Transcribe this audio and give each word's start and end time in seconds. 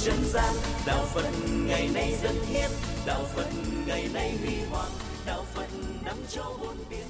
trần 0.00 0.16
gian 0.24 0.54
đạo 0.86 1.04
phật 1.14 1.24
ngày 1.68 1.88
nay 1.94 2.14
dân 2.22 2.32
hiến 2.48 2.70
đạo 3.06 3.20
phật 3.36 3.46
ngày 3.86 4.04
nay 4.14 4.32
huy 4.44 4.54
hoàng 4.70 4.90
đạo 5.26 5.42
phật 5.54 5.66
nắm 6.04 6.14
cho 6.30 6.42
bốn 6.60 6.74
biển 6.90 7.06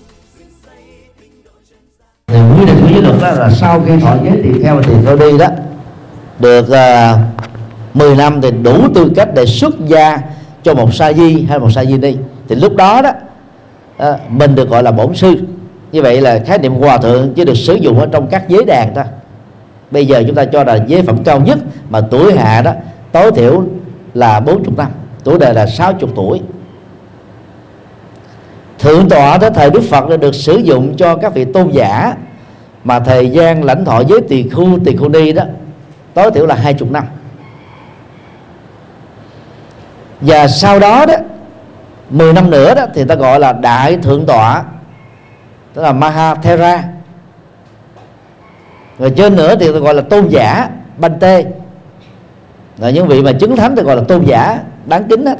thì 2.27 2.41
quy 2.59 2.67
định 2.67 2.77
của 2.81 2.89
giới 2.93 3.03
luật 3.03 3.17
đó 3.21 3.31
là 3.31 3.51
sau 3.51 3.83
khi 3.87 3.97
họ 3.97 4.17
giới 4.25 4.41
tỳ 4.43 4.63
theo 4.63 4.83
thì 4.83 4.93
tôi 5.07 5.19
đi 5.19 5.39
đó. 5.39 5.47
Được 6.39 6.71
à, 6.71 7.13
uh, 7.13 7.97
10 7.97 8.17
năm 8.17 8.41
thì 8.41 8.51
đủ 8.51 8.89
tư 8.95 9.13
cách 9.17 9.29
để 9.35 9.47
xuất 9.47 9.75
gia 9.87 10.19
cho 10.63 10.75
một 10.75 10.95
sa 10.95 11.13
di 11.13 11.47
hay 11.49 11.59
một 11.59 11.71
sa 11.71 11.85
di 11.85 11.99
ni. 11.99 12.17
Thì 12.49 12.55
lúc 12.55 12.77
đó 12.77 13.03
đó 13.03 13.11
uh, 14.09 14.21
mình 14.31 14.55
được 14.55 14.69
gọi 14.69 14.83
là 14.83 14.91
bổn 14.91 15.15
sư. 15.15 15.35
Như 15.93 16.03
vậy 16.03 16.21
là 16.21 16.39
khái 16.47 16.59
niệm 16.59 16.75
hòa 16.75 16.99
thượng 16.99 17.33
chỉ 17.37 17.45
được 17.45 17.57
sử 17.57 17.75
dụng 17.75 18.01
ở 18.01 18.07
trong 18.13 18.27
các 18.27 18.49
giới 18.49 18.65
đàn 18.65 18.95
thôi 18.95 19.05
bây 19.95 20.07
giờ 20.07 20.23
chúng 20.27 20.37
ta 20.37 20.45
cho 20.45 20.65
là 20.65 20.79
giới 20.87 21.03
phẩm 21.03 21.25
cao 21.25 21.41
nhất 21.41 21.59
mà 21.91 22.01
tuổi 22.01 22.35
hạ 22.35 22.63
đó, 22.63 22.73
tối 23.13 23.33
thiểu 23.33 23.65
là 24.15 24.41
40 24.41 24.75
năm. 24.77 24.91
Tuổi 25.25 25.39
đời 25.39 25.55
là 25.55 25.67
60 25.67 26.11
tuổi. 26.17 26.41
Thượng 28.79 29.09
tọa 29.09 29.39
tới 29.39 29.51
thời 29.51 29.71
đức 29.71 29.83
phật 29.91 30.09
đã 30.09 30.17
được 30.17 30.35
sử 30.35 30.57
dụng 30.57 30.97
cho 30.97 31.17
các 31.17 31.35
vị 31.35 31.45
tôn 31.45 31.71
giả 31.71 32.15
mà 32.85 33.01
thời 33.01 33.31
gian 33.31 33.65
lãnh 33.65 33.85
thọ 33.85 34.03
với 34.09 34.21
tỳ 34.29 34.49
khu 34.49 34.79
tỳ 34.85 34.97
khu 34.97 35.09
ni 35.09 35.33
đó, 35.33 35.43
tối 36.15 36.31
thiểu 36.31 36.47
là 36.47 36.55
20 36.55 36.89
năm. 36.93 37.05
Và 40.21 40.49
sau 40.49 40.79
đó 40.79 41.07
đó 41.07 41.15
10 42.11 42.33
năm 42.33 42.51
nữa 42.51 42.75
đó, 42.75 42.87
thì 42.95 43.05
ta 43.05 43.15
gọi 43.15 43.41
là 43.41 43.53
đại 43.53 43.97
thượng 43.97 44.27
tọa, 44.27 44.65
tức 45.75 45.83
là 45.83 45.93
Mahathera 45.93 46.94
rồi 48.99 49.11
trên 49.17 49.37
nữa 49.37 49.55
thì 49.61 49.67
tôi 49.73 49.81
gọi 49.81 49.95
là 49.95 50.03
tôn 50.03 50.29
giả 50.29 50.69
Banh 50.99 51.19
Tê. 51.21 51.45
Rồi 52.79 52.93
những 52.93 53.09
vị 53.09 53.23
mà 53.23 53.33
chứng 53.33 53.57
thánh 53.57 53.77
thì 53.77 53.83
gọi 53.83 53.97
là 53.97 54.03
tôn 54.09 54.25
giả 54.25 54.61
đáng 54.87 55.05
kính 55.09 55.25
đó. 55.25 55.33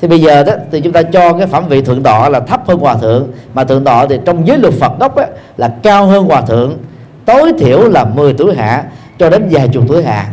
Thì 0.00 0.08
bây 0.08 0.20
giờ 0.20 0.44
đó 0.44 0.52
thì 0.70 0.80
chúng 0.80 0.92
ta 0.92 1.02
cho 1.02 1.32
cái 1.32 1.46
phẩm 1.46 1.68
vị 1.68 1.82
thượng 1.82 2.02
tọa 2.02 2.28
là 2.28 2.40
thấp 2.40 2.68
hơn 2.68 2.78
hòa 2.78 2.96
thượng 2.96 3.28
mà 3.54 3.64
thượng 3.64 3.84
tọa 3.84 4.06
thì 4.06 4.18
trong 4.24 4.46
giới 4.46 4.58
luật 4.58 4.74
Phật 4.74 4.98
gốc 5.00 5.16
á, 5.16 5.26
là 5.56 5.74
cao 5.82 6.06
hơn 6.06 6.24
hòa 6.24 6.40
thượng 6.40 6.78
tối 7.24 7.52
thiểu 7.58 7.88
là 7.88 8.04
10 8.04 8.32
tuổi 8.32 8.54
hạ 8.54 8.84
cho 9.18 9.30
đến 9.30 9.48
vài 9.50 9.68
chục 9.68 9.84
tuổi 9.88 10.02
hạ. 10.02 10.28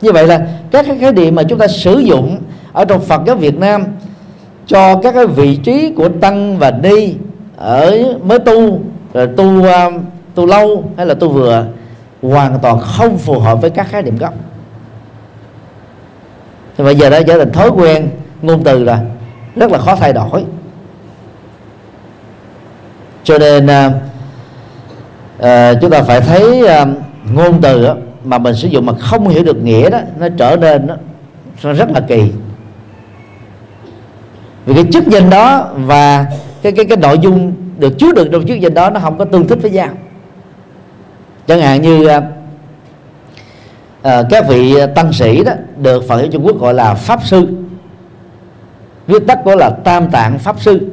Như 0.00 0.12
vậy 0.12 0.26
là 0.26 0.46
các 0.70 0.86
cái 0.86 0.98
khái 0.98 1.12
niệm 1.12 1.34
mà 1.34 1.42
chúng 1.42 1.58
ta 1.58 1.68
sử 1.68 1.98
dụng 1.98 2.38
ở 2.72 2.84
trong 2.84 3.00
Phật 3.00 3.20
giáo 3.26 3.36
Việt 3.36 3.58
Nam 3.58 3.84
cho 4.66 5.00
các 5.02 5.14
cái 5.14 5.26
vị 5.26 5.56
trí 5.56 5.92
của 5.96 6.08
tăng 6.08 6.58
và 6.58 6.70
ni 6.70 7.14
ở 7.56 7.98
mới 8.24 8.38
tu 8.38 8.80
rồi 9.14 9.28
tu 9.36 9.44
uh, 9.44 9.92
tu 10.34 10.46
lâu 10.46 10.84
hay 10.96 11.06
là 11.06 11.14
tu 11.14 11.28
vừa 11.28 11.66
hoàn 12.22 12.58
toàn 12.62 12.80
không 12.80 13.18
phù 13.18 13.38
hợp 13.38 13.60
với 13.60 13.70
các 13.70 13.88
khái 13.88 14.02
niệm 14.02 14.18
gốc? 14.18 14.34
Thì 16.76 16.84
bây 16.84 16.96
giờ 16.96 17.10
đã 17.10 17.22
trở 17.22 17.38
thành 17.38 17.52
thói 17.52 17.68
quen 17.68 18.10
ngôn 18.42 18.64
từ 18.64 18.84
là 18.84 19.00
rất 19.56 19.70
là 19.70 19.78
khó 19.78 19.96
thay 19.96 20.12
đổi. 20.12 20.44
Cho 23.24 23.38
nên 23.38 23.66
à, 23.66 23.92
à, 25.38 25.74
chúng 25.80 25.90
ta 25.90 26.02
phải 26.02 26.20
thấy 26.20 26.66
à, 26.66 26.86
ngôn 27.34 27.60
từ 27.62 27.84
á, 27.84 27.94
mà 28.24 28.38
mình 28.38 28.54
sử 28.54 28.68
dụng 28.68 28.86
mà 28.86 28.92
không 28.92 29.28
hiểu 29.28 29.44
được 29.44 29.56
nghĩa 29.56 29.90
đó 29.90 29.98
nó 30.18 30.28
trở 30.38 30.56
nên 30.56 30.86
đó, 30.86 30.94
nó 31.62 31.72
rất 31.72 31.90
là 31.90 32.00
kỳ. 32.00 32.30
Vì 34.66 34.74
cái 34.74 34.84
chức 34.92 35.06
danh 35.06 35.30
đó 35.30 35.70
và 35.76 36.26
cái 36.62 36.72
cái 36.72 36.84
cái 36.84 36.96
nội 36.96 37.18
dung 37.18 37.52
được 37.78 37.98
chứa 37.98 38.12
được 38.12 38.28
trong 38.32 38.46
chức 38.46 38.60
danh 38.60 38.74
đó 38.74 38.90
nó 38.90 39.00
không 39.00 39.18
có 39.18 39.24
tương 39.24 39.48
thích 39.48 39.58
với 39.62 39.70
nhau 39.70 39.88
chẳng 41.46 41.60
hạn 41.60 41.82
như 41.82 42.06
à, 44.02 44.22
các 44.30 44.48
vị 44.48 44.74
tăng 44.94 45.12
sĩ 45.12 45.44
đó 45.44 45.52
được 45.76 46.08
Phật 46.08 46.18
giáo 46.18 46.26
Trung 46.32 46.46
Quốc 46.46 46.60
gọi 46.60 46.74
là 46.74 46.94
pháp 46.94 47.24
sư. 47.24 47.46
Viết 49.06 49.26
tắt 49.26 49.38
của 49.44 49.56
là 49.56 49.70
tam 49.84 50.10
tạng 50.10 50.38
pháp 50.38 50.60
sư. 50.60 50.88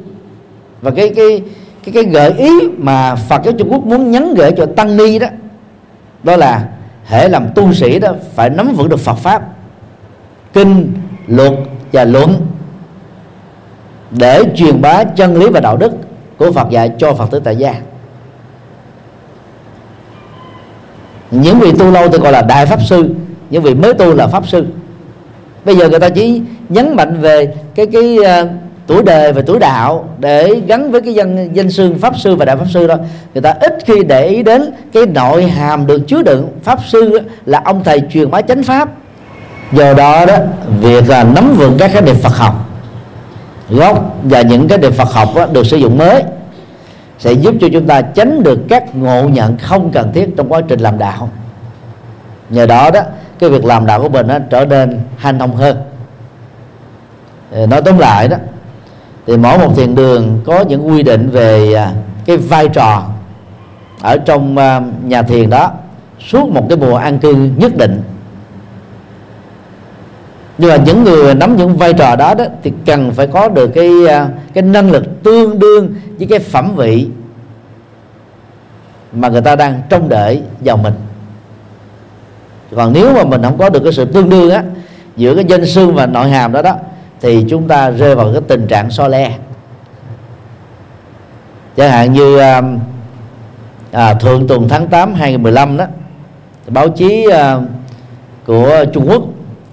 Và 0.80 0.90
cái 0.90 1.12
cái 1.16 1.42
cái 1.84 1.92
cái 1.94 2.04
gợi 2.04 2.32
ý 2.32 2.50
mà 2.76 3.14
Phật 3.14 3.44
giáo 3.44 3.52
Trung 3.58 3.72
Quốc 3.72 3.84
muốn 3.84 4.10
nhắn 4.10 4.34
gửi 4.34 4.52
cho 4.56 4.66
tăng 4.66 4.96
ni 4.96 5.18
đó 5.18 5.26
đó 6.22 6.36
là 6.36 6.68
hệ 7.04 7.28
làm 7.28 7.48
tu 7.54 7.72
sĩ 7.72 7.98
đó 7.98 8.14
phải 8.34 8.50
nắm 8.50 8.74
vững 8.74 8.88
được 8.88 9.00
Phật 9.00 9.14
pháp 9.14 9.42
kinh 10.52 10.92
luật 11.26 11.52
và 11.92 12.04
luận 12.04 12.46
để 14.10 14.42
truyền 14.54 14.80
bá 14.80 15.04
chân 15.04 15.36
lý 15.36 15.48
và 15.48 15.60
đạo 15.60 15.76
đức 15.76 15.92
của 16.38 16.52
Phật 16.52 16.70
dạy 16.70 16.90
cho 16.98 17.14
Phật 17.14 17.30
tử 17.30 17.40
tại 17.40 17.56
gia. 17.56 17.74
Những 21.32 21.60
vị 21.60 21.72
tu 21.78 21.90
lâu 21.90 22.08
tôi 22.08 22.20
gọi 22.20 22.32
là 22.32 22.42
đại 22.42 22.66
pháp 22.66 22.80
sư 22.88 23.14
những 23.50 23.62
vị 23.62 23.74
mới 23.74 23.94
tu 23.94 24.14
là 24.14 24.26
pháp 24.26 24.48
sư. 24.48 24.66
Bây 25.64 25.76
giờ 25.76 25.88
người 25.88 26.00
ta 26.00 26.08
chỉ 26.08 26.42
nhấn 26.68 26.96
mạnh 26.96 27.20
về 27.20 27.54
cái 27.74 27.86
cái 27.86 28.18
uh, 28.18 28.48
tuổi 28.86 29.02
đời 29.02 29.32
và 29.32 29.42
tuổi 29.46 29.58
đạo 29.58 30.04
để 30.18 30.50
gắn 30.66 30.92
với 30.92 31.00
cái 31.00 31.14
danh 31.14 31.52
danh 31.52 31.70
sư 31.70 31.94
pháp 32.00 32.18
sư 32.18 32.34
và 32.34 32.44
đại 32.44 32.56
pháp 32.56 32.66
sư 32.74 32.86
đó. 32.86 32.96
Người 33.34 33.42
ta 33.42 33.54
ít 33.60 33.78
khi 33.86 34.04
để 34.04 34.26
ý 34.26 34.42
đến 34.42 34.72
cái 34.92 35.06
nội 35.06 35.46
hàm 35.46 35.86
được 35.86 35.98
chứa 36.08 36.22
đựng 36.22 36.48
pháp 36.62 36.78
sư 36.88 37.20
là 37.46 37.62
ông 37.64 37.84
thầy 37.84 38.02
truyền 38.12 38.30
bá 38.30 38.42
chánh 38.42 38.62
pháp. 38.62 38.88
Do 39.72 39.94
đó 39.94 40.26
đó 40.26 40.36
việc 40.80 41.08
là 41.08 41.24
nắm 41.24 41.54
vững 41.56 41.76
các 41.78 41.90
cái 41.92 42.02
niệm 42.02 42.16
Phật 42.22 42.36
học 42.36 42.54
gốc 43.70 44.16
và 44.24 44.42
những 44.42 44.68
cái 44.68 44.78
niệm 44.78 44.92
Phật 44.92 45.08
học 45.12 45.28
đó, 45.36 45.46
được 45.46 45.66
sử 45.66 45.76
dụng 45.76 45.98
mới 45.98 46.22
sẽ 47.22 47.32
giúp 47.32 47.54
cho 47.60 47.68
chúng 47.72 47.86
ta 47.86 48.02
tránh 48.02 48.42
được 48.42 48.58
các 48.68 48.94
ngộ 48.94 49.28
nhận 49.28 49.58
không 49.58 49.90
cần 49.92 50.12
thiết 50.12 50.28
trong 50.36 50.52
quá 50.52 50.60
trình 50.68 50.80
làm 50.80 50.98
đạo. 50.98 51.28
Nhờ 52.50 52.66
đó 52.66 52.90
đó, 52.90 53.00
cái 53.38 53.50
việc 53.50 53.64
làm 53.64 53.86
đạo 53.86 54.02
của 54.02 54.08
mình 54.08 54.26
nó 54.26 54.38
trở 54.50 54.64
nên 54.64 55.00
hanh 55.16 55.38
thông 55.38 55.56
hơn. 55.56 55.76
Ờ, 57.52 57.66
nói 57.66 57.82
tóm 57.82 57.98
lại 57.98 58.28
đó, 58.28 58.36
thì 59.26 59.36
mỗi 59.36 59.58
một 59.58 59.76
thiền 59.76 59.94
đường 59.94 60.40
có 60.44 60.60
những 60.60 60.88
quy 60.88 61.02
định 61.02 61.30
về 61.30 61.74
à, 61.74 61.92
cái 62.26 62.36
vai 62.36 62.68
trò 62.68 63.02
ở 64.00 64.16
trong 64.24 64.56
à, 64.56 64.80
nhà 65.04 65.22
thiền 65.22 65.50
đó, 65.50 65.70
suốt 66.28 66.48
một 66.48 66.66
cái 66.68 66.78
mùa 66.78 66.96
an 66.96 67.18
cư 67.18 67.34
nhất 67.56 67.76
định 67.76 68.02
nhưng 70.58 70.70
mà 70.70 70.76
những 70.76 71.04
người 71.04 71.34
nắm 71.34 71.56
những 71.56 71.76
vai 71.76 71.92
trò 71.92 72.16
đó 72.16 72.34
đó 72.34 72.44
thì 72.62 72.72
cần 72.86 73.12
phải 73.12 73.26
có 73.26 73.48
được 73.48 73.70
cái 73.74 73.90
à, 74.08 74.28
cái 74.54 74.62
năng 74.62 74.90
lực 74.90 75.22
tương 75.22 75.58
đương 75.58 75.94
với 76.18 76.26
cái 76.30 76.38
phẩm 76.38 76.76
vị 76.76 77.08
mà 79.12 79.28
người 79.28 79.40
ta 79.40 79.56
đang 79.56 79.82
trông 79.88 80.08
đợi 80.08 80.42
vào 80.60 80.76
mình. 80.76 80.94
Còn 82.76 82.92
nếu 82.92 83.14
mà 83.14 83.24
mình 83.24 83.42
không 83.42 83.58
có 83.58 83.68
được 83.68 83.80
cái 83.84 83.92
sự 83.92 84.04
tương 84.04 84.28
đương 84.28 84.50
á 84.50 84.62
giữa 85.16 85.34
cái 85.34 85.44
danh 85.44 85.66
xương 85.66 85.94
và 85.94 86.06
nội 86.06 86.28
hàm 86.28 86.52
đó 86.52 86.62
đó 86.62 86.76
thì 87.20 87.46
chúng 87.48 87.68
ta 87.68 87.90
rơi 87.90 88.14
vào 88.14 88.32
cái 88.32 88.42
tình 88.48 88.66
trạng 88.66 88.90
so 88.90 89.08
le. 89.08 89.32
Chẳng 91.76 91.90
hạn 91.90 92.12
như 92.12 92.38
à, 92.38 92.62
à 93.92 94.14
thượng 94.14 94.46
tuần 94.46 94.68
tháng 94.68 94.88
8 94.88 95.14
2015 95.14 95.76
đó 95.76 95.86
báo 96.66 96.88
chí 96.88 97.26
à, 97.32 97.58
của 98.46 98.84
Trung 98.92 99.06
Quốc 99.10 99.22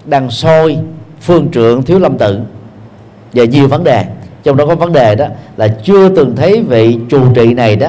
đang 0.10 0.32
soi 0.32 0.78
phương 1.22 1.52
trượng 1.52 1.84
thiếu 1.84 2.00
lâm 2.00 2.18
tự. 2.18 2.40
Về 3.34 3.48
nhiều 3.48 3.68
vấn 3.68 3.84
đề 3.84 4.06
trong 4.44 4.58
đó 4.58 4.66
có 4.66 4.76
vấn 4.76 4.94
đề 4.94 5.16
đó 5.16 5.26
là 5.58 5.68
chưa 5.68 6.10
từng 6.10 6.36
thấy 6.36 6.64
vị 6.68 7.00
trụ 7.10 7.34
trì 7.36 7.54
này 7.54 7.76
đó 7.76 7.88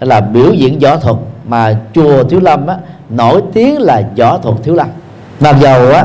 là 0.00 0.20
biểu 0.20 0.52
diễn 0.52 0.78
võ 0.78 0.96
thuật 0.96 1.16
mà 1.46 1.76
chùa 1.94 2.24
thiếu 2.24 2.40
lâm 2.40 2.66
á, 2.66 2.76
nổi 3.10 3.42
tiếng 3.52 3.80
là 3.80 4.02
võ 4.16 4.38
thuật 4.38 4.56
thiếu 4.62 4.74
lâm. 4.74 4.86
Mặc 5.40 5.56
dầu 5.60 5.90
á 5.90 6.04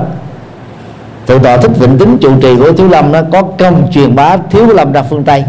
tự 1.25 1.39
tọa 1.39 1.57
thích 1.57 1.71
vịnh 1.79 1.97
tính 1.97 2.17
trụ 2.21 2.31
trì 2.41 2.57
của 2.57 2.71
thiếu 2.71 2.87
lâm 2.87 3.11
nó 3.11 3.21
có 3.31 3.41
công 3.41 3.91
truyền 3.91 4.15
bá 4.15 4.37
thiếu 4.37 4.67
lâm 4.67 4.91
ra 4.91 5.03
phương 5.03 5.23
tây 5.23 5.43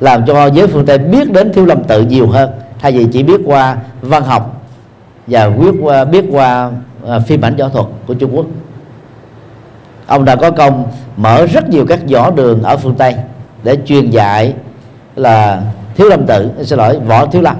làm 0.00 0.26
cho 0.26 0.46
giới 0.46 0.66
phương 0.66 0.86
tây 0.86 0.98
biết 0.98 1.32
đến 1.32 1.52
thiếu 1.52 1.66
lâm 1.66 1.84
tự 1.84 2.02
nhiều 2.02 2.26
hơn. 2.26 2.50
Thay 2.78 2.92
vì 2.92 3.06
chỉ 3.12 3.22
biết 3.22 3.40
qua 3.44 3.76
văn 4.02 4.24
học 4.24 4.62
và 5.26 5.48
biết 5.50 5.74
qua 5.82 6.04
biết 6.04 6.24
qua 6.30 6.70
à, 7.08 7.18
phim 7.18 7.44
ảnh 7.44 7.56
võ 7.56 7.68
thuật 7.68 7.86
của 8.06 8.14
trung 8.14 8.36
quốc 8.36 8.46
ông 10.10 10.24
đã 10.24 10.36
có 10.36 10.50
công 10.50 10.84
mở 11.16 11.46
rất 11.46 11.68
nhiều 11.68 11.86
các 11.86 11.98
võ 12.12 12.30
đường 12.30 12.62
ở 12.62 12.76
phương 12.76 12.94
tây 12.94 13.14
để 13.62 13.76
truyền 13.86 14.10
dạy 14.10 14.54
là 15.16 15.62
thiếu 15.96 16.08
lâm 16.08 16.26
tự. 16.26 16.50
Xin 16.62 16.78
lỗi, 16.78 16.98
võ 17.06 17.26
thiếu 17.26 17.42
lâm. 17.42 17.56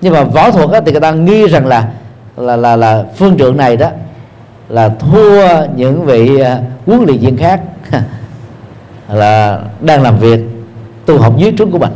Nhưng 0.00 0.12
mà 0.12 0.24
võ 0.24 0.50
thuật 0.50 0.82
thì 0.86 0.92
người 0.92 1.00
ta 1.00 1.10
nghi 1.10 1.46
rằng 1.46 1.66
là 1.66 1.88
là 2.36 2.56
là 2.56 2.76
là 2.76 3.04
phương 3.16 3.38
trượng 3.38 3.56
này 3.56 3.76
đó 3.76 3.88
là 4.68 4.88
thua 4.88 5.48
những 5.76 6.04
vị 6.04 6.40
à, 6.40 6.58
huấn 6.86 7.04
luyện 7.06 7.18
viên 7.18 7.36
khác. 7.36 7.60
Là 9.08 9.60
đang 9.80 10.02
làm 10.02 10.18
việc, 10.18 10.40
tu 11.06 11.18
học 11.18 11.34
dưới 11.38 11.52
trướng 11.58 11.70
của 11.70 11.78
mình. 11.78 11.92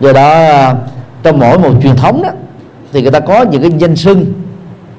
Do 0.00 0.12
đó 0.12 0.30
à, 0.30 0.74
trong 1.22 1.38
mỗi 1.38 1.58
một 1.58 1.70
truyền 1.82 1.96
thống 1.96 2.22
đó, 2.22 2.30
thì 2.92 3.02
người 3.02 3.10
ta 3.10 3.20
có 3.20 3.42
những 3.42 3.62
cái 3.62 3.70
danh 3.78 3.96
xưng 3.96 4.26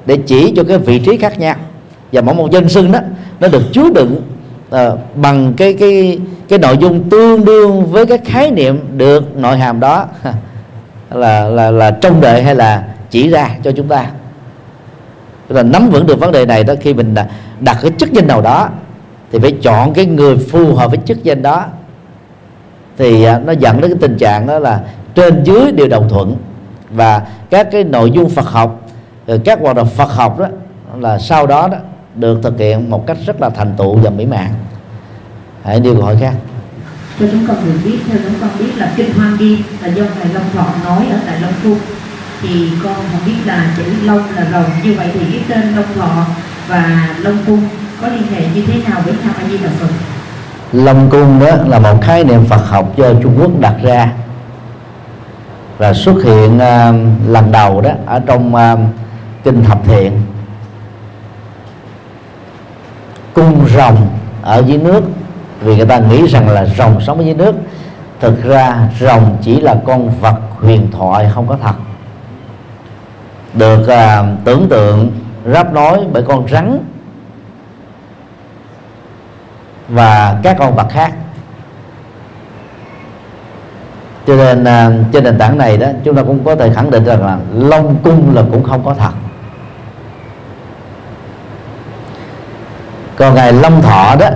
để 0.06 0.18
chỉ 0.26 0.52
cho 0.56 0.64
cái 0.68 0.78
vị 0.78 0.98
trí 0.98 1.16
khác 1.16 1.38
nhau 1.38 1.54
và 2.12 2.22
mỗi 2.22 2.34
một 2.34 2.50
danh 2.50 2.68
xưng 2.68 2.92
đó 2.92 2.98
nó 3.40 3.48
được 3.48 3.62
chứa 3.72 3.90
đựng 3.94 4.22
uh, 4.74 4.78
bằng 5.14 5.54
cái 5.56 5.72
cái 5.72 6.18
cái 6.48 6.58
nội 6.58 6.76
dung 6.78 7.10
tương 7.10 7.44
đương 7.44 7.86
với 7.86 8.06
cái 8.06 8.18
khái 8.18 8.50
niệm 8.50 8.80
được 8.96 9.36
nội 9.36 9.58
hàm 9.58 9.80
đó. 9.80 10.06
Là 11.10 11.48
là 11.48 11.70
là 11.70 11.90
trông 11.90 12.20
đợi 12.20 12.42
hay 12.42 12.54
là 12.54 12.84
chỉ 13.10 13.28
ra 13.28 13.50
cho 13.62 13.72
chúng 13.76 13.88
ta. 13.88 14.06
Là 15.48 15.62
nắm 15.62 15.90
vững 15.90 16.06
được 16.06 16.20
vấn 16.20 16.32
đề 16.32 16.46
này 16.46 16.64
đó 16.64 16.74
khi 16.80 16.94
mình 16.94 17.14
đặt 17.60 17.78
cái 17.82 17.90
chức 17.98 18.12
danh 18.12 18.26
nào 18.26 18.42
đó 18.42 18.68
thì 19.32 19.38
phải 19.38 19.52
chọn 19.62 19.94
cái 19.94 20.06
người 20.06 20.36
phù 20.36 20.74
hợp 20.74 20.90
với 20.90 21.00
chức 21.04 21.22
danh 21.22 21.42
đó. 21.42 21.64
Thì 22.98 23.24
à, 23.24 23.38
nó 23.38 23.52
dẫn 23.52 23.80
đến 23.80 23.90
cái 23.90 23.98
tình 24.00 24.18
trạng 24.18 24.46
đó 24.46 24.58
là 24.58 24.80
trên 25.14 25.44
dưới 25.44 25.72
đều 25.72 25.88
đồng 25.88 26.08
thuận. 26.08 26.36
Và 26.90 27.22
các 27.50 27.68
cái 27.70 27.84
nội 27.84 28.10
dung 28.10 28.30
Phật 28.30 28.46
học 28.46 28.80
ờ, 29.26 29.38
các 29.44 29.58
hoạt 29.62 29.76
động 29.76 29.88
Phật 29.88 30.12
học 30.12 30.38
đó 30.38 30.46
là 31.00 31.18
sau 31.18 31.46
đó 31.46 31.68
đó 31.68 31.78
được 32.18 32.38
thực 32.42 32.58
hiện 32.58 32.90
một 32.90 33.06
cách 33.06 33.16
rất 33.26 33.40
là 33.40 33.50
thành 33.50 33.74
tựu 33.76 33.94
và 33.96 34.10
mỹ 34.10 34.26
mãn. 34.26 34.48
Hãy 35.64 35.80
đi 35.80 35.90
câu 35.92 36.02
hỏi 36.02 36.16
khác. 36.20 36.34
Cho 37.20 37.26
chúng 37.32 37.46
con 37.48 37.56
được 37.66 37.78
biết 37.84 37.98
theo 38.08 38.18
chúng 38.24 38.34
con 38.40 38.50
biết 38.58 38.70
là 38.76 38.92
kinh 38.96 39.12
hoa 39.14 39.30
nghiêm 39.38 39.58
là 39.82 39.88
do 39.88 40.02
ngài 40.02 40.34
long 40.34 40.44
thọ 40.54 40.66
nói 40.84 41.06
ở 41.10 41.18
tại 41.26 41.40
long 41.40 41.52
cung 41.62 41.78
thì 42.42 42.68
con 42.84 42.94
không 42.94 43.20
biết 43.26 43.36
là 43.44 43.74
chữ 43.76 43.84
long 44.04 44.22
là 44.36 44.46
rồng 44.52 44.70
như 44.84 44.94
vậy 44.96 45.08
thì 45.14 45.20
cái 45.32 45.42
tên 45.48 45.74
long 45.76 45.94
thọ 45.94 46.26
và 46.68 47.08
long 47.20 47.38
cung 47.46 47.62
có 48.02 48.08
liên 48.08 48.22
hệ 48.34 48.42
như 48.54 48.62
thế 48.66 48.90
nào 48.90 49.00
với 49.04 49.14
tham 49.22 49.34
a 49.38 49.48
di 49.48 49.58
đà 49.58 49.68
phật? 49.80 49.88
Long 50.72 51.10
cung 51.10 51.40
đó 51.40 51.56
là 51.66 51.78
một 51.78 52.02
khái 52.02 52.24
niệm 52.24 52.44
phật 52.44 52.68
học 52.68 52.96
do 52.96 53.06
trung 53.22 53.36
quốc 53.40 53.60
đặt 53.60 53.74
ra 53.82 54.12
và 55.78 55.92
xuất 55.92 56.24
hiện 56.24 56.56
uh, 56.56 57.28
lần 57.28 57.52
đầu 57.52 57.80
đó 57.80 57.90
ở 58.06 58.20
trong 58.26 58.54
uh, 58.54 58.78
kinh 59.44 59.64
thập 59.64 59.78
thiện 59.84 60.22
cung 63.34 63.66
rồng 63.78 64.08
ở 64.42 64.62
dưới 64.66 64.78
nước. 64.78 65.02
Vì 65.60 65.76
người 65.76 65.86
ta 65.86 65.98
nghĩ 65.98 66.26
rằng 66.26 66.48
là 66.48 66.64
rồng 66.64 67.00
sống 67.00 67.18
ở 67.18 67.24
dưới 67.24 67.34
nước. 67.34 67.54
Thực 68.20 68.42
ra 68.42 68.88
rồng 69.00 69.36
chỉ 69.42 69.60
là 69.60 69.76
con 69.84 70.10
vật 70.20 70.36
huyền 70.60 70.88
thoại 70.92 71.30
không 71.34 71.46
có 71.46 71.56
thật. 71.62 71.74
Được 73.54 73.80
uh, 73.80 74.44
tưởng 74.44 74.68
tượng 74.68 75.10
ráp 75.46 75.72
nói 75.72 76.06
bởi 76.12 76.22
con 76.22 76.48
rắn 76.48 76.78
và 79.88 80.40
các 80.42 80.56
con 80.58 80.74
vật 80.74 80.86
khác. 80.90 81.12
Cho 84.26 84.36
nên 84.36 84.62
uh, 84.62 85.12
trên 85.12 85.24
nền 85.24 85.38
tảng 85.38 85.58
này 85.58 85.76
đó 85.76 85.86
chúng 86.04 86.16
ta 86.16 86.22
cũng 86.22 86.44
có 86.44 86.56
thể 86.56 86.70
khẳng 86.74 86.90
định 86.90 87.04
rằng 87.04 87.26
là 87.26 87.38
long 87.54 87.96
cung 88.02 88.34
là 88.34 88.42
cũng 88.52 88.64
không 88.64 88.84
có 88.84 88.94
thật. 88.94 89.12
Còn 93.18 93.34
ngài 93.34 93.52
long 93.52 93.82
thọ 93.82 94.16
đó 94.20 94.28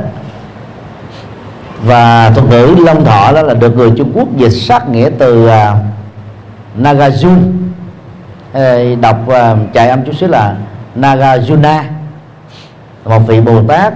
và 1.85 2.31
thuật 2.31 2.47
ngữ 2.49 2.75
long 2.85 3.05
thọ 3.05 3.33
đó 3.33 3.43
là 3.43 3.55
được 3.55 3.77
người 3.77 3.93
trung 3.97 4.13
quốc 4.15 4.29
dịch 4.37 4.51
sát 4.51 4.89
nghĩa 4.89 5.11
từ 5.19 5.47
à, 5.49 5.71
uh, 5.71 5.77
nagajun 6.79 7.37
đọc 9.01 9.17
uh, 9.27 9.35
chạy 9.73 9.89
âm 9.89 10.05
chút 10.05 10.13
xíu 10.21 10.29
là 10.29 10.57
Nagarjuna 10.97 11.83
một 13.05 13.19
vị 13.19 13.41
Bồ 13.41 13.63
Tát 13.63 13.93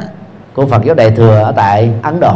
của 0.54 0.66
Phật 0.66 0.84
giáo 0.84 0.94
Đại 0.94 1.10
thừa 1.10 1.42
ở 1.42 1.52
tại 1.52 1.90
Ấn 2.02 2.20
Độ. 2.20 2.34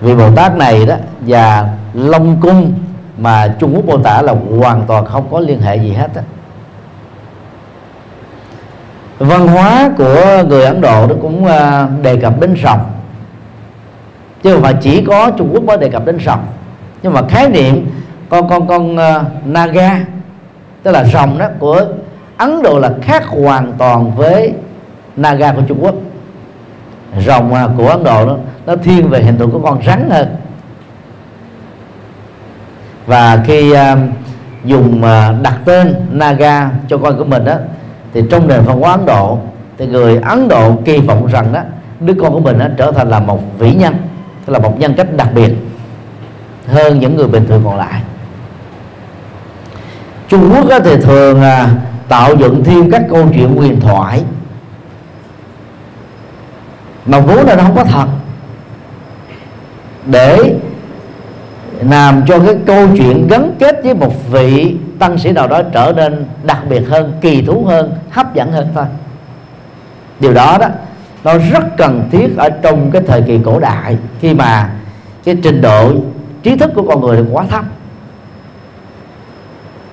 Vị 0.00 0.14
Bồ 0.14 0.30
Tát 0.36 0.56
này 0.56 0.86
đó 0.86 0.94
và 1.20 1.68
Long 1.94 2.40
Cung 2.40 2.72
mà 3.18 3.54
Trung 3.58 3.72
Quốc 3.74 3.84
mô 3.84 3.98
tả 3.98 4.22
là 4.22 4.34
hoàn 4.58 4.82
toàn 4.86 5.04
không 5.06 5.26
có 5.30 5.40
liên 5.40 5.60
hệ 5.60 5.76
gì 5.76 5.92
hết 5.92 6.14
đó 6.14 6.22
văn 9.20 9.46
hóa 9.46 9.90
của 9.98 10.44
người 10.48 10.64
Ấn 10.64 10.80
Độ 10.80 11.06
nó 11.06 11.14
cũng 11.22 11.46
à, 11.46 11.88
đề 12.02 12.16
cập 12.16 12.40
đến 12.40 12.56
rồng. 12.62 12.80
Chứ 14.42 14.58
mà 14.58 14.72
chỉ 14.72 15.04
có 15.04 15.30
Trung 15.36 15.50
Quốc 15.52 15.64
mới 15.64 15.76
đề 15.76 15.88
cập 15.88 16.06
đến 16.06 16.18
rồng. 16.24 16.40
Nhưng 17.02 17.12
mà 17.12 17.22
khái 17.28 17.48
niệm 17.48 17.86
con 18.28 18.48
con 18.48 18.68
con 18.68 18.96
uh, 18.96 19.46
naga 19.46 20.00
tức 20.82 20.90
là 20.90 21.04
rồng 21.04 21.38
đó 21.38 21.46
của 21.58 21.84
Ấn 22.36 22.62
Độ 22.62 22.78
là 22.78 22.92
khác 23.02 23.26
hoàn 23.26 23.72
toàn 23.78 24.16
với 24.16 24.52
naga 25.16 25.52
của 25.52 25.62
Trung 25.68 25.78
Quốc. 25.82 25.94
Rồng 27.26 27.54
à, 27.54 27.68
của 27.76 27.88
Ấn 27.88 28.04
Độ 28.04 28.26
đó, 28.26 28.36
nó 28.66 28.76
thiên 28.76 29.08
về 29.08 29.22
hình 29.22 29.36
tượng 29.36 29.50
của 29.50 29.60
con 29.60 29.82
rắn 29.86 30.10
hơn. 30.10 30.36
Và 33.06 33.42
khi 33.44 33.72
uh, 33.72 33.78
dùng 34.64 34.98
uh, 34.98 35.42
đặt 35.42 35.58
tên 35.64 35.94
naga 36.10 36.70
cho 36.88 36.98
con 36.98 37.18
của 37.18 37.24
mình 37.24 37.44
đó 37.44 37.54
thì 38.14 38.22
trong 38.30 38.48
nền 38.48 38.62
văn 38.62 38.80
hóa 38.80 38.90
Ấn 38.90 39.06
Độ 39.06 39.38
thì 39.78 39.86
người 39.86 40.16
Ấn 40.16 40.48
Độ 40.48 40.76
kỳ 40.84 40.98
vọng 40.98 41.26
rằng 41.26 41.52
đó 41.52 41.60
đứa 42.00 42.14
con 42.14 42.32
của 42.32 42.40
mình 42.40 42.58
đó, 42.58 42.66
trở 42.76 42.92
thành 42.92 43.08
là 43.08 43.20
một 43.20 43.58
vĩ 43.58 43.74
nhân 43.74 43.94
tức 44.46 44.52
là 44.52 44.58
một 44.58 44.78
nhân 44.78 44.94
cách 44.96 45.16
đặc 45.16 45.28
biệt 45.34 45.50
hơn 46.66 47.00
những 47.00 47.16
người 47.16 47.28
bình 47.28 47.46
thường 47.48 47.62
còn 47.64 47.76
lại. 47.76 48.02
Trung 50.28 50.52
Quốc 50.54 50.82
thì 50.84 50.96
thường 50.96 51.42
à, 51.42 51.70
tạo 52.08 52.36
dựng 52.36 52.64
thêm 52.64 52.90
các 52.90 53.02
câu 53.10 53.28
chuyện 53.34 53.56
huyền 53.56 53.80
thoại. 53.80 54.22
Mà 57.06 57.20
vốn 57.20 57.46
là 57.46 57.56
nó 57.56 57.62
không 57.62 57.76
có 57.76 57.84
thật. 57.84 58.06
Để 60.06 60.54
làm 61.80 62.22
cho 62.26 62.38
cái 62.38 62.56
câu 62.66 62.86
chuyện 62.96 63.28
gắn 63.28 63.54
kết 63.58 63.80
với 63.84 63.94
một 63.94 64.30
vị 64.30 64.76
tăng 65.00 65.18
sĩ 65.18 65.32
nào 65.32 65.48
đó 65.48 65.62
trở 65.72 65.92
nên 65.96 66.24
đặc 66.42 66.58
biệt 66.68 66.80
hơn 66.88 67.12
kỳ 67.20 67.42
thú 67.42 67.64
hơn 67.64 67.94
hấp 68.10 68.34
dẫn 68.34 68.52
hơn 68.52 68.68
thôi. 68.74 68.84
Điều 70.20 70.34
đó 70.34 70.58
đó 70.60 70.68
nó 71.24 71.32
rất 71.52 71.76
cần 71.76 72.08
thiết 72.12 72.36
ở 72.36 72.50
trong 72.50 72.90
cái 72.90 73.02
thời 73.06 73.22
kỳ 73.22 73.38
cổ 73.44 73.60
đại 73.60 73.96
khi 74.20 74.34
mà 74.34 74.70
cái 75.24 75.36
trình 75.42 75.60
độ 75.60 75.92
trí 76.42 76.56
thức 76.56 76.70
của 76.74 76.82
con 76.82 77.00
người 77.00 77.24
quá 77.32 77.44
thấp. 77.50 77.64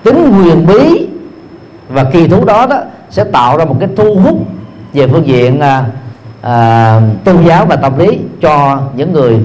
Tính 0.02 0.32
huyền 0.32 0.66
bí 0.66 1.08
và 1.88 2.04
kỳ 2.04 2.28
thú 2.28 2.44
đó 2.44 2.66
đó 2.66 2.80
sẽ 3.10 3.24
tạo 3.24 3.56
ra 3.56 3.64
một 3.64 3.76
cái 3.80 3.88
thu 3.96 4.14
hút 4.14 4.46
về 4.92 5.08
phương 5.08 5.26
diện 5.26 5.60
à, 5.60 5.84
à, 6.42 7.00
tôn 7.24 7.44
giáo 7.44 7.66
và 7.66 7.76
tâm 7.76 7.98
lý 7.98 8.18
cho 8.40 8.82
những 8.94 9.12
người 9.12 9.40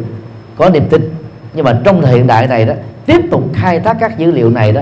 có 0.57 0.69
niềm 0.69 0.89
tin. 0.89 1.13
Nhưng 1.53 1.65
mà 1.65 1.79
trong 1.83 2.01
thời 2.01 2.13
hiện 2.13 2.27
đại 2.27 2.47
này 2.47 2.65
đó 2.65 2.73
tiếp 3.05 3.21
tục 3.31 3.43
khai 3.53 3.79
thác 3.79 3.97
các 3.99 4.17
dữ 4.17 4.31
liệu 4.31 4.49
này 4.49 4.71
đó 4.71 4.81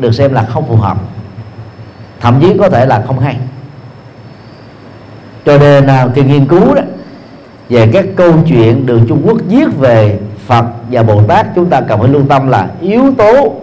được 0.00 0.14
xem 0.14 0.32
là 0.32 0.42
không 0.42 0.64
phù 0.68 0.76
hợp. 0.76 0.96
Thậm 2.20 2.40
chí 2.40 2.56
có 2.58 2.68
thể 2.68 2.86
là 2.86 3.02
không 3.06 3.18
hay. 3.18 3.36
Cho 5.46 5.58
nên 5.58 5.86
à, 5.86 6.08
khi 6.14 6.22
nghiên 6.22 6.46
cứu 6.46 6.74
đó 6.74 6.82
về 7.68 7.90
các 7.92 8.04
câu 8.16 8.32
chuyện 8.46 8.86
được 8.86 9.00
Trung 9.08 9.22
Quốc 9.24 9.38
viết 9.48 9.68
về 9.78 10.18
Phật 10.46 10.64
và 10.90 11.02
Bồ 11.02 11.22
Tát 11.22 11.46
chúng 11.54 11.70
ta 11.70 11.80
cần 11.80 11.98
phải 11.98 12.08
lưu 12.08 12.22
tâm 12.28 12.48
là 12.48 12.68
yếu 12.80 13.14
tố 13.18 13.54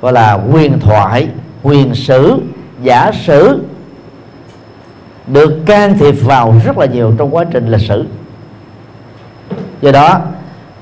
gọi 0.00 0.12
là 0.12 0.32
huyền 0.32 0.80
thoại 0.80 1.28
huyền 1.62 1.94
sử 1.94 2.40
giả 2.82 3.10
sử 3.12 3.64
được 5.26 5.62
can 5.66 5.98
thiệp 5.98 6.14
vào 6.24 6.54
rất 6.64 6.78
là 6.78 6.86
nhiều 6.86 7.12
trong 7.18 7.34
quá 7.34 7.44
trình 7.50 7.68
lịch 7.68 7.80
sử. 7.80 8.04
Do 9.80 9.92
đó 9.92 10.20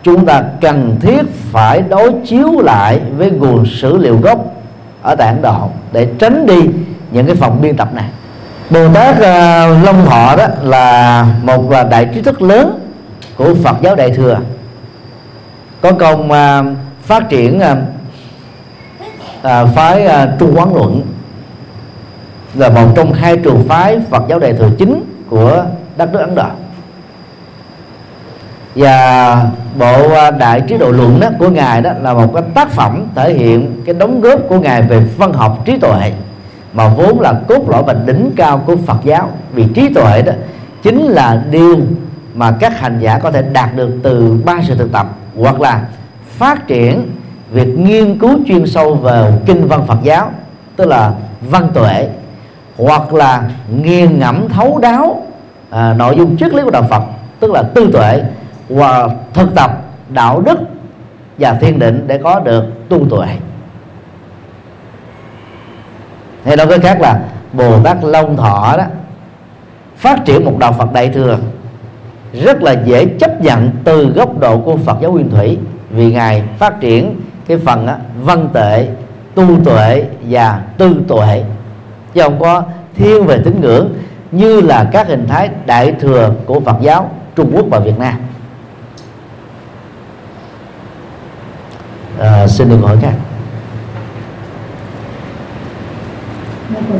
chúng 0.02 0.26
ta 0.26 0.42
cần 0.61 0.97
thiết 1.00 1.23
phải 1.52 1.83
đối 1.83 2.12
chiếu 2.25 2.61
lại 2.61 3.00
với 3.16 3.30
nguồn 3.30 3.66
sử 3.66 3.99
liệu 3.99 4.18
gốc 4.18 4.53
ở 5.04 5.14
tại 5.14 5.28
Ấn 5.28 5.42
Độ 5.42 5.68
để 5.92 6.08
tránh 6.18 6.46
đi 6.46 6.61
những 7.11 7.26
cái 7.26 7.37
phòng 7.37 7.61
biên 7.61 7.76
tập 7.76 7.88
này. 7.94 8.04
Bồ 8.70 8.88
Tát 8.94 9.16
uh, 9.16 9.84
Long 9.84 10.06
Thọ 10.06 10.37
đó 10.37 10.46
là 10.62 11.26
một 11.42 11.70
là 11.70 11.84
đại 11.84 12.08
trí 12.14 12.23
thức 12.23 12.42
lớn 12.42 12.78
của 13.37 13.54
Phật 13.64 13.76
giáo 13.82 13.94
Đại 13.94 14.11
thừa. 14.11 14.38
Có 15.80 15.92
công 15.92 16.30
uh, 16.30 16.76
phát 17.02 17.28
triển 17.28 17.58
uh, 17.58 17.78
uh, 19.38 19.75
phái 19.75 20.06
uh, 20.06 20.38
Trung 20.38 20.52
Quán 20.56 20.75
Luận. 20.75 21.02
Là 22.54 22.68
một 22.68 22.92
trong 22.96 23.12
hai 23.12 23.37
trường 23.37 23.64
phái 23.68 23.99
Phật 24.11 24.23
giáo 24.28 24.38
Đại 24.38 24.52
thừa 24.52 24.70
chính 24.78 25.04
của 25.30 25.64
đất 25.96 26.12
nước 26.12 26.18
Ấn 26.18 26.34
Độ 26.34 26.49
và 28.75 29.50
bộ 29.78 30.14
à, 30.14 30.31
đại 30.31 30.61
trí 30.61 30.78
độ 30.78 30.90
luận 30.90 31.21
đó 31.21 31.28
của 31.38 31.49
ngài 31.49 31.83
đó 31.83 31.90
là 32.02 32.14
một 32.14 32.35
cái 32.35 32.43
tác 32.54 32.71
phẩm 32.71 33.07
thể 33.14 33.35
hiện 33.35 33.83
cái 33.85 33.95
đóng 33.95 34.21
góp 34.21 34.40
của 34.49 34.59
ngài 34.59 34.83
về 34.83 35.02
văn 35.16 35.33
học 35.33 35.62
trí 35.64 35.78
tuệ 35.78 36.12
mà 36.73 36.88
vốn 36.88 37.21
là 37.21 37.35
cốt 37.49 37.69
lõi 37.69 37.83
và 37.83 37.93
đỉnh 37.93 38.31
cao 38.37 38.62
của 38.66 38.76
Phật 38.87 38.97
giáo. 39.04 39.31
Vì 39.52 39.66
trí 39.75 39.95
tuệ 39.95 40.23
đó 40.23 40.33
chính 40.83 41.02
là 41.02 41.43
điều 41.50 41.78
mà 42.35 42.52
các 42.61 42.81
hành 42.81 42.99
giả 43.00 43.19
có 43.19 43.31
thể 43.31 43.43
đạt 43.52 43.76
được 43.76 43.90
từ 44.02 44.37
ba 44.45 44.61
sự 44.69 44.75
thực 44.75 44.93
tập 44.93 45.07
hoặc 45.38 45.61
là 45.61 45.87
phát 46.28 46.66
triển 46.66 47.11
việc 47.50 47.78
nghiên 47.78 48.19
cứu 48.19 48.38
chuyên 48.47 48.66
sâu 48.66 48.95
về 48.95 49.33
kinh 49.47 49.69
văn 49.69 49.87
Phật 49.87 49.99
giáo 50.02 50.31
tức 50.76 50.88
là 50.88 51.12
văn 51.50 51.69
tuệ 51.75 52.09
hoặc 52.76 53.14
là 53.14 53.43
nghiền 53.83 54.19
ngẫm 54.19 54.49
thấu 54.49 54.78
đáo 54.78 55.23
à, 55.71 55.95
nội 55.99 56.14
dung 56.16 56.37
triết 56.37 56.54
lý 56.54 56.62
của 56.62 56.71
đạo 56.71 56.87
Phật 56.90 57.02
tức 57.40 57.50
là 57.50 57.62
tư 57.62 57.90
tuệ 57.93 58.23
và 58.75 59.09
thực 59.35 59.54
tập 59.54 59.71
đạo 60.09 60.40
đức 60.40 60.59
và 61.38 61.54
thiên 61.54 61.78
định 61.78 62.04
để 62.07 62.19
có 62.19 62.40
được 62.40 62.88
tu 62.88 63.07
tuệ. 63.11 63.26
Hay 66.45 66.57
nói 66.57 66.66
cái 66.66 66.78
khác 66.78 67.00
là 67.00 67.21
bồ 67.52 67.83
tát 67.83 68.04
long 68.04 68.37
thọ 68.37 68.75
đó 68.78 68.85
phát 69.97 70.25
triển 70.25 70.45
một 70.45 70.59
đạo 70.59 70.73
phật 70.73 70.93
đại 70.93 71.09
thừa 71.09 71.38
rất 72.33 72.62
là 72.62 72.73
dễ 72.85 73.07
chấp 73.07 73.40
nhận 73.40 73.71
từ 73.85 74.07
góc 74.07 74.38
độ 74.40 74.59
của 74.59 74.76
phật 74.76 74.97
giáo 75.00 75.12
nguyên 75.12 75.31
thủy 75.31 75.59
vì 75.90 76.12
ngài 76.12 76.43
phát 76.59 76.81
triển 76.81 77.21
cái 77.47 77.59
phần 77.59 77.87
á, 77.87 77.99
văn 78.21 78.49
tệ 78.52 78.88
tu 79.35 79.64
tuệ 79.64 80.04
và 80.31 80.62
tư 80.78 80.97
tuệ. 81.09 81.45
Chứ 82.14 82.23
không 82.23 82.38
có 82.40 82.62
thiên 82.95 83.26
về 83.26 83.38
tín 83.45 83.61
ngưỡng 83.61 83.95
như 84.33 84.61
là 84.61 84.88
các 84.93 85.09
hình 85.09 85.26
thái 85.28 85.50
đại 85.66 85.93
thừa 86.00 86.33
của 86.47 86.61
Phật 86.61 86.76
giáo 86.81 87.11
Trung 87.37 87.52
Quốc 87.54 87.66
và 87.71 87.78
Việt 87.78 87.99
Nam. 87.99 88.14
À, 92.21 92.47
xin 92.47 92.68
được 92.68 92.78
hỏi 92.83 92.97
Phật 93.00 93.11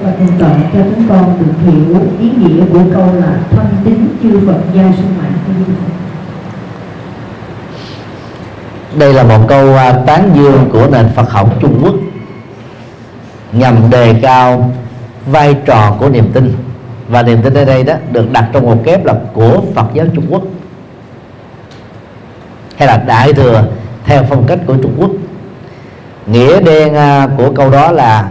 và 0.03 0.13
Thầy 0.19 0.27
Tuệ 0.39 0.49
cho 0.73 0.79
chúng 0.95 1.09
con 1.09 1.39
được 1.39 1.73
hiểu 1.73 2.01
ý 2.21 2.31
nghĩa 2.31 2.65
của 2.73 2.81
câu 2.95 3.07
là 3.15 3.39
thân 3.51 3.67
tín 3.85 4.09
chư 4.23 4.47
Phật 4.47 4.61
gia 4.75 4.83
sung 4.83 5.15
mãn 5.19 5.33
đây 8.99 9.13
là 9.13 9.23
một 9.23 9.45
câu 9.49 9.77
à, 9.77 9.93
tán 10.07 10.31
dương 10.35 10.69
của 10.73 10.87
nền 10.93 11.09
Phật 11.17 11.31
học 11.31 11.51
Trung 11.61 11.81
Quốc 11.85 11.95
nhằm 13.53 13.91
đề 13.91 14.15
cao 14.23 14.71
vai 15.27 15.57
trò 15.67 15.97
của 16.01 16.09
niềm 16.09 16.33
tin. 16.33 16.57
Và 17.09 17.23
niềm 17.23 17.43
tin 17.43 17.55
ở 17.55 17.65
đây 17.65 17.85
đó 17.85 17.95
được 18.13 18.33
đặt 18.33 18.49
trong 18.53 18.63
một 18.63 18.77
kép 18.85 19.05
là 19.05 19.15
của 19.33 19.63
Phật 19.75 19.87
giáo 19.95 20.07
Trung 20.15 20.25
Quốc. 20.31 20.43
Hay 22.77 22.89
là 22.89 22.97
đại 22.97 23.33
thừa 23.33 23.65
theo 24.05 24.25
phong 24.29 24.47
cách 24.47 24.59
của 24.67 24.77
Trung 24.83 24.95
Quốc. 24.99 25.11
Nghĩa 26.27 26.61
đen 26.61 26.95
à, 26.95 27.29
của 27.37 27.53
câu 27.53 27.71
đó 27.71 27.93
là 27.93 28.31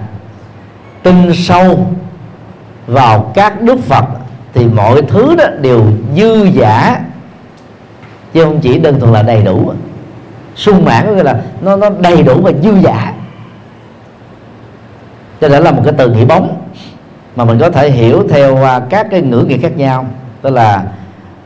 tin 1.03 1.33
sâu 1.33 1.87
vào 2.87 3.31
các 3.35 3.61
đức 3.61 3.79
Phật 3.79 4.05
thì 4.53 4.65
mọi 4.65 5.01
thứ 5.01 5.35
đó 5.35 5.45
đều 5.61 5.85
dư 6.15 6.43
giả. 6.43 6.99
Chứ 8.33 8.43
không 8.43 8.59
chỉ 8.61 8.79
đơn 8.79 8.99
thuần 8.99 9.13
là 9.13 9.21
đầy 9.21 9.41
đủ. 9.41 9.73
Sung 10.55 10.85
mãn 10.85 11.05
có 11.05 11.11
nghĩa 11.11 11.23
là 11.23 11.41
nó 11.61 11.75
nó 11.75 11.89
đầy 11.89 12.23
đủ 12.23 12.41
và 12.41 12.51
dư 12.63 12.71
giả. 12.79 13.13
Cho 15.41 15.49
nên 15.49 15.63
là 15.63 15.71
một 15.71 15.81
cái 15.85 15.93
từ 15.97 16.09
nghĩa 16.09 16.25
bóng 16.25 16.61
mà 17.35 17.45
mình 17.45 17.59
có 17.59 17.69
thể 17.69 17.91
hiểu 17.91 18.27
theo 18.29 18.63
à, 18.63 18.81
các 18.89 19.07
cái 19.11 19.21
ngữ 19.21 19.45
nghĩa 19.47 19.57
khác 19.57 19.77
nhau. 19.77 20.05
Tức 20.41 20.49
là 20.49 20.83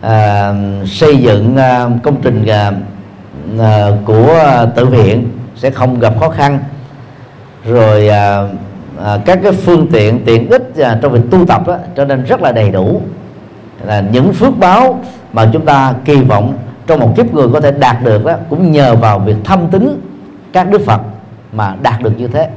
uh, 0.05 0.87
xây 0.87 1.17
dựng 1.17 1.55
uh, 1.55 2.03
công 2.03 2.21
trình 2.21 2.45
uh, 2.45 2.73
Ờ, 3.57 3.97
của 4.05 4.33
ờ, 4.33 4.65
tự 4.75 4.85
viện 4.85 5.29
sẽ 5.55 5.69
không 5.69 5.99
gặp 5.99 6.13
khó 6.19 6.29
khăn. 6.29 6.59
Rồi 7.65 8.07
à, 8.07 8.41
à, 9.03 9.17
các 9.25 9.39
cái 9.43 9.51
phương 9.51 9.87
tiện 9.91 10.25
tiện 10.25 10.49
ích 10.49 10.77
à, 10.77 10.99
trong 11.01 11.11
việc 11.11 11.21
tu 11.31 11.45
tập 11.45 11.67
đó, 11.67 11.77
cho 11.95 12.05
nên 12.05 12.23
rất 12.23 12.41
là 12.41 12.51
đầy 12.51 12.69
đủ. 12.69 13.01
Là 13.85 14.03
những 14.11 14.33
phước 14.33 14.57
báo 14.57 14.99
mà 15.33 15.49
chúng 15.53 15.65
ta 15.65 15.93
kỳ 16.05 16.21
vọng 16.21 16.53
trong 16.87 16.99
một 16.99 17.13
kiếp 17.17 17.33
người 17.33 17.47
có 17.53 17.61
thể 17.61 17.71
đạt 17.71 18.03
được 18.03 18.25
đó 18.25 18.33
cũng 18.49 18.71
nhờ 18.71 18.95
vào 18.95 19.19
việc 19.19 19.35
thâm 19.43 19.67
tính 19.67 20.01
các 20.53 20.69
đức 20.69 20.81
phật 20.85 21.01
mà 21.53 21.75
đạt 21.81 22.01
được 22.01 22.13
như 22.17 22.27
thế. 22.27 22.49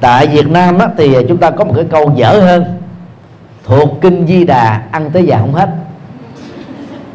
Tại 0.00 0.26
Việt 0.26 0.48
Nam 0.48 0.78
đó, 0.78 0.86
thì 0.96 1.16
chúng 1.28 1.38
ta 1.38 1.50
có 1.50 1.64
một 1.64 1.72
cái 1.76 1.84
câu 1.90 2.12
dở 2.16 2.40
hơn 2.40 2.64
thuộc 3.64 3.88
kinh 4.00 4.26
Di 4.26 4.44
Đà 4.44 4.82
ăn 4.90 5.10
tới 5.10 5.24
già 5.26 5.38
không 5.38 5.54
hết 5.54 5.68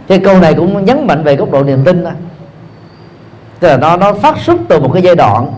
cái 0.09 0.19
câu 0.19 0.39
này 0.39 0.53
cũng 0.53 0.85
nhấn 0.85 1.07
mạnh 1.07 1.23
về 1.23 1.35
góc 1.35 1.51
độ 1.51 1.63
niềm 1.63 1.83
tin 1.85 2.03
đó. 2.03 2.11
Tức 3.59 3.67
là 3.67 3.77
nó 3.77 3.97
nó 3.97 4.13
phát 4.13 4.37
xuất 4.37 4.61
từ 4.67 4.79
một 4.79 4.89
cái 4.93 5.01
giai 5.01 5.15
đoạn 5.15 5.53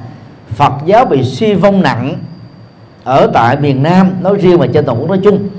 Phật 0.50 0.74
giáo 0.86 1.06
bị 1.06 1.24
suy 1.24 1.54
vong 1.54 1.82
nặng 1.82 2.16
ở 3.04 3.30
tại 3.34 3.58
miền 3.58 3.84
Nam, 3.84 4.10
nói 4.22 4.36
riêng 4.38 4.60
và 4.60 4.68
trên 4.68 4.86
toàn 4.86 5.00
quốc 5.00 5.10
nói 5.10 5.20
chung. 5.24 5.50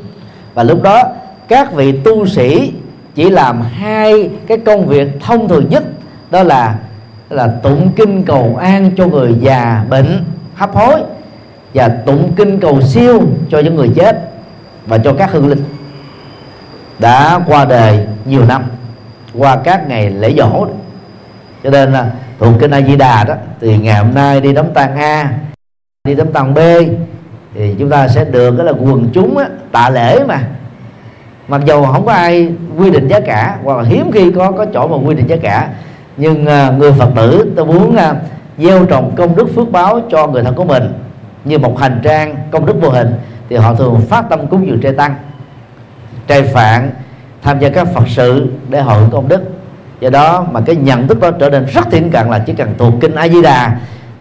Và 0.55 0.63
lúc 0.63 0.83
đó, 0.83 1.03
các 1.49 1.73
vị 1.73 1.93
tu 1.93 2.27
sĩ 2.27 2.73
chỉ 3.15 3.31
làm 3.31 3.63
hai 3.63 4.31
cái 4.47 4.59
công 4.59 4.87
việc 4.87 5.09
thông 5.21 5.49
thường 5.49 5.67
nhất, 5.71 5.85
đó 6.31 6.43
là 6.43 6.75
là 7.31 7.47
tụng 7.63 7.91
kinh 7.97 8.23
cầu 8.23 8.59
an 8.61 8.91
cho 8.97 9.07
người 9.07 9.35
già 9.41 9.85
bệnh, 9.91 10.25
hấp 10.55 10.75
hối, 10.75 11.01
và 11.75 11.89
tụng 11.89 12.33
kinh 12.37 12.61
cầu 12.61 12.81
siêu 12.81 13.23
cho 13.51 13.59
những 13.59 13.77
người 13.77 13.91
chết 13.95 14.31
và 14.87 14.99
cho 14.99 15.13
các 15.13 15.33
hương 15.33 15.49
linh. 15.49 15.65
Đã 16.99 17.41
qua 17.47 17.65
đời 17.65 18.07
nhiều 18.25 18.45
năm 18.45 18.63
qua 19.35 19.57
các 19.65 19.89
ngày 19.89 20.11
lễ 20.11 20.35
dỗ 20.39 20.67
cho 21.65 21.71
nên 21.71 21.93
là 21.93 22.11
thuộc 22.39 22.55
kinh 22.61 22.71
a 22.71 22.81
di 22.81 22.97
đà 22.97 23.25
đó 23.25 23.35
thì 23.61 23.79
ngày 23.79 24.05
hôm 24.05 24.15
nay 24.15 24.41
đi 24.41 24.53
đám 24.53 24.67
tang 24.75 24.97
a 24.97 25.39
đi 26.05 26.15
đám 26.15 26.33
tang 26.33 26.55
b 26.55 26.59
thì 27.55 27.75
chúng 27.79 27.91
ta 27.91 28.09
sẽ 28.09 28.25
được 28.25 28.55
cái 28.57 28.67
là 28.67 28.73
quần 28.73 29.09
chúng 29.13 29.39
á, 29.39 29.49
tạ 29.73 29.91
lễ 29.91 30.25
mà. 30.29 30.41
Mặc 31.49 31.61
dù 31.67 31.85
không 31.85 32.07
có 32.07 32.13
ai 32.13 32.53
quy 32.79 32.91
định 32.91 33.09
giá 33.09 33.21
cả 33.21 33.59
hoặc 33.65 33.79
là 33.79 33.85
hiếm 33.85 34.11
khi 34.13 34.31
có 34.31 34.51
có 34.51 34.67
chỗ 34.75 34.89
mà 34.89 35.09
quy 35.09 35.15
định 35.15 35.27
giá 35.27 35.37
cả 35.43 35.69
nhưng 36.17 36.43
uh, 36.43 36.79
người 36.79 36.93
phật 36.93 37.11
tử 37.17 37.53
tôi 37.57 37.67
muốn 37.67 37.95
uh, 37.95 38.17
gieo 38.59 38.87
trồng 38.87 39.15
công 39.17 39.37
đức 39.37 39.49
phước 39.55 39.71
báo 39.71 40.01
cho 40.11 40.27
người 40.27 40.43
thân 40.43 40.55
của 40.55 40.65
mình 40.65 40.93
như 41.45 41.59
một 41.59 41.79
hành 41.79 42.01
trang 42.05 42.37
công 42.51 42.67
đức 42.67 42.75
vô 42.81 42.89
hình 42.89 43.15
thì 43.49 43.57
họ 43.57 43.75
thường 43.75 44.01
phát 44.09 44.25
tâm 44.31 44.47
cúng 44.47 44.67
dường 44.67 44.81
trai 44.81 44.93
tăng 44.93 45.15
trai 46.27 46.43
phạn 46.43 46.91
tham 47.43 47.59
gia 47.59 47.69
các 47.69 47.89
phật 47.95 48.05
sự 48.09 48.47
để 48.69 48.81
hội 48.81 49.01
hưởng 49.01 49.11
công 49.11 49.29
đức. 49.29 49.43
Do 50.01 50.11
đó 50.11 50.47
mà 50.53 50.61
cái 50.61 50.77
nhận 50.77 51.09
thức 51.09 51.21
đó 51.21 51.31
trở 51.31 51.51
nên 51.51 51.67
rất 51.67 51.87
thiện 51.91 52.11
cận 52.11 52.29
là 52.29 52.39
chỉ 52.39 52.53
cần 52.53 52.75
thuộc 52.79 52.95
kinh 53.01 53.15
a 53.15 53.29
di 53.29 53.43
đà 53.43 53.77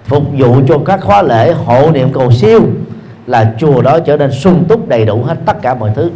phục 0.05 0.23
vụ 0.37 0.55
cho 0.67 0.79
các 0.85 0.99
khóa 1.01 1.21
lễ, 1.21 1.53
hộ 1.53 1.91
niệm 1.91 2.13
cầu 2.13 2.31
siêu 2.31 2.61
là 3.27 3.53
chùa 3.59 3.81
đó 3.81 3.99
trở 3.99 4.17
nên 4.17 4.31
sung 4.31 4.65
túc 4.67 4.87
đầy 4.87 5.05
đủ 5.05 5.23
hết 5.23 5.35
tất 5.45 5.61
cả 5.61 5.73
mọi 5.73 5.91
thứ. 5.95 6.11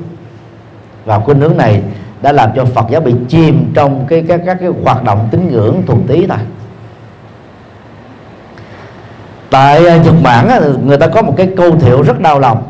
Và 1.06 1.20
khuynh 1.20 1.40
hướng 1.40 1.58
này 1.58 1.82
đã 2.22 2.32
làm 2.32 2.50
cho 2.56 2.66
Phật 2.66 2.86
giáo 2.90 3.02
bị 3.02 3.14
chìm 3.30 3.72
trong 3.74 4.06
cái, 4.08 4.26
các 4.28 4.42
các 4.46 4.58
cái 4.60 4.70
hoạt 4.84 5.04
động 5.04 5.28
tín 5.32 5.50
ngưỡng 5.52 5.84
thuần 5.88 6.08
túy 6.08 6.26
thôi. 6.30 6.38
Tại 9.50 9.88
à, 9.88 9.98
Nhật 9.98 10.14
Bản 10.24 10.50
người 10.86 10.98
ta 10.98 11.08
có 11.08 11.22
một 11.22 11.34
cái 11.38 11.50
câu 11.58 11.80
thiệu 11.80 12.02
rất 12.02 12.20
đau 12.20 12.40
lòng. 12.40 12.64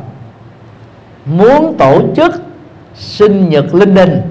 Muốn 1.26 1.76
tổ 1.78 2.02
chức 2.16 2.42
sinh 2.98 3.50
nhật 3.50 3.76
linh 3.76 3.96
đình 3.96 4.22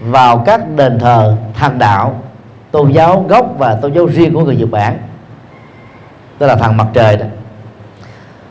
vào 0.00 0.42
các 0.46 0.60
đền 0.76 0.98
thờ 0.98 1.36
thần 1.54 1.78
đạo, 1.78 2.22
tôn 2.70 2.90
giáo 2.90 3.24
gốc 3.28 3.54
và 3.58 3.74
tôn 3.74 3.92
giáo 3.92 4.06
riêng 4.06 4.34
của 4.34 4.44
người 4.44 4.56
Nhật 4.56 4.70
Bản, 4.70 4.98
tức 6.38 6.46
là 6.46 6.56
thần 6.56 6.76
mặt 6.76 6.86
trời 6.92 7.16
đó. 7.16 7.26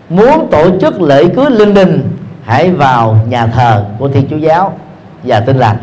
Muốn 0.10 0.48
tổ 0.52 0.80
chức 0.80 1.02
lễ 1.02 1.28
cưới 1.36 1.50
linh 1.50 1.74
đình 1.74 2.18
hãy 2.44 2.72
vào 2.72 3.20
nhà 3.28 3.48
thờ 3.48 3.86
của 4.00 4.08
thiên 4.08 4.28
chúa 4.30 4.38
giáo 4.38 4.78
và 5.24 5.40
tin 5.40 5.58
lành. 5.58 5.78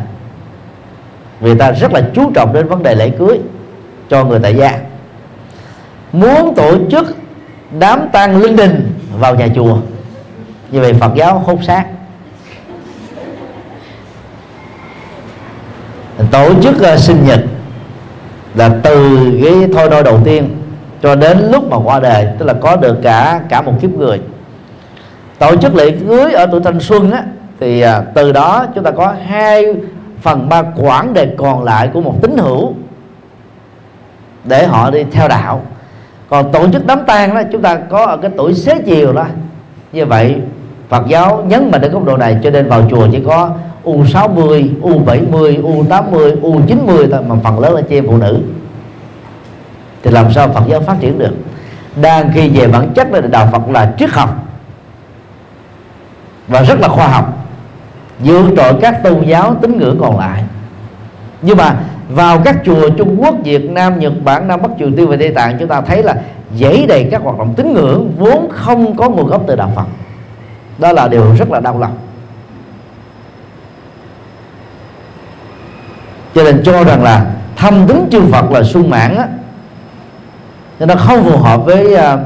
Vì 1.39 1.55
ta 1.55 1.71
rất 1.71 1.93
là 1.93 2.01
chú 2.13 2.31
trọng 2.35 2.53
đến 2.53 2.67
vấn 2.67 2.83
đề 2.83 2.95
lễ 2.95 3.09
cưới 3.09 3.39
cho 4.09 4.25
người 4.25 4.39
tại 4.39 4.55
gia. 4.55 4.79
Muốn 6.11 6.55
tổ 6.55 6.77
chức 6.91 7.15
đám 7.79 8.09
tang 8.11 8.37
linh 8.37 8.55
đình 8.55 8.93
vào 9.17 9.35
nhà 9.35 9.47
chùa. 9.55 9.77
Như 10.71 10.81
vậy 10.81 10.93
phật 10.93 11.11
giáo 11.15 11.39
hốt 11.39 11.63
xác. 11.63 11.85
Tổ 16.31 16.53
chức 16.61 16.75
uh, 16.93 16.99
sinh 16.99 17.25
nhật 17.27 17.39
là 18.55 18.69
từ 18.83 19.29
cái 19.43 19.53
thôi 19.73 19.89
đôi 19.91 20.03
đầu 20.03 20.19
tiên 20.23 20.49
cho 21.03 21.15
đến 21.15 21.51
lúc 21.51 21.69
mà 21.69 21.77
qua 21.77 21.99
đời 21.99 22.27
tức 22.39 22.45
là 22.45 22.53
có 22.53 22.75
được 22.75 22.97
cả 23.03 23.41
cả 23.49 23.61
một 23.61 23.73
kiếp 23.81 23.91
người. 23.91 24.21
Tổ 25.39 25.55
chức 25.55 25.75
lễ 25.75 25.91
cưới 25.91 26.33
ở 26.33 26.45
tuổi 26.51 26.61
thanh 26.63 26.79
xuân 26.79 27.11
á 27.11 27.23
thì 27.59 27.81
à, 27.81 28.01
từ 28.13 28.31
đó 28.31 28.65
chúng 28.75 28.83
ta 28.83 28.91
có 28.91 29.13
hai 29.27 29.65
phần 30.21 30.49
ba 30.49 30.61
quãng 30.61 31.13
đề 31.13 31.35
còn 31.37 31.63
lại 31.63 31.89
của 31.93 32.01
một 32.01 32.15
tín 32.21 32.37
hữu 32.37 32.73
để 34.43 34.65
họ 34.65 34.91
đi 34.91 35.03
theo 35.11 35.27
đạo. 35.27 35.61
Còn 36.29 36.51
tổ 36.51 36.69
chức 36.69 36.85
đám 36.85 36.99
tang 37.07 37.35
đó 37.35 37.41
chúng 37.51 37.61
ta 37.61 37.75
có 37.75 38.05
ở 38.05 38.17
cái 38.17 38.31
tuổi 38.37 38.53
xế 38.53 38.81
chiều 38.85 39.13
đó. 39.13 39.25
Như 39.91 40.05
vậy 40.05 40.35
Phật 40.89 41.07
giáo 41.07 41.43
nhấn 41.47 41.71
mạnh 41.71 41.81
đến 41.81 41.91
góc 41.91 42.05
độ 42.05 42.17
này 42.17 42.37
cho 42.43 42.49
nên 42.49 42.69
vào 42.69 42.83
chùa 42.89 43.07
chỉ 43.11 43.21
có 43.25 43.51
U60, 43.89 44.81
U70, 44.81 45.61
U80, 45.61 46.41
U90 46.41 47.09
thôi 47.11 47.21
mà 47.27 47.35
phần 47.43 47.59
lớn 47.59 47.73
là 47.75 47.81
chị 47.81 47.97
em 47.97 48.07
phụ 48.07 48.17
nữ. 48.17 48.39
Thì 50.03 50.11
làm 50.11 50.33
sao 50.33 50.49
Phật 50.49 50.63
giáo 50.67 50.81
phát 50.81 50.95
triển 50.99 51.19
được? 51.19 51.33
Đang 52.01 52.31
khi 52.33 52.49
về 52.49 52.67
bản 52.67 52.89
chất 52.95 53.11
là 53.11 53.21
đạo 53.21 53.49
Phật 53.51 53.69
là 53.69 53.93
triết 53.99 54.09
học 54.09 54.29
và 56.47 56.61
rất 56.61 56.79
là 56.79 56.87
khoa 56.87 57.07
học 57.07 57.37
vượt 58.19 58.45
trội 58.57 58.73
các 58.81 59.03
tôn 59.03 59.21
giáo 59.21 59.55
tín 59.61 59.77
ngưỡng 59.77 59.99
còn 60.01 60.19
lại. 60.19 60.43
Nhưng 61.41 61.57
mà 61.57 61.79
vào 62.09 62.41
các 62.45 62.55
chùa 62.65 62.89
Trung 62.89 63.15
Quốc, 63.21 63.35
Việt 63.43 63.69
Nam, 63.69 63.99
Nhật 63.99 64.13
Bản, 64.23 64.47
Nam 64.47 64.61
Bắc 64.61 64.69
Triều 64.79 64.91
Tiên 64.97 65.07
và 65.09 65.15
Tây 65.19 65.31
Tạng 65.35 65.57
chúng 65.59 65.67
ta 65.67 65.81
thấy 65.81 66.03
là 66.03 66.15
dãy 66.59 66.85
đầy 66.89 67.07
các 67.11 67.21
hoạt 67.21 67.37
động 67.37 67.53
tín 67.55 67.73
ngưỡng 67.73 68.11
vốn 68.17 68.49
không 68.51 68.97
có 68.97 69.09
nguồn 69.09 69.27
gốc 69.27 69.43
từ 69.47 69.55
đạo 69.55 69.71
Phật. 69.75 69.85
Đó 70.77 70.93
là 70.93 71.07
điều 71.07 71.35
rất 71.35 71.51
là 71.51 71.59
đau 71.59 71.79
lòng. 71.79 71.97
Cho 76.35 76.43
nên 76.43 76.61
cho 76.63 76.83
rằng 76.83 77.03
là 77.03 77.25
thâm 77.55 77.87
tính 77.87 78.07
chư 78.11 78.21
Phật 78.31 78.51
là 78.51 78.63
sung 78.63 78.89
mãn 78.89 79.15
á. 79.15 79.27
Nên 80.79 80.89
nó 80.89 80.95
không 80.95 81.23
phù 81.23 81.37
hợp 81.37 81.65
với, 81.65 81.95
à, 81.95 82.17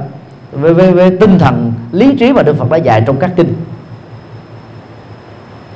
với, 0.52 0.74
với, 0.74 0.92
với 0.92 1.18
tinh 1.20 1.40
thần 1.40 1.74
lý 1.92 2.16
trí 2.20 2.34
mà 2.34 2.44
Đức 2.44 2.58
Phật 2.58 2.70
đã 2.70 2.78
dạy 2.78 3.04
trong 3.08 3.20
các 3.20 3.32
kinh. 3.36 3.54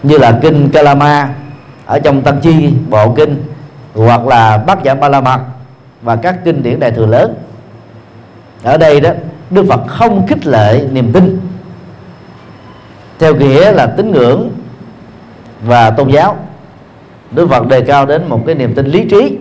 Như 0.03 0.17
là 0.17 0.39
kinh 0.41 0.69
Kalama 0.69 1.29
ở 1.85 1.99
trong 1.99 2.21
Tăng 2.21 2.39
Chi 2.41 2.73
bộ 2.89 3.13
kinh 3.15 3.43
hoặc 3.95 4.27
là 4.27 4.57
Bát 4.57 4.83
Giả 4.83 4.95
Ba 4.95 5.09
La 5.09 5.21
Mật 5.21 5.39
và 6.01 6.15
các 6.15 6.35
kinh 6.45 6.63
điển 6.63 6.79
đại 6.79 6.91
thừa 6.91 7.05
lớn. 7.05 7.35
Ở 8.63 8.77
đây 8.77 9.01
đó 9.01 9.09
Đức 9.49 9.65
Phật 9.69 9.81
không 9.87 10.27
khích 10.27 10.47
lệ 10.47 10.87
niềm 10.91 11.13
tin. 11.13 11.39
Theo 13.19 13.35
nghĩa 13.35 13.71
là 13.71 13.85
tín 13.85 14.11
ngưỡng 14.11 14.49
và 15.61 15.89
tôn 15.89 16.09
giáo. 16.09 16.37
Đức 17.31 17.49
Phật 17.49 17.67
đề 17.67 17.81
cao 17.81 18.05
đến 18.05 18.29
một 18.29 18.43
cái 18.45 18.55
niềm 18.55 18.75
tin 18.75 18.85
lý 18.85 19.05
trí. 19.09 19.37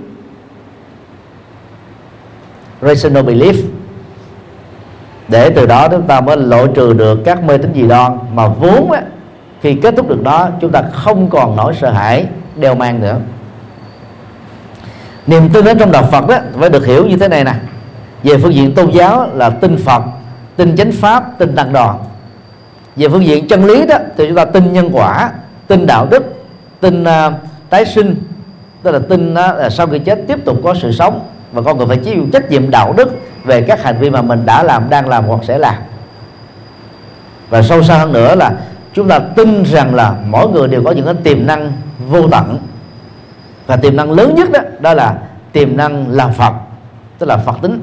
Rational 2.82 3.24
belief. 3.24 3.54
Để 5.28 5.50
từ 5.50 5.66
đó 5.66 5.88
chúng 5.88 6.02
ta 6.02 6.20
mới 6.20 6.36
loại 6.36 6.66
trừ 6.74 6.92
được 6.92 7.18
các 7.24 7.44
mê 7.44 7.58
tín 7.58 7.72
dị 7.74 7.82
đoan 7.82 8.18
mà 8.34 8.48
vốn 8.48 8.92
á, 8.92 9.02
khi 9.60 9.74
kết 9.74 9.94
thúc 9.96 10.08
được 10.08 10.22
đó 10.22 10.48
chúng 10.60 10.72
ta 10.72 10.82
không 10.92 11.30
còn 11.30 11.56
nỗi 11.56 11.74
sợ 11.80 11.90
hãi 11.90 12.26
đeo 12.56 12.74
mang 12.74 13.00
nữa. 13.00 13.18
Niềm 15.26 15.48
tin 15.48 15.64
ở 15.64 15.74
trong 15.74 15.92
đạo 15.92 16.08
Phật 16.12 16.26
đó 16.28 16.38
phải 16.52 16.70
được 16.70 16.86
hiểu 16.86 17.06
như 17.06 17.16
thế 17.16 17.28
này 17.28 17.44
nè. 17.44 17.54
Về 18.22 18.38
phương 18.38 18.54
diện 18.54 18.74
tôn 18.74 18.90
giáo 18.90 19.28
là 19.34 19.50
tin 19.50 19.76
Phật 19.76 20.02
tin 20.56 20.76
chánh 20.76 20.92
pháp 20.92 21.38
tin 21.38 21.56
tăng 21.56 21.72
đoàn 21.72 21.98
về 22.96 23.08
phương 23.08 23.26
diện 23.26 23.48
chân 23.48 23.64
lý 23.64 23.86
đó 23.86 23.96
thì 24.16 24.26
chúng 24.26 24.36
ta 24.36 24.44
tin 24.44 24.72
nhân 24.72 24.90
quả 24.92 25.30
tin 25.66 25.86
đạo 25.86 26.06
đức 26.10 26.24
tin 26.80 27.02
uh, 27.02 27.08
tái 27.76 27.86
sinh, 27.86 28.16
tức 28.82 28.90
là 28.90 28.98
tin 29.08 29.34
đó 29.34 29.52
là 29.52 29.70
sau 29.70 29.86
khi 29.86 29.98
chết 29.98 30.18
tiếp 30.28 30.44
tục 30.44 30.56
có 30.64 30.74
sự 30.74 30.92
sống 30.92 31.20
và 31.52 31.62
con 31.62 31.78
người 31.78 31.86
phải 31.86 31.96
chịu 31.96 32.26
trách 32.32 32.50
nhiệm 32.50 32.70
đạo 32.70 32.94
đức 32.96 33.18
về 33.44 33.62
các 33.62 33.82
hành 33.82 33.98
vi 33.98 34.10
mà 34.10 34.22
mình 34.22 34.46
đã 34.46 34.62
làm, 34.62 34.90
đang 34.90 35.08
làm 35.08 35.24
hoặc 35.24 35.40
sẽ 35.44 35.58
làm. 35.58 35.74
Và 37.48 37.62
sâu 37.62 37.82
xa 37.82 37.98
hơn 37.98 38.12
nữa 38.12 38.34
là 38.34 38.52
chúng 38.92 39.08
ta 39.08 39.18
tin 39.18 39.64
rằng 39.64 39.94
là 39.94 40.14
mỗi 40.26 40.48
người 40.48 40.68
đều 40.68 40.82
có 40.84 40.90
những 40.90 41.04
cái 41.04 41.14
tiềm 41.24 41.46
năng 41.46 41.72
vô 42.08 42.28
tận. 42.28 42.58
Và 43.66 43.76
tiềm 43.76 43.96
năng 43.96 44.12
lớn 44.12 44.34
nhất 44.34 44.52
đó 44.52 44.60
đó 44.80 44.94
là 44.94 45.18
tiềm 45.52 45.76
năng 45.76 46.10
làm 46.10 46.32
Phật, 46.32 46.52
tức 47.18 47.26
là 47.26 47.36
Phật 47.36 47.56
tính. 47.62 47.82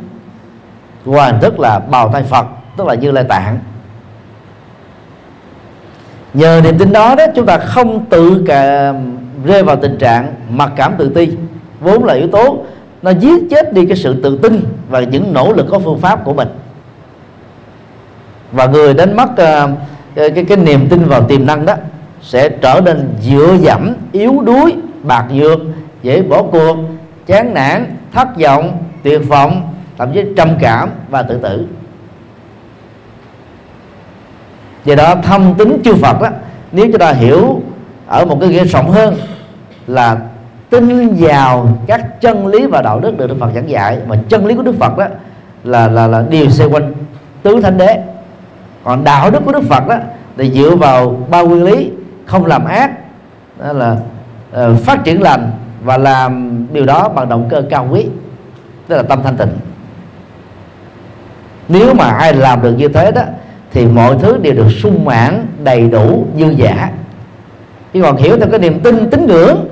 Qua 1.05 1.25
hình 1.25 1.39
thức 1.39 1.59
là 1.59 1.79
bào 1.79 2.11
thai 2.11 2.23
Phật, 2.23 2.45
tức 2.77 2.87
là 2.87 2.93
như 2.95 3.11
lai 3.11 3.23
tạng. 3.23 3.59
Nhờ 6.33 6.61
niềm 6.63 6.77
tin 6.77 6.91
đó 6.91 7.15
đó, 7.15 7.25
chúng 7.35 7.45
ta 7.45 7.57
không 7.57 8.05
tự 8.05 8.43
cả 8.47 8.93
rơi 9.45 9.63
vào 9.63 9.75
tình 9.75 9.97
trạng 9.97 10.33
mặc 10.49 10.71
cảm 10.75 10.93
tự 10.97 11.09
ti. 11.09 11.29
Vốn 11.79 12.03
là 12.03 12.13
yếu 12.13 12.27
tố 12.27 12.57
nó 13.01 13.11
giết 13.11 13.43
chết 13.49 13.73
đi 13.73 13.85
cái 13.85 13.97
sự 13.97 14.21
tự 14.23 14.37
tin 14.37 14.63
và 14.89 14.99
những 14.99 15.33
nỗ 15.33 15.53
lực 15.53 15.67
có 15.69 15.79
phương 15.79 15.99
pháp 15.99 16.25
của 16.25 16.33
mình. 16.33 16.47
Và 18.51 18.65
người 18.65 18.93
đánh 18.93 19.15
mất 19.15 19.29
uh, 19.31 19.77
cái, 20.15 20.29
cái 20.29 20.43
cái 20.43 20.57
niềm 20.57 20.87
tin 20.89 21.05
vào 21.05 21.23
tiềm 21.23 21.45
năng 21.45 21.65
đó 21.65 21.75
sẽ 22.21 22.49
trở 22.49 22.81
nên 22.85 23.09
dựa 23.21 23.57
dẫm 23.59 23.93
yếu 24.11 24.41
đuối 24.41 24.75
bạc 25.03 25.25
nhược 25.31 25.59
dễ 26.03 26.21
bỏ 26.21 26.43
cuộc 26.43 26.77
chán 27.25 27.53
nản 27.53 27.97
thất 28.13 28.27
vọng 28.37 28.83
tuyệt 29.03 29.21
vọng 29.27 29.73
thậm 29.97 30.13
chí 30.13 30.23
trầm 30.37 30.49
cảm 30.61 30.89
và 31.09 31.23
tự 31.23 31.37
tử. 31.37 31.65
Do 34.85 34.95
đó 34.95 35.15
thâm 35.23 35.53
tính 35.57 35.81
chư 35.85 35.95
Phật 35.95 36.21
đó 36.21 36.29
nếu 36.71 36.85
chúng 36.85 36.99
ta 36.99 37.11
hiểu 37.11 37.61
ở 38.07 38.25
một 38.25 38.37
cái 38.39 38.49
nghĩa 38.49 38.63
rộng 38.63 38.91
hơn 38.91 39.15
là 39.87 40.17
tin 40.69 41.15
vào 41.19 41.67
các 41.87 42.21
chân 42.21 42.47
lý 42.47 42.65
và 42.65 42.81
đạo 42.81 42.99
đức 42.99 43.17
được 43.17 43.27
Đức 43.27 43.35
Phật 43.39 43.49
giảng 43.55 43.69
dạy. 43.69 43.97
Mà 44.07 44.15
chân 44.29 44.45
lý 44.45 44.55
của 44.55 44.63
Đức 44.63 44.75
Phật 44.79 44.97
đó 44.97 45.05
là 45.63 45.87
là 45.87 46.07
là 46.07 46.23
điều 46.29 46.49
xoay 46.49 46.69
quanh 46.69 46.93
tứ 47.43 47.61
thánh 47.61 47.77
đế. 47.77 47.99
Còn 48.83 49.03
đạo 49.03 49.31
đức 49.31 49.39
của 49.45 49.51
Đức 49.51 49.63
Phật 49.63 49.87
đó 49.87 49.95
thì 50.37 50.51
dựa 50.51 50.75
vào 50.75 51.25
ba 51.29 51.41
nguyên 51.41 51.63
lý 51.63 51.91
không 52.25 52.45
làm 52.45 52.65
ác 52.65 52.91
đó 53.59 53.73
là 53.73 53.97
uh, 54.51 54.79
phát 54.79 55.03
triển 55.03 55.21
lành 55.21 55.51
và 55.83 55.97
làm 55.97 56.65
điều 56.71 56.85
đó 56.85 57.09
bằng 57.09 57.29
động 57.29 57.47
cơ 57.49 57.63
cao 57.69 57.87
quý 57.91 58.05
tức 58.87 58.95
là 58.95 59.03
tâm 59.03 59.19
thanh 59.23 59.37
tịnh. 59.37 59.51
Nếu 61.67 61.93
mà 61.93 62.05
ai 62.05 62.33
làm 62.33 62.61
được 62.61 62.73
như 62.77 62.87
thế 62.87 63.11
đó 63.11 63.21
thì 63.71 63.85
mọi 63.85 64.15
thứ 64.19 64.37
đều 64.37 64.53
được 64.53 64.69
sung 64.69 65.05
mãn 65.05 65.47
đầy 65.63 65.89
đủ 65.89 66.25
dư 66.39 66.49
giả 66.49 66.91
chứ 67.93 68.01
còn 68.01 68.17
hiểu 68.17 68.37
theo 68.37 68.47
cái 68.49 68.59
niềm 68.59 68.79
tin 68.79 69.09
tín 69.09 69.25
ngưỡng 69.27 69.67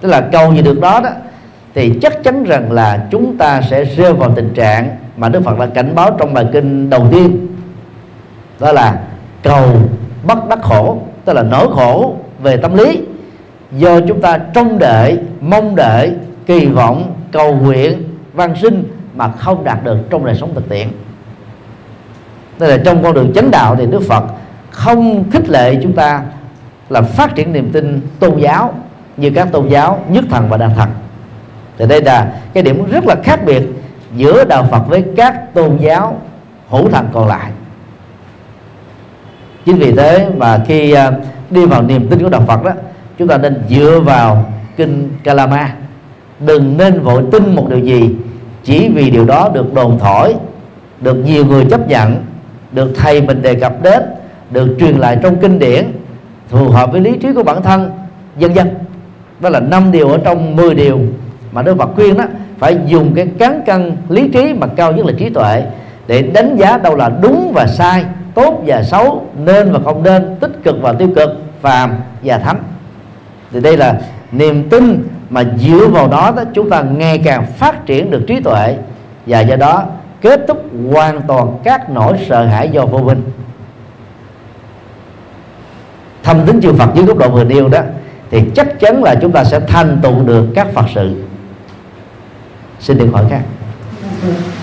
tức 0.00 0.08
là 0.08 0.20
cầu 0.20 0.54
gì 0.54 0.62
được 0.62 0.80
đó 0.80 1.00
đó, 1.00 1.10
thì 1.74 1.98
chắc 2.02 2.22
chắn 2.24 2.44
rằng 2.44 2.72
là 2.72 3.06
chúng 3.10 3.38
ta 3.38 3.62
sẽ 3.62 3.84
rơi 3.84 4.12
vào 4.12 4.32
tình 4.36 4.54
trạng 4.54 4.96
mà 5.16 5.28
Đức 5.28 5.44
Phật 5.44 5.58
đã 5.58 5.66
cảnh 5.66 5.94
báo 5.94 6.16
trong 6.18 6.34
bài 6.34 6.46
kinh 6.52 6.90
đầu 6.90 7.06
tiên. 7.12 7.46
Đó 8.60 8.72
là 8.72 8.98
cầu 9.42 9.66
bất 10.26 10.48
đắc 10.48 10.58
khổ, 10.62 10.98
tức 11.24 11.32
là 11.32 11.42
nỗi 11.42 11.68
khổ 11.74 12.14
về 12.42 12.56
tâm 12.56 12.76
lý. 12.76 13.00
Do 13.72 14.00
chúng 14.00 14.20
ta 14.20 14.38
trông 14.54 14.78
đợi, 14.78 15.18
mong 15.40 15.76
đợi, 15.76 16.12
kỳ 16.46 16.66
vọng, 16.66 17.14
cầu 17.32 17.54
nguyện 17.54 18.02
văn 18.32 18.54
sinh 18.60 18.84
mà 19.14 19.28
không 19.28 19.64
đạt 19.64 19.84
được 19.84 19.98
trong 20.10 20.24
đời 20.24 20.34
sống 20.34 20.54
thực 20.54 20.68
tiễn. 20.68 20.88
Tức 22.58 22.66
là 22.66 22.78
trong 22.84 23.02
con 23.02 23.14
đường 23.14 23.32
chánh 23.34 23.50
đạo 23.50 23.76
thì 23.76 23.86
Đức 23.86 24.02
Phật 24.08 24.24
không 24.70 25.30
khích 25.30 25.48
lệ 25.48 25.78
chúng 25.82 25.92
ta 25.92 26.22
là 26.88 27.02
phát 27.02 27.34
triển 27.34 27.52
niềm 27.52 27.70
tin 27.72 28.00
tôn 28.18 28.38
giáo 28.38 28.74
như 29.20 29.30
các 29.34 29.52
tôn 29.52 29.68
giáo, 29.68 30.04
nhất 30.08 30.24
thần 30.30 30.48
và 30.48 30.56
đa 30.56 30.68
thần. 30.68 30.88
Thì 31.78 31.86
đây 31.86 32.02
là 32.02 32.32
cái 32.52 32.62
điểm 32.62 32.84
rất 32.90 33.04
là 33.06 33.16
khác 33.24 33.40
biệt 33.46 33.62
giữa 34.16 34.44
đạo 34.44 34.66
Phật 34.70 34.82
với 34.88 35.04
các 35.16 35.54
tôn 35.54 35.76
giáo 35.76 36.20
hữu 36.68 36.90
thần 36.90 37.08
còn 37.12 37.28
lại. 37.28 37.50
Chính 39.64 39.76
vì 39.76 39.92
thế 39.92 40.28
mà 40.36 40.60
khi 40.66 40.92
à, 40.92 41.10
đi 41.50 41.66
vào 41.66 41.82
niềm 41.82 42.08
tin 42.08 42.22
của 42.22 42.28
đạo 42.28 42.42
Phật 42.46 42.64
đó, 42.64 42.72
chúng 43.18 43.28
ta 43.28 43.38
nên 43.38 43.62
dựa 43.68 44.00
vào 44.00 44.52
kinh 44.76 45.10
Kalama. 45.24 45.74
Đừng 46.40 46.76
nên 46.76 47.00
vội 47.00 47.24
tin 47.32 47.54
một 47.54 47.66
điều 47.68 47.78
gì 47.78 48.14
chỉ 48.64 48.90
vì 48.94 49.10
điều 49.10 49.24
đó 49.24 49.50
được 49.54 49.74
đồn 49.74 49.98
thổi, 49.98 50.34
được 51.00 51.14
nhiều 51.14 51.46
người 51.46 51.64
chấp 51.70 51.88
nhận, 51.88 52.24
được 52.72 52.92
thầy 52.96 53.22
mình 53.22 53.42
đề 53.42 53.54
cập 53.54 53.82
đến, 53.82 54.02
được 54.50 54.76
truyền 54.80 54.96
lại 54.96 55.18
trong 55.22 55.36
kinh 55.36 55.58
điển, 55.58 55.92
phù 56.48 56.68
hợp 56.68 56.92
với 56.92 57.00
lý 57.00 57.18
trí 57.22 57.32
của 57.32 57.42
bản 57.42 57.62
thân 57.62 57.90
dân 58.36 58.54
dân 58.54 58.68
đó 59.40 59.48
là 59.48 59.60
năm 59.60 59.92
điều 59.92 60.08
ở 60.08 60.18
trong 60.24 60.56
10 60.56 60.74
điều 60.74 60.98
mà 61.52 61.62
Đức 61.62 61.76
Phật 61.78 61.90
khuyên 61.94 62.16
đó 62.16 62.24
phải 62.58 62.78
dùng 62.86 63.14
cái 63.14 63.28
cán 63.38 63.62
cân 63.66 63.96
lý 64.08 64.28
trí 64.28 64.54
mà 64.54 64.66
cao 64.66 64.92
nhất 64.92 65.06
là 65.06 65.12
trí 65.18 65.28
tuệ 65.28 65.64
để 66.06 66.22
đánh 66.22 66.56
giá 66.56 66.78
đâu 66.78 66.96
là 66.96 67.10
đúng 67.22 67.52
và 67.54 67.66
sai 67.66 68.04
tốt 68.34 68.62
và 68.66 68.82
xấu 68.82 69.26
nên 69.44 69.72
và 69.72 69.80
không 69.84 70.02
nên 70.02 70.36
tích 70.40 70.52
cực 70.64 70.76
và 70.82 70.92
tiêu 70.92 71.08
cực 71.16 71.30
phàm 71.60 71.90
và 72.22 72.38
thánh. 72.38 72.62
Thì 73.52 73.60
đây 73.60 73.76
là 73.76 74.00
niềm 74.32 74.68
tin 74.68 75.08
mà 75.30 75.44
dựa 75.58 75.86
vào 75.86 76.08
đó, 76.08 76.32
đó 76.36 76.42
chúng 76.54 76.70
ta 76.70 76.82
ngày 76.82 77.18
càng 77.18 77.46
phát 77.46 77.86
triển 77.86 78.10
được 78.10 78.24
trí 78.26 78.40
tuệ 78.40 78.76
và 79.26 79.40
do 79.40 79.56
đó 79.56 79.84
kết 80.20 80.40
thúc 80.48 80.64
hoàn 80.92 81.22
toàn 81.22 81.58
các 81.64 81.90
nỗi 81.90 82.18
sợ 82.28 82.44
hãi 82.44 82.68
do 82.68 82.86
vô 82.86 82.98
minh. 82.98 83.22
Thâm 86.22 86.46
tính 86.46 86.60
chư 86.60 86.72
Phật 86.72 86.94
dưới 86.94 87.04
góc 87.04 87.18
độ 87.18 87.28
vừa 87.28 87.44
nêu 87.44 87.68
đó 87.68 87.80
thì 88.30 88.42
chắc 88.54 88.80
chắn 88.80 89.02
là 89.02 89.14
chúng 89.22 89.32
ta 89.32 89.44
sẽ 89.44 89.60
thành 89.68 89.98
tựu 90.02 90.24
được 90.24 90.46
các 90.54 90.66
Phật 90.74 90.86
sự. 90.94 91.24
Xin 92.80 92.98
được 92.98 93.08
hỏi 93.12 93.24
khác 93.30 93.42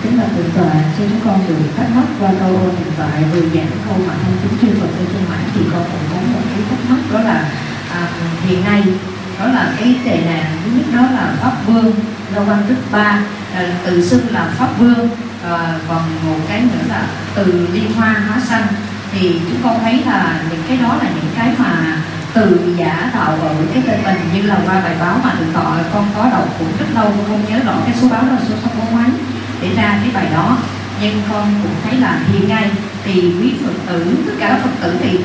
kính 0.02 0.18
là 0.18 0.24
thượng 0.36 0.50
tọa 0.56 0.72
cho 0.98 1.04
chúng 1.10 1.20
con 1.24 1.40
được 1.48 1.54
thắc 1.76 1.86
mắc 1.94 2.04
qua 2.20 2.30
câu 2.40 2.50
hiện 2.50 2.92
tại 2.98 3.24
vừa 3.32 3.40
giảng 3.40 3.70
câu 3.86 3.96
mà 4.06 4.14
thông 4.22 4.36
chính 4.42 4.58
chuyên 4.60 4.80
Phật 4.80 4.88
trên 4.98 5.22
mạng 5.30 5.48
thì 5.54 5.60
con 5.72 5.82
cũng 5.92 6.00
có 6.10 6.16
một 6.32 6.40
cái 6.50 6.62
thắc 6.70 6.78
mắc 6.90 6.98
đó 7.12 7.20
là 7.20 7.48
à, 7.92 8.08
hiện 8.46 8.64
nay 8.64 8.82
đó 9.38 9.46
là 9.46 9.74
cái 9.78 9.96
tệ 10.04 10.20
nạn 10.26 10.44
thứ 10.64 10.70
nhất 10.70 10.86
đó 10.94 11.02
là 11.02 11.34
pháp 11.40 11.52
vương 11.66 11.92
do 12.34 12.40
văn 12.40 12.62
đức 12.68 12.76
ba 12.92 13.20
à, 13.54 13.66
tự 13.86 14.08
xưng 14.08 14.20
là 14.30 14.50
pháp 14.58 14.68
vương 14.78 15.08
à, 15.44 15.78
còn 15.88 16.02
một 16.26 16.38
cái 16.48 16.60
nữa 16.60 16.84
là 16.88 17.06
từ 17.34 17.68
liên 17.72 17.92
hoa 17.92 18.22
hóa 18.28 18.40
xanh. 18.48 18.66
Thì 19.12 19.40
chúng 19.48 19.62
con 19.64 19.78
thấy 19.82 20.02
là 20.06 20.40
những 20.50 20.62
cái 20.68 20.76
đó 20.76 20.96
là 21.02 21.08
những 21.14 21.32
cái 21.36 21.54
mà 21.58 21.96
từ 22.34 22.74
giả 22.76 23.10
tạo 23.14 23.30
ở 23.42 23.54
cái 23.74 23.82
tên 23.86 24.00
mình 24.04 24.16
như 24.34 24.42
là 24.42 24.58
qua 24.66 24.80
bài 24.80 24.96
báo 25.00 25.16
mà 25.24 25.34
thượng 25.38 25.52
tọa 25.54 25.78
con 25.94 26.06
có 26.16 26.24
đọc 26.30 26.48
cũng 26.58 26.68
rất 26.78 26.86
lâu, 26.94 27.12
không 27.28 27.42
nhớ 27.48 27.58
rõ 27.66 27.72
cái 27.86 27.94
số 28.00 28.08
báo 28.08 28.22
đó 28.22 28.28
là 28.28 28.40
số 28.48 28.54
số 28.64 28.70
bốn 28.78 28.96
mấy 28.96 29.10
để 29.62 29.68
ra 29.76 29.98
cái 30.02 30.10
bài 30.14 30.26
đó. 30.34 30.58
Nhưng 31.02 31.22
con 31.30 31.54
cũng 31.62 31.72
thấy 31.84 32.00
là 32.00 32.20
hiện 32.32 32.48
nay 32.48 32.70
thì 33.04 33.12
quý 33.12 33.52
phật 33.64 33.72
tử, 33.86 34.16
tất 34.26 34.32
cả 34.38 34.48
các 34.48 34.58
phật 34.62 34.70
tử 34.82 34.96
thì 35.00 35.18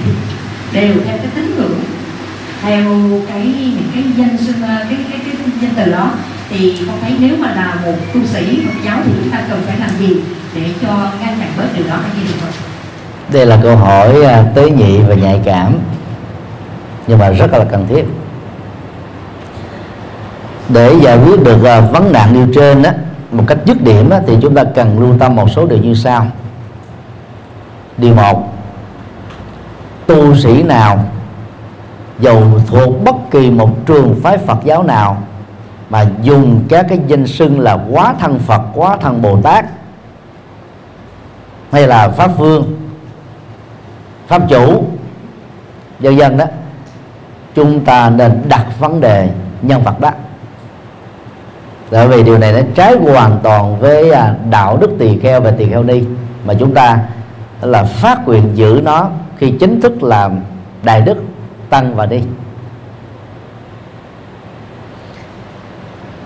đều 0.71 0.93
theo 1.05 1.17
cái 1.17 1.27
tín 1.35 1.55
ngưỡng, 1.55 1.79
theo 2.61 2.83
cái 3.29 3.45
những 3.45 3.89
cái 3.93 4.03
danh 4.17 4.37
xưng 4.37 4.61
ờ, 4.61 4.85
cái 4.89 4.97
cái 5.11 5.19
cái 5.25 5.35
danh 5.61 5.71
từ 5.75 5.91
đó. 5.91 6.11
Thì 6.49 6.77
con 6.87 6.97
thấy 7.01 7.15
nếu 7.19 7.35
mà 7.39 7.47
là 7.55 7.75
một 7.85 7.95
tu 8.13 8.19
sĩ 8.25 8.65
Phật 8.65 8.79
giáo 8.85 8.97
thì 9.05 9.11
chúng 9.19 9.31
ta 9.31 9.41
cần 9.49 9.61
phải 9.65 9.79
làm 9.79 9.89
gì 9.99 10.15
để 10.55 10.61
cho 10.81 11.11
ngăn 11.19 11.37
chặn 11.39 11.49
bớt 11.57 11.67
điều 11.77 11.87
đó 11.87 11.95
hay 11.95 12.11
gì 12.17 12.33
được 12.33 12.47
đây 13.33 13.45
là 13.45 13.59
câu 13.63 13.75
hỏi 13.75 14.23
ờ, 14.23 14.43
tế 14.55 14.69
nhị 14.69 14.99
và 15.07 15.15
nhạy 15.15 15.39
cảm 15.45 15.73
nhưng 17.07 17.19
mà 17.19 17.29
rất 17.29 17.53
là 17.53 17.65
cần 17.65 17.87
thiết. 17.87 18.05
Để 20.69 20.95
giải 21.01 21.17
quyết 21.17 21.43
được 21.43 21.63
à, 21.63 21.81
vấn 21.81 22.11
nạn 22.11 22.33
nêu 22.33 22.47
trên 22.55 22.83
đó 22.83 22.89
một 23.31 23.43
cách 23.47 23.57
dứt 23.65 23.81
điểm 23.81 24.09
đó, 24.09 24.19
thì 24.27 24.37
chúng 24.41 24.55
ta 24.55 24.63
cần 24.63 24.99
lưu 24.99 25.17
tâm 25.19 25.35
một 25.35 25.49
số 25.49 25.65
điều 25.65 25.79
như 25.79 25.93
sau. 25.93 26.27
Điều 27.97 28.15
một 28.15 28.53
tu 30.07 30.35
sĩ 30.35 30.63
nào 30.63 30.99
dầu 32.19 32.43
thuộc 32.67 33.03
bất 33.03 33.15
kỳ 33.31 33.51
một 33.51 33.69
trường 33.85 34.19
phái 34.23 34.37
Phật 34.37 34.57
giáo 34.63 34.83
nào 34.83 35.17
mà 35.89 36.05
dùng 36.21 36.63
các 36.69 36.85
cái 36.89 36.99
danh 37.07 37.27
xưng 37.27 37.59
là 37.59 37.77
quá 37.91 38.13
thân 38.19 38.39
Phật, 38.39 38.61
quá 38.73 38.97
thân 39.01 39.21
Bồ 39.21 39.41
Tát 39.41 39.65
hay 41.71 41.87
là 41.87 42.09
pháp 42.09 42.37
vương, 42.37 42.79
pháp 44.27 44.49
chủ, 44.49 44.85
dân 45.99 46.17
dân 46.17 46.37
đó 46.37 46.45
chúng 47.55 47.85
ta 47.85 48.09
nên 48.09 48.41
đặt 48.49 48.65
vấn 48.79 49.01
đề 49.01 49.29
nhân 49.61 49.83
vật 49.83 49.99
đó. 49.99 50.11
Tại 51.89 52.07
vì 52.07 52.23
điều 52.23 52.37
này 52.37 52.53
nó 52.53 52.59
trái 52.75 52.95
hoàn 52.95 53.39
toàn 53.43 53.79
với 53.79 54.11
à, 54.11 54.35
đạo 54.49 54.77
đức 54.77 54.91
tỳ 54.99 55.19
kheo 55.19 55.41
và 55.41 55.51
tỳ 55.51 55.69
kheo 55.69 55.83
ni 55.83 56.03
mà 56.45 56.53
chúng 56.53 56.73
ta 56.73 56.99
là 57.61 57.83
phát 57.83 58.19
quyền 58.25 58.57
giữ 58.57 58.81
nó 58.83 59.09
khi 59.37 59.53
chính 59.59 59.81
thức 59.81 60.03
làm 60.03 60.39
đại 60.83 61.01
đức 61.01 61.17
tăng 61.69 61.95
và 61.95 62.05
đi. 62.05 62.21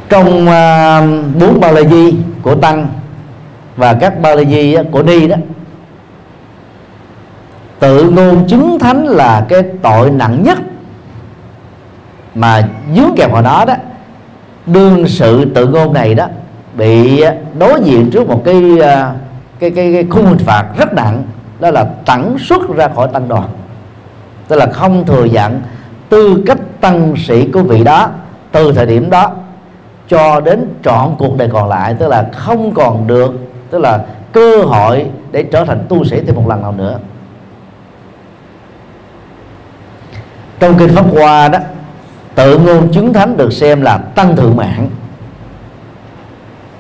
Trong 0.09 0.27
uh, 0.27 1.35
bốn 1.39 1.59
ba 1.59 1.71
la 1.71 1.81
di 1.81 2.15
của 2.41 2.55
tăng 2.55 2.87
và 3.75 3.93
các 3.93 4.21
ba 4.21 4.35
la 4.35 4.43
di 4.43 4.73
à, 4.73 4.83
của 4.91 5.03
ni 5.03 5.27
đó 5.27 5.35
tự 7.79 8.09
ngôn 8.09 8.47
chứng 8.47 8.79
thánh 8.79 9.05
là 9.05 9.45
cái 9.49 9.63
tội 9.81 10.11
nặng 10.11 10.43
nhất 10.43 10.57
mà 12.37 12.67
dướng 12.95 13.15
kèm 13.17 13.31
vào 13.31 13.41
đó 13.41 13.65
đó 13.67 13.73
đương 14.65 15.07
sự 15.07 15.45
tự 15.55 15.67
ngôn 15.67 15.93
này 15.93 16.15
đó 16.15 16.27
bị 16.73 17.21
à, 17.21 17.33
đối 17.59 17.81
diện 17.83 18.09
trước 18.11 18.27
một 18.27 18.41
cái 18.45 18.79
à, 18.81 19.13
cái 19.59 19.69
cái, 19.71 19.93
cái 19.93 20.05
khung 20.09 20.25
hình 20.25 20.37
phạt 20.37 20.65
rất 20.77 20.93
nặng 20.93 21.23
đó 21.59 21.71
là 21.71 21.85
tẩn 22.05 22.37
xuất 22.39 22.75
ra 22.75 22.87
khỏi 22.95 23.07
tăng 23.13 23.27
đoàn. 23.27 23.49
Tức 24.47 24.55
là 24.55 24.65
không 24.65 25.05
thừa 25.05 25.25
nhận 25.25 25.61
tư 26.09 26.43
cách 26.45 26.57
tăng 26.81 27.13
sĩ 27.17 27.51
của 27.51 27.61
vị 27.61 27.83
đó 27.83 28.09
từ 28.51 28.73
thời 28.73 28.85
điểm 28.85 29.09
đó 29.09 29.31
cho 30.07 30.39
đến 30.39 30.67
trọn 30.83 31.15
cuộc 31.17 31.37
đời 31.37 31.49
còn 31.53 31.69
lại 31.69 31.95
tức 31.99 32.07
là 32.07 32.29
không 32.33 32.73
còn 32.73 33.07
được 33.07 33.33
tức 33.69 33.79
là 33.79 34.05
cơ 34.31 34.61
hội 34.61 35.05
để 35.31 35.43
trở 35.43 35.65
thành 35.65 35.85
tu 35.89 36.05
sĩ 36.05 36.21
thêm 36.25 36.35
một 36.35 36.47
lần 36.47 36.61
nào 36.61 36.71
nữa. 36.71 36.99
Trong 40.59 40.77
kinh 40.77 40.95
pháp 40.95 41.05
hoa 41.13 41.47
đó 41.47 41.59
tự 42.37 42.57
ngôn 42.57 42.91
chứng 42.91 43.13
thánh 43.13 43.37
được 43.37 43.53
xem 43.53 43.81
là 43.81 43.97
tăng 43.97 44.35
thượng 44.35 44.55
mạng. 44.55 44.89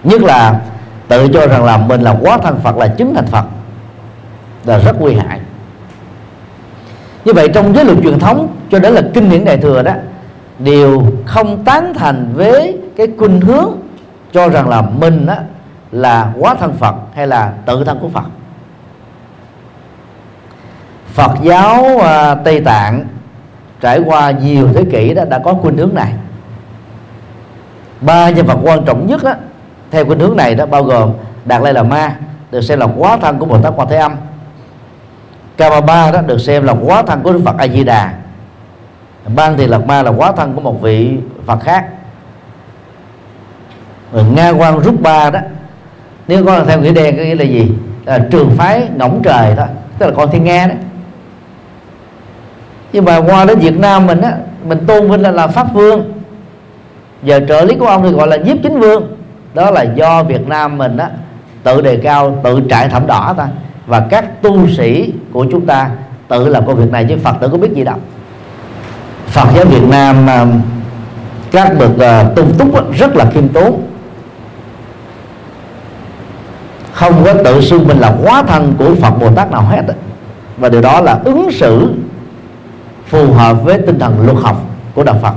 Nhất 0.03 0.21
là 0.21 0.61
tự 1.07 1.27
cho 1.33 1.47
rằng 1.47 1.63
là 1.63 1.77
mình 1.77 2.01
là 2.01 2.17
quá 2.21 2.37
thành 2.43 2.59
phật 2.59 2.77
là 2.77 2.87
chứng 2.87 3.15
thành 3.15 3.25
phật 3.25 3.45
là 4.65 4.77
rất 4.77 5.01
nguy 5.01 5.15
hại. 5.15 5.39
Như 7.25 7.33
vậy 7.33 7.47
trong 7.53 7.75
giới 7.75 7.85
luật 7.85 7.97
truyền 8.03 8.19
thống 8.19 8.47
cho 8.71 8.79
đến 8.79 8.93
là 8.93 9.01
kinh 9.13 9.29
điển 9.29 9.45
đại 9.45 9.57
thừa 9.57 9.83
đó 9.83 9.91
đều 10.59 11.03
không 11.25 11.63
tán 11.65 11.93
thành 11.93 12.33
với 12.33 12.77
cái 12.97 13.07
khuynh 13.17 13.41
hướng 13.41 13.71
cho 14.33 14.49
rằng 14.49 14.69
là 14.69 14.81
mình 14.81 15.27
á, 15.27 15.37
là 15.91 16.33
quá 16.39 16.55
thân 16.59 16.73
Phật 16.73 16.95
hay 17.15 17.27
là 17.27 17.53
tự 17.65 17.83
thân 17.83 17.99
của 18.01 18.09
Phật. 18.09 18.25
Phật 21.13 21.31
giáo 21.43 21.85
uh, 21.95 22.43
Tây 22.45 22.59
Tạng 22.59 23.05
trải 23.81 23.99
qua 23.99 24.31
nhiều 24.31 24.69
thế 24.73 24.83
kỷ 24.91 25.13
đó 25.13 25.23
đã 25.29 25.39
có 25.39 25.53
khuynh 25.53 25.77
hướng 25.77 25.93
này. 25.93 26.13
Ba 28.01 28.29
nhân 28.29 28.45
vật 28.45 28.57
quan 28.63 28.85
trọng 28.85 29.07
nhất 29.07 29.23
đó, 29.23 29.33
theo 29.91 30.05
khuynh 30.05 30.19
hướng 30.19 30.37
này 30.37 30.55
đó 30.55 30.65
bao 30.65 30.83
gồm 30.83 31.13
Đạt 31.45 31.61
Lai 31.61 31.73
là 31.73 31.83
Ma 31.83 32.15
được 32.51 32.61
xem 32.61 32.79
là 32.79 32.87
quá 32.97 33.17
thân 33.21 33.39
của 33.39 33.45
Bồ 33.45 33.57
Tát 33.61 33.73
Quan 33.75 33.87
Thế 33.89 33.97
Âm. 33.97 34.15
Kama 35.57 35.81
Ba 35.81 36.11
đó 36.11 36.21
được 36.21 36.37
xem 36.37 36.63
là 36.63 36.75
quá 36.81 37.03
thân 37.03 37.21
của 37.23 37.33
Đức 37.33 37.41
Phật 37.45 37.57
A 37.57 37.67
Di 37.67 37.83
Đà 37.83 38.13
Ban 39.35 39.57
Thì 39.57 39.67
Lạt 39.67 39.85
Ma 39.85 40.03
là 40.03 40.11
quá 40.11 40.31
thân 40.31 40.53
của 40.53 40.61
một 40.61 40.81
vị 40.81 41.17
Phật 41.45 41.59
khác. 41.59 41.85
Rồi 44.13 44.23
Nga 44.23 44.49
Quan 44.49 44.79
Rút 44.79 45.01
Ba 45.01 45.29
đó 45.29 45.39
nếu 46.27 46.45
có 46.45 46.63
theo 46.67 46.81
nghĩa 46.81 46.91
đen 46.91 47.17
có 47.17 47.23
nghĩa 47.23 47.35
là 47.35 47.43
gì? 47.43 47.71
Là 48.05 48.19
trường 48.31 48.51
phái 48.57 48.87
ngỗng 48.95 49.21
trời 49.23 49.53
thôi 49.57 49.67
tức 49.97 50.05
là 50.05 50.11
con 50.15 50.31
thiên 50.31 50.43
nga 50.43 50.67
đó 50.67 50.73
nhưng 52.93 53.05
mà 53.05 53.17
qua 53.17 53.45
đến 53.45 53.59
Việt 53.59 53.79
Nam 53.79 54.07
mình 54.07 54.21
á 54.21 54.33
mình 54.63 54.85
tôn 54.87 55.11
vinh 55.11 55.21
là 55.21 55.31
là 55.31 55.47
pháp 55.47 55.73
vương. 55.73 56.13
Giờ 57.23 57.39
trợ 57.47 57.65
lý 57.65 57.75
của 57.75 57.85
ông 57.85 58.03
thì 58.03 58.09
gọi 58.09 58.27
là 58.27 58.37
nhiếp 58.37 58.57
chính 58.63 58.79
vương. 58.79 59.17
Đó 59.53 59.71
là 59.71 59.83
do 59.83 60.23
Việt 60.23 60.47
Nam 60.47 60.77
mình 60.77 60.97
á 60.97 61.09
tự 61.63 61.81
đề 61.81 61.97
cao 61.97 62.39
tự 62.43 62.61
trại 62.69 62.89
thảm 62.89 63.07
đỏ 63.07 63.33
ta. 63.37 63.47
Và 63.87 63.99
các 63.99 64.41
tu 64.41 64.67
sĩ 64.67 65.13
của 65.33 65.45
chúng 65.51 65.65
ta 65.65 65.89
tự 66.27 66.47
làm 66.47 66.65
công 66.65 66.75
việc 66.75 66.91
này 66.91 67.05
chứ 67.09 67.15
Phật 67.23 67.35
tử 67.41 67.49
có 67.51 67.57
biết 67.57 67.71
gì 67.75 67.83
đâu. 67.83 67.95
Phật 69.27 69.47
giáo 69.55 69.65
Việt 69.65 69.83
Nam 69.89 70.29
à, 70.29 70.45
các 71.51 71.71
bậc 71.79 71.99
à, 71.99 72.21
uh, 72.21 72.35
tung 72.35 72.53
túc 72.57 72.93
rất 72.97 73.15
là 73.15 73.25
khiêm 73.33 73.47
tốn. 73.47 73.81
Không 76.91 77.23
có 77.25 77.33
tự 77.33 77.61
xưng 77.61 77.87
mình 77.87 77.97
là 77.97 78.15
hóa 78.23 78.43
thân 78.43 78.73
của 78.77 78.95
Phật 79.01 79.11
Bồ 79.19 79.31
Tát 79.31 79.51
nào 79.51 79.61
hết 79.61 79.83
và 80.57 80.69
điều 80.69 80.81
đó 80.81 81.01
là 81.01 81.19
ứng 81.25 81.51
xử 81.51 81.93
phù 83.07 83.33
hợp 83.33 83.63
với 83.63 83.77
tinh 83.77 83.99
thần 83.99 84.25
luật 84.25 84.37
học 84.37 84.57
của 84.95 85.03
đạo 85.03 85.15
Phật. 85.21 85.33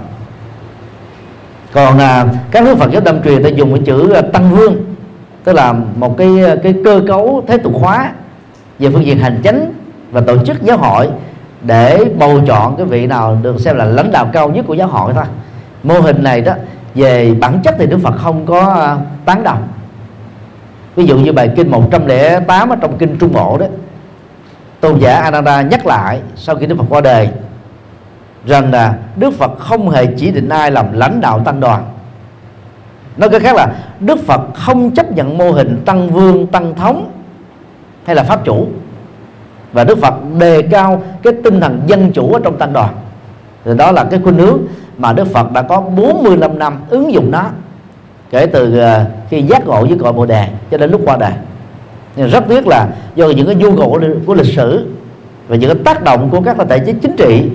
Còn 1.73 1.99
à, 1.99 2.27
các 2.51 2.65
nước 2.65 2.79
Phật 2.79 2.91
giáo 2.91 3.03
đâm 3.05 3.23
truyền 3.23 3.43
ta 3.43 3.49
dùng 3.49 3.75
cái 3.75 3.83
chữ 3.87 4.13
à, 4.13 4.23
tăng 4.33 4.51
vương 4.51 4.77
tức 5.45 5.53
là 5.53 5.73
một 5.73 6.17
cái 6.19 6.45
à, 6.45 6.57
cái 6.63 6.75
cơ 6.85 7.03
cấu 7.09 7.45
thế 7.49 7.59
tục 7.59 7.73
hóa 7.81 8.13
về 8.79 8.91
phương 8.91 9.07
diện 9.07 9.19
hành 9.19 9.41
chính 9.43 9.73
và 10.11 10.21
tổ 10.21 10.45
chức 10.45 10.63
giáo 10.63 10.77
hội 10.77 11.09
để 11.63 12.05
bầu 12.19 12.41
chọn 12.47 12.77
cái 12.77 12.87
vị 12.87 13.07
nào 13.07 13.39
được 13.43 13.61
xem 13.61 13.77
là 13.77 13.85
lãnh 13.85 14.13
đạo 14.13 14.31
cao 14.33 14.49
nhất 14.49 14.65
của 14.69 14.75
giáo 14.75 14.89
hội 14.89 15.13
thôi. 15.15 15.25
Mô 15.83 16.01
hình 16.01 16.23
này 16.23 16.41
đó 16.41 16.53
về 16.95 17.35
bản 17.41 17.61
chất 17.65 17.75
thì 17.79 17.87
Đức 17.87 17.99
Phật 18.03 18.15
không 18.19 18.47
có 18.47 18.61
à, 18.61 18.97
tán 19.25 19.43
đồng. 19.43 19.69
Ví 20.97 21.05
dụ 21.05 21.19
như 21.19 21.33
bài 21.33 21.51
kinh 21.57 21.71
108 21.71 22.69
ở 22.69 22.77
trong 22.81 22.99
kinh 22.99 23.17
Trung 23.19 23.33
Bộ 23.33 23.59
đó 23.59 23.67
tôn 24.81 24.99
giả 24.99 25.17
Ananda 25.17 25.63
nhắc 25.63 25.87
lại 25.87 26.21
sau 26.37 26.57
khi 26.57 26.67
Đức 26.67 26.79
Phật 26.79 26.85
qua 26.89 27.01
đời 27.01 27.29
rằng 28.47 28.73
là 28.73 28.99
Đức 29.17 29.35
Phật 29.35 29.59
không 29.59 29.91
hề 29.91 30.07
chỉ 30.07 30.31
định 30.31 30.49
ai 30.49 30.71
làm 30.71 30.93
lãnh 30.93 31.21
đạo 31.21 31.41
tăng 31.45 31.61
đoàn. 31.61 31.85
Nói 33.17 33.31
cách 33.31 33.43
khác 33.43 33.57
là, 33.57 33.69
Đức 34.01 34.27
Phật 34.27 34.41
không 34.55 34.91
chấp 34.91 35.13
nhận 35.13 35.39
mô 35.39 35.51
hình 35.51 35.83
tăng 35.85 36.11
vương, 36.11 36.47
tăng 36.47 36.75
thống 36.75 37.11
hay 38.05 38.17
là 38.17 38.23
pháp 38.23 38.45
chủ. 38.45 38.67
Và 39.73 39.85
Đức 39.85 39.99
Phật 39.99 40.15
đề 40.39 40.63
cao 40.63 41.03
cái 41.23 41.33
tinh 41.45 41.61
thần 41.61 41.81
dân 41.87 42.13
chủ 42.13 42.33
ở 42.33 42.41
trong 42.45 42.59
tăng 42.59 42.73
đoàn. 42.73 42.95
Thì 43.65 43.71
đó 43.77 43.93
là 43.93 44.05
cái 44.05 44.21
khuynh 44.23 44.39
hướng 44.39 44.59
mà 44.99 45.13
Đức 45.13 45.25
Phật 45.25 45.53
đã 45.53 45.63
có 45.63 45.81
45 45.81 46.59
năm 46.59 46.79
ứng 46.91 47.13
dụng 47.13 47.31
nó, 47.31 47.45
kể 48.31 48.47
từ 48.47 48.79
ờ, 48.79 49.05
khi 49.31 49.43
giác 49.43 49.67
ngộ 49.67 49.87
với 49.87 49.99
cội 49.99 50.13
bồ 50.13 50.27
đề 50.27 50.49
cho 50.71 50.79
đến 50.79 50.91
lúc 50.91 51.01
qua 51.05 51.17
đời. 51.17 51.33
Nhưng 52.17 52.29
rất 52.29 52.45
tiếc 52.49 52.67
là 52.67 52.89
do 53.15 53.27
những 53.31 53.47
cái 53.47 53.55
nhu 53.55 53.77
cầu 53.77 54.01
của 54.27 54.35
lịch 54.35 54.55
sử 54.57 54.87
và 55.49 55.57
những 55.57 55.75
cái 55.75 55.83
tác 55.85 56.03
động 56.05 56.29
của 56.31 56.41
các 56.41 56.57
thể 56.69 56.79
chế 56.79 56.95
chính 57.03 57.17
trị 57.17 57.51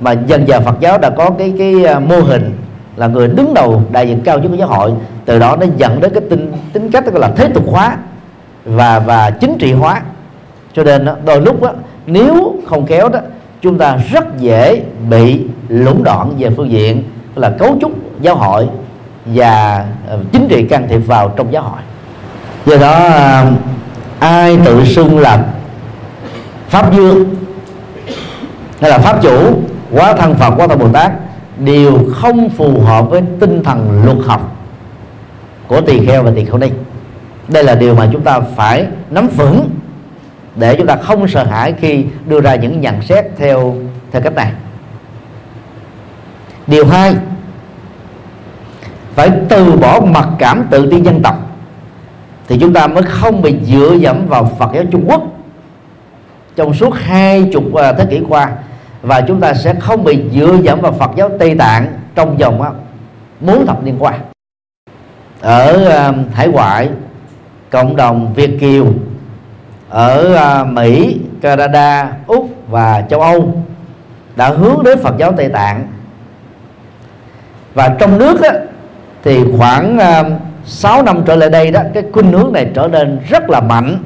mà 0.00 0.12
dần 0.12 0.48
dần 0.48 0.64
Phật 0.64 0.80
giáo 0.80 0.98
đã 0.98 1.10
có 1.10 1.30
cái 1.38 1.54
cái 1.58 1.84
à, 1.84 1.98
mô 1.98 2.20
hình 2.20 2.56
là 2.96 3.06
người 3.06 3.28
đứng 3.28 3.54
đầu 3.54 3.82
đại 3.92 4.08
diện 4.08 4.20
cao 4.24 4.38
nhất 4.38 4.48
của 4.48 4.56
giáo 4.56 4.68
hội. 4.68 4.92
Từ 5.24 5.38
đó 5.38 5.56
nó 5.56 5.66
dẫn 5.76 6.00
đến 6.00 6.12
cái 6.14 6.22
tính 6.30 6.52
tính 6.72 6.90
cách 6.90 7.06
gọi 7.06 7.20
là 7.20 7.30
thế 7.36 7.48
tục 7.48 7.64
hóa 7.66 7.96
và 8.64 8.98
và 8.98 9.30
chính 9.30 9.56
trị 9.58 9.72
hóa. 9.72 10.02
Cho 10.72 10.84
nên 10.84 11.04
đó, 11.04 11.16
đôi 11.24 11.40
lúc 11.40 11.62
đó, 11.62 11.72
nếu 12.06 12.56
không 12.66 12.86
kéo 12.86 13.08
đó 13.08 13.18
chúng 13.62 13.78
ta 13.78 13.98
rất 14.10 14.38
dễ 14.38 14.82
bị 15.10 15.40
lũng 15.68 16.04
đoạn 16.04 16.32
về 16.38 16.50
phương 16.56 16.70
diện 16.70 17.02
là 17.34 17.50
cấu 17.50 17.76
trúc 17.80 17.92
giáo 18.20 18.34
hội 18.34 18.68
và 19.26 19.84
à, 20.08 20.16
chính 20.32 20.48
trị 20.48 20.62
can 20.62 20.88
thiệp 20.88 20.98
vào 20.98 21.32
trong 21.36 21.52
giáo 21.52 21.62
hội. 21.62 21.80
Do 22.66 22.76
đó 22.76 22.92
à, 22.92 23.46
ai 24.18 24.58
tự 24.64 24.84
xưng 24.84 25.18
là 25.18 25.44
pháp 26.68 26.92
dương 26.92 27.34
hay 28.80 28.90
là 28.90 28.98
pháp 28.98 29.22
chủ 29.22 29.62
quá 29.90 30.14
thân 30.14 30.34
phật, 30.34 30.50
quá 30.56 30.66
thân 30.66 30.78
bồ 30.78 30.88
tát, 30.92 31.12
đều 31.64 31.98
không 32.14 32.48
phù 32.48 32.80
hợp 32.80 33.10
với 33.10 33.22
tinh 33.40 33.62
thần 33.64 34.02
luật 34.04 34.18
học 34.26 34.56
của 35.66 35.80
tỳ 35.80 36.06
kheo 36.06 36.22
và 36.22 36.32
tỳ 36.36 36.44
kheo 36.44 36.58
ni. 36.58 36.70
Đây 37.48 37.64
là 37.64 37.74
điều 37.74 37.94
mà 37.94 38.08
chúng 38.12 38.22
ta 38.22 38.40
phải 38.40 38.86
nắm 39.10 39.28
vững 39.28 39.70
để 40.56 40.76
chúng 40.76 40.86
ta 40.86 40.96
không 40.96 41.28
sợ 41.28 41.44
hãi 41.44 41.74
khi 41.80 42.04
đưa 42.26 42.40
ra 42.40 42.54
những 42.54 42.80
nhận 42.80 43.02
xét 43.02 43.24
theo 43.36 43.74
theo 44.12 44.22
cách 44.22 44.34
này. 44.34 44.52
Điều 46.66 46.86
hai, 46.86 47.14
phải 49.14 49.30
từ 49.48 49.72
bỏ 49.72 50.00
mặc 50.00 50.28
cảm 50.38 50.66
tự 50.70 50.90
ti 50.90 51.00
dân 51.00 51.22
tộc 51.22 51.34
thì 52.48 52.58
chúng 52.60 52.72
ta 52.72 52.86
mới 52.86 53.02
không 53.02 53.42
bị 53.42 53.56
dựa 53.64 53.94
dẫm 54.00 54.26
vào 54.28 54.50
Phật 54.58 54.70
giáo 54.74 54.84
Trung 54.90 55.04
Quốc. 55.06 55.22
Trong 56.56 56.74
suốt 56.74 56.94
hai 56.94 57.50
chục 57.52 57.74
à, 57.74 57.92
thế 57.92 58.06
kỷ 58.10 58.20
qua 58.28 58.52
và 59.06 59.20
chúng 59.20 59.40
ta 59.40 59.54
sẽ 59.54 59.74
không 59.74 60.04
bị 60.04 60.22
dựa 60.32 60.56
dẫm 60.62 60.80
vào 60.80 60.92
Phật 60.92 61.10
giáo 61.16 61.30
Tây 61.38 61.54
Tạng 61.58 61.86
trong 62.14 62.36
vòng 62.36 62.74
bốn 63.40 63.66
thập 63.66 63.82
niên 63.82 63.96
qua. 63.98 64.12
Ở 65.40 65.90
hải 66.32 66.48
ngoại 66.48 66.88
cộng 67.70 67.96
đồng 67.96 68.34
Việt 68.34 68.60
kiều 68.60 68.86
ở 69.88 70.34
ờ, 70.34 70.64
Mỹ, 70.64 71.20
Canada, 71.40 72.12
Úc 72.26 72.48
và 72.68 73.02
châu 73.10 73.20
Âu 73.20 73.62
đã 74.36 74.48
hướng 74.48 74.82
đến 74.84 74.98
Phật 75.02 75.14
giáo 75.18 75.32
Tây 75.32 75.48
Tạng. 75.48 75.86
Và 77.74 77.88
trong 77.98 78.18
nước 78.18 78.42
á, 78.42 78.52
thì 79.24 79.40
khoảng 79.58 79.98
um, 79.98 80.32
6 80.64 81.02
năm 81.02 81.22
trở 81.26 81.36
lại 81.36 81.50
đây 81.50 81.70
đó 81.70 81.80
cái 81.94 82.02
khuynh 82.12 82.32
hướng 82.32 82.52
này 82.52 82.70
trở 82.74 82.88
nên 82.88 83.18
rất 83.28 83.50
là 83.50 83.60
mạnh 83.60 83.98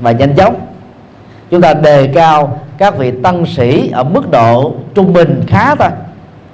và 0.00 0.12
nhanh 0.12 0.36
chóng. 0.36 0.54
Chúng 1.50 1.60
ta 1.60 1.74
đề 1.74 2.12
cao 2.14 2.60
các 2.80 2.98
vị 2.98 3.12
tăng 3.22 3.46
sĩ 3.46 3.90
ở 3.90 4.04
mức 4.04 4.30
độ 4.30 4.74
trung 4.94 5.12
bình 5.12 5.42
khá 5.46 5.74
thôi. 5.74 5.88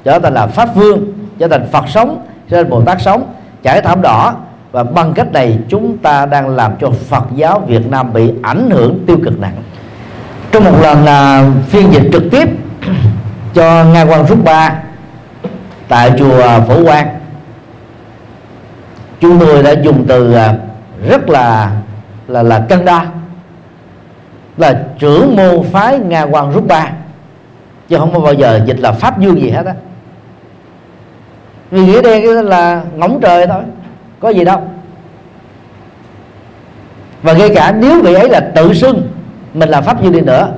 Trở 0.05 0.19
thành 0.19 0.35
là 0.35 0.47
pháp 0.47 0.75
vương, 0.75 1.05
trở 1.39 1.49
thành 1.49 1.69
phật 1.73 1.85
sống, 1.89 2.27
trở 2.49 2.57
thành 2.63 2.71
bồ 2.71 2.83
tát 2.83 3.03
sống, 3.03 3.35
trải 3.63 3.83
thảm 3.83 4.03
đỏ. 4.03 4.35
Và 4.73 4.83
bằng 4.83 5.13
cách 5.13 5.33
này 5.33 5.59
chúng 5.69 5.99
ta 5.99 6.27
đang 6.27 6.49
làm 6.49 6.73
cho 6.81 6.91
Phật 6.91 7.25
giáo 7.35 7.61
Việt 7.67 7.91
Nam 7.91 8.13
bị 8.13 8.33
ảnh 8.43 8.71
hưởng 8.71 9.05
tiêu 9.07 9.19
cực 9.25 9.41
nặng. 9.41 9.57
Trong 10.53 10.65
một 10.65 10.83
lần 10.83 11.05
là 11.05 11.51
phiên 11.69 11.93
dịch 11.93 12.09
trực 12.13 12.23
tiếp 12.31 12.49
cho 13.55 13.85
ngài 13.85 14.07
quan 14.07 14.27
rút 14.27 14.45
ba 14.45 14.75
tại 15.89 16.13
chùa 16.19 16.43
Phổ 16.69 16.85
Quang, 16.85 17.09
chúng 19.21 19.39
tôi 19.39 19.63
đã 19.63 19.71
dùng 19.71 20.05
từ 20.09 20.33
à, 20.33 20.55
rất 21.09 21.29
là 21.29 21.71
là 22.29 22.43
là 22.43 22.59
cân 22.69 22.85
đo 22.85 23.03
là 24.57 24.85
trưởng 24.99 25.37
môn 25.37 25.63
phái 25.73 25.99
nga 25.99 26.23
quan 26.23 26.53
rút 26.53 26.67
ba. 26.67 26.91
Chứ 27.89 27.99
không 27.99 28.23
bao 28.23 28.33
giờ 28.33 28.61
dịch 28.67 28.81
là 28.81 28.93
pháp 28.93 29.21
dương 29.21 29.41
gì 29.41 29.51
hết 29.51 29.67
á. 29.67 29.75
Vì 31.71 31.87
nghĩa 31.87 32.03
đen 32.03 32.47
là 32.47 32.83
ngỗng 32.95 33.19
trời 33.23 33.47
thôi, 33.47 33.63
có 34.21 34.29
gì 34.29 34.45
đâu. 34.45 34.63
Và 37.23 37.33
ngay 37.33 37.51
cả 37.55 37.73
nếu 37.73 38.03
vị 38.03 38.15
ấy 38.15 38.29
là 38.29 38.41
tự 38.41 38.75
xưng, 38.75 39.09
mình 39.55 39.69
là 39.69 39.81
pháp 39.81 40.03
dương 40.03 40.13
đi 40.13 40.21
nữa, 40.21 40.49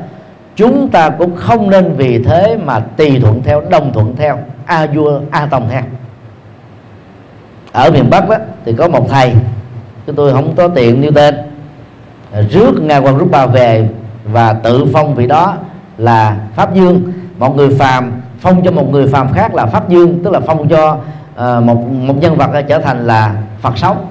chúng 0.57 0.89
ta 0.89 1.11
cũng 1.11 1.37
không 1.37 1.71
nên 1.71 1.95
vì 1.97 2.23
thế 2.23 2.57
mà 2.65 2.81
tùy 2.81 3.21
thuận 3.21 3.43
theo, 3.43 3.63
đồng 3.71 3.93
thuận 3.93 4.17
theo, 4.17 4.39
a 4.67 4.87
vua, 4.87 5.21
a 5.31 5.47
tòng 5.47 5.69
theo. 5.71 5.83
Ở 7.73 7.91
miền 7.91 8.11
bắc 8.11 8.29
đó, 8.29 8.37
thì 8.65 8.75
có 8.79 8.89
một 8.89 9.07
thầy 9.11 9.33
chúng 10.07 10.17
tôi 10.17 10.33
không 10.33 10.55
có 10.57 10.69
tiện 10.69 11.01
nêu 11.01 11.11
tên 11.15 11.35
rước 12.51 12.83
ngài 12.83 13.01
quan 13.01 13.19
rút 13.19 13.31
ba 13.31 13.47
về 13.47 13.88
và 14.25 14.53
tự 14.53 14.87
phong 14.93 15.14
vị 15.14 15.27
đó 15.27 15.57
là 15.99 16.37
pháp 16.57 16.75
dương. 16.75 17.12
Một 17.38 17.57
người 17.57 17.71
phàm 17.79 18.12
phong 18.41 18.64
cho 18.64 18.71
một 18.71 18.91
người 18.91 19.07
phàm 19.07 19.33
khác 19.33 19.55
là 19.55 19.67
pháp 19.67 19.88
dương 19.88 20.21
tức 20.25 20.31
là 20.31 20.41
phong 20.41 20.69
cho 20.69 20.93
uh, 20.93 21.62
một 21.64 21.77
một 21.91 22.14
nhân 22.21 22.37
vật 22.37 22.51
trở 22.69 22.79
thành 22.79 23.07
là 23.07 23.35
phật 23.61 23.79
sống. 23.79 24.07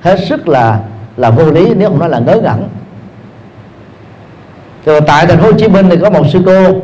Hết 0.00 0.16
sức 0.28 0.48
là 0.48 0.80
là 1.16 1.30
vô 1.30 1.50
lý 1.50 1.74
nếu 1.74 1.88
không 1.88 1.98
nói 1.98 2.08
là 2.08 2.18
ngớ 2.18 2.40
ngẩn. 2.42 2.68
Rồi 4.84 5.00
tại 5.00 5.26
thành 5.26 5.38
phố 5.38 5.46
Hồ 5.46 5.52
Chí 5.52 5.68
Minh 5.68 5.86
thì 5.90 5.96
có 5.96 6.10
một 6.10 6.24
sư 6.32 6.42
cô 6.46 6.80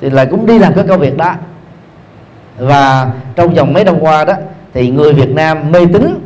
thì 0.00 0.10
lại 0.10 0.26
cũng 0.30 0.46
đi 0.46 0.58
làm 0.58 0.74
cái 0.74 0.84
công 0.88 1.00
việc 1.00 1.16
đó. 1.16 1.34
Và 2.58 3.10
trong 3.36 3.54
vòng 3.54 3.72
mấy 3.72 3.84
năm 3.84 3.94
qua 4.00 4.24
đó 4.24 4.34
thì 4.74 4.90
người 4.90 5.12
Việt 5.12 5.30
Nam 5.34 5.72
mê 5.72 5.86
tín 5.92 6.20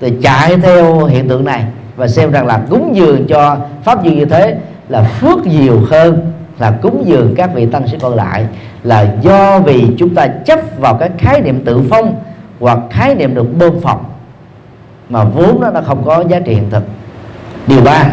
thì 0.00 0.12
chạy 0.22 0.56
theo 0.56 1.04
hiện 1.04 1.28
tượng 1.28 1.44
này 1.44 1.64
và 1.96 2.08
xem 2.08 2.30
rằng 2.30 2.46
là 2.46 2.60
cúng 2.70 2.90
dường 2.96 3.26
cho 3.26 3.56
pháp 3.84 4.04
duyên 4.04 4.18
như 4.18 4.24
thế 4.24 4.56
là 4.88 5.02
phước 5.02 5.46
nhiều 5.46 5.80
hơn 5.90 6.32
là 6.58 6.70
cúng 6.82 7.02
dường 7.06 7.34
các 7.36 7.50
vị 7.54 7.66
tăng 7.66 7.88
sĩ 7.88 7.96
còn 8.00 8.14
lại 8.14 8.46
là 8.82 9.06
do 9.20 9.58
vì 9.58 9.86
chúng 9.98 10.14
ta 10.14 10.26
chấp 10.26 10.60
vào 10.78 10.94
cái 10.94 11.10
khái 11.18 11.40
niệm 11.40 11.64
tự 11.64 11.80
phong 11.90 12.14
hoặc 12.60 12.78
khái 12.90 13.14
niệm 13.14 13.34
được 13.34 13.58
bơm 13.58 13.80
phòng 13.80 14.04
mà 15.08 15.24
vốn 15.24 15.60
đó 15.60 15.70
nó 15.74 15.80
không 15.80 16.04
có 16.04 16.24
giá 16.28 16.40
trị 16.40 16.54
hiện 16.54 16.70
thực. 16.70 16.82
Điều 17.66 17.80
ba 17.80 18.04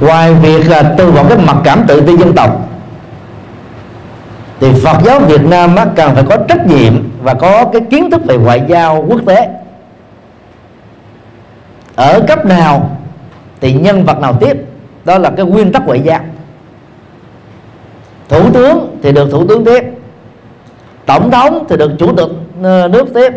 ngoài 0.00 0.34
việc 0.34 0.68
là 0.68 0.94
từ 0.98 1.12
bỏ 1.12 1.24
cái 1.28 1.38
mặc 1.38 1.56
cảm 1.64 1.84
tự 1.88 2.00
ti 2.00 2.16
dân 2.16 2.32
tộc 2.32 2.68
thì 4.60 4.72
Phật 4.84 5.02
giáo 5.04 5.20
Việt 5.20 5.44
Nam 5.44 5.76
á, 5.76 5.86
cần 5.96 6.14
phải 6.14 6.24
có 6.28 6.36
trách 6.48 6.66
nhiệm 6.66 7.10
và 7.22 7.34
có 7.34 7.64
cái 7.64 7.82
kiến 7.90 8.10
thức 8.10 8.22
về 8.26 8.36
ngoại 8.36 8.62
giao 8.68 9.04
quốc 9.08 9.20
tế 9.26 9.48
ở 12.00 12.20
cấp 12.26 12.46
nào 12.46 12.90
thì 13.60 13.72
nhân 13.72 14.04
vật 14.04 14.20
nào 14.20 14.36
tiếp? 14.40 14.56
Đó 15.04 15.18
là 15.18 15.30
cái 15.30 15.46
nguyên 15.46 15.72
tắc 15.72 15.86
ngoại 15.86 16.00
giao 16.00 16.20
thủ 18.28 18.50
tướng 18.50 18.98
thì 19.02 19.12
được 19.12 19.30
thủ 19.30 19.46
tướng 19.46 19.64
tiếp. 19.64 19.84
Tổng 21.06 21.30
thống 21.30 21.64
thì 21.68 21.76
được 21.76 21.92
chủ 21.98 22.16
tịch 22.16 22.28
ờ, 22.62 22.88
nước 22.88 23.14
tiếp. 23.14 23.32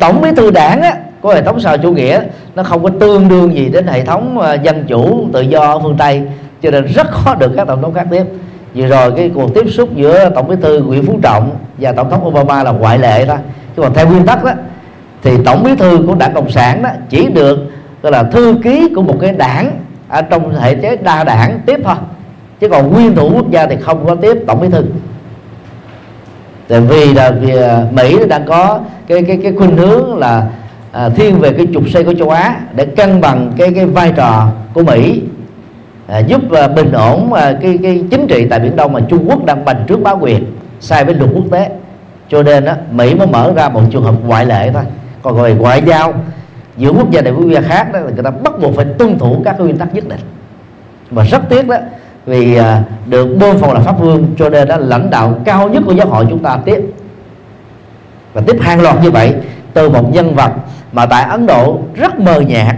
Tổng 0.00 0.20
bí 0.20 0.30
thư 0.36 0.50
đảng 0.50 0.82
á, 0.82 0.96
của 1.20 1.34
hệ 1.34 1.42
thống 1.42 1.60
xã 1.60 1.76
chủ 1.76 1.92
nghĩa 1.92 2.22
nó 2.54 2.62
không 2.62 2.82
có 2.82 2.90
tương 3.00 3.28
đương 3.28 3.54
gì 3.54 3.68
đến 3.68 3.86
hệ 3.86 4.04
thống 4.04 4.38
ờ, 4.38 4.54
dân 4.54 4.84
chủ 4.88 5.28
tự 5.32 5.40
do 5.40 5.60
ở 5.60 5.78
phương 5.78 5.96
tây 5.98 6.22
cho 6.62 6.70
nên 6.70 6.84
rất 6.86 7.10
khó 7.10 7.34
được 7.34 7.52
các 7.56 7.66
tổng 7.66 7.82
thống 7.82 7.94
khác 7.94 8.06
tiếp. 8.10 8.24
Vừa 8.74 8.86
rồi 8.86 9.12
cái 9.16 9.30
cuộc 9.34 9.54
tiếp 9.54 9.70
xúc 9.70 9.88
giữa 9.94 10.30
tổng 10.30 10.48
bí 10.48 10.56
thư 10.62 10.82
nguyễn 10.82 11.06
phú 11.06 11.18
trọng 11.22 11.50
và 11.78 11.92
tổng 11.92 12.10
thống 12.10 12.26
obama 12.26 12.62
là 12.62 12.70
ngoại 12.70 12.98
lệ 12.98 13.26
thôi. 13.26 13.36
Chứ 13.76 13.82
còn 13.82 13.94
theo 13.94 14.08
nguyên 14.08 14.26
tắc 14.26 14.44
đó 14.44 14.52
thì 15.24 15.36
tổng 15.44 15.62
bí 15.62 15.76
thư 15.76 16.04
của 16.06 16.14
đảng 16.14 16.34
cộng 16.34 16.50
sản 16.50 16.82
đó 16.82 16.90
chỉ 17.08 17.28
được 17.28 17.58
gọi 18.02 18.12
là 18.12 18.22
thư 18.22 18.54
ký 18.64 18.92
của 18.94 19.02
một 19.02 19.16
cái 19.20 19.32
đảng 19.32 19.70
ở 20.08 20.22
trong 20.22 20.54
hệ 20.54 20.74
chế 20.74 20.96
đa 20.96 21.24
đảng 21.24 21.60
tiếp 21.66 21.80
thôi. 21.84 21.94
Chứ 22.60 22.68
còn 22.68 22.92
nguyên 22.92 23.14
thủ 23.14 23.30
quốc 23.34 23.50
gia 23.50 23.66
thì 23.66 23.76
không 23.80 24.06
có 24.06 24.14
tiếp 24.14 24.38
tổng 24.46 24.60
bí 24.60 24.68
thư. 24.68 24.84
Tại 26.68 26.80
vì 26.80 27.14
là 27.14 27.30
vì 27.30 27.56
à, 27.56 27.86
mỹ 27.90 28.18
đang 28.28 28.44
có 28.46 28.80
cái 29.06 29.22
cái 29.22 29.38
cái 29.42 29.52
khuynh 29.58 29.76
hướng 29.76 30.18
là 30.18 30.46
à, 30.92 31.08
thiên 31.08 31.38
về 31.38 31.52
cái 31.52 31.66
trục 31.74 31.88
xây 31.88 32.04
của 32.04 32.14
châu 32.14 32.30
á 32.30 32.60
để 32.74 32.84
cân 32.84 33.20
bằng 33.20 33.52
cái 33.56 33.72
cái 33.74 33.86
vai 33.86 34.12
trò 34.16 34.48
của 34.74 34.82
mỹ 34.82 35.22
à, 36.06 36.18
giúp 36.18 36.52
à, 36.52 36.68
bình 36.68 36.92
ổn 36.92 37.32
à, 37.32 37.52
cái 37.62 37.78
cái 37.82 38.04
chính 38.10 38.26
trị 38.26 38.46
tại 38.50 38.58
biển 38.60 38.76
đông 38.76 38.92
mà 38.92 39.00
trung 39.08 39.30
quốc 39.30 39.44
đang 39.44 39.64
bành 39.64 39.84
trước 39.86 40.02
bá 40.02 40.10
quyền 40.10 40.44
sai 40.80 41.04
với 41.04 41.14
luật 41.14 41.30
quốc 41.34 41.44
tế. 41.50 41.70
Cho 42.28 42.42
nên 42.42 42.64
á, 42.64 42.76
mỹ 42.90 43.14
mới 43.14 43.26
mở 43.26 43.52
ra 43.56 43.68
một 43.68 43.80
trường 43.90 44.04
hợp 44.04 44.14
ngoại 44.24 44.46
lệ 44.46 44.70
thôi 44.74 44.82
còn 45.24 45.42
về 45.42 45.54
ngoại 45.54 45.82
giao, 45.86 46.14
giữa 46.76 46.90
quốc 46.90 47.10
gia 47.10 47.22
này 47.22 47.32
với 47.32 47.42
quốc 47.42 47.50
gia 47.50 47.60
khác 47.60 47.92
đó, 47.92 48.00
là 48.00 48.10
người 48.10 48.24
ta 48.24 48.30
bắt 48.30 48.52
buộc 48.60 48.76
phải 48.76 48.84
tuân 48.84 49.18
thủ 49.18 49.42
các 49.44 49.60
nguyên 49.60 49.78
tắc 49.78 49.94
nhất 49.94 50.08
định. 50.08 50.20
Và 51.10 51.24
rất 51.24 51.42
tiếc 51.48 51.68
đó, 51.68 51.76
vì 52.26 52.56
à, 52.56 52.82
được 53.06 53.36
bơm 53.40 53.58
phòng 53.58 53.72
là 53.74 53.80
pháp 53.80 54.00
vương, 54.00 54.26
cho 54.38 54.48
nên 54.48 54.68
đó 54.68 54.76
lãnh 54.76 55.10
đạo 55.10 55.34
cao 55.44 55.68
nhất 55.68 55.82
của 55.86 55.92
giáo 55.92 56.06
hội 56.06 56.26
chúng 56.30 56.42
ta 56.42 56.58
tiếp. 56.64 56.80
Và 58.32 58.40
tiếp 58.46 58.56
hàng 58.60 58.80
loạt 58.80 59.02
như 59.02 59.10
vậy, 59.10 59.34
từ 59.74 59.90
một 59.90 60.12
nhân 60.12 60.34
vật 60.34 60.52
mà 60.92 61.06
tại 61.06 61.24
Ấn 61.24 61.46
Độ 61.46 61.78
rất 61.94 62.20
mờ 62.20 62.40
nhạt, 62.40 62.76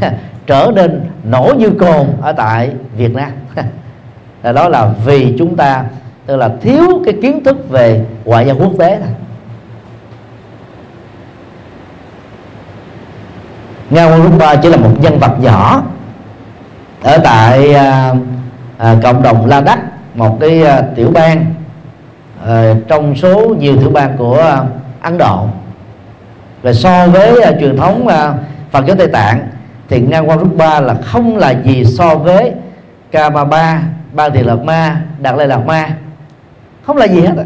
trở 0.46 0.70
nên 0.74 1.00
nổ 1.24 1.54
như 1.58 1.70
cồn 1.70 2.06
ở 2.20 2.32
tại 2.32 2.70
Việt 2.96 3.14
Nam. 3.14 3.30
Là 4.42 4.52
đó 4.56 4.68
là 4.68 4.90
vì 5.04 5.34
chúng 5.38 5.56
ta, 5.56 5.84
tức 6.26 6.36
là 6.36 6.50
thiếu 6.60 7.02
cái 7.04 7.14
kiến 7.22 7.44
thức 7.44 7.68
về 7.68 8.04
ngoại 8.24 8.46
giao 8.46 8.56
quốc 8.56 8.72
tế. 8.78 8.98
thôi 9.00 9.27
Ngao 13.90 14.22
Rumba 14.22 14.56
chỉ 14.56 14.68
là 14.68 14.76
một 14.76 14.90
nhân 15.00 15.18
vật 15.18 15.40
nhỏ 15.40 15.82
ở 17.02 17.18
tại 17.18 17.74
à, 17.74 18.14
à, 18.78 18.96
cộng 19.02 19.22
đồng 19.22 19.46
La 19.46 19.60
Đắc 19.60 19.78
một 20.14 20.36
cái 20.40 20.62
à, 20.62 20.82
tiểu 20.96 21.10
bang 21.14 21.54
à, 22.46 22.74
trong 22.88 23.16
số 23.16 23.54
nhiều 23.58 23.76
tiểu 23.76 23.90
bang 23.90 24.16
của 24.18 24.38
à, 24.40 24.62
Ấn 25.00 25.18
Độ. 25.18 25.48
Và 26.62 26.72
so 26.72 27.06
với 27.06 27.42
à, 27.42 27.52
truyền 27.60 27.76
thống 27.76 28.08
à, 28.08 28.34
Phật 28.70 28.86
giáo 28.86 28.96
Tây 28.96 29.08
Tạng 29.08 29.48
thì 29.88 30.00
Ngang 30.00 30.28
Quan 30.28 30.58
Ba 30.58 30.80
là 30.80 30.94
không 30.94 31.36
là 31.36 31.50
gì 31.50 31.84
so 31.84 32.14
với 32.14 32.52
Kama 33.12 33.44
Ba, 33.44 33.82
Ba 34.12 34.28
Thiền 34.28 34.44
Lạt 34.44 34.64
Ma, 34.64 35.00
Đạt 35.18 35.34
Lai 35.36 35.46
Lạt 35.46 35.66
Ma. 35.66 35.88
Không 36.86 36.96
là 36.96 37.04
gì 37.04 37.20
hết 37.20 37.44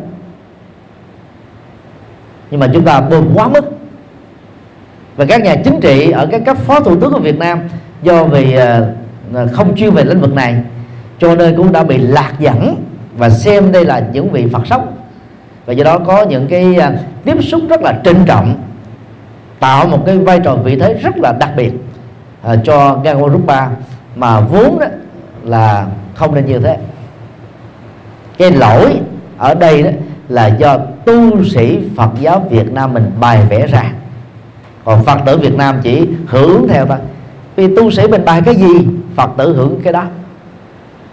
nhưng 2.51 2.61
mà 2.61 2.69
chúng 2.73 2.85
ta 2.85 3.01
bơm 3.01 3.29
quá 3.35 3.49
mức 3.49 3.65
và 5.17 5.25
các 5.25 5.43
nhà 5.43 5.57
chính 5.65 5.81
trị 5.81 6.11
ở 6.11 6.27
các 6.31 6.43
cấp 6.47 6.57
phó 6.57 6.81
thủ 6.81 7.01
tướng 7.01 7.13
của 7.13 7.21
Việt 7.21 7.39
Nam 7.39 7.61
do 8.03 8.25
vì 8.25 8.55
ờ, 8.55 8.93
ờ, 9.35 9.47
không 9.53 9.77
chuyên 9.77 9.91
về 9.91 10.05
lĩnh 10.05 10.21
vực 10.21 10.35
này 10.35 10.55
cho 11.19 11.35
nên 11.35 11.57
cũng 11.57 11.73
đã 11.73 11.83
bị 11.83 11.99
lạc 11.99 12.33
dẫn 12.39 12.77
và 13.17 13.31
xem 13.31 13.73
đây 13.73 13.85
là 13.85 14.03
những 14.13 14.31
vị 14.31 14.47
Phật 14.53 14.67
sống. 14.67 14.97
Và 15.67 15.73
do 15.73 15.85
đó 15.85 15.99
có 15.99 16.23
những 16.23 16.47
cái 16.49 16.77
ờ, 16.77 16.93
tiếp 17.25 17.37
xúc 17.43 17.61
rất 17.69 17.83
là 17.83 18.01
trân 18.05 18.17
trọng 18.27 18.55
tạo 19.61 19.87
một 19.87 20.03
cái 20.07 20.19
vai 20.19 20.41
trò 20.45 20.57
vị 20.57 20.77
thế 20.77 20.95
rất 20.95 21.17
là 21.17 21.33
đặc 21.33 21.51
biệt 21.57 21.73
uh, 22.53 22.59
cho 22.65 23.01
Gangwon 23.05 23.33
Rupa 23.33 23.69
mà 24.17 24.41
vốn 24.41 24.79
đó 24.81 24.87
là 25.45 25.87
không 26.15 26.35
nên 26.35 26.47
như 26.47 26.59
thế. 26.59 26.77
Cái 28.39 28.51
lỗi 28.51 29.01
ở 29.39 29.55
đây 29.55 29.83
đó 29.83 29.91
là 30.29 30.47
do 30.47 30.79
tu 31.05 31.45
sĩ 31.45 31.79
Phật 31.97 32.11
giáo 32.21 32.47
Việt 32.51 32.73
Nam 32.73 32.93
mình 32.93 33.11
bài 33.21 33.41
vẽ 33.49 33.67
ra 33.67 33.93
còn 34.85 35.05
Phật 35.05 35.19
tử 35.27 35.39
Việt 35.39 35.55
Nam 35.55 35.81
chỉ 35.83 36.09
hưởng 36.27 36.69
theo 36.69 36.87
thôi. 36.87 36.99
Vì 37.57 37.77
tu 37.77 37.91
sĩ 37.91 38.07
mình 38.07 38.25
bài 38.25 38.43
cái 38.45 38.55
gì, 38.55 38.87
Phật 39.17 39.31
tử 39.39 39.57
hưởng 39.57 39.81
cái 39.85 39.93
đó. 39.93 40.05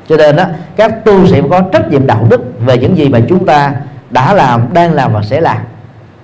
Cho 0.10 0.18
nên 0.18 0.36
đó 0.36 0.44
các 0.76 1.06
tu 1.06 1.28
sĩ 1.28 1.42
có 1.50 1.62
trách 1.62 1.92
nhiệm 1.92 2.08
đạo 2.08 2.28
đức 2.30 2.42
về 2.66 2.78
những 2.78 2.98
gì 2.98 3.10
mà 3.10 3.20
chúng 3.30 3.46
ta 3.46 3.74
đã 4.10 4.34
làm, 4.34 4.74
đang 4.74 4.94
làm 4.94 5.14
và 5.14 5.22
sẽ 5.24 5.42
làm. 5.42 5.58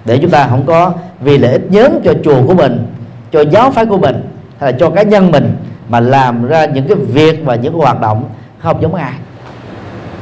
Để 0.06 0.18
chúng 0.22 0.32
ta 0.32 0.48
không 0.48 0.66
có 0.66 0.94
vì 1.22 1.38
lợi 1.38 1.52
ích 1.52 1.62
nhóm 1.70 1.92
cho 2.04 2.14
chùa 2.24 2.48
của 2.48 2.54
mình, 2.54 2.88
cho 3.32 3.42
giáo 3.52 3.72
phái 3.72 3.86
của 3.86 3.98
mình, 3.98 4.24
hay 4.60 4.72
là 4.72 4.78
cho 4.80 4.90
cá 4.90 5.04
nhân 5.04 5.32
mình 5.32 5.56
mà 5.90 6.00
làm 6.00 6.48
ra 6.48 6.66
những 6.66 6.88
cái 6.88 6.98
việc 6.98 7.42
và 7.46 7.56
những 7.56 7.74
cái 7.74 7.82
hoạt 7.82 8.02
động 8.02 8.24
không 8.60 8.82
giống 8.82 8.96
ai. 8.96 9.14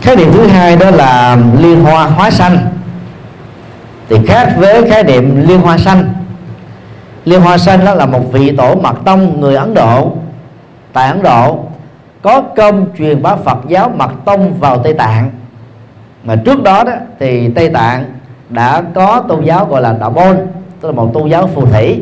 Khái 0.01 0.15
niệm 0.15 0.29
thứ 0.33 0.47
hai 0.47 0.75
đó 0.77 0.91
là 0.91 1.37
liên 1.59 1.83
hoa 1.83 2.05
hóa 2.05 2.31
xanh 2.31 2.57
thì 4.09 4.17
khác 4.27 4.53
với 4.57 4.89
khái 4.89 5.03
niệm 5.03 5.47
liên 5.47 5.59
hoa 5.59 5.77
xanh 5.77 6.13
liên 7.25 7.41
hoa 7.41 7.57
Sanh 7.57 7.85
đó 7.85 7.93
là 7.93 8.05
một 8.05 8.31
vị 8.31 8.55
tổ 8.57 8.75
mật 8.75 8.95
tông, 9.05 9.39
người 9.39 9.55
ấn 9.55 9.73
độ. 9.73 10.11
Tại 10.93 11.09
ấn 11.09 11.23
độ, 11.23 11.59
có 12.21 12.41
công 12.41 12.85
truyền 12.97 13.21
bá 13.23 13.35
Phật 13.35 13.57
giáo 13.67 13.91
mật 13.97 14.11
tông 14.25 14.53
vào 14.59 14.77
Tây 14.77 14.93
Tạng. 14.93 15.31
Mà 16.23 16.35
trước 16.35 16.63
đó 16.63 16.83
đó, 16.83 16.91
thì 17.19 17.49
Tây 17.49 17.69
Tạng 17.69 18.05
đã 18.49 18.83
có 18.95 19.23
tôn 19.27 19.45
giáo 19.45 19.65
gọi 19.65 19.81
là 19.81 19.95
đạo 19.99 20.09
Môn 20.09 20.37
tức 20.81 20.89
là 20.89 20.95
một 20.95 21.11
tôn 21.13 21.29
giáo 21.29 21.47
phù 21.47 21.65
thủy. 21.65 22.01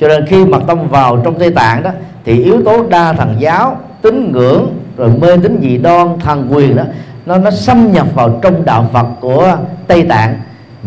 Cho 0.00 0.08
nên 0.08 0.26
khi 0.26 0.44
mật 0.44 0.62
tông 0.66 0.88
vào 0.88 1.16
trong 1.24 1.38
Tây 1.38 1.50
Tạng 1.50 1.82
đó, 1.82 1.90
thì 2.24 2.44
yếu 2.44 2.62
tố 2.64 2.82
đa 2.88 3.12
thần 3.12 3.36
giáo, 3.38 3.76
tín 4.02 4.32
ngưỡng, 4.32 4.66
rồi 4.96 5.10
mê 5.20 5.36
tín 5.42 5.58
dị 5.62 5.78
đoan, 5.78 6.20
thần 6.20 6.48
quyền 6.52 6.76
đó, 6.76 6.82
nó 7.26 7.38
nó 7.38 7.50
xâm 7.50 7.92
nhập 7.92 8.06
vào 8.14 8.38
trong 8.42 8.64
đạo 8.64 8.86
Phật 8.92 9.06
của 9.20 9.56
Tây 9.86 10.02
Tạng 10.02 10.36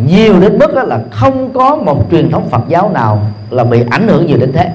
nhiều 0.05 0.39
đến 0.39 0.59
mức 0.59 0.73
đó 0.75 0.83
là 0.83 0.99
không 1.11 1.53
có 1.53 1.75
một 1.75 2.05
truyền 2.11 2.31
thống 2.31 2.49
Phật 2.49 2.61
giáo 2.67 2.89
nào 2.89 3.21
là 3.49 3.63
bị 3.63 3.83
ảnh 3.89 4.07
hưởng 4.07 4.25
nhiều 4.25 4.37
đến 4.37 4.51
thế. 4.53 4.71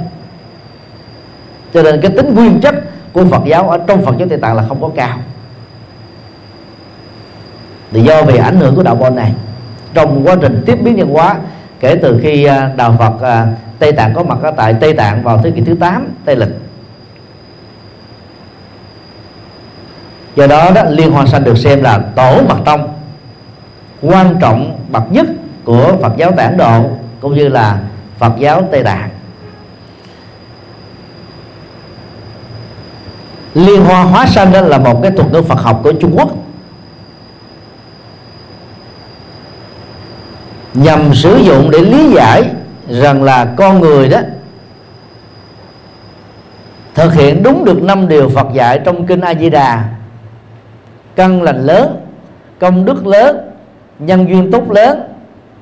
Cho 1.75 1.83
nên 1.83 2.01
cái 2.01 2.11
tính 2.11 2.35
nguyên 2.35 2.61
chất 2.61 2.75
của 3.13 3.25
Phật 3.25 3.43
giáo 3.47 3.71
ở 3.71 3.79
trong 3.87 4.05
Phật 4.05 4.15
giáo 4.19 4.29
Tây 4.29 4.39
Tạng 4.39 4.57
là 4.57 4.65
không 4.69 4.81
có 4.81 4.91
cao. 4.97 5.19
Thì 7.93 8.01
do 8.01 8.23
vì 8.23 8.37
ảnh 8.37 8.57
hưởng 8.57 8.77
của 8.77 8.83
đạo 8.83 8.95
môn 8.95 9.17
này, 9.17 9.33
trong 9.95 10.27
quá 10.27 10.37
trình 10.41 10.63
tiếp 10.67 10.79
biến 10.83 10.97
nhân 10.97 11.09
hóa, 11.09 11.37
kể 11.81 11.95
từ 12.03 12.21
khi 12.23 12.45
à, 12.45 12.71
đạo 12.77 12.97
Phật 12.99 13.21
à, 13.21 13.47
Tây 13.79 13.93
Tạng 13.93 14.15
có 14.15 14.23
mặt 14.23 14.39
ở 14.43 14.51
tại 14.51 14.75
Tây 14.81 14.95
Tạng 14.95 15.23
vào 15.23 15.41
thế 15.45 15.51
kỷ 15.51 15.61
thứ 15.61 15.75
8 15.75 16.09
Tây 16.25 16.37
lịch. 16.37 16.49
Do 20.37 20.47
đó 20.47 20.71
đó, 20.75 20.83
liên 20.89 21.11
hoa 21.11 21.27
Sanh 21.27 21.45
được 21.45 21.59
xem 21.59 21.83
là 21.83 21.99
tổ 21.99 22.43
mật 22.49 22.59
tông 22.65 22.89
quan 24.03 24.37
trọng 24.41 24.79
bậc 24.89 25.13
nhất 25.13 25.27
của 25.65 25.97
Phật 26.03 26.13
giáo 26.17 26.33
Tản 26.37 26.57
Độ 26.57 26.91
cũng 27.21 27.35
như 27.35 27.49
là 27.49 27.81
Phật 28.19 28.33
giáo 28.39 28.69
Tây 28.71 28.83
Tạng 28.83 29.09
liên 33.55 33.85
hoa 33.85 34.03
hóa 34.03 34.27
sanh 34.27 34.53
đó 34.53 34.61
là 34.61 34.79
một 34.79 35.01
cái 35.03 35.11
thuật 35.11 35.33
ngữ 35.33 35.43
Phật 35.43 35.61
học 35.61 35.81
của 35.85 35.93
Trung 35.93 36.15
Quốc. 36.17 36.31
Nhằm 40.75 41.15
sử 41.15 41.37
dụng 41.37 41.71
để 41.71 41.79
lý 41.79 42.13
giải 42.15 42.43
rằng 42.89 43.23
là 43.23 43.55
con 43.57 43.81
người 43.81 44.09
đó 44.09 44.21
thực 46.95 47.15
hiện 47.15 47.43
đúng 47.43 47.65
được 47.65 47.83
năm 47.83 48.09
điều 48.09 48.29
Phật 48.29 48.47
dạy 48.55 48.81
trong 48.85 49.07
kinh 49.07 49.21
A 49.21 49.35
Di 49.35 49.51
Đà. 49.51 49.85
Căn 51.17 51.43
lành 51.43 51.67
lớn, 51.67 51.97
công 52.59 52.85
đức 52.85 53.07
lớn 53.07 53.52
nhân 54.07 54.29
duyên 54.29 54.51
tốt 54.51 54.71
lớn 54.71 55.03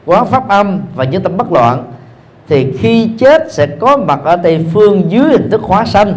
quán 0.06 0.26
pháp 0.26 0.48
âm 0.48 0.80
và 0.94 1.04
những 1.04 1.22
tâm 1.22 1.36
bất 1.36 1.52
loạn 1.52 1.92
thì 2.48 2.76
khi 2.78 3.10
chết 3.18 3.52
sẽ 3.52 3.66
có 3.66 3.96
mặt 3.96 4.20
ở 4.24 4.36
tây 4.36 4.66
phương 4.72 5.10
dưới 5.10 5.24
hình 5.24 5.50
thức 5.50 5.60
hóa 5.64 5.84
sanh 5.84 6.14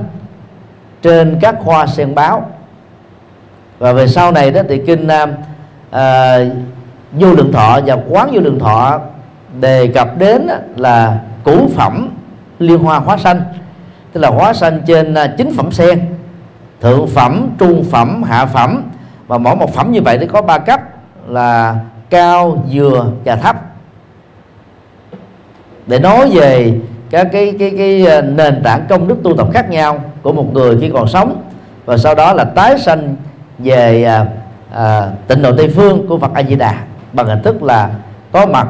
trên 1.01 1.37
các 1.41 1.55
hoa 1.63 1.87
sen 1.87 2.15
báo. 2.15 2.49
Và 3.79 3.93
về 3.93 4.07
sau 4.07 4.31
này 4.31 4.51
đó 4.51 4.61
thì 4.69 4.81
kinh 4.87 5.07
uh, 5.07 5.29
uh, 5.95 6.53
vô 7.11 7.33
lượng 7.33 7.51
thọ 7.53 7.79
và 7.85 7.97
quán 8.09 8.29
vô 8.33 8.41
lượng 8.41 8.59
thọ 8.59 8.99
đề 9.59 9.87
cập 9.87 10.17
đến 10.17 10.47
là 10.75 11.19
củ 11.43 11.67
phẩm 11.75 12.09
liên 12.59 12.79
hoa 12.79 12.99
hóa 12.99 13.17
sanh 13.17 13.41
tức 14.13 14.21
là 14.21 14.29
hóa 14.29 14.53
sanh 14.53 14.81
trên 14.87 15.15
chín 15.15 15.35
chính 15.37 15.55
phẩm 15.55 15.71
sen 15.71 16.05
thượng 16.81 17.07
phẩm 17.07 17.49
trung 17.59 17.83
phẩm 17.91 18.23
hạ 18.23 18.45
phẩm. 18.45 18.83
Và 19.27 19.37
mỗi 19.37 19.55
một 19.55 19.73
phẩm 19.73 19.91
như 19.91 20.01
vậy 20.01 20.17
thì 20.17 20.27
có 20.27 20.41
ba 20.41 20.57
cấp 20.57 20.81
là 21.27 21.75
cao 22.09 22.63
vừa 22.71 23.05
và 23.25 23.35
thấp. 23.35 23.55
Để 25.87 25.99
nói 25.99 26.29
về 26.33 26.73
các 27.09 27.27
cái 27.31 27.55
cái 27.59 27.71
cái 27.77 28.05
ờ, 28.05 28.21
nền 28.21 28.63
tảng 28.63 28.85
công 28.89 29.07
đức 29.07 29.15
tu 29.23 29.37
tập 29.37 29.47
khác 29.53 29.69
nhau 29.69 30.03
của 30.21 30.33
một 30.33 30.53
người 30.53 30.77
khi 30.81 30.89
còn 30.93 31.07
sống 31.07 31.41
và 31.85 31.97
sau 31.97 32.15
đó 32.15 32.33
là 32.33 32.43
tái 32.43 32.79
sanh 32.79 33.15
về 33.59 34.03
à, 34.03 34.25
à, 34.71 35.09
tịnh 35.27 35.41
độ 35.41 35.57
tây 35.57 35.69
phương 35.69 36.07
của 36.07 36.17
Phật 36.17 36.33
A 36.33 36.43
Di 36.43 36.55
Đà 36.55 36.75
bằng 37.13 37.27
hình 37.27 37.41
thức 37.43 37.63
là 37.63 37.89
có 38.31 38.45
mặt 38.45 38.67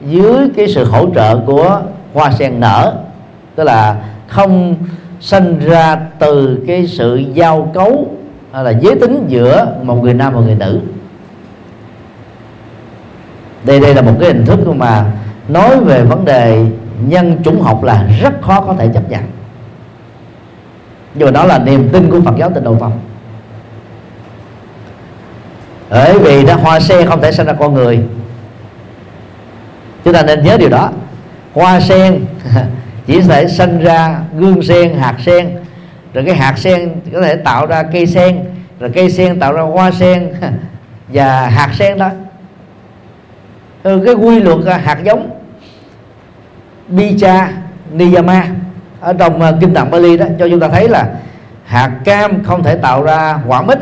dưới 0.00 0.48
cái 0.56 0.68
sự 0.68 0.84
hỗ 0.84 1.06
trợ 1.14 1.36
của 1.46 1.80
hoa 2.14 2.30
sen 2.30 2.60
nở 2.60 2.94
tức 3.54 3.64
là 3.64 3.96
không 4.28 4.76
sinh 5.20 5.58
ra 5.58 5.96
từ 6.18 6.58
cái 6.66 6.86
sự 6.86 7.16
giao 7.16 7.70
cấu 7.74 8.08
hay 8.52 8.64
là 8.64 8.70
giới 8.70 8.94
tính 8.94 9.24
giữa 9.28 9.66
một 9.82 10.02
người 10.02 10.14
nam 10.14 10.34
và 10.34 10.40
người 10.40 10.54
nữ 10.54 10.80
đây 13.64 13.80
đây 13.80 13.94
là 13.94 14.02
một 14.02 14.12
cái 14.20 14.28
hình 14.28 14.46
thức 14.46 14.68
mà 14.76 15.04
nói 15.48 15.80
về 15.80 16.02
vấn 16.02 16.24
đề 16.24 16.66
nhân 17.00 17.36
chủng 17.44 17.62
học 17.62 17.82
là 17.82 18.06
rất 18.20 18.42
khó 18.42 18.60
có 18.60 18.74
thể 18.78 18.88
chấp 18.94 19.10
nhận. 19.10 19.22
Nhưng 21.14 21.26
mà 21.26 21.30
đó 21.30 21.44
là 21.44 21.58
niềm 21.58 21.88
tin 21.92 22.10
của 22.10 22.20
Phật 22.20 22.34
giáo 22.38 22.50
tịnh 22.50 22.64
độ 22.64 22.76
tông 22.80 22.92
bởi 25.90 26.18
vì 26.18 26.44
đó, 26.44 26.54
hoa 26.54 26.80
sen 26.80 27.06
không 27.06 27.22
thể 27.22 27.32
sinh 27.32 27.46
ra 27.46 27.52
con 27.52 27.74
người. 27.74 28.00
Chúng 30.04 30.14
ta 30.14 30.22
nên 30.22 30.44
nhớ 30.44 30.56
điều 30.56 30.68
đó. 30.68 30.90
Hoa 31.54 31.80
sen 31.80 32.24
chỉ 33.06 33.20
thể 33.20 33.48
sinh 33.48 33.80
ra 33.80 34.20
gương 34.36 34.62
sen, 34.62 34.98
hạt 34.98 35.16
sen. 35.26 35.50
Rồi 36.14 36.24
cái 36.24 36.34
hạt 36.34 36.58
sen 36.58 36.94
có 37.12 37.22
thể 37.22 37.36
tạo 37.36 37.66
ra 37.66 37.82
cây 37.82 38.06
sen. 38.06 38.44
Rồi 38.80 38.90
cây 38.94 39.10
sen 39.10 39.40
tạo 39.40 39.52
ra 39.52 39.62
hoa 39.62 39.90
sen. 39.90 40.32
Và 41.08 41.46
hạt 41.46 41.70
sen 41.74 41.98
đó 41.98 42.10
Ừ, 43.82 44.02
cái 44.06 44.14
quy 44.14 44.40
luật 44.40 44.58
hạt 44.66 44.98
giống 45.04 45.30
Bicha 46.88 47.52
Niyama 47.92 48.46
ở 49.00 49.12
trong 49.12 49.40
ờ, 49.42 49.56
kinh 49.60 49.74
tạng 49.74 49.90
Bali 49.90 50.16
đó. 50.18 50.26
Cho 50.38 50.48
chúng 50.48 50.60
ta 50.60 50.68
thấy 50.68 50.88
là 50.88 51.08
hạt 51.64 51.90
cam 52.04 52.44
không 52.44 52.62
thể 52.62 52.76
tạo 52.76 53.02
ra 53.02 53.38
quả 53.46 53.62
mít, 53.62 53.78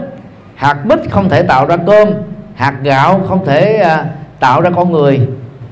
hạt 0.55 0.87
mít 0.87 0.99
không 1.11 1.29
thể 1.29 1.43
tạo 1.43 1.67
ra 1.67 1.77
cơm, 1.77 2.09
hạt 2.55 2.75
gạo 2.83 3.21
không 3.29 3.45
thể 3.47 3.77
ờ, 3.77 4.05
tạo 4.41 4.61
ra 4.61 4.71
con 4.71 4.93
người. 4.93 5.21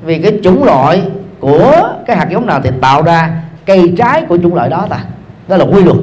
Vì 0.03 0.19
cái 0.19 0.41
chủng 0.45 0.65
loại 0.65 1.03
của 1.41 1.89
cái 2.07 2.17
hạt 2.17 2.29
giống 2.31 2.47
nào 2.47 2.61
thì 2.65 2.71
tạo 2.81 3.03
ra 3.03 3.31
cây 3.67 3.95
trái 3.99 4.23
của 4.29 4.39
chủng 4.43 4.55
loại 4.55 4.69
đó 4.69 4.87
ta. 4.91 4.99
Đó 5.49 5.57
là 5.57 5.65
quy 5.65 5.85
luật. 5.85 5.97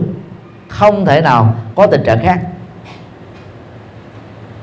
Không 0.68 1.06
thể 1.06 1.22
nào 1.22 1.56
có 1.76 1.88
tình 1.88 2.04
trạng 2.04 2.24
khác. 2.24 2.40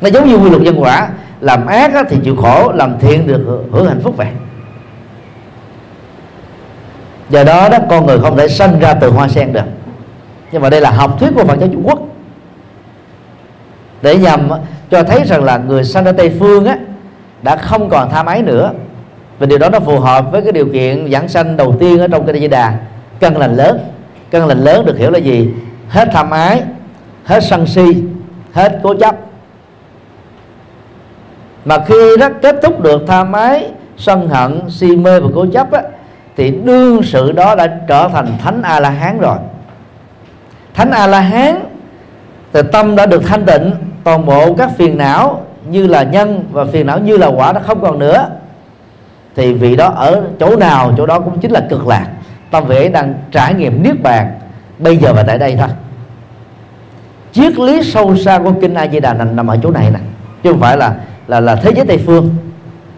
Nó 0.01 0.11
giống 0.11 0.29
như 0.29 0.37
quy 0.37 0.51
luật 0.51 0.63
nhân 0.63 0.83
quả 0.83 1.09
làm 1.41 1.67
ác 1.67 1.93
thì 2.09 2.17
chịu 2.25 2.37
khổ, 2.37 2.73
làm 2.75 2.99
thiện 2.99 3.27
được 3.27 3.67
hưởng 3.73 3.89
hạnh 3.89 4.01
phúc 4.03 4.17
vậy. 4.17 4.29
Do 7.31 7.45
đó 7.45 7.69
đó, 7.69 7.79
con 7.91 8.07
người 8.07 8.21
không 8.21 8.37
thể 8.37 8.49
sinh 8.49 8.79
ra 8.79 8.95
từ 8.95 9.11
hoa 9.11 9.29
sen 9.29 9.53
được. 9.53 9.65
Nhưng 10.53 10.63
mà 10.63 10.71
đây 10.71 10.81
là 10.81 10.91
học 10.91 11.21
thuyết 11.21 11.31
của 11.35 11.45
Phật 11.45 11.59
giáo 11.59 11.69
Trung 11.73 11.83
Quốc. 11.87 11.99
Để 14.03 14.17
nhằm 14.17 14.49
cho 14.91 15.03
thấy 15.03 15.25
rằng 15.27 15.45
là 15.45 15.59
người 15.59 15.85
sanh 15.85 16.05
ra 16.05 16.13
Tây 16.13 16.33
phương 16.41 16.67
á, 16.67 16.79
đã 17.43 17.57
không 17.57 17.89
còn 17.89 18.11
tham 18.11 18.27
ái 18.27 18.43
nữa. 18.43 18.73
Và 19.39 19.47
điều 19.47 19.59
đó 19.59 19.69
nó 19.69 19.81
phù 19.81 20.01
hợp 20.01 20.33
với 20.33 20.43
cái 20.43 20.53
điều 20.53 20.67
kiện 20.73 21.13
giảng 21.13 21.29
sanh 21.29 21.57
đầu 21.57 21.77
tiên 21.81 22.01
ở 22.01 22.09
trong 22.09 22.27
kinh 22.27 22.41
Di 22.41 22.49
Đà. 22.49 22.79
Cân 23.21 23.35
lành 23.35 23.57
lớn. 23.57 23.79
Cân 24.31 24.43
lành 24.43 24.59
lớn 24.59 24.87
được 24.87 24.99
hiểu 24.99 25.11
là 25.11 25.19
gì? 25.19 25.55
Hết 25.89 26.09
tham 26.13 26.31
ái, 26.31 26.63
hết 27.25 27.41
sân 27.45 27.67
si, 27.67 28.03
hết 28.53 28.81
cố 28.83 28.95
chấp 28.95 29.17
mà 31.71 31.85
khi 31.87 32.17
nó 32.19 32.29
kết 32.43 32.57
thúc 32.63 32.81
được 32.81 33.03
tha 33.07 33.25
mái 33.25 33.71
sân 33.97 34.29
hận 34.29 34.61
si 34.69 34.97
mê 34.97 35.21
và 35.21 35.29
cố 35.35 35.47
chấp 35.53 35.73
á, 35.73 35.83
thì 36.37 36.51
đương 36.51 37.03
sự 37.03 37.33
đó 37.33 37.55
đã 37.55 37.67
trở 37.89 38.09
thành 38.09 38.27
thánh 38.43 38.63
a 38.63 38.81
la 38.81 38.91
hán 38.91 39.21
rồi. 39.21 39.37
Thánh 40.75 40.91
a 40.91 41.07
la 41.07 41.21
hán 41.21 41.61
thì 42.53 42.61
tâm 42.73 42.97
đã 42.97 43.07
được 43.07 43.23
thanh 43.27 43.45
tịnh 43.45 43.73
toàn 44.05 44.27
bộ 44.27 44.55
các 44.55 44.71
phiền 44.77 44.99
não 44.99 45.43
như 45.69 45.87
là 45.87 46.03
nhân 46.03 46.45
và 46.51 46.65
phiền 46.65 46.87
não 46.87 46.99
như 46.99 47.17
là 47.17 47.27
quả 47.27 47.53
nó 47.53 47.61
không 47.67 47.81
còn 47.81 47.99
nữa. 47.99 48.29
Thì 49.37 49.53
vị 49.53 49.77
đó 49.77 49.93
ở 49.97 50.23
chỗ 50.41 50.57
nào 50.57 50.93
chỗ 50.97 51.07
đó 51.07 51.19
cũng 51.19 51.39
chính 51.39 51.51
là 51.51 51.61
cực 51.71 51.87
lạc. 51.87 52.07
Tâm 52.51 52.67
vị 52.67 52.77
ấy 52.77 52.89
đang 52.89 53.15
trải 53.31 53.55
nghiệm 53.55 53.83
niết 53.83 54.03
bàn 54.03 54.39
bây 54.79 54.97
giờ 54.97 55.13
và 55.13 55.23
tại 55.23 55.39
đây 55.39 55.57
thôi. 55.59 55.69
Triết 57.33 57.59
lý 57.59 57.83
sâu 57.83 58.17
xa 58.17 58.39
của 58.39 58.53
kinh 58.61 58.75
a 58.75 58.89
di 58.89 59.01
đà 59.01 59.15
nằm, 59.15 59.37
nằm 59.37 59.47
ở 59.47 59.59
chỗ 59.63 59.71
này 59.71 59.91
nè 59.93 59.99
chứ 60.43 60.51
không 60.51 60.61
phải 60.61 60.77
là 60.77 60.95
là 61.31 61.41
là 61.41 61.57
thế 61.57 61.71
giới 61.77 61.87
tây 61.87 61.99
phương. 62.07 62.37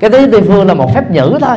Cái 0.01 0.11
thế 0.11 0.18
giới 0.18 0.28
tây 0.33 0.43
phương 0.43 0.66
là 0.66 0.74
một 0.74 0.95
phép 0.95 1.11
nhữ 1.11 1.39
thôi. 1.41 1.57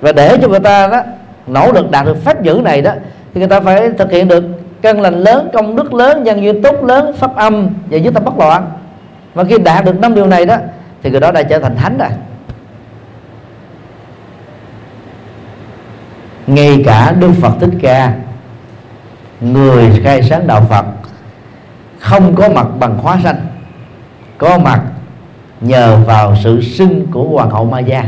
Và 0.00 0.12
để 0.12 0.38
cho 0.42 0.48
người 0.48 0.60
ta 0.60 0.86
đó, 0.86 1.02
nỗ 1.46 1.72
lực 1.72 1.90
đạt 1.90 2.06
được 2.06 2.24
phép 2.24 2.42
nhữ 2.42 2.60
này 2.64 2.82
đó, 2.82 2.92
thì 3.34 3.40
người 3.40 3.48
ta 3.48 3.60
phải 3.60 3.90
thực 3.98 4.10
hiện 4.10 4.28
được 4.28 4.44
căn 4.82 5.00
lành 5.00 5.14
lớn, 5.14 5.48
công 5.52 5.76
đức 5.76 5.94
lớn, 5.94 6.24
nhân 6.24 6.42
duyên 6.42 6.62
tốt 6.62 6.84
lớn, 6.84 7.12
pháp 7.18 7.36
âm 7.36 7.68
và 7.90 7.96
dưới 7.96 8.12
tâm 8.12 8.24
bất 8.24 8.38
loạn. 8.38 8.70
Và 9.34 9.44
khi 9.44 9.58
đạt 9.58 9.84
được 9.84 10.00
năm 10.00 10.14
điều 10.14 10.26
này 10.26 10.46
đó, 10.46 10.56
thì 11.02 11.10
người 11.10 11.20
đó 11.20 11.32
đã 11.32 11.42
trở 11.42 11.58
thành 11.58 11.76
thánh 11.76 11.98
rồi. 11.98 12.08
Ngay 16.46 16.82
cả 16.86 17.14
đức 17.20 17.30
phật 17.40 17.52
thích 17.60 17.70
ca, 17.82 18.12
người 19.40 20.00
khai 20.04 20.22
sáng 20.22 20.46
đạo 20.46 20.66
phật, 20.68 20.84
không 21.98 22.34
có 22.34 22.48
mặt 22.48 22.66
bằng 22.78 22.98
hóa 22.98 23.18
sanh, 23.24 23.36
có 24.38 24.58
mặt 24.58 24.80
nhờ 25.60 25.96
vào 26.06 26.36
sự 26.42 26.62
sinh 26.62 27.06
của 27.10 27.24
hoàng 27.24 27.50
hậu 27.50 27.64
ma 27.64 27.78
gia 27.78 28.04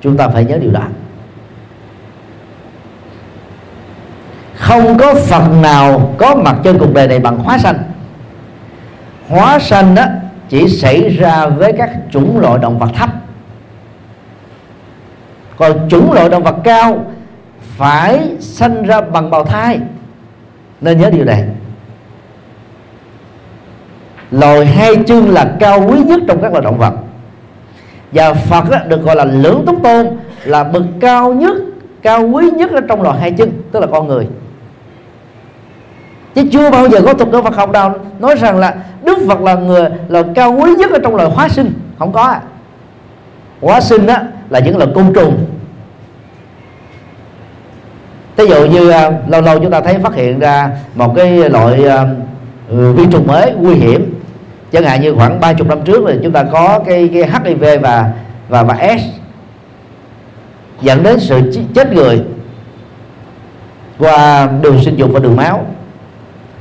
chúng 0.00 0.16
ta 0.16 0.28
phải 0.28 0.44
nhớ 0.44 0.58
điều 0.58 0.70
đó. 0.70 0.82
Không 4.54 4.98
có 4.98 5.14
phật 5.14 5.48
nào 5.62 6.14
có 6.18 6.34
mặt 6.34 6.56
trên 6.64 6.78
cuộc 6.78 6.94
đời 6.94 7.08
này 7.08 7.18
bằng 7.18 7.38
hóa 7.38 7.58
sanh. 7.58 7.78
Hóa 9.28 9.58
sanh 9.58 9.94
đó 9.94 10.04
chỉ 10.48 10.68
xảy 10.68 11.08
ra 11.08 11.46
với 11.46 11.72
các 11.78 11.90
chủng 12.10 12.40
loại 12.40 12.58
động 12.58 12.78
vật 12.78 12.90
thấp. 12.94 13.10
Còn 15.56 15.88
chủng 15.88 16.12
loại 16.12 16.28
động 16.28 16.42
vật 16.42 16.56
cao 16.64 17.04
phải 17.60 18.36
sanh 18.40 18.82
ra 18.82 19.00
bằng 19.00 19.30
bào 19.30 19.44
thai. 19.44 19.80
Nên 20.80 21.00
nhớ 21.00 21.10
điều 21.10 21.24
này 21.24 21.44
loài 24.30 24.66
hai 24.66 24.96
chân 25.06 25.30
là 25.30 25.56
cao 25.60 25.84
quý 25.88 25.98
nhất 26.06 26.20
trong 26.28 26.42
các 26.42 26.52
loài 26.52 26.64
động 26.64 26.78
vật. 26.78 26.92
Và 28.12 28.34
Phật 28.34 28.70
đó, 28.70 28.78
được 28.88 29.02
gọi 29.02 29.16
là 29.16 29.24
lưỡng 29.24 29.62
túc 29.66 29.82
tôn 29.82 30.06
là 30.44 30.64
bậc 30.64 30.82
cao 31.00 31.32
nhất 31.32 31.56
cao 32.02 32.28
quý 32.28 32.50
nhất 32.50 32.70
ở 32.70 32.80
trong 32.88 33.02
loài 33.02 33.20
hai 33.20 33.30
chân 33.30 33.52
tức 33.72 33.80
là 33.80 33.86
con 33.86 34.08
người. 34.08 34.26
Chứ 36.34 36.42
chưa 36.52 36.70
bao 36.70 36.88
giờ 36.88 37.00
có 37.06 37.12
tục 37.12 37.28
ngữ 37.28 37.42
Phật 37.42 37.56
học 37.56 37.72
đâu 37.72 37.92
nói 38.18 38.34
rằng 38.34 38.58
là 38.58 38.74
Đức 39.04 39.18
Phật 39.28 39.40
là 39.40 39.54
người 39.54 39.88
là 40.08 40.22
cao 40.34 40.52
quý 40.52 40.70
nhất 40.78 40.90
ở 40.90 40.98
trong 41.02 41.16
loài 41.16 41.30
hóa 41.30 41.48
sinh. 41.48 41.72
Không 41.98 42.12
có 42.12 42.34
hóa 43.60 43.80
sinh 43.80 44.06
đó 44.06 44.16
là 44.50 44.58
những 44.58 44.76
loài 44.76 44.90
côn 44.94 45.12
trùng. 45.14 45.46
Ví 48.36 48.46
dụ 48.46 48.66
như 48.66 48.88
uh, 48.88 48.94
lâu 49.28 49.40
lâu 49.40 49.58
chúng 49.58 49.70
ta 49.70 49.80
thấy 49.80 49.98
phát 49.98 50.14
hiện 50.14 50.38
ra 50.38 50.70
một 50.94 51.14
cái 51.16 51.42
à, 51.42 51.48
loại 51.48 51.84
uh, 51.84 52.96
vi 52.96 53.06
trùng 53.10 53.26
mới 53.26 53.52
nguy 53.52 53.74
hiểm 53.74 54.17
chẳng 54.72 54.84
hạn 54.84 55.02
như 55.02 55.14
khoảng 55.14 55.40
30 55.40 55.68
năm 55.68 55.78
trước 55.84 56.04
thì 56.08 56.18
chúng 56.22 56.32
ta 56.32 56.42
có 56.52 56.80
cái, 56.86 57.10
cái 57.14 57.30
HIV 57.44 57.64
và 57.82 58.12
và 58.48 58.62
và 58.62 58.96
S 58.98 59.02
dẫn 60.80 61.02
đến 61.02 61.20
sự 61.20 61.52
chết 61.74 61.92
người 61.92 62.20
qua 63.98 64.48
đường 64.62 64.80
sinh 64.84 64.96
dục 64.96 65.10
và 65.12 65.20
đường 65.20 65.36
máu. 65.36 65.66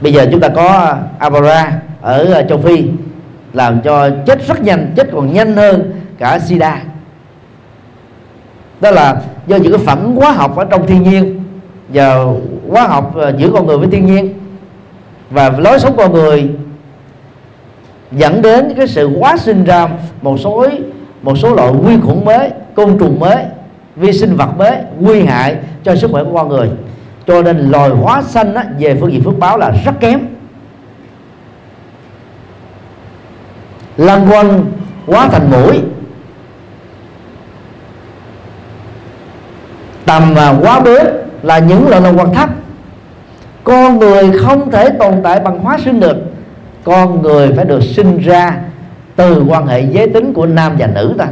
Bây 0.02 0.14
giờ 0.14 0.28
chúng 0.32 0.40
ta 0.40 0.50
có 0.50 0.96
Abara 1.20 1.72
ở 2.02 2.46
châu 2.50 2.58
Phi 2.58 2.86
làm 3.54 3.82
cho 3.82 4.10
chết 4.26 4.48
rất 4.48 4.62
nhanh 4.62 4.94
chết 4.96 5.08
còn 5.12 5.34
nhanh 5.34 5.56
hơn 5.56 5.92
cả 6.18 6.40
sida. 6.40 6.82
Đó 8.82 8.92
là 8.92 9.22
do 9.48 9.58
những 9.58 9.72
cái 9.72 9.86
phản 9.86 10.16
hóa 10.16 10.32
học 10.32 10.56
ở 10.56 10.66
trong 10.66 10.88
thiên 10.88 11.04
nhiên 11.04 11.44
và 11.90 12.26
hóa 12.70 12.88
học 12.88 13.16
ờ, 13.16 13.34
giữa 13.38 13.50
con 13.54 13.68
người 13.68 13.78
với 13.78 13.88
thiên 13.92 14.06
nhiên. 14.06 14.34
Và 15.30 15.50
lối 15.50 15.80
sống 15.80 15.98
con 15.98 16.14
người 16.14 16.50
dẫn 18.12 18.42
đến 18.42 18.74
cái 18.78 18.88
sự 18.88 19.10
quá 19.20 19.38
sinh 19.38 19.64
ra 19.64 19.88
một 20.22 20.38
số 20.40 20.68
một 21.22 21.38
số 21.38 21.56
loại 21.56 21.74
vi 21.84 21.98
khuẩn 22.06 22.26
mới 22.26 22.50
côn 22.76 22.98
trùng 23.00 23.20
mới 23.20 23.36
vi 23.96 24.14
sinh 24.14 24.36
vật 24.36 24.58
mới 24.58 24.78
nguy 25.00 25.24
hại 25.24 25.58
cho 25.84 25.96
sức 25.96 26.12
khỏe 26.12 26.24
của 26.24 26.34
con 26.34 26.50
người. 26.50 26.70
Cho 27.28 27.42
nên 27.42 27.58
loài 27.58 27.90
hóa 27.90 28.22
xanh 28.22 28.54
á, 28.54 28.66
về 28.80 28.98
phương 29.02 29.12
diện 29.12 29.24
phước 29.24 29.40
báo 29.40 29.58
là 29.58 29.72
rất 29.86 29.92
kém. 30.00 30.20
Lăng 33.98 34.28
quanh 34.32 34.66
quá 35.06 35.28
thành 35.32 35.52
mũi. 35.52 35.80
Tầm 40.06 40.34
và 40.34 40.56
quá 40.62 40.80
bướm 40.80 41.06
là 41.44 41.60
những 41.60 41.88
loại 41.90 42.02
động 42.02 42.18
vật 42.18 42.30
thấp. 42.34 42.50
Con 43.64 44.00
người 44.00 44.32
không 44.40 44.72
thể 44.72 44.90
tồn 44.90 45.14
tại 45.24 45.40
bằng 45.40 45.60
hóa 45.60 45.78
sinh 45.78 46.00
được 46.00 46.18
con 46.88 47.22
người 47.22 47.54
phải 47.56 47.66
được 47.66 47.84
sinh 47.84 48.18
ra 48.18 48.58
từ 49.16 49.44
quan 49.48 49.68
hệ 49.68 49.82
giới 49.82 50.08
tính 50.08 50.34
của 50.34 50.46
nam 50.46 50.76
và 50.80 50.88
nữ 50.88 51.16
ta. 51.18 51.28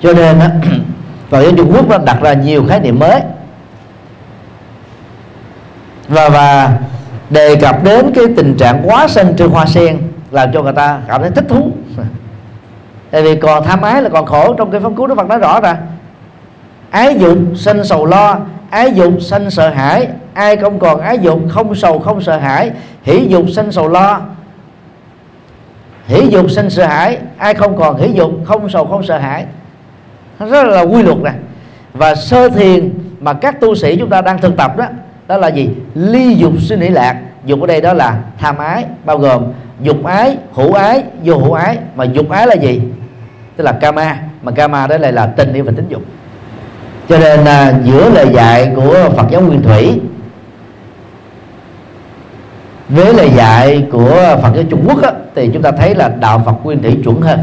Cho 0.00 0.12
nên 0.12 0.38
á 0.38 0.50
và 1.30 1.38
ở 1.38 1.52
Trung 1.56 1.72
Quốc 1.74 1.88
nó 1.88 1.98
đặt 1.98 2.18
ra 2.22 2.32
nhiều 2.32 2.64
khái 2.68 2.80
niệm 2.80 2.98
mới. 2.98 3.20
Và 6.08 6.28
và 6.28 6.78
đề 7.30 7.56
cập 7.56 7.84
đến 7.84 8.12
cái 8.14 8.24
tình 8.36 8.56
trạng 8.58 8.82
quá 8.84 9.08
sinh 9.08 9.34
trên 9.36 9.50
hoa 9.50 9.66
sen 9.66 9.98
làm 10.30 10.52
cho 10.52 10.62
người 10.62 10.72
ta 10.72 11.00
cảm 11.08 11.22
thấy 11.22 11.30
thích 11.30 11.44
thú. 11.48 11.72
Tại 13.10 13.22
vì 13.22 13.36
còn 13.36 13.64
tham 13.64 13.82
ái 13.82 14.02
là 14.02 14.08
còn 14.08 14.26
khổ 14.26 14.54
trong 14.54 14.70
cái 14.70 14.80
pháp 14.80 14.92
cứu 14.96 15.06
đức 15.06 15.14
phật 15.14 15.28
nói 15.28 15.38
rõ 15.38 15.60
ra 15.60 15.76
ái 16.90 17.16
dục 17.18 17.38
sinh 17.54 17.84
sầu 17.84 18.06
lo 18.06 18.38
ái 18.70 18.92
dục 18.92 19.12
sanh 19.20 19.50
sợ 19.50 19.70
hãi. 19.70 20.08
Ai 20.34 20.56
không 20.56 20.78
còn 20.78 21.00
ái 21.00 21.18
dục, 21.18 21.40
không 21.48 21.74
sầu, 21.74 21.98
không 21.98 22.20
sợ 22.20 22.36
hãi. 22.36 22.70
Hỷ 23.02 23.26
dục 23.28 23.44
sanh 23.50 23.72
sầu 23.72 23.88
lo. 23.88 24.20
Hỷ 26.06 26.28
dục 26.28 26.50
sanh 26.50 26.70
sợ 26.70 26.86
hãi. 26.86 27.18
Ai 27.38 27.54
không 27.54 27.76
còn 27.76 27.96
hỷ 27.96 28.12
dục, 28.12 28.30
không 28.44 28.68
sầu, 28.68 28.86
không 28.86 29.02
sợ 29.02 29.18
hãi. 29.18 29.44
Rất 30.38 30.66
là 30.66 30.80
quy 30.80 31.02
luật 31.02 31.18
nè. 31.18 31.32
Và 31.94 32.14
sơ 32.14 32.48
thiền 32.48 32.90
mà 33.20 33.32
các 33.32 33.60
tu 33.60 33.74
sĩ 33.74 33.96
chúng 33.96 34.10
ta 34.10 34.20
đang 34.20 34.38
thực 34.38 34.56
tập 34.56 34.76
đó 34.76 34.86
đó 35.28 35.36
là 35.36 35.48
gì? 35.48 35.68
Ly 35.94 36.34
dục 36.34 36.52
suy 36.58 36.76
nghĩ 36.76 36.88
lạc. 36.88 37.16
Dục 37.44 37.60
ở 37.60 37.66
đây 37.66 37.80
đó 37.80 37.92
là 37.92 38.18
tham 38.38 38.58
ái, 38.58 38.84
bao 39.04 39.18
gồm 39.18 39.44
dục 39.80 40.04
ái, 40.04 40.36
hữu 40.52 40.72
ái, 40.72 41.04
vô 41.24 41.38
hữu 41.38 41.52
ái. 41.52 41.78
Mà 41.94 42.04
dục 42.04 42.30
ái 42.30 42.46
là 42.46 42.54
gì? 42.54 42.80
Tức 43.56 43.64
là 43.64 43.72
kama 43.72 44.16
mà 44.42 44.52
kama 44.52 44.86
đó 44.86 44.96
lại 44.98 45.12
là 45.12 45.26
tình 45.26 45.52
yêu 45.52 45.64
và 45.64 45.72
tính 45.76 45.86
dục 45.88 46.02
cho 47.10 47.18
nên 47.18 47.44
à, 47.44 47.74
giữa 47.84 48.10
lời 48.10 48.26
dạy 48.34 48.72
của 48.76 49.10
Phật 49.16 49.26
giáo 49.30 49.40
Nguyên 49.40 49.62
Thủy 49.62 50.00
với 52.88 53.14
lời 53.14 53.30
dạy 53.36 53.86
của 53.92 54.38
Phật 54.42 54.50
giáo 54.54 54.64
Trung 54.70 54.84
Quốc 54.88 55.02
á, 55.02 55.10
thì 55.34 55.50
chúng 55.52 55.62
ta 55.62 55.70
thấy 55.70 55.94
là 55.94 56.08
đạo 56.08 56.42
Phật 56.46 56.54
Nguyên 56.62 56.82
Thủy 56.82 56.98
chuẩn 57.04 57.20
hơn. 57.20 57.40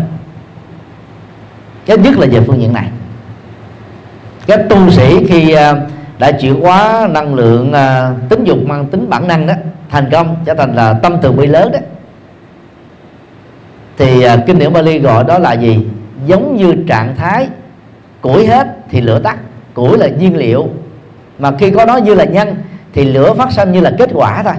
Cái 1.86 1.98
nhất 1.98 2.18
là 2.18 2.28
về 2.32 2.42
phương 2.48 2.62
diện 2.62 2.74
này. 2.74 2.90
Các 4.48 4.60
tu 4.70 4.92
sĩ 4.92 5.26
khi 5.28 5.52
à, 5.52 5.76
đã 6.20 6.32
chuyển 6.32 6.62
hóa 6.62 7.08
năng 7.12 7.36
lượng 7.36 7.74
à, 7.74 8.14
tính 8.30 8.44
dục 8.44 8.58
mang 8.66 8.86
tính 8.86 9.10
bản 9.10 9.28
năng 9.28 9.48
đó 9.48 9.54
thành 9.90 10.10
công 10.12 10.36
trở 10.46 10.54
thành 10.54 10.76
là 10.76 10.94
tâm 10.94 11.18
từ 11.22 11.32
bi 11.32 11.48
lớn 11.48 11.72
đó 11.72 11.80
thì 13.98 14.22
à, 14.22 14.38
kinh 14.48 14.60
điển 14.60 14.74
Bali 14.74 15.00
gọi 15.00 15.24
đó 15.24 15.40
là 15.40 15.54
gì? 15.54 15.88
Giống 16.26 16.58
như 16.58 16.76
trạng 16.88 17.16
thái 17.16 17.48
củi 18.22 18.46
hết 18.46 18.68
thì 18.90 19.02
lửa 19.02 19.20
tắt 19.20 19.38
củi 19.78 19.98
là 19.98 20.08
nhiên 20.08 20.38
liệu. 20.38 20.70
Mà 21.40 21.52
khi 21.60 21.72
có 21.72 21.86
nó 21.86 21.98
như 21.98 22.16
là 22.16 22.24
nhân, 22.24 22.56
thì 22.94 23.06
lửa 23.06 23.34
phát 23.34 23.52
sinh 23.52 23.72
như 23.72 23.82
là 23.82 23.92
kết 23.98 24.10
quả 24.14 24.44
thôi. 24.44 24.54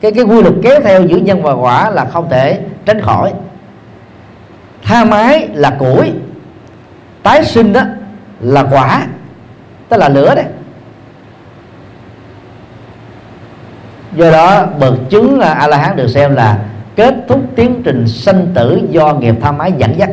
Cái 0.00 0.12
cái 0.12 0.24
quy 0.24 0.42
luật 0.42 0.54
kéo 0.62 0.80
theo 0.84 1.02
giữa 1.02 1.16
nhân 1.16 1.42
và 1.42 1.52
quả 1.52 1.90
là 1.90 2.04
không 2.04 2.30
thể 2.30 2.60
tránh 2.84 3.00
khỏi. 3.00 3.32
Tha 4.82 5.04
mái 5.04 5.48
là 5.54 5.70
củi, 5.70 6.12
tái 7.22 7.44
sinh 7.44 7.72
đó 7.72 7.82
là 8.40 8.62
quả, 8.62 9.06
tức 9.88 9.96
là 9.96 10.08
lửa 10.08 10.34
đấy. 10.34 10.46
Do 14.16 14.30
đó, 14.30 14.66
bậc 14.80 14.94
chứng 15.10 15.38
là 15.38 15.52
a 15.52 15.68
la 15.68 15.76
hán 15.76 15.96
được 15.96 16.08
xem 16.08 16.34
là 16.34 16.58
kết 16.96 17.14
thúc 17.28 17.40
tiến 17.56 17.82
trình 17.84 18.08
sanh 18.08 18.46
tử 18.54 18.80
do 18.90 19.14
nghiệp 19.14 19.34
tha 19.40 19.52
mái 19.52 19.72
dẫn 19.72 19.98
dắt. 19.98 20.10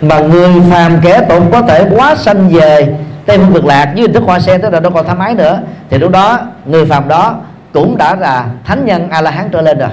Mà 0.00 0.20
người 0.20 0.60
phàm 0.70 1.00
kẻ 1.02 1.20
tụng 1.28 1.50
có 1.52 1.62
thể 1.62 1.86
quá 1.96 2.14
sanh 2.16 2.48
về. 2.48 2.96
Tây 3.26 3.38
phương 3.38 3.54
cực 3.54 3.64
lạc 3.64 3.92
với 3.94 4.02
hình 4.02 4.12
thức 4.12 4.22
hoa 4.26 4.40
sen 4.40 4.60
tức 4.60 4.72
là 4.72 4.80
đâu 4.80 4.92
còn 4.92 5.06
tham 5.06 5.18
ái 5.18 5.34
nữa. 5.34 5.60
Thì 5.90 5.98
lúc 5.98 6.10
đó, 6.10 6.40
người 6.66 6.86
phàm 6.86 7.08
đó 7.08 7.36
cũng 7.72 7.96
đã 7.96 8.16
là 8.16 8.46
thánh 8.64 8.84
nhân 8.86 9.10
a 9.10 9.20
la 9.20 9.30
hán 9.30 9.48
trở 9.52 9.60
lên 9.60 9.78
rồi. 9.78 9.88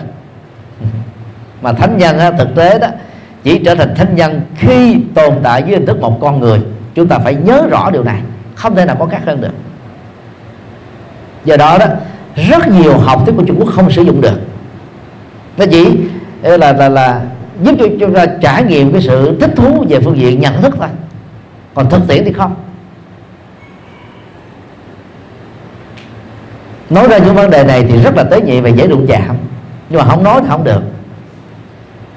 Mà 1.61 1.71
thánh 1.71 1.97
nhân 1.97 2.19
thực 2.37 2.55
tế 2.55 2.79
đó, 2.79 2.87
chỉ 3.43 3.61
trở 3.65 3.75
thành 3.75 3.95
thánh 3.95 4.15
nhân 4.15 4.41
khi 4.55 4.97
tồn 5.15 5.33
tại 5.43 5.63
dưới 5.63 5.75
hình 5.75 5.85
thức 5.85 5.99
một 6.01 6.17
con 6.21 6.39
người. 6.39 6.59
Chúng 6.95 7.07
ta 7.07 7.19
phải 7.19 7.35
nhớ 7.35 7.67
rõ 7.71 7.89
điều 7.89 8.03
này, 8.03 8.21
không 8.55 8.75
thể 8.75 8.85
nào 8.85 8.95
có 8.99 9.05
khác 9.05 9.21
hơn 9.25 9.41
được. 9.41 9.53
Do 11.45 11.57
đó 11.57 11.77
đó, 11.77 11.85
rất 12.35 12.67
nhiều 12.67 12.97
học 12.97 13.21
thuyết 13.25 13.33
của 13.37 13.43
Trung 13.47 13.57
Quốc 13.59 13.69
không 13.73 13.91
sử 13.91 14.01
dụng 14.01 14.21
được. 14.21 14.39
Nó 15.57 15.65
chỉ, 15.71 15.97
là 16.41 16.73
là 16.73 16.89
là 16.89 17.21
giúp 17.63 17.75
cho 17.79 17.85
chúng 17.99 18.13
ta 18.13 18.25
trải 18.41 18.63
nghiệm 18.63 18.91
cái 18.91 19.01
sự 19.01 19.37
thích 19.39 19.51
thú 19.55 19.85
về 19.89 19.99
phương 19.99 20.17
diện 20.17 20.39
nhận 20.39 20.61
thức 20.61 20.75
thôi. 20.77 20.87
Còn 21.73 21.89
thực 21.89 22.07
tiễn 22.07 22.25
thì 22.25 22.33
không. 22.33 22.55
Nói 26.89 27.07
ra 27.07 27.17
những 27.17 27.35
vấn 27.35 27.51
đề 27.51 27.63
này 27.63 27.85
thì 27.89 28.01
rất 28.03 28.15
là 28.17 28.23
tế 28.23 28.41
nhị 28.41 28.61
và 28.61 28.69
dễ 28.69 28.87
đụng 28.87 29.05
chạm. 29.07 29.35
Nhưng 29.89 29.99
mà 29.99 30.05
không 30.05 30.23
nói 30.23 30.41
thì 30.41 30.47
không 30.49 30.63
được. 30.63 30.81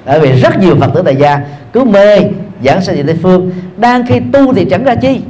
Bởi 0.05 0.19
vì 0.19 0.31
rất 0.31 0.59
nhiều 0.59 0.75
phật 0.79 0.91
tử 0.95 1.01
tại 1.05 1.15
gia 1.15 1.39
cứ 1.73 1.83
mê 1.83 2.19
giảng 2.63 2.81
sanh 2.81 2.95
về 2.95 3.03
tây 3.03 3.17
phương. 3.23 3.51
Đang 3.77 4.07
khi 4.07 4.19
tu 4.33 4.53
thì 4.53 4.65
chẳng 4.65 4.83
ra 4.83 4.95
chi. 4.95 5.21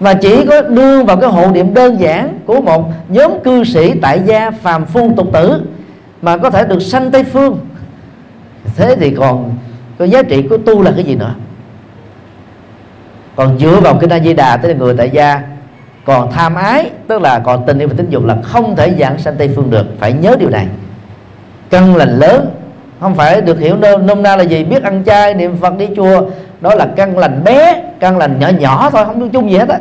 Mà 0.00 0.14
chỉ 0.14 0.46
có 0.46 0.62
đưa 0.62 1.02
vào 1.02 1.16
cái 1.16 1.30
hộ 1.30 1.50
niệm 1.50 1.74
đơn 1.74 2.00
giản 2.00 2.38
của 2.46 2.60
một 2.60 2.90
nhóm 3.08 3.32
cư 3.44 3.64
sĩ 3.64 3.92
tại 4.02 4.20
gia 4.26 4.50
phàm 4.50 4.86
phu 4.86 5.12
tục 5.16 5.26
tử 5.32 5.62
mà 6.22 6.36
có 6.36 6.50
thể 6.50 6.64
được 6.64 6.80
sanh 6.80 7.10
tây 7.10 7.24
phương. 7.24 7.58
Thế 8.76 8.96
thì 9.00 9.10
còn 9.10 9.54
có 9.98 10.04
giá 10.04 10.22
trị 10.22 10.42
của 10.50 10.56
tu 10.56 10.82
là 10.82 10.92
cái 10.96 11.04
gì 11.04 11.14
nữa? 11.14 11.34
Còn 13.36 13.58
dựa 13.58 13.80
vào 13.80 13.98
kinh 14.00 14.10
A 14.10 14.18
Di 14.18 14.34
Đà 14.34 14.56
tức 14.56 14.68
là 14.68 14.74
người 14.74 14.94
tại 14.96 15.10
gia 15.10 15.42
còn 16.04 16.32
tham 16.32 16.54
ái 16.54 16.90
tức 17.08 17.22
là 17.22 17.38
còn 17.38 17.66
tình 17.66 17.78
yêu 17.78 17.88
và 17.88 17.94
tính 17.96 18.10
dục 18.10 18.24
là 18.24 18.36
không 18.42 18.76
thể 18.76 18.94
giảng 18.98 19.18
sanh 19.18 19.36
tây 19.36 19.50
phương 19.56 19.70
được. 19.70 19.86
Phải 19.98 20.12
nhớ 20.12 20.36
điều 20.38 20.50
này. 20.50 20.66
Căn 21.70 21.96
lành 21.96 22.18
lớn 22.18 22.50
không 23.00 23.14
phải 23.14 23.40
được 23.40 23.58
hiểu 23.58 23.76
nôm, 23.76 24.06
nôm 24.06 24.22
na 24.22 24.36
là 24.36 24.42
gì 24.42 24.64
biết 24.64 24.82
ăn 24.82 25.02
chay 25.06 25.34
niệm 25.34 25.56
phật 25.56 25.78
đi 25.78 25.88
chùa. 25.96 26.30
Đó 26.60 26.74
là 26.74 26.86
căn 26.96 27.18
lành 27.18 27.44
bé 27.44 27.82
căn 28.00 28.18
lành 28.18 28.38
nhỏ 28.38 28.48
nhỏ 28.48 28.90
thôi 28.90 29.04
không 29.04 29.30
chung 29.30 29.50
gì 29.50 29.56
hết 29.56 29.68
á. 29.68 29.78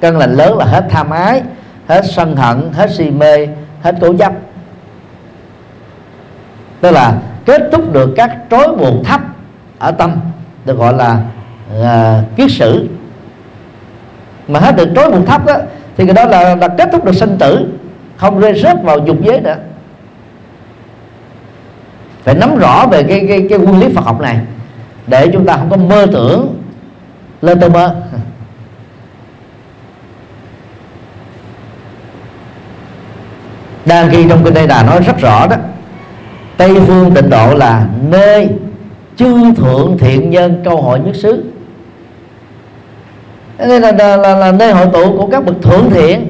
Căn 0.00 0.18
lành 0.18 0.32
lớn 0.32 0.58
là 0.58 0.64
hết 0.64 0.84
tham 0.90 1.10
ái 1.10 1.42
hết 1.88 2.02
sân 2.04 2.36
hận 2.36 2.72
hết 2.72 2.90
si 2.90 3.10
mê 3.10 3.48
hết 3.82 3.94
cố 4.00 4.14
chấp 4.14 4.32
tức 6.82 6.90
là 6.90 7.18
kết 7.44 7.62
thúc 7.72 7.92
được 7.92 8.10
các 8.16 8.36
trói 8.50 8.68
buộc 8.68 9.04
thấp 9.04 9.20
ở 9.78 9.90
tâm 9.90 10.16
được 10.64 10.78
gọi 10.78 10.92
là 10.92 11.20
uh, 11.80 12.36
kiết 12.36 12.50
sử. 12.50 12.88
Mà 14.48 14.60
hết 14.60 14.76
được 14.76 14.88
trói 14.96 15.10
buộc 15.10 15.26
thấp 15.26 15.46
đó 15.46 15.54
thì 15.96 16.06
cái 16.06 16.14
đó 16.14 16.24
là, 16.24 16.54
là 16.54 16.68
kết 16.68 16.88
thúc 16.92 17.04
được 17.04 17.14
sinh 17.14 17.38
tử 17.38 17.68
không 18.16 18.40
rơi 18.40 18.60
rớt 18.60 18.82
vào 18.82 18.98
dục 18.98 19.16
giới 19.22 19.40
nữa. 19.40 19.56
Phải 22.22 22.34
nắm 22.34 22.56
rõ 22.56 22.86
về 22.86 23.02
cái 23.02 23.24
cái 23.28 23.46
cái 23.50 23.58
nguyên 23.58 23.80
lý 23.80 23.88
Phật 23.94 24.04
học 24.04 24.20
này 24.20 24.40
để 25.06 25.28
chúng 25.32 25.46
ta 25.46 25.56
không 25.56 25.70
có 25.70 25.76
mơ 25.76 26.06
tưởng 26.12 26.62
lên 27.42 27.60
tôi 27.60 27.70
mơ 27.70 27.96
đang 33.84 34.08
ghi 34.08 34.28
trong 34.28 34.44
kinh 34.44 34.54
đây 34.54 34.66
Đà 34.66 34.82
nói 34.82 35.00
rất 35.02 35.18
rõ 35.18 35.46
đó 35.46 35.56
tây 36.56 36.76
phương 36.86 37.14
tịnh 37.14 37.30
độ 37.30 37.54
là 37.54 37.86
nơi 38.08 38.48
chư 39.16 39.54
thượng 39.54 39.98
thiện 39.98 40.30
nhân 40.30 40.60
câu 40.64 40.82
hội 40.82 41.00
nhất 41.00 41.16
xứ. 41.16 41.44
Đây 43.58 43.80
là, 43.80 43.92
là, 43.92 44.16
là, 44.16 44.36
là 44.36 44.52
nơi 44.52 44.72
hội 44.72 44.86
tụ 44.92 45.16
của 45.18 45.26
các 45.26 45.44
bậc 45.44 45.62
thượng 45.62 45.90
thiện 45.90 46.28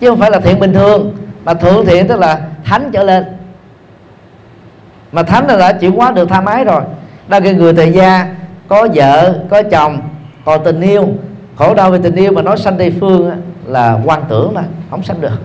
chứ 0.00 0.10
không 0.10 0.18
phải 0.18 0.30
là 0.30 0.40
thiện 0.40 0.60
bình 0.60 0.72
thường 0.72 1.16
mà 1.44 1.54
thượng 1.54 1.86
thiện 1.86 2.08
tức 2.08 2.18
là 2.18 2.40
thánh 2.64 2.90
trở 2.92 3.02
lên. 3.02 3.24
Mà 5.12 5.22
thánh 5.22 5.46
là 5.46 5.56
đã 5.56 5.72
chuyển 5.72 5.92
hóa 5.92 6.10
được 6.10 6.28
tha 6.28 6.40
mái 6.40 6.64
rồi. 6.64 6.82
Đang 7.28 7.42
cái 7.42 7.54
người 7.54 7.72
tại 7.72 7.92
gia 7.92 8.26
có 8.68 8.88
vợ 8.94 9.34
có 9.50 9.62
chồng 9.62 10.00
còn 10.44 10.64
tình 10.64 10.80
yêu. 10.80 11.08
Khổ 11.56 11.74
đau 11.74 11.90
về 11.90 11.98
tình 12.02 12.14
yêu 12.14 12.32
mà 12.32 12.42
nói 12.42 12.58
sanh 12.58 12.78
tây 12.78 12.94
phương 13.00 13.30
là 13.66 13.98
quan 14.04 14.22
tưởng 14.28 14.54
là 14.54 14.62
không 14.90 15.02
sanh 15.02 15.20
được. 15.20 15.38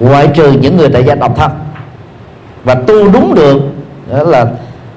Ngoại 0.00 0.28
trừ 0.34 0.52
những 0.52 0.76
người 0.76 0.88
tại 0.92 1.04
gia 1.04 1.14
độc 1.14 1.36
thân. 1.36 1.50
Và 2.64 2.74
tu 2.74 3.08
đúng 3.08 3.34
được 3.34 3.60
đó 4.10 4.22
là 4.22 4.46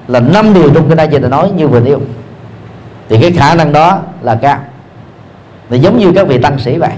là 0.08 0.20
năm 0.20 0.54
điều 0.54 0.74
trong 0.74 0.88
cái 0.88 0.96
đây 1.06 1.20
đã 1.20 1.28
nói 1.28 1.50
như 1.50 1.68
vừa 1.68 1.80
nêu. 1.80 2.00
Thì 3.08 3.18
cái 3.20 3.32
khả 3.32 3.54
năng 3.54 3.72
đó 3.72 3.98
là 4.22 4.34
cao. 4.34 4.58
Thì 5.70 5.78
giống 5.78 5.98
như 5.98 6.12
các 6.14 6.28
vị 6.28 6.38
tăng 6.38 6.58
sĩ 6.58 6.78
vậy. 6.78 6.90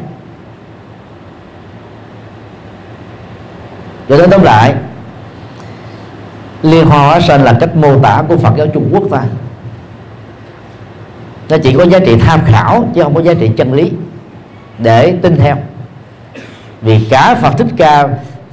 Cho 4.09 4.17
nên 4.17 4.31
tóm 4.31 4.43
lại, 4.43 4.75
liên 6.63 6.87
hoa 6.87 6.99
hóa 6.99 7.21
sanh 7.21 7.45
là 7.45 7.57
cách 7.61 7.77
mô 7.77 7.99
tả 7.99 8.23
của 8.29 8.37
phật 8.37 8.53
giáo 8.59 8.67
trung 8.67 8.89
quốc 8.93 9.03
ta. 9.11 9.23
Nó 11.49 11.57
chỉ 11.63 11.75
có 11.75 11.85
giá 11.85 11.99
trị 11.99 12.17
tham 12.19 12.41
khảo, 12.47 12.89
chứ 12.95 13.03
không 13.03 13.15
có 13.15 13.23
giá 13.23 13.35
trị 13.35 13.51
chân 13.57 13.73
lý 13.73 13.93
để 14.79 15.15
tin 15.23 15.37
theo 15.37 15.57
vì 16.87 17.07
cả 17.11 17.35
phật 17.35 17.59
thích 17.59 17.67
ca 17.77 18.09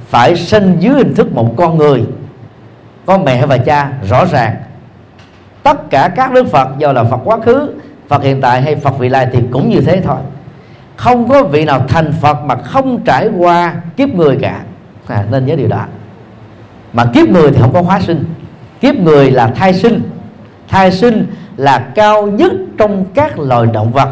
phải 0.08 0.36
sinh 0.36 0.76
dưới 0.78 0.94
hình 0.94 1.14
thức 1.14 1.32
một 1.32 1.54
con 1.56 1.78
người 1.78 2.04
có 3.06 3.18
mẹ 3.18 3.46
và 3.46 3.58
cha 3.58 3.92
rõ 4.08 4.24
ràng. 4.24 4.56
Tất 5.62 5.90
cả 5.90 6.10
các 6.16 6.32
đức 6.32 6.46
phật 6.50 6.68
do 6.78 6.92
là 6.92 7.04
phật 7.04 7.20
quá 7.24 7.38
khứ 7.44 7.70
phật 8.08 8.22
hiện 8.22 8.40
tại 8.40 8.62
hay 8.62 8.76
phật 8.76 8.98
vị 8.98 9.08
lai 9.08 9.28
thì 9.32 9.38
cũng 9.50 9.70
như 9.70 9.80
thế 9.80 10.00
thôi. 10.00 10.16
Không 10.96 11.28
có 11.28 11.42
vị 11.42 11.64
nào 11.64 11.84
thành 11.88 12.12
phật 12.12 12.44
mà 12.44 12.54
không 12.54 13.04
trải 13.04 13.28
qua 13.38 13.74
kiếp 13.96 14.08
người 14.08 14.38
cả. 14.40 14.60
À, 15.06 15.24
nên 15.30 15.46
nhớ 15.46 15.56
điều 15.56 15.68
đó. 15.68 15.84
Mà 16.92 17.04
kiếp 17.14 17.28
người 17.28 17.50
thì 17.50 17.60
không 17.60 17.72
có 17.72 17.82
hóa 17.82 18.00
sinh. 18.00 18.24
Kiếp 18.80 18.94
người 18.94 19.30
là 19.30 19.46
thai 19.46 19.74
sinh. 19.74 20.02
Thai 20.68 20.92
sinh 20.92 21.26
là 21.56 21.78
cao 21.94 22.26
nhất 22.26 22.52
trong 22.78 23.04
các 23.14 23.38
loài 23.38 23.66
động 23.72 23.92
vật. 23.92 24.08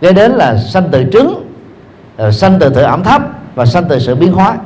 Gây 0.00 0.12
đến 0.12 0.32
là 0.32 0.58
sanh 0.58 0.88
từ 0.90 1.04
trứng 1.12 1.51
sanh 2.32 2.58
từ 2.58 2.68
từ 2.68 2.82
ẩm 2.82 3.02
thấp 3.04 3.22
và 3.54 3.66
sanh 3.66 3.84
từ 3.88 3.98
sự 3.98 4.14
biến 4.14 4.32
hóa. 4.32 4.56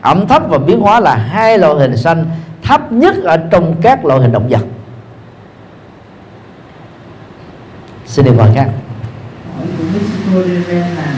Ẩm 0.00 0.26
thấp 0.26 0.42
và 0.48 0.58
biến 0.58 0.80
hóa 0.80 1.00
là 1.00 1.14
hai 1.14 1.58
loại 1.58 1.74
hình 1.74 1.96
sanh 1.96 2.24
thấp 2.62 2.92
nhất 2.92 3.14
ở 3.24 3.36
trong 3.36 3.74
các 3.82 4.04
loại 4.04 4.20
hình 4.20 4.32
động 4.32 4.48
vật. 4.48 4.60
Xin 8.06 8.24
đưa 8.24 8.32
ra 10.68 10.86
là 10.96 11.12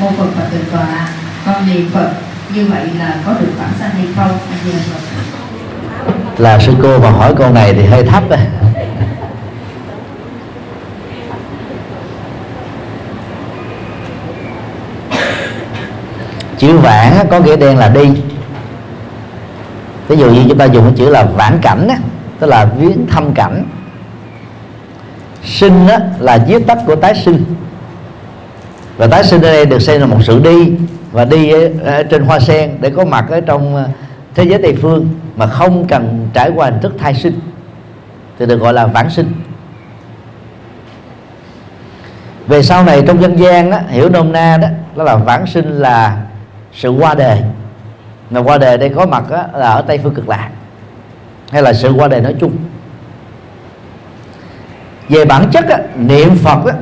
mô 0.00 0.10
Phật 0.10 0.26
Phật 0.36 0.44
Tịnh 0.50 0.64
Tọa 0.72 1.08
con 1.46 1.66
niệm 1.66 1.90
Phật. 1.92 2.10
Như 2.54 2.66
vậy 2.66 2.86
là 2.98 3.16
có 3.26 3.34
được 3.40 3.52
bản 3.58 3.70
sanh 3.78 3.90
hay 3.90 4.06
không? 4.16 4.38
Là 6.38 6.58
sư 6.58 6.72
cô 6.82 6.98
mà 6.98 7.10
hỏi 7.10 7.34
câu 7.38 7.52
này 7.52 7.74
thì 7.74 7.84
hơi 7.84 8.04
thấp 8.04 8.22
đấy 8.28 8.46
chữ 16.62 16.78
vãng 16.78 17.26
có 17.30 17.40
nghĩa 17.40 17.56
đen 17.56 17.78
là 17.78 17.88
đi. 17.88 18.10
Ví 20.08 20.16
dụ 20.16 20.30
như 20.30 20.42
chúng 20.48 20.58
ta 20.58 20.64
dùng 20.64 20.84
cái 20.84 20.92
chữ 20.96 21.10
là 21.10 21.24
vãng 21.24 21.58
cảnh 21.62 21.88
á, 21.88 21.96
tức 22.38 22.46
là 22.46 22.64
viếng 22.64 23.06
thăm 23.06 23.34
cảnh. 23.34 23.64
Sinh 25.44 25.88
á, 25.88 25.98
là 26.18 26.38
viết 26.48 26.66
tắt 26.66 26.78
của 26.86 26.96
tái 26.96 27.14
sinh. 27.14 27.44
Và 28.96 29.06
tái 29.06 29.24
sinh 29.24 29.42
ở 29.42 29.52
đây 29.52 29.66
được 29.66 29.82
xem 29.82 30.00
là 30.00 30.06
một 30.06 30.18
sự 30.22 30.38
đi 30.38 30.72
và 31.12 31.24
đi 31.24 31.50
ở 31.84 32.02
trên 32.02 32.24
hoa 32.24 32.40
sen 32.40 32.76
để 32.80 32.90
có 32.90 33.04
mặt 33.04 33.24
ở 33.30 33.40
trong 33.40 33.76
ờ, 33.76 33.88
thế 34.34 34.44
giới 34.44 34.62
tây 34.62 34.76
phương 34.82 35.08
mà 35.36 35.46
không 35.46 35.86
cần 35.86 36.28
trải 36.34 36.50
qua 36.54 36.70
hình 36.70 36.80
thức 36.80 36.92
thai 36.98 37.14
sinh 37.14 37.40
thì 38.38 38.46
được 38.46 38.56
gọi 38.56 38.72
là 38.72 38.86
vãng 38.86 39.10
sinh. 39.10 39.32
Về 42.46 42.62
sau 42.62 42.84
này 42.84 43.02
trong 43.06 43.22
dân 43.22 43.38
gian 43.38 43.70
đó, 43.70 43.78
hiểu 43.88 44.08
nôm 44.08 44.32
na 44.32 44.56
đó 44.56 44.68
đó 44.96 45.04
là 45.04 45.16
vãng 45.16 45.46
sinh 45.46 45.70
là 45.70 46.16
sự 46.72 46.90
qua 46.90 47.14
đề. 47.14 47.42
Mà 48.30 48.40
qua 48.40 48.58
đề 48.58 48.76
đây 48.76 48.88
có 48.88 49.06
mặt 49.06 49.30
đó, 49.30 49.44
là 49.54 49.68
ở 49.68 49.82
tây 49.82 49.98
phương 49.98 50.14
cực 50.14 50.28
lạc 50.28 50.50
hay 51.50 51.62
là 51.62 51.72
sự 51.72 51.92
qua 51.92 52.08
đề 52.08 52.20
nói 52.20 52.34
chung. 52.40 52.52
Về 55.08 55.24
bản 55.24 55.50
chất 55.52 55.68
á, 55.68 55.78
niệm 55.96 56.34
phật 56.36 56.66
á, 56.66 56.74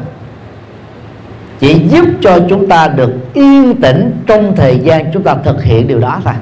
chỉ 1.59 1.89
giúp 1.89 2.05
cho 2.21 2.39
chúng 2.49 2.69
ta 2.69 2.89
được 2.89 3.35
yên 3.35 3.81
tĩnh 3.83 4.23
trong 4.27 4.57
thời 4.57 4.79
gian 4.79 5.13
chúng 5.13 5.23
ta 5.23 5.35
thực 5.45 5.63
hiện 5.63 5.89
điều 5.89 5.99
đó 5.99 6.21
thôi. 6.25 6.35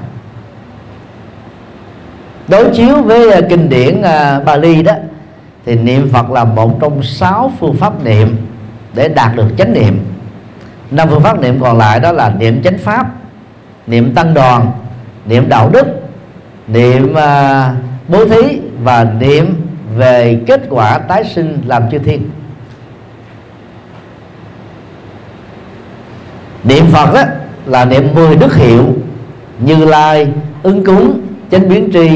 Đối 2.47 2.69
chiếu 2.69 3.01
với 3.01 3.31
à, 3.31 3.41
kinh 3.49 3.69
điển 3.69 4.01
à, 4.01 4.39
Bali 4.39 4.83
đó 4.83 4.93
thì 5.65 5.75
niệm 5.75 6.09
Phật 6.13 6.31
là 6.31 6.43
một 6.43 6.79
trong 6.81 7.03
sáu 7.03 7.51
phương 7.59 7.75
pháp 7.75 8.03
niệm 8.03 8.37
để 8.93 9.07
đạt 9.07 9.35
được 9.35 9.47
chánh 9.57 9.73
niệm. 9.73 9.99
Năm 10.91 11.07
phương 11.09 11.21
pháp 11.21 11.41
niệm 11.41 11.59
còn 11.61 11.77
lại 11.77 11.99
đó 11.99 12.11
là 12.11 12.29
niệm 12.39 12.63
chánh 12.63 12.77
pháp 12.77 13.07
niệm 13.89 14.13
tăng 14.13 14.33
đoàn 14.33 14.71
niệm 15.25 15.49
đạo 15.49 15.69
đức 15.73 15.87
niệm 16.67 17.11
uh, 17.11 17.75
bố 18.07 18.25
thí 18.25 18.59
và 18.83 19.03
niệm 19.19 19.45
về 19.95 20.39
kết 20.47 20.61
quả 20.69 20.97
tái 20.97 21.23
sinh 21.23 21.61
làm 21.65 21.89
chư 21.91 21.97
thiên. 21.97 22.29
Niệm 26.63 26.85
phật 26.91 27.13
đó 27.13 27.23
là 27.65 27.85
niệm 27.85 28.13
10 28.13 28.35
đức 28.35 28.55
hiệu 28.55 28.83
như 29.59 29.85
lai 29.85 30.27
ứng 30.63 30.83
cúng 30.83 31.21
chánh 31.51 31.69
biến 31.69 31.89
tri 31.93 32.09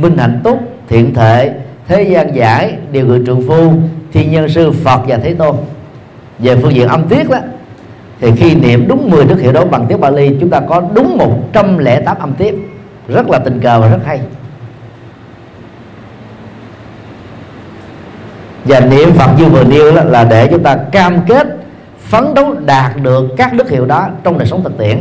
minh 0.00 0.18
hạnh 0.18 0.40
túc 0.44 0.58
thiện 0.88 1.14
thệ 1.14 1.54
thế 1.88 2.02
gian 2.02 2.36
giải 2.36 2.76
điều 2.92 3.06
ngự 3.06 3.22
trường 3.26 3.48
phu 3.48 3.72
thiên 4.12 4.32
nhân 4.32 4.48
sư 4.48 4.72
phật 4.72 5.00
và 5.06 5.16
thế 5.16 5.34
tôn. 5.34 5.56
Về 6.38 6.56
phương 6.56 6.74
diện 6.74 6.88
âm 6.88 7.08
tiết 7.08 7.30
đó 7.30 7.38
thì 8.20 8.32
khi 8.36 8.54
niệm 8.54 8.88
đúng 8.88 9.10
10 9.10 9.24
đức 9.24 9.40
hiệu 9.40 9.52
đó 9.52 9.64
bằng 9.64 9.86
tiếng 9.88 10.00
Bali, 10.00 10.36
chúng 10.40 10.50
ta 10.50 10.60
có 10.60 10.82
đúng 10.94 11.18
108 11.18 12.16
âm 12.18 12.34
tiết. 12.34 12.54
Rất 13.08 13.30
là 13.30 13.38
tình 13.38 13.60
cờ 13.60 13.80
và 13.80 13.88
rất 13.88 13.98
hay. 14.06 14.20
Và 18.64 18.80
niệm 18.80 19.12
Phật 19.12 19.30
như 19.38 19.44
vừa 19.44 19.64
nêu 19.64 19.92
đó 19.94 20.02
là 20.04 20.24
để 20.24 20.48
chúng 20.50 20.62
ta 20.62 20.76
cam 20.92 21.20
kết 21.26 21.46
phấn 21.98 22.34
đấu 22.34 22.54
đạt 22.66 22.92
được 23.02 23.24
các 23.36 23.52
đức 23.52 23.70
hiệu 23.70 23.86
đó 23.86 24.08
trong 24.24 24.38
đời 24.38 24.46
sống 24.46 24.62
thực 24.62 24.78
tiễn. 24.78 24.98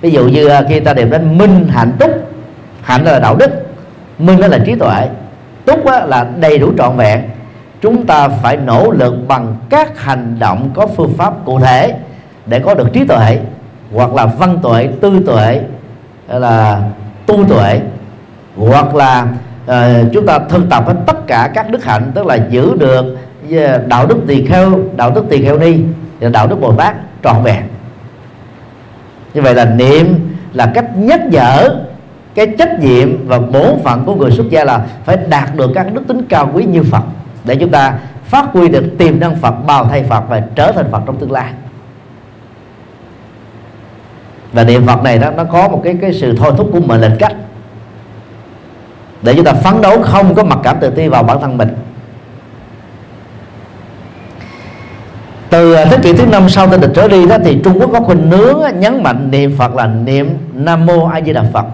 Ví 0.00 0.10
dụ 0.10 0.28
như 0.28 0.46
à, 0.46 0.62
khi 0.68 0.80
ta 0.80 0.94
niệm 0.94 1.10
đến 1.10 1.38
minh 1.38 1.68
hạnh 1.68 1.92
túc, 1.98 2.10
hạnh 2.82 3.04
là 3.04 3.18
đạo 3.18 3.36
đức, 3.36 3.50
minh 4.18 4.40
đó 4.40 4.46
là 4.46 4.58
trí 4.58 4.74
tuệ, 4.74 5.08
túc 5.64 5.86
là 5.86 6.26
đầy 6.40 6.58
đủ 6.58 6.72
trọn 6.78 6.96
vẹn 6.96 7.22
chúng 7.82 8.06
ta 8.06 8.28
phải 8.28 8.56
nỗ 8.56 8.90
lực 8.90 9.14
bằng 9.28 9.56
các 9.70 9.98
hành 9.98 10.36
động 10.38 10.70
có 10.74 10.86
phương 10.86 11.12
pháp 11.16 11.34
cụ 11.44 11.60
thể 11.60 11.94
để 12.46 12.58
có 12.58 12.74
được 12.74 12.92
trí 12.92 13.04
tuệ 13.04 13.40
hoặc 13.92 14.14
là 14.14 14.26
văn 14.26 14.58
tuệ 14.62 14.88
tư 15.00 15.20
tuệ 15.26 15.60
là 16.28 16.82
tu 17.26 17.44
tuệ 17.48 17.80
hoặc 18.56 18.94
là 18.94 19.26
uh, 19.66 20.12
chúng 20.12 20.26
ta 20.26 20.38
thực 20.48 20.70
tập 20.70 20.84
hết 20.86 20.94
tất 21.06 21.26
cả 21.26 21.50
các 21.54 21.70
đức 21.70 21.84
hạnh 21.84 22.12
tức 22.14 22.26
là 22.26 22.38
giữ 22.50 22.76
được 22.78 23.18
ờ, 23.50 23.78
đạo 23.86 24.06
đức 24.06 24.16
tỳ 24.26 24.46
kheo 24.46 24.70
đạo 24.96 25.10
đức 25.10 25.24
tỳ 25.30 25.44
kheo 25.44 25.58
ni 25.58 25.78
và 26.20 26.28
đạo 26.28 26.46
đức 26.46 26.60
bồ 26.60 26.72
tát 26.72 26.94
trọn 27.24 27.42
vẹn. 27.42 27.62
Như 29.34 29.42
vậy 29.42 29.54
là 29.54 29.64
niệm 29.64 30.34
là 30.52 30.70
cách 30.74 30.96
nhắc 30.96 31.20
nhở 31.26 31.76
cái 32.34 32.46
trách 32.58 32.80
nhiệm 32.80 33.28
và 33.28 33.38
bổn 33.38 33.78
phận 33.84 34.04
của 34.04 34.14
người 34.14 34.30
xuất 34.30 34.50
gia 34.50 34.64
là 34.64 34.86
phải 35.04 35.16
đạt 35.28 35.56
được 35.56 35.70
các 35.74 35.94
đức 35.94 36.02
tính 36.08 36.22
cao 36.28 36.50
quý 36.54 36.64
như 36.64 36.82
Phật 36.82 37.02
để 37.44 37.56
chúng 37.56 37.70
ta 37.70 37.94
phát 38.24 38.46
huy 38.52 38.68
được 38.68 38.84
tiềm 38.98 39.20
năng 39.20 39.36
Phật, 39.36 39.50
bào 39.50 39.84
thay 39.84 40.02
Phật 40.02 40.24
và 40.28 40.42
trở 40.54 40.72
thành 40.72 40.90
Phật 40.90 41.02
trong 41.06 41.18
tương 41.18 41.32
lai. 41.32 41.52
Và 44.52 44.64
niệm 44.64 44.86
Phật 44.86 45.02
này 45.02 45.18
đó, 45.18 45.30
nó 45.30 45.44
có 45.44 45.68
một 45.68 45.80
cái 45.84 45.98
cái 46.00 46.12
sự 46.12 46.36
thôi 46.36 46.52
thúc 46.56 46.68
của 46.72 46.80
mình 46.80 47.00
lệnh 47.00 47.16
cách. 47.18 47.32
Để 49.22 49.34
chúng 49.34 49.44
ta 49.44 49.52
phấn 49.52 49.80
đấu 49.80 50.02
không 50.02 50.34
có 50.34 50.44
mặc 50.44 50.58
cảm 50.62 50.76
tự 50.80 50.90
ti 50.90 51.08
vào 51.08 51.22
bản 51.22 51.40
thân 51.40 51.58
mình. 51.58 51.68
Từ 55.50 55.72
à, 55.72 55.84
thế 55.84 55.98
kỷ 56.02 56.12
thứ 56.12 56.26
năm 56.26 56.48
sau 56.48 56.68
tên 56.68 56.80
địch 56.80 56.90
trở 56.94 57.08
đi 57.08 57.26
đó, 57.26 57.36
thì 57.44 57.60
Trung 57.64 57.80
Quốc 57.80 57.90
có 57.92 58.00
khuynh 58.00 58.30
nướng 58.30 58.60
nhấn 58.74 59.02
mạnh 59.02 59.30
niệm 59.30 59.56
Phật 59.58 59.74
là 59.74 59.86
niệm 59.86 60.38
Nam 60.52 60.86
Mô 60.86 61.06
A 61.06 61.20
Di 61.20 61.32
Đà 61.32 61.44
Phật 61.52 61.64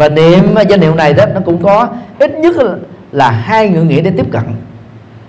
và 0.00 0.08
niệm 0.08 0.54
danh 0.68 0.80
hiệu 0.80 0.94
này 0.94 1.14
đó, 1.14 1.26
nó 1.34 1.40
cũng 1.44 1.62
có 1.62 1.88
ít 2.18 2.34
nhất 2.34 2.56
là 3.12 3.30
hai 3.30 3.68
ngữ 3.68 3.82
nghĩa 3.82 4.00
để 4.00 4.10
tiếp 4.16 4.26
cận. 4.32 4.42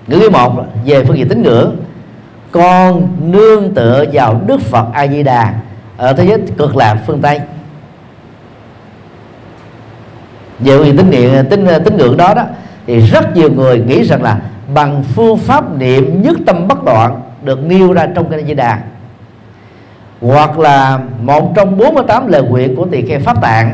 Ngữ 0.07 0.17
nghĩa 0.17 0.29
một 0.29 0.65
về 0.85 1.03
phương 1.03 1.17
diện 1.17 1.29
tín 1.29 1.43
ngưỡng. 1.43 1.75
Con 2.51 3.07
nương 3.31 3.73
tựa 3.73 4.05
vào 4.13 4.41
Đức 4.47 4.61
Phật 4.61 4.85
A 4.93 5.07
Di 5.07 5.23
Đà 5.23 5.53
ở 5.97 6.13
thế 6.13 6.25
giới 6.25 6.37
cực 6.57 6.75
lạc 6.75 6.97
phương 7.07 7.21
Tây. 7.21 7.39
Về 10.59 10.77
phương 10.77 10.85
diện 10.85 10.97
tín 10.97 11.09
niệm 11.09 11.45
tín 11.49 11.67
tín 11.85 11.97
ngưỡng 11.97 12.17
đó 12.17 12.33
đó, 12.33 12.43
thì 12.87 12.99
rất 12.99 13.35
nhiều 13.35 13.49
người 13.51 13.79
nghĩ 13.79 14.03
rằng 14.03 14.23
là 14.23 14.39
bằng 14.73 15.03
phương 15.03 15.37
pháp 15.37 15.77
niệm 15.77 16.21
nhất 16.21 16.37
tâm 16.45 16.67
bất 16.67 16.83
đoạn 16.83 17.21
được 17.43 17.63
nêu 17.63 17.93
ra 17.93 18.07
trong 18.15 18.29
kinh 18.29 18.47
Di 18.47 18.53
Đà 18.53 18.79
hoặc 20.21 20.59
là 20.59 20.99
một 21.21 21.53
trong 21.55 21.77
48 21.77 22.27
lời 22.27 22.41
nguyện 22.41 22.75
của 22.75 22.85
tỳ 22.91 23.01
kheo 23.01 23.19
pháp 23.19 23.41
tạng 23.41 23.71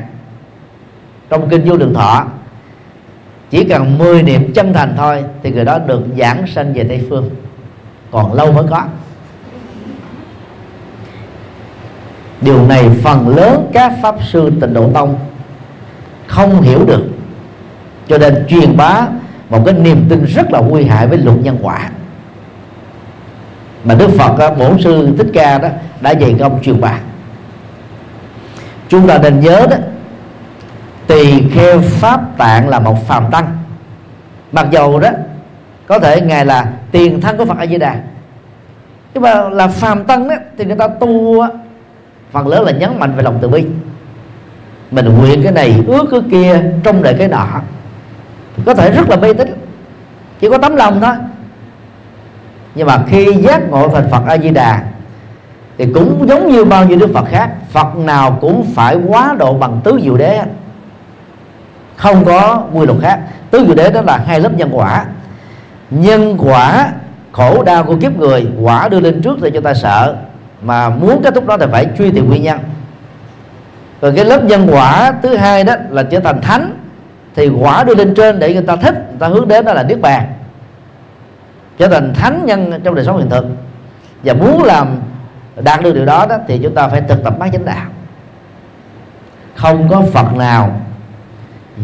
trong 1.29 1.49
kinh 1.49 1.65
vô 1.65 1.75
lượng 1.75 1.93
thọ, 1.93 2.25
chỉ 3.49 3.63
cần 3.63 3.97
10 3.97 4.23
niệm 4.23 4.53
chân 4.53 4.73
thành 4.73 4.93
thôi 4.97 5.23
thì 5.43 5.51
người 5.51 5.65
đó 5.65 5.79
được 5.79 6.01
giảng 6.17 6.47
sanh 6.47 6.73
về 6.73 6.83
tây 6.83 7.05
phương. 7.09 7.29
Còn 8.11 8.33
lâu 8.33 8.51
mới 8.51 8.63
có. 8.69 8.83
Điều 12.41 12.67
này 12.67 12.89
phần 13.03 13.27
lớn 13.27 13.69
các 13.73 13.93
pháp 14.01 14.15
sư 14.31 14.51
tịnh 14.61 14.73
độ 14.73 14.89
tông 14.93 15.15
không 16.27 16.61
hiểu 16.61 16.85
được. 16.85 17.03
Cho 18.07 18.17
nên 18.17 18.45
truyền 18.49 18.77
bá 18.77 19.07
một 19.49 19.61
cái 19.65 19.73
niềm 19.73 20.05
tin 20.09 20.25
rất 20.25 20.51
là 20.51 20.59
nguy 20.59 20.83
hại 20.83 21.07
với 21.07 21.17
luật 21.17 21.37
nhân 21.37 21.57
quả. 21.61 21.89
Mà 23.83 23.95
Đức 23.95 24.09
Phật 24.17 24.55
bổn 24.57 24.81
sư 24.81 25.09
Thích 25.17 25.27
Ca 25.33 25.57
đó 25.57 25.69
đã 26.01 26.11
dạy 26.11 26.35
công 26.39 26.63
truyền 26.63 26.81
bá. 26.81 26.99
Chúng 28.89 29.07
ta 29.07 29.17
nên 29.17 29.39
nhớ 29.39 29.67
đó 29.69 29.77
tỳ 31.07 31.49
kheo 31.49 31.81
pháp 31.81 32.37
tạng 32.37 32.69
là 32.69 32.79
một 32.79 33.07
phàm 33.07 33.31
tăng. 33.31 33.45
Mặc 34.51 34.67
dầu 34.71 34.99
đó, 34.99 35.09
có 35.87 35.99
thể 35.99 36.21
ngài 36.21 36.45
là 36.45 36.65
tiền 36.91 37.21
thân 37.21 37.37
của 37.37 37.45
Phật 37.45 37.57
A 37.57 37.65
Di 37.65 37.77
Đà 37.77 37.95
nhưng 39.13 39.23
mà 39.23 39.49
là 39.49 39.67
phàm 39.67 40.03
tăng 40.03 40.27
đó, 40.27 40.35
thì 40.57 40.65
người 40.65 40.75
ta 40.75 40.87
tu 40.87 41.41
phần 42.31 42.47
lớn 42.47 42.63
là 42.63 42.71
nhấn 42.71 42.99
mạnh 42.99 43.13
về 43.15 43.23
lòng 43.23 43.37
từ 43.41 43.47
bi. 43.47 43.65
Mình 44.91 45.05
nguyện 45.05 45.43
cái 45.43 45.51
này, 45.51 45.83
ước 45.87 46.05
cái 46.11 46.19
kia, 46.31 46.61
trong 46.83 47.03
đời 47.03 47.15
cái 47.19 47.27
nọ. 47.27 47.47
Có 48.65 48.73
thể 48.73 48.91
rất 48.91 49.09
là 49.09 49.15
mê 49.15 49.33
tín 49.33 49.53
chỉ 50.39 50.49
có 50.49 50.57
tấm 50.57 50.75
lòng 50.75 51.01
thôi. 51.01 51.15
Nhưng 52.75 52.87
mà 52.87 53.03
khi 53.07 53.33
giác 53.33 53.69
ngộ 53.69 53.87
thành 53.87 54.09
Phật 54.11 54.21
A 54.27 54.37
Di 54.37 54.49
Đà 54.49 54.83
thì 55.77 55.85
cũng 55.93 56.25
giống 56.29 56.51
như 56.51 56.65
bao 56.65 56.85
nhiêu 56.85 56.97
đức 56.97 57.09
Phật 57.13 57.25
khác, 57.29 57.49
Phật 57.69 57.95
nào 57.95 58.37
cũng 58.41 58.65
phải 58.75 58.95
quá 59.07 59.35
độ 59.39 59.53
bằng 59.53 59.81
tứ 59.83 59.99
diệu 60.03 60.17
đế 60.17 60.41
không 61.97 62.25
có 62.25 62.63
quy 62.73 62.85
luật 62.85 62.97
khác. 63.01 63.19
Tứ 63.51 63.63
diệu 63.65 63.75
đế 63.75 63.91
đó 63.91 64.01
là 64.01 64.17
hai 64.17 64.39
lớp 64.39 64.53
nhân 64.53 64.69
quả. 64.71 65.05
Nhân 65.89 66.37
quả 66.39 66.91
khổ 67.31 67.63
đau 67.63 67.83
của 67.83 67.95
kiếp 68.01 68.17
người 68.17 68.47
quả 68.61 68.89
đưa 68.89 68.99
lên 68.99 69.21
trước 69.21 69.41
để 69.41 69.51
cho 69.53 69.61
ta 69.61 69.73
sợ. 69.73 70.15
Mà 70.61 70.89
muốn 70.89 71.21
kết 71.23 71.33
thúc 71.35 71.47
đó 71.47 71.57
thì 71.57 71.65
phải 71.71 71.87
truy 71.97 72.11
tìm 72.11 72.29
nguyên 72.29 72.43
nhân. 72.43 72.59
Rồi 74.01 74.13
cái 74.15 74.25
lớp 74.25 74.43
nhân 74.43 74.67
quả 74.71 75.13
thứ 75.23 75.35
hai 75.35 75.63
đó 75.63 75.75
là 75.89 76.03
trở 76.03 76.19
thành 76.19 76.41
thánh 76.41 76.77
thì 77.35 77.47
quả 77.47 77.83
đưa 77.83 77.95
lên 77.95 78.15
trên 78.15 78.39
để 78.39 78.53
người 78.53 78.63
ta 78.63 78.75
thích. 78.75 78.95
Người 79.09 79.19
ta 79.19 79.27
hướng 79.27 79.47
đến 79.47 79.65
đó 79.65 79.73
là 79.73 79.83
niết 79.83 80.01
bàn. 80.01 80.27
Trở 81.77 81.87
thành 81.87 82.13
thánh 82.13 82.45
nhân 82.45 82.81
trong 82.83 82.95
đời 82.95 83.05
sống 83.05 83.17
hiện 83.17 83.29
thực. 83.29 83.45
Và 84.23 84.33
muốn 84.33 84.63
làm 84.63 84.99
đạt 85.55 85.81
được 85.81 85.93
điều 85.93 86.05
đó, 86.05 86.25
đó 86.29 86.37
thì 86.47 86.59
chúng 86.63 86.75
ta 86.75 86.87
phải 86.87 87.01
thực 87.01 87.23
tập 87.23 87.39
bát 87.39 87.49
chánh 87.53 87.65
đạo. 87.65 87.85
Không 89.55 89.87
có 89.89 90.01
phật 90.13 90.35
nào 90.35 90.81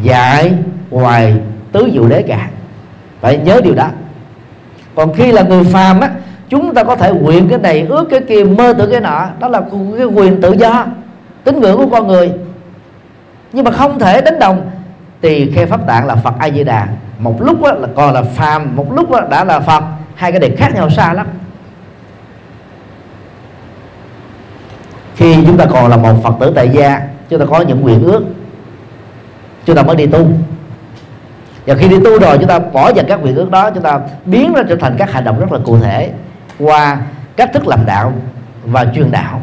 dạy 0.01 0.53
ngoài 0.89 1.35
tứ 1.71 1.89
diệu 1.93 2.07
đế 2.07 2.21
cả. 2.21 2.49
Phải 3.21 3.37
nhớ 3.37 3.61
điều 3.63 3.75
đó. 3.75 3.87
Còn 4.95 5.13
khi 5.13 5.31
là 5.31 5.41
người 5.41 5.63
phàm 5.63 5.99
á, 5.99 6.09
chúng 6.49 6.73
ta 6.73 6.83
có 6.83 6.95
thể 6.95 7.11
nguyện 7.11 7.49
cái 7.49 7.57
này, 7.57 7.85
ước 7.89 8.07
cái 8.09 8.19
kia, 8.19 8.43
mơ 8.43 8.73
tưởng 8.77 8.91
cái 8.91 9.01
nọ, 9.01 9.25
đó 9.39 9.47
là 9.47 9.61
cái 9.97 10.05
quyền 10.05 10.41
tự 10.41 10.51
do, 10.51 10.85
tín 11.43 11.59
ngưỡng 11.59 11.77
của 11.77 11.89
con 11.91 12.07
người. 12.07 12.31
Nhưng 13.53 13.65
mà 13.65 13.71
không 13.71 13.99
thể 13.99 14.21
đánh 14.21 14.39
đồng. 14.39 14.69
Tỳ 15.21 15.51
kheo 15.51 15.67
pháp 15.67 15.87
tạng 15.87 16.07
là 16.07 16.15
phật 16.15 16.33
a 16.39 16.49
di 16.49 16.63
đà 16.63 16.87
một 17.19 17.41
lúc 17.41 17.63
á 17.63 17.73
là 17.73 17.87
còn 17.95 18.13
là 18.13 18.21
phàm, 18.21 18.75
một 18.75 18.93
lúc 18.93 19.11
á 19.11 19.21
đã 19.29 19.43
là 19.43 19.59
phật. 19.59 19.83
Hai 20.15 20.31
cái 20.31 20.39
đề 20.39 20.55
khác 20.55 20.71
nhau 20.75 20.89
xa 20.89 21.13
lắm. 21.13 21.27
Khi 25.15 25.35
chúng 25.47 25.57
ta 25.57 25.65
còn 25.65 25.89
là 25.89 25.97
một 25.97 26.13
phật 26.23 26.33
tử 26.39 26.51
tại 26.55 26.69
gia, 26.69 27.01
chúng 27.29 27.39
ta 27.39 27.45
có 27.45 27.61
những 27.61 27.81
nguyện 27.81 28.03
ước 28.03 28.23
chúng 29.65 29.75
ta 29.75 29.83
mới 29.83 29.95
đi 29.95 30.07
tu. 30.07 30.27
Và 31.65 31.75
khi 31.75 31.87
đi 31.87 31.95
tu 32.05 32.19
rồi 32.19 32.37
chúng 32.37 32.47
ta 32.47 32.59
bỏ 32.59 32.91
dần 32.95 33.05
các 33.09 33.19
quyền 33.23 33.35
ước 33.35 33.51
đó 33.51 33.69
chúng 33.69 33.83
ta 33.83 33.99
biến 34.25 34.53
ra 34.53 34.63
trở 34.69 34.75
thành 34.75 34.95
các 34.97 35.11
hành 35.11 35.23
động 35.23 35.39
rất 35.39 35.51
là 35.51 35.59
cụ 35.65 35.79
thể 35.79 36.09
qua 36.59 36.97
cách 37.35 37.49
thức 37.53 37.67
làm 37.67 37.85
đạo 37.85 38.13
và 38.65 38.85
truyền 38.95 39.11
đạo. 39.11 39.41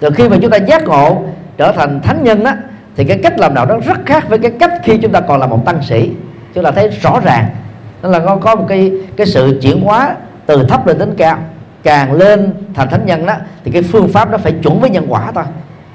Từ 0.00 0.10
khi 0.10 0.28
mà 0.28 0.36
chúng 0.42 0.50
ta 0.50 0.56
giác 0.56 0.84
ngộ 0.84 1.22
trở 1.56 1.72
thành 1.72 2.00
thánh 2.02 2.24
nhân 2.24 2.44
á 2.44 2.56
thì 2.96 3.04
cái 3.04 3.20
cách 3.22 3.38
làm 3.38 3.54
đạo 3.54 3.66
đó 3.66 3.76
rất 3.86 3.98
khác 4.06 4.28
với 4.28 4.38
cái 4.38 4.50
cách 4.60 4.72
khi 4.82 4.98
chúng 4.98 5.12
ta 5.12 5.20
còn 5.20 5.40
là 5.40 5.46
một 5.46 5.64
tăng 5.64 5.82
sĩ. 5.82 6.10
Chúng 6.54 6.64
ta 6.64 6.70
thấy 6.70 6.88
rõ 6.88 7.20
ràng. 7.24 7.46
Nó 8.02 8.08
là 8.08 8.18
có, 8.18 8.36
có 8.36 8.54
một 8.54 8.64
cái 8.68 8.92
cái 9.16 9.26
sự 9.26 9.58
chuyển 9.62 9.80
hóa 9.80 10.14
từ 10.46 10.66
thấp 10.68 10.86
lên 10.86 10.98
đến 10.98 11.14
cao. 11.18 11.38
Càng 11.82 12.12
lên 12.12 12.52
thành 12.74 12.88
thánh 12.88 13.06
nhân 13.06 13.26
đó 13.26 13.34
thì 13.64 13.70
cái 13.70 13.82
phương 13.82 14.08
pháp 14.08 14.30
nó 14.30 14.38
phải 14.38 14.52
chuẩn 14.62 14.80
với 14.80 14.90
nhân 14.90 15.06
quả 15.08 15.32
thôi 15.34 15.44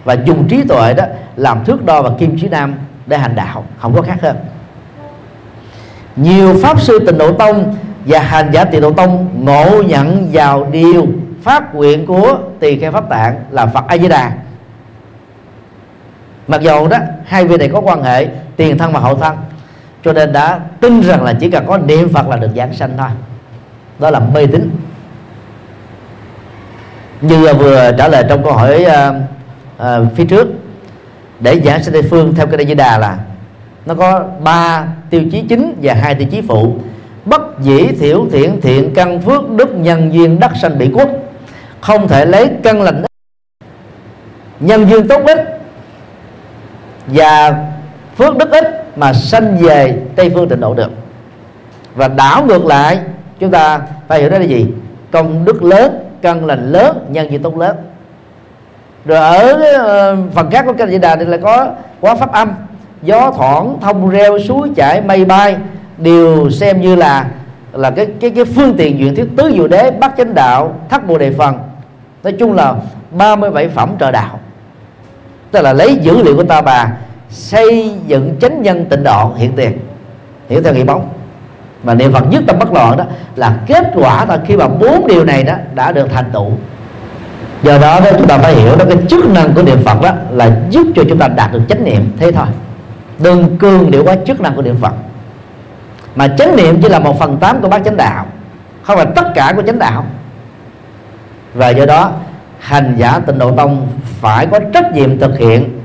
và 0.09 0.15
dùng 0.25 0.47
trí 0.47 0.63
tuệ 0.63 0.93
đó 0.93 1.03
làm 1.35 1.65
thước 1.65 1.85
đo 1.85 2.01
và 2.01 2.09
kim 2.19 2.37
chỉ 2.41 2.47
nam 2.47 2.73
để 3.05 3.17
hành 3.17 3.35
đạo. 3.35 3.65
Không 3.79 3.95
có 3.95 4.01
khác 4.01 4.21
hơn. 4.21 4.35
Nhiều 6.15 6.55
pháp 6.61 6.81
sư 6.81 6.99
tịnh 6.99 7.17
độ 7.17 7.31
tông 7.33 7.75
và 8.05 8.19
hành 8.19 8.49
giả 8.51 8.65
tịnh 8.65 8.81
độ 8.81 8.91
tông 8.91 9.29
ngộ 9.45 9.83
nhận 9.83 10.29
vào 10.33 10.67
điều 10.71 11.07
pháp 11.43 11.75
nguyện 11.75 12.05
của 12.05 12.37
tỳ 12.59 12.79
kheo 12.79 12.91
pháp 12.91 13.09
tạng 13.09 13.35
là 13.51 13.65
phật 13.65 13.87
a 13.87 13.97
di 13.97 14.07
đà 14.07 14.31
mặc 16.47 16.61
dù 16.61 16.87
đó, 16.87 16.97
hai 17.25 17.45
vị 17.45 17.57
này 17.57 17.69
có 17.73 17.79
quan 17.79 18.03
hệ 18.03 18.27
tiền 18.55 18.77
thân 18.77 18.93
và 18.93 18.99
hậu 18.99 19.15
thân, 19.15 19.37
cho 20.03 20.13
nên 20.13 20.33
đã 20.33 20.59
tin 20.81 21.01
rằng 21.01 21.23
là 21.23 21.33
chỉ 21.39 21.49
cần 21.49 21.65
có 21.67 21.77
niệm 21.77 22.13
phật 22.13 22.27
là 22.27 22.35
được 22.37 22.49
giảng 22.55 22.73
sanh 22.73 22.91
thôi. 22.97 23.09
Đó 23.99 24.09
là 24.09 24.19
mê 24.19 24.45
tín. 24.45 24.69
Như 27.21 27.53
vừa 27.53 27.91
trả 27.97 28.07
lời 28.07 28.25
trong 28.29 28.43
câu 28.43 28.53
hỏi 28.53 28.83
ờ, 28.83 29.13
uh, 29.83 29.87
phía 30.15 30.25
trước. 30.25 30.47
Để 31.39 31.61
giảng 31.65 31.83
sanh 31.83 31.93
tây 31.93 32.01
phương 32.01 32.35
theo 32.35 32.47
cái 32.47 32.65
di 32.65 32.73
đà 32.73 32.97
là 32.97 33.17
nó 33.85 33.95
có 33.95 34.23
ba 34.43 34.87
tiêu 35.09 35.21
chí 35.31 35.41
chính 35.49 35.75
và 35.81 35.93
hai 35.93 36.15
tiêu 36.15 36.27
chí 36.31 36.41
phụ. 36.41 36.75
Bất 37.25 37.41
dĩ 37.61 37.87
thiểu 37.99 38.25
thiện 38.31 38.61
thiện 38.61 38.93
căn 38.93 39.21
phước 39.21 39.49
đức 39.49 39.69
nhân 39.75 40.13
duyên 40.13 40.39
đắc 40.39 40.51
sanh 40.61 40.77
bị 40.77 40.91
quốc 40.93 41.09
không 41.81 42.07
thể 42.07 42.25
lấy 42.25 42.49
căn 42.63 42.81
lành 42.81 43.03
nhân 44.59 44.89
duyên 44.89 45.07
tốt 45.07 45.21
ít 45.25 45.37
và 47.07 47.65
phước 48.17 48.37
đức 48.37 48.51
ít 48.51 48.97
mà 48.97 49.13
sanh 49.13 49.57
về 49.57 50.01
tây 50.15 50.29
phương 50.29 50.49
tịnh 50.49 50.59
độ 50.59 50.73
được. 50.73 50.91
Và 51.95 52.07
đảo 52.07 52.45
ngược 52.45 52.65
lại 52.65 52.99
chúng 53.39 53.51
ta 53.51 53.79
phải 54.07 54.19
hiểu 54.19 54.29
đó 54.29 54.37
là 54.37 54.43
gì? 54.43 54.67
Công 55.11 55.45
đức 55.45 55.63
lớn 55.63 55.99
căn 56.21 56.45
lành 56.45 56.71
lớn 56.71 57.05
nhân 57.09 57.29
duyên 57.29 57.43
tốt 57.43 57.57
lớn 57.57 57.75
rồi 59.05 59.17
ở 59.17 59.53
ờ, 59.77 60.17
phần 60.33 60.51
khác 60.51 60.65
của 60.65 60.73
kinh 60.73 60.89
di 60.89 60.97
đà 60.97 61.15
thì 61.15 61.25
là 61.25 61.37
có 61.37 61.67
quá 62.01 62.15
pháp 62.15 62.31
âm, 62.31 62.53
gió 63.01 63.31
thoảng, 63.37 63.77
thông 63.81 64.09
reo, 64.09 64.39
suối 64.39 64.69
chảy, 64.75 65.01
mây 65.01 65.25
bay, 65.25 65.57
đều 65.97 66.49
xem 66.49 66.81
như 66.81 66.95
là 66.95 67.25
là 67.73 67.91
cái 67.91 68.07
cái 68.19 68.29
cái 68.29 68.45
phương 68.45 68.75
tiện 68.77 68.99
duyên 68.99 69.15
thuyết 69.15 69.27
tứ 69.37 69.51
diệu 69.55 69.67
đế 69.67 69.91
bắt 69.91 70.13
chánh 70.17 70.33
đạo, 70.33 70.75
thất 70.89 71.07
bồ 71.07 71.17
đề 71.17 71.31
phần. 71.31 71.57
Nói 72.23 72.33
chung 72.33 72.53
là 72.53 72.75
37 73.11 73.67
phẩm 73.67 73.95
trợ 73.99 74.11
đạo. 74.11 74.39
Tức 75.51 75.61
là 75.61 75.73
lấy 75.73 75.95
dữ 75.95 76.23
liệu 76.23 76.35
của 76.35 76.43
ta 76.43 76.61
bà 76.61 76.91
xây 77.29 77.91
dựng 78.07 78.35
chánh 78.41 78.61
nhân 78.61 78.85
tịnh 78.85 79.03
độ 79.03 79.31
hiện 79.35 79.51
tiền. 79.55 79.77
Hiểu 80.49 80.61
theo 80.63 80.73
nghĩa 80.73 80.83
bóng. 80.83 81.09
Mà 81.83 81.93
niệm 81.93 82.13
phật 82.13 82.23
nhất 82.29 82.43
tâm 82.47 82.59
bất 82.59 82.73
loạn 82.73 82.97
đó 82.97 83.03
là 83.35 83.57
kết 83.67 83.91
quả 83.95 84.25
là 84.25 84.39
khi 84.45 84.57
mà 84.57 84.67
bốn 84.67 85.07
điều 85.07 85.25
này 85.25 85.43
đó 85.43 85.53
đã 85.75 85.91
được 85.91 86.07
thành 86.13 86.25
tựu 86.33 86.51
do 87.63 87.77
đó 87.77 87.99
đó 87.99 88.09
chúng 88.17 88.27
ta 88.27 88.37
phải 88.37 88.55
hiểu 88.55 88.75
đó, 88.75 88.85
cái 88.89 88.97
chức 89.09 89.29
năng 89.29 89.53
của 89.53 89.63
niệm 89.63 89.77
phật 89.85 90.01
đó 90.01 90.11
là 90.31 90.59
giúp 90.69 90.87
cho 90.95 91.03
chúng 91.09 91.17
ta 91.17 91.27
đạt 91.27 91.51
được 91.51 91.61
chánh 91.69 91.83
niệm, 91.83 92.11
thế 92.17 92.31
thôi. 92.31 92.47
Đừng 93.19 93.57
cương 93.57 93.91
điệu 93.91 94.03
quá 94.03 94.15
chức 94.27 94.41
năng 94.41 94.55
của 94.55 94.61
niệm 94.61 94.75
phật. 94.81 94.93
Mà 96.15 96.27
chánh 96.27 96.55
niệm 96.55 96.81
chỉ 96.81 96.89
là 96.89 96.99
một 96.99 97.19
phần 97.19 97.37
tám 97.37 97.61
của 97.61 97.69
bát 97.69 97.81
chánh 97.85 97.97
đạo, 97.97 98.25
không 98.83 98.97
phải 98.97 99.07
tất 99.15 99.31
cả 99.35 99.53
của 99.55 99.61
chánh 99.61 99.79
đạo. 99.79 100.05
Và 101.53 101.69
do 101.69 101.85
đó, 101.85 102.11
hành 102.59 102.95
giả 102.97 103.19
tịnh 103.19 103.37
độ 103.37 103.51
tông 103.51 103.87
phải 104.21 104.45
có 104.45 104.59
trách 104.73 104.93
nhiệm 104.93 105.19
thực 105.19 105.37
hiện 105.37 105.79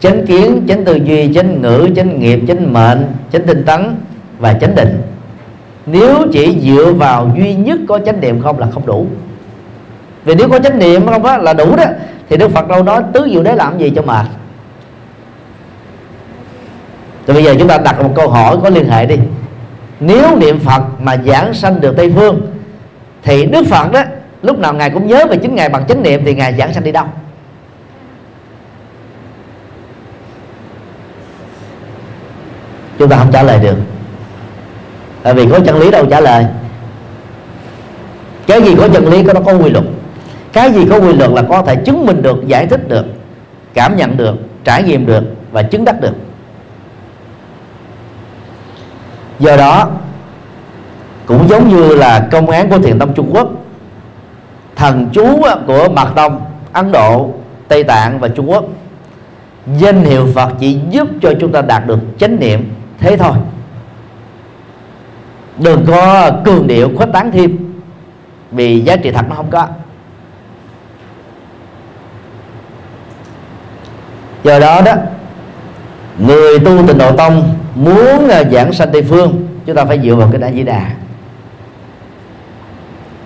chánh 0.00 0.26
kiến, 0.26 0.66
chánh 0.68 0.84
tư 0.84 0.94
duy, 0.94 1.34
chánh 1.34 1.62
ngữ, 1.62 1.88
chánh 1.96 2.20
nghiệp, 2.20 2.40
chánh 2.48 2.72
mệnh, 2.72 3.06
chánh 3.32 3.46
tinh 3.46 3.64
tấn 3.64 3.96
và 4.38 4.52
chánh 4.52 4.74
định. 4.74 5.02
Nếu 5.86 6.16
chỉ 6.32 6.60
dựa 6.60 6.92
vào 6.92 7.30
duy 7.36 7.54
nhất 7.54 7.78
có 7.88 7.98
chánh 8.06 8.20
niệm 8.20 8.42
không 8.42 8.58
là 8.58 8.66
không 8.74 8.86
đủ 8.86 9.06
vì 10.26 10.34
nếu 10.34 10.48
có 10.48 10.58
chánh 10.58 10.78
niệm, 10.78 11.06
không 11.06 11.22
đó 11.22 11.36
là 11.36 11.52
đủ 11.52 11.76
đó, 11.76 11.84
thì 12.28 12.36
đức 12.36 12.50
phật 12.50 12.68
đâu 12.68 12.82
nói 12.82 13.02
tứ 13.12 13.28
diệu 13.32 13.42
đế 13.42 13.54
làm 13.54 13.78
gì 13.78 13.92
cho 13.96 14.02
mệt. 14.02 14.26
Thì 17.26 17.34
bây 17.34 17.44
giờ 17.44 17.54
chúng 17.58 17.68
ta 17.68 17.78
đặt 17.78 18.02
một 18.02 18.12
câu 18.16 18.28
hỏi 18.28 18.56
có 18.62 18.68
liên 18.68 18.88
hệ 18.88 19.06
đi. 19.06 19.16
Nếu 20.00 20.36
niệm 20.36 20.60
phật 20.60 20.82
mà 21.00 21.16
giảng 21.26 21.54
sanh 21.54 21.80
được 21.80 21.96
tây 21.96 22.12
phương, 22.16 22.40
thì 23.22 23.46
đức 23.46 23.66
phật 23.70 23.92
đó, 23.92 24.02
lúc 24.42 24.58
nào 24.58 24.74
ngài 24.74 24.90
cũng 24.90 25.06
nhớ 25.06 25.26
về 25.30 25.36
chính 25.36 25.54
ngài 25.54 25.68
bằng 25.68 25.86
chánh 25.86 26.02
niệm 26.02 26.22
thì 26.24 26.34
ngài 26.34 26.54
giảng 26.58 26.74
sanh 26.74 26.84
đi 26.84 26.92
đâu? 26.92 27.06
Chúng 32.98 33.08
ta 33.08 33.16
không 33.16 33.32
trả 33.32 33.42
lời 33.42 33.58
được. 33.62 33.76
Tại 35.22 35.34
vì 35.34 35.46
có 35.50 35.60
chân 35.66 35.78
lý 35.78 35.90
đâu 35.90 36.06
trả 36.10 36.20
lời. 36.20 36.46
Cái 38.46 38.62
gì 38.62 38.74
có 38.78 38.88
chân 38.88 39.08
lý 39.08 39.24
có 39.24 39.32
nó 39.32 39.40
có 39.40 39.52
quy 39.52 39.70
luật 39.70 39.84
cái 40.56 40.72
gì 40.72 40.86
có 40.90 41.00
quy 41.00 41.12
luật 41.12 41.30
là 41.30 41.42
có 41.42 41.62
thể 41.62 41.76
chứng 41.76 42.06
minh 42.06 42.22
được, 42.22 42.46
giải 42.46 42.66
thích 42.66 42.88
được, 42.88 43.06
cảm 43.74 43.96
nhận 43.96 44.16
được, 44.16 44.36
trải 44.64 44.82
nghiệm 44.82 45.06
được 45.06 45.24
và 45.52 45.62
chứng 45.62 45.84
đắc 45.84 46.00
được. 46.00 46.14
Do 49.38 49.56
đó, 49.56 49.90
cũng 51.26 51.48
giống 51.48 51.68
như 51.68 51.94
là 51.94 52.28
công 52.30 52.50
án 52.50 52.70
của 52.70 52.78
thiền 52.78 52.98
tông 52.98 53.14
trung 53.14 53.30
quốc, 53.32 53.48
thần 54.76 55.08
chú 55.12 55.42
của 55.66 55.88
mật 55.88 56.08
tông, 56.16 56.40
ấn 56.72 56.92
độ, 56.92 57.30
tây 57.68 57.84
tạng 57.84 58.20
và 58.20 58.28
trung 58.28 58.50
quốc, 58.50 58.64
danh 59.78 60.04
hiệu 60.04 60.26
phật 60.34 60.52
chỉ 60.60 60.78
giúp 60.90 61.08
cho 61.22 61.32
chúng 61.40 61.52
ta 61.52 61.62
đạt 61.62 61.86
được 61.86 61.98
chánh 62.18 62.40
niệm 62.40 62.74
thế 62.98 63.16
thôi. 63.16 63.36
Đừng 65.58 65.84
có 65.86 66.30
cường 66.44 66.66
điệu 66.66 66.90
khuếch 66.96 67.12
tán 67.12 67.32
thêm, 67.32 67.56
vì 68.50 68.80
giá 68.80 68.96
trị 68.96 69.10
thật 69.10 69.24
nó 69.28 69.34
không 69.34 69.50
có. 69.50 69.66
Do 74.46 74.58
đó 74.58 74.80
đó, 74.84 74.94
người 76.18 76.58
tu 76.58 76.86
tịnh 76.86 76.98
độ 76.98 77.16
tông 77.16 77.54
muốn 77.74 78.28
à, 78.28 78.44
giảng 78.52 78.72
sanh 78.72 78.92
tây 78.92 79.02
phương, 79.02 79.46
chúng 79.66 79.76
ta 79.76 79.84
phải 79.84 80.00
dựa 80.04 80.14
vào 80.14 80.28
cái 80.32 80.40
đại 80.40 80.54
di 80.54 80.62
đà. 80.62 80.90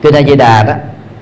Kinh 0.03 0.15
a 0.15 0.23
di 0.23 0.37
đà 0.37 0.63
đó, 0.63 0.75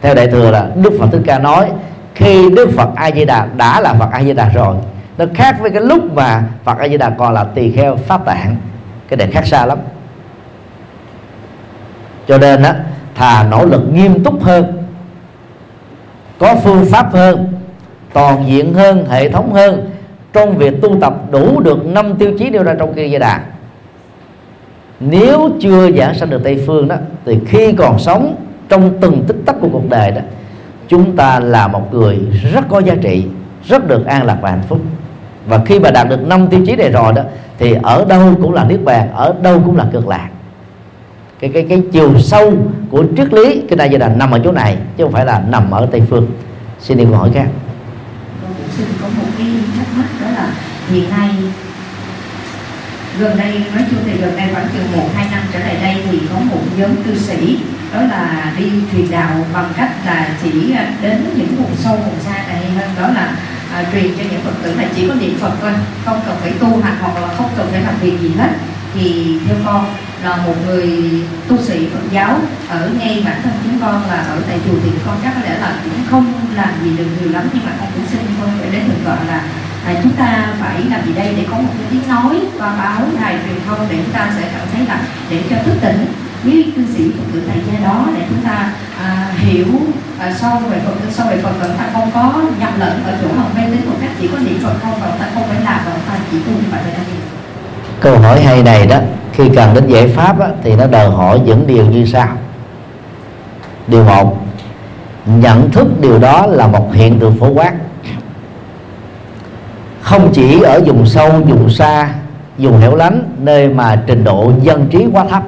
theo 0.02 0.14
đại 0.14 0.26
thừa 0.26 0.50
là 0.50 0.68
đức 0.74 0.92
phật 0.98 1.06
thích 1.12 1.22
ca 1.26 1.38
nói, 1.38 1.70
khi 2.14 2.50
đức 2.50 2.70
phật 2.76 2.88
a 2.96 3.10
di 3.10 3.24
đà 3.24 3.46
đã 3.56 3.80
là 3.80 3.94
phật 3.94 4.08
a 4.12 4.22
di 4.22 4.32
đà 4.32 4.48
rồi, 4.48 4.76
nó 5.18 5.24
khác 5.34 5.56
với 5.60 5.70
cái 5.70 5.80
lúc 5.80 6.14
mà 6.14 6.42
phật 6.64 6.78
a 6.78 6.88
di 6.88 6.96
đà 6.96 7.10
còn 7.10 7.34
là 7.34 7.44
tỳ 7.44 7.72
kheo 7.72 7.96
pháp 7.96 8.24
tạng. 8.26 8.56
Cái 9.08 9.16
này 9.16 9.28
khác 9.32 9.46
xa 9.46 9.66
lắm. 9.66 9.78
Cho 12.28 12.38
nên 12.38 12.62
á, 12.62 12.74
thà 13.14 13.42
nỗ 13.50 13.64
lực 13.64 13.82
nghiêm 13.92 14.24
túc 14.24 14.42
hơn, 14.42 14.84
có 16.38 16.54
phương 16.64 16.86
pháp 16.90 17.12
hơn 17.12 17.46
toàn 18.12 18.44
diện 18.48 18.74
hơn, 18.74 19.06
hệ 19.10 19.28
thống 19.28 19.52
hơn, 19.52 19.90
trong 20.32 20.56
việc 20.56 20.82
tu 20.82 21.00
tập 21.00 21.14
đủ 21.30 21.60
được 21.60 21.86
năm 21.86 22.14
tiêu 22.14 22.32
chí 22.38 22.50
nêu 22.50 22.62
ra 22.62 22.74
trong 22.78 22.94
kia 22.94 23.06
giai 23.06 23.18
đà. 23.18 23.40
Nếu 25.00 25.50
chưa 25.60 25.90
giảng 25.92 26.14
sanh 26.14 26.30
được 26.30 26.40
tây 26.44 26.62
phương 26.66 26.88
đó, 26.88 26.96
thì 27.24 27.38
khi 27.46 27.72
còn 27.72 27.98
sống 27.98 28.36
trong 28.68 28.90
từng 29.00 29.24
tích 29.28 29.36
tắc 29.46 29.56
của 29.60 29.68
cuộc 29.72 29.88
đời 29.88 30.10
đó, 30.10 30.20
chúng 30.88 31.16
ta 31.16 31.40
là 31.40 31.68
một 31.68 31.94
người 31.94 32.18
rất 32.52 32.64
có 32.68 32.78
giá 32.78 32.94
trị, 33.02 33.24
rất 33.64 33.88
được 33.88 34.06
an 34.06 34.26
lạc 34.26 34.38
và 34.40 34.50
hạnh 34.50 34.62
phúc. 34.68 34.80
Và 35.46 35.60
khi 35.66 35.78
mà 35.78 35.90
đạt 35.90 36.08
được 36.08 36.26
năm 36.26 36.46
tiêu 36.46 36.60
chí 36.66 36.76
này 36.76 36.90
rồi 36.90 37.12
đó, 37.12 37.22
thì 37.58 37.76
ở 37.82 38.04
đâu 38.08 38.34
cũng 38.42 38.54
là 38.54 38.64
niết 38.64 38.84
bàn, 38.84 39.08
ở 39.14 39.34
đâu 39.42 39.62
cũng 39.64 39.76
là 39.76 39.86
cực 39.92 40.08
lạc. 40.08 40.28
Cái 41.40 41.50
cái 41.54 41.66
cái 41.68 41.82
chiều 41.92 42.18
sâu 42.18 42.52
của 42.90 43.04
triết 43.16 43.34
lý 43.34 43.62
cái 43.68 43.76
đại 43.76 43.90
gia 43.90 43.98
đình 43.98 44.18
nằm 44.18 44.30
ở 44.30 44.40
chỗ 44.44 44.52
này, 44.52 44.76
chứ 44.96 45.04
không 45.04 45.12
phải 45.12 45.26
là 45.26 45.42
nằm 45.48 45.70
ở 45.70 45.86
tây 45.90 46.02
phương. 46.10 46.26
Xin 46.80 46.98
đi 46.98 47.04
câu 47.04 47.14
hỏi 47.14 47.30
khác 47.34 47.48
xin 48.78 48.86
có 49.02 49.08
một 49.08 49.28
cái 49.38 49.46
thắc 49.76 49.86
mắc 49.96 50.06
đó 50.20 50.30
là 50.30 50.48
hiện 50.90 51.10
nay 51.10 51.30
gần 53.18 53.38
đây 53.38 53.62
nói 53.74 53.84
chung 53.90 54.00
thì 54.06 54.12
gần 54.20 54.36
đây 54.36 54.48
khoảng 54.52 54.68
chừng 54.72 54.92
một 54.96 55.08
hai 55.14 55.26
năm 55.30 55.42
trở 55.52 55.58
lại 55.58 55.76
đây 55.82 55.96
thì 56.10 56.18
có 56.32 56.40
một 56.40 56.60
nhóm 56.76 56.90
cư 57.04 57.18
sĩ 57.18 57.58
đó 57.94 58.00
là 58.00 58.52
đi 58.58 58.70
truyền 58.92 59.10
đạo 59.10 59.46
bằng 59.54 59.72
cách 59.76 59.90
là 60.06 60.28
chỉ 60.42 60.74
đến 61.02 61.24
những 61.36 61.56
vùng 61.56 61.76
sâu 61.76 61.96
vùng 61.96 62.20
xa 62.24 62.44
này 62.48 62.70
hơn 62.70 62.90
đó 63.00 63.08
là 63.08 63.36
à, 63.72 63.84
truyền 63.92 64.18
cho 64.18 64.24
những 64.30 64.40
phật 64.40 64.54
tử 64.62 64.74
là 64.74 64.84
chỉ 64.96 65.08
có 65.08 65.14
niệm 65.14 65.38
phật 65.40 65.52
thôi 65.60 65.72
không 66.04 66.20
cần 66.26 66.36
phải 66.40 66.52
tu 66.60 66.80
hành 66.82 66.96
hoặc 67.00 67.20
là 67.20 67.34
không 67.36 67.50
cần 67.56 67.68
phải 67.70 67.80
làm 67.80 67.94
việc 68.00 68.20
gì 68.20 68.30
hết 68.38 68.50
thì 68.94 69.38
theo 69.46 69.56
con 69.64 69.84
là 70.24 70.36
một 70.36 70.54
người 70.66 70.88
tu 71.48 71.56
sĩ 71.62 71.86
Phật 71.92 72.00
giáo 72.12 72.40
ở 72.68 72.90
ngay 72.98 73.22
bản 73.26 73.42
thân 73.42 73.52
chúng 73.64 73.80
con 73.80 74.02
là 74.08 74.16
ở 74.16 74.40
tại 74.48 74.58
chùa 74.64 74.78
thì 74.84 74.90
con 75.06 75.16
chắc 75.24 75.32
có 75.34 75.40
lẽ 75.40 75.58
là 75.60 75.78
cũng 75.84 76.02
không 76.10 76.32
làm 76.54 76.68
gì 76.84 76.90
được 76.98 77.06
nhiều 77.20 77.32
lắm 77.32 77.48
nhưng 77.52 77.66
mà 77.66 77.72
con 77.80 77.88
cũng 77.94 78.06
xin 78.10 78.20
con 78.40 78.50
phải 78.60 78.70
đến 78.70 78.82
được 78.88 79.04
gọi 79.04 79.18
là 79.28 79.42
à, 79.86 79.94
chúng 80.02 80.12
ta 80.12 80.48
phải 80.60 80.82
làm 80.90 81.06
gì 81.06 81.12
đây 81.12 81.34
để 81.36 81.46
có 81.50 81.56
một 81.56 81.72
cái 81.78 81.86
tiếng 81.90 82.08
nói 82.08 82.40
qua 82.58 82.76
báo 82.76 83.02
đài 83.20 83.38
truyền 83.46 83.60
thông 83.66 83.86
để 83.90 83.96
chúng 84.04 84.14
ta 84.14 84.30
sẽ 84.36 84.48
cảm 84.52 84.68
thấy 84.72 84.86
là 84.86 85.00
để 85.30 85.42
cho 85.50 85.56
thức 85.64 85.74
tỉnh 85.80 86.06
với 86.44 86.72
cư 86.76 86.82
sĩ 86.94 87.10
Phật 87.10 87.24
tử 87.32 87.42
tại 87.48 87.58
gia 87.72 87.88
đó 87.88 88.06
để 88.16 88.22
chúng 88.28 88.42
ta 88.44 88.72
à, 89.02 89.26
hiểu 89.36 89.66
à, 90.18 90.32
sâu 90.40 90.58
về 90.70 90.80
Phật 90.84 90.94
sâu 91.10 91.26
về 91.30 91.38
Phật 91.42 91.52
chúng 91.62 91.76
ta 91.78 91.84
không 91.92 92.10
có 92.14 92.42
nhầm 92.60 92.80
lẫn 92.80 93.02
ở 93.04 93.18
chỗ 93.22 93.28
hồng 93.36 93.50
mê 93.56 93.62
tín 93.70 93.90
một 93.90 93.96
cách 94.00 94.10
chỉ 94.20 94.28
có 94.32 94.38
niệm 94.38 94.58
Phật 94.62 94.74
không? 94.82 95.00
Và 95.00 95.10
ta 95.20 95.26
không 95.34 95.48
phải 95.48 95.60
làm 95.64 95.80
và 95.86 95.92
ta 96.08 96.18
chỉ 96.30 96.38
tu 96.46 96.52
như 96.52 96.68
vậy 96.70 96.80
thôi 96.96 97.07
câu 98.00 98.18
hỏi 98.18 98.40
hay 98.40 98.62
này 98.62 98.86
đó 98.86 98.98
khi 99.32 99.48
cần 99.48 99.74
đến 99.74 99.86
giải 99.86 100.08
pháp 100.08 100.40
á, 100.40 100.48
thì 100.62 100.76
nó 100.76 100.86
đòi 100.86 101.10
hỏi 101.10 101.40
những 101.44 101.66
điều 101.66 101.86
như 101.86 102.06
sau. 102.06 102.28
Điều 103.86 104.04
một 104.04 104.36
nhận 105.26 105.70
thức 105.70 106.00
điều 106.00 106.18
đó 106.18 106.46
là 106.46 106.66
một 106.66 106.94
hiện 106.94 107.18
tượng 107.18 107.36
phổ 107.36 107.48
quát. 107.48 107.72
Không 110.02 110.30
chỉ 110.32 110.62
ở 110.62 110.80
vùng 110.86 111.06
sâu 111.06 111.30
vùng 111.30 111.70
xa 111.70 112.08
vùng 112.58 112.78
hẻo 112.78 112.96
lánh 112.96 113.22
nơi 113.38 113.68
mà 113.68 114.02
trình 114.06 114.24
độ 114.24 114.52
dân 114.62 114.86
trí 114.90 115.06
quá 115.12 115.24
thấp. 115.30 115.42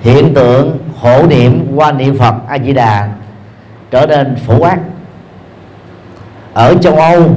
Hiện 0.00 0.34
tượng 0.34 0.78
hộ 1.00 1.26
niệm 1.26 1.66
qua 1.74 1.92
niệm 1.92 2.18
phật 2.18 2.34
a 2.48 2.58
di 2.58 2.72
đà 2.72 3.08
trở 3.90 4.06
nên 4.06 4.36
phổ 4.46 4.58
quát. 4.58 4.78
Ở 6.54 6.74
châu 6.74 6.96
âu 6.96 7.36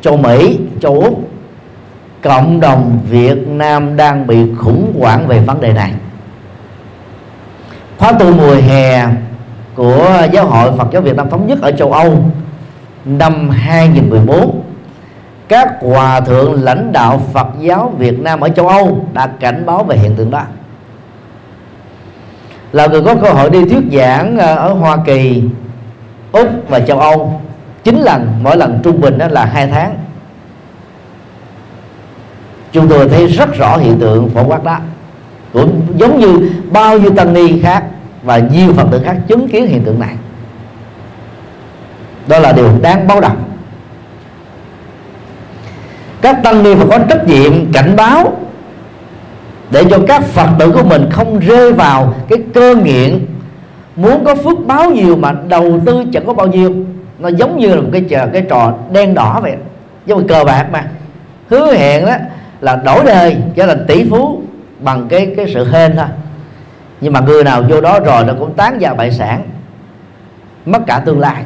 châu 0.00 0.16
mỹ 0.16 0.58
châu 0.80 1.00
úc 1.00 1.33
cộng 2.24 2.60
đồng 2.60 2.98
Việt 3.08 3.48
Nam 3.48 3.96
đang 3.96 4.26
bị 4.26 4.54
khủng 4.58 4.94
hoảng 5.00 5.26
về 5.26 5.40
vấn 5.40 5.60
đề 5.60 5.72
này. 5.72 5.92
Khóa 7.98 8.12
tu 8.12 8.32
mùa 8.32 8.54
hè 8.54 9.06
của 9.74 10.26
giáo 10.32 10.46
hội 10.46 10.72
Phật 10.78 10.88
giáo 10.92 11.02
Việt 11.02 11.16
Nam 11.16 11.30
thống 11.30 11.46
nhất 11.46 11.58
ở 11.62 11.72
châu 11.72 11.92
Âu 11.92 12.24
năm 13.04 13.50
2014 13.50 14.62
các 15.48 15.68
hòa 15.80 16.20
thượng 16.20 16.62
lãnh 16.62 16.92
đạo 16.92 17.20
Phật 17.32 17.46
giáo 17.60 17.92
Việt 17.98 18.20
Nam 18.20 18.40
ở 18.40 18.48
châu 18.48 18.68
Âu 18.68 19.06
đã 19.12 19.26
cảnh 19.26 19.66
báo 19.66 19.84
về 19.84 19.96
hiện 19.96 20.16
tượng 20.16 20.30
đó. 20.30 20.42
Là 22.72 22.86
người 22.86 23.02
có 23.02 23.14
cơ 23.14 23.30
hội 23.30 23.50
đi 23.50 23.64
thuyết 23.64 23.82
giảng 23.92 24.38
ở 24.38 24.72
Hoa 24.72 24.96
Kỳ, 25.06 25.42
Úc 26.32 26.48
và 26.68 26.80
châu 26.80 26.98
Âu 27.00 27.40
chín 27.84 27.96
lần, 27.96 28.38
mỗi 28.42 28.56
lần 28.56 28.80
trung 28.82 29.00
bình 29.00 29.18
đó 29.18 29.26
là 29.28 29.44
hai 29.44 29.66
tháng 29.66 30.03
chúng 32.74 32.88
tôi 32.88 33.08
thấy 33.08 33.26
rất 33.26 33.54
rõ 33.54 33.76
hiện 33.76 33.98
tượng 33.98 34.28
phổ 34.28 34.44
quát 34.44 34.64
đó. 34.64 34.78
Cũng 35.52 35.82
giống 35.96 36.20
như 36.20 36.50
bao 36.70 36.98
nhiêu 36.98 37.10
tăng 37.10 37.32
ni 37.32 37.60
khác 37.60 37.84
và 38.22 38.38
nhiều 38.38 38.72
phật 38.72 38.86
tử 38.90 39.00
khác 39.04 39.16
chứng 39.28 39.48
kiến 39.48 39.66
hiện 39.66 39.84
tượng 39.84 40.00
này. 40.00 40.14
Đó 42.26 42.38
là 42.38 42.52
điều 42.52 42.68
đáng 42.82 43.06
báo 43.06 43.20
động. 43.20 43.36
Các 46.20 46.40
tăng 46.44 46.62
ni 46.62 46.74
phải 46.74 46.86
có 46.90 46.98
trách 47.08 47.26
nhiệm 47.26 47.72
cảnh 47.72 47.96
báo 47.96 48.36
để 49.70 49.84
cho 49.90 49.98
các 50.08 50.22
phật 50.22 50.48
tử 50.58 50.70
của 50.70 50.84
mình 50.84 51.10
không 51.10 51.38
rơi 51.38 51.72
vào 51.72 52.14
cái 52.28 52.38
cơ 52.54 52.74
nghiện. 52.76 53.26
Muốn 53.96 54.24
có 54.24 54.34
phước 54.34 54.66
báo 54.66 54.90
nhiều 54.90 55.16
mà 55.16 55.34
đầu 55.48 55.80
tư 55.86 56.04
chẳng 56.12 56.26
có 56.26 56.34
bao 56.34 56.46
nhiêu. 56.46 56.74
Nó 57.18 57.28
giống 57.28 57.58
như 57.58 57.74
là 57.74 57.80
một 57.80 57.88
cái 57.92 58.04
trò 58.10 58.26
cái 58.32 58.42
trò 58.48 58.72
đen 58.92 59.14
đỏ 59.14 59.40
vậy. 59.42 59.54
Giống 60.06 60.18
như 60.18 60.24
cờ 60.28 60.44
bạc 60.44 60.66
mà. 60.72 60.84
Hứa 61.48 61.72
hẹn 61.72 62.06
đó 62.06 62.14
là 62.64 62.76
đổi 62.76 63.04
đời 63.04 63.36
trở 63.54 63.66
thành 63.66 63.84
tỷ 63.88 64.04
phú 64.10 64.42
bằng 64.80 65.06
cái 65.08 65.34
cái 65.36 65.46
sự 65.54 65.66
hên 65.72 65.96
thôi. 65.96 66.06
Nhưng 67.00 67.12
mà 67.12 67.20
người 67.20 67.44
nào 67.44 67.62
vô 67.68 67.80
đó 67.80 68.00
rồi 68.00 68.24
nó 68.24 68.32
cũng 68.38 68.54
tán 68.54 68.78
vào 68.80 68.94
bại 68.94 69.12
sản, 69.12 69.42
mất 70.66 70.78
cả 70.86 71.02
tương 71.06 71.20
lai. 71.20 71.42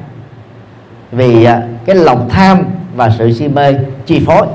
Vì 1.13 1.45
à, 1.45 1.63
cái 1.87 1.97
lòng 1.97 2.29
tham 2.29 2.65
và 2.97 3.11
sự 3.19 3.33
si 3.33 3.49
mê 3.49 3.75
chi 4.07 4.23
phối. 4.27 4.47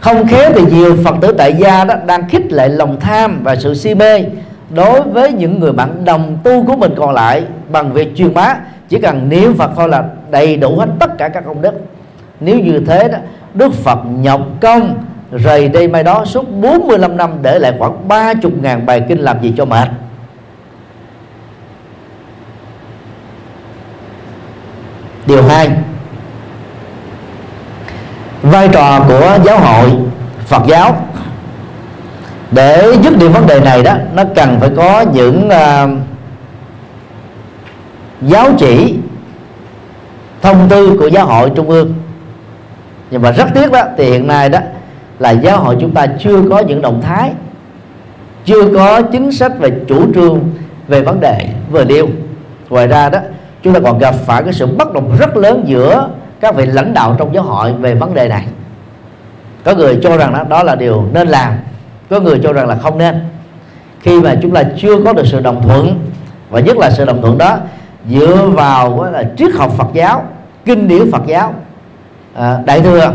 Không 0.00 0.26
khéo 0.26 0.52
thì 0.54 0.62
nhiều 0.72 0.96
phật 1.04 1.14
tử 1.20 1.34
tại 1.38 1.54
gia 1.58 1.84
đó 1.84 1.94
đang 2.06 2.28
khích 2.28 2.52
lệ 2.52 2.68
lòng 2.68 3.00
tham 3.00 3.40
và 3.44 3.56
sự 3.56 3.74
si 3.74 3.94
mê 3.94 4.24
đối 4.70 5.02
với 5.02 5.32
những 5.32 5.60
người 5.60 5.72
bạn 5.72 6.04
đồng 6.04 6.38
tu 6.44 6.64
của 6.66 6.76
mình 6.76 6.94
còn 6.96 7.14
lại 7.14 7.42
bằng 7.68 7.92
việc 7.92 8.16
truyền 8.16 8.34
bá. 8.34 8.56
Chỉ 8.88 8.98
cần 8.98 9.28
niệm 9.28 9.56
phật 9.56 9.70
thôi 9.76 9.88
là 9.88 10.04
đầy 10.30 10.56
đủ 10.56 10.78
hết 10.78 10.86
tất 10.98 11.18
cả 11.18 11.28
các 11.28 11.44
công 11.46 11.62
đức 11.62 11.74
nếu 12.40 12.58
như 12.58 12.80
thế 12.86 13.08
đó 13.08 13.18
Đức 13.54 13.72
Phật 13.74 13.98
nhọc 14.04 14.40
công 14.60 15.04
rời 15.32 15.68
đây 15.68 15.88
mai 15.88 16.02
đó 16.02 16.24
suốt 16.24 16.50
45 16.50 17.16
năm 17.16 17.30
để 17.42 17.58
lại 17.58 17.72
khoảng 17.78 18.08
30 18.08 18.52
ngàn 18.62 18.86
bài 18.86 19.02
kinh 19.08 19.18
làm 19.18 19.42
gì 19.42 19.54
cho 19.56 19.64
mệt. 19.64 19.88
Điều 25.26 25.42
hai 25.42 25.70
Vai 28.42 28.68
trò 28.68 29.04
của 29.08 29.38
giáo 29.44 29.58
hội 29.58 29.90
Phật 30.46 30.62
giáo. 30.66 30.96
Để 32.50 32.96
dứt 33.02 33.18
điểm 33.18 33.32
vấn 33.32 33.46
đề 33.46 33.60
này 33.60 33.82
đó 33.82 33.94
Nó 34.14 34.22
cần 34.34 34.56
phải 34.60 34.70
có 34.76 35.04
những 35.12 35.48
uh, 35.48 35.90
Giáo 38.22 38.50
chỉ 38.58 38.94
Thông 40.42 40.68
tư 40.68 40.96
của 41.00 41.06
giáo 41.06 41.26
hội 41.26 41.50
trung 41.54 41.70
ương 41.70 41.94
nhưng 43.14 43.22
mà 43.22 43.30
rất 43.30 43.48
tiếc 43.54 43.72
đó 43.72 43.82
thì 43.96 44.10
hiện 44.10 44.26
nay 44.26 44.48
đó 44.48 44.58
là 45.18 45.30
giáo 45.30 45.58
hội 45.58 45.76
chúng 45.80 45.94
ta 45.94 46.06
chưa 46.06 46.42
có 46.50 46.58
những 46.58 46.82
động 46.82 47.00
thái 47.02 47.32
chưa 48.44 48.74
có 48.74 49.02
chính 49.02 49.32
sách 49.32 49.58
về 49.58 49.70
chủ 49.88 50.14
trương 50.14 50.40
về 50.88 51.00
vấn 51.00 51.20
đề 51.20 51.48
vừa 51.70 51.84
nêu. 51.84 52.06
Ngoài 52.70 52.86
ra 52.86 53.08
đó 53.08 53.18
chúng 53.62 53.74
ta 53.74 53.80
còn 53.80 53.98
gặp 53.98 54.14
phải 54.14 54.42
cái 54.42 54.52
sự 54.52 54.66
bất 54.66 54.92
đồng 54.92 55.16
rất 55.18 55.36
lớn 55.36 55.62
giữa 55.66 56.08
các 56.40 56.54
vị 56.56 56.66
lãnh 56.66 56.94
đạo 56.94 57.16
trong 57.18 57.34
giáo 57.34 57.42
hội 57.42 57.72
về 57.72 57.94
vấn 57.94 58.14
đề 58.14 58.28
này. 58.28 58.46
Có 59.64 59.74
người 59.74 59.98
cho 60.02 60.16
rằng 60.16 60.32
đó, 60.32 60.44
đó 60.48 60.62
là 60.62 60.74
điều 60.74 61.04
nên 61.12 61.28
làm 61.28 61.52
có 62.10 62.20
người 62.20 62.40
cho 62.42 62.52
rằng 62.52 62.68
là 62.68 62.76
không 62.76 62.98
nên. 62.98 63.20
Khi 64.00 64.20
mà 64.20 64.34
chúng 64.42 64.54
ta 64.54 64.62
chưa 64.76 65.04
có 65.04 65.12
được 65.12 65.26
sự 65.26 65.40
đồng 65.40 65.62
thuận 65.62 66.00
và 66.50 66.60
nhất 66.60 66.76
là 66.76 66.90
sự 66.90 67.04
đồng 67.04 67.22
thuận 67.22 67.38
đó 67.38 67.56
dựa 68.10 68.48
vào 68.52 69.04
là 69.12 69.24
triết 69.36 69.54
học 69.54 69.72
Phật 69.76 69.88
giáo 69.92 70.24
kinh 70.64 70.88
điển 70.88 71.10
Phật 71.12 71.22
giáo 71.26 71.54
à, 72.34 72.58
đại 72.64 72.80
thừa 72.80 73.12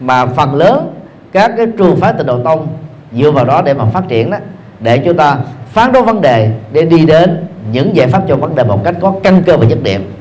mà 0.00 0.26
phần 0.26 0.54
lớn 0.54 0.94
các 1.32 1.52
cái 1.56 1.66
trường 1.78 1.96
phái 1.96 2.12
tịnh 2.12 2.26
độ 2.26 2.42
tông 2.44 2.66
dựa 3.12 3.30
vào 3.30 3.44
đó 3.44 3.62
để 3.62 3.74
mà 3.74 3.84
phát 3.84 4.08
triển 4.08 4.30
đó 4.30 4.36
để 4.80 4.98
chúng 4.98 5.16
ta 5.16 5.36
phán 5.66 5.92
đoán 5.92 6.04
vấn 6.04 6.20
đề 6.20 6.52
để 6.72 6.82
đi 6.82 7.06
đến 7.06 7.46
những 7.72 7.96
giải 7.96 8.06
pháp 8.06 8.22
cho 8.28 8.36
vấn 8.36 8.54
đề 8.54 8.64
một 8.64 8.84
cách 8.84 8.94
có 9.00 9.14
căn 9.22 9.42
cơ 9.46 9.56
và 9.56 9.66
chất 9.68 9.82
điểm. 9.82 10.12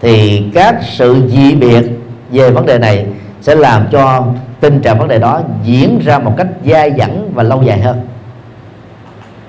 Thì 0.00 0.42
các 0.54 0.76
sự 0.82 1.28
dị 1.28 1.54
biệt 1.54 1.84
về 2.30 2.50
vấn 2.50 2.66
đề 2.66 2.78
này 2.78 3.06
sẽ 3.40 3.54
làm 3.54 3.86
cho 3.92 4.26
tình 4.60 4.80
trạng 4.80 4.98
vấn 4.98 5.08
đề 5.08 5.18
đó 5.18 5.40
diễn 5.64 6.00
ra 6.04 6.18
một 6.18 6.34
cách 6.36 6.46
dai 6.64 6.92
dẳng 6.98 7.30
và 7.34 7.42
lâu 7.42 7.62
dài 7.62 7.80
hơn. 7.80 8.00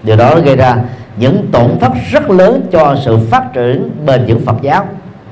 Điều 0.04 0.16
đó 0.16 0.36
gây 0.46 0.56
ra 0.56 0.76
những 1.18 1.48
tổn 1.52 1.80
thất 1.80 1.92
rất 2.12 2.30
lớn 2.30 2.62
cho 2.72 2.96
sự 3.06 3.18
phát 3.32 3.54
triển 3.54 3.90
bền 4.06 4.26
vững 4.28 4.46
Phật 4.46 4.56
giáo 4.62 4.86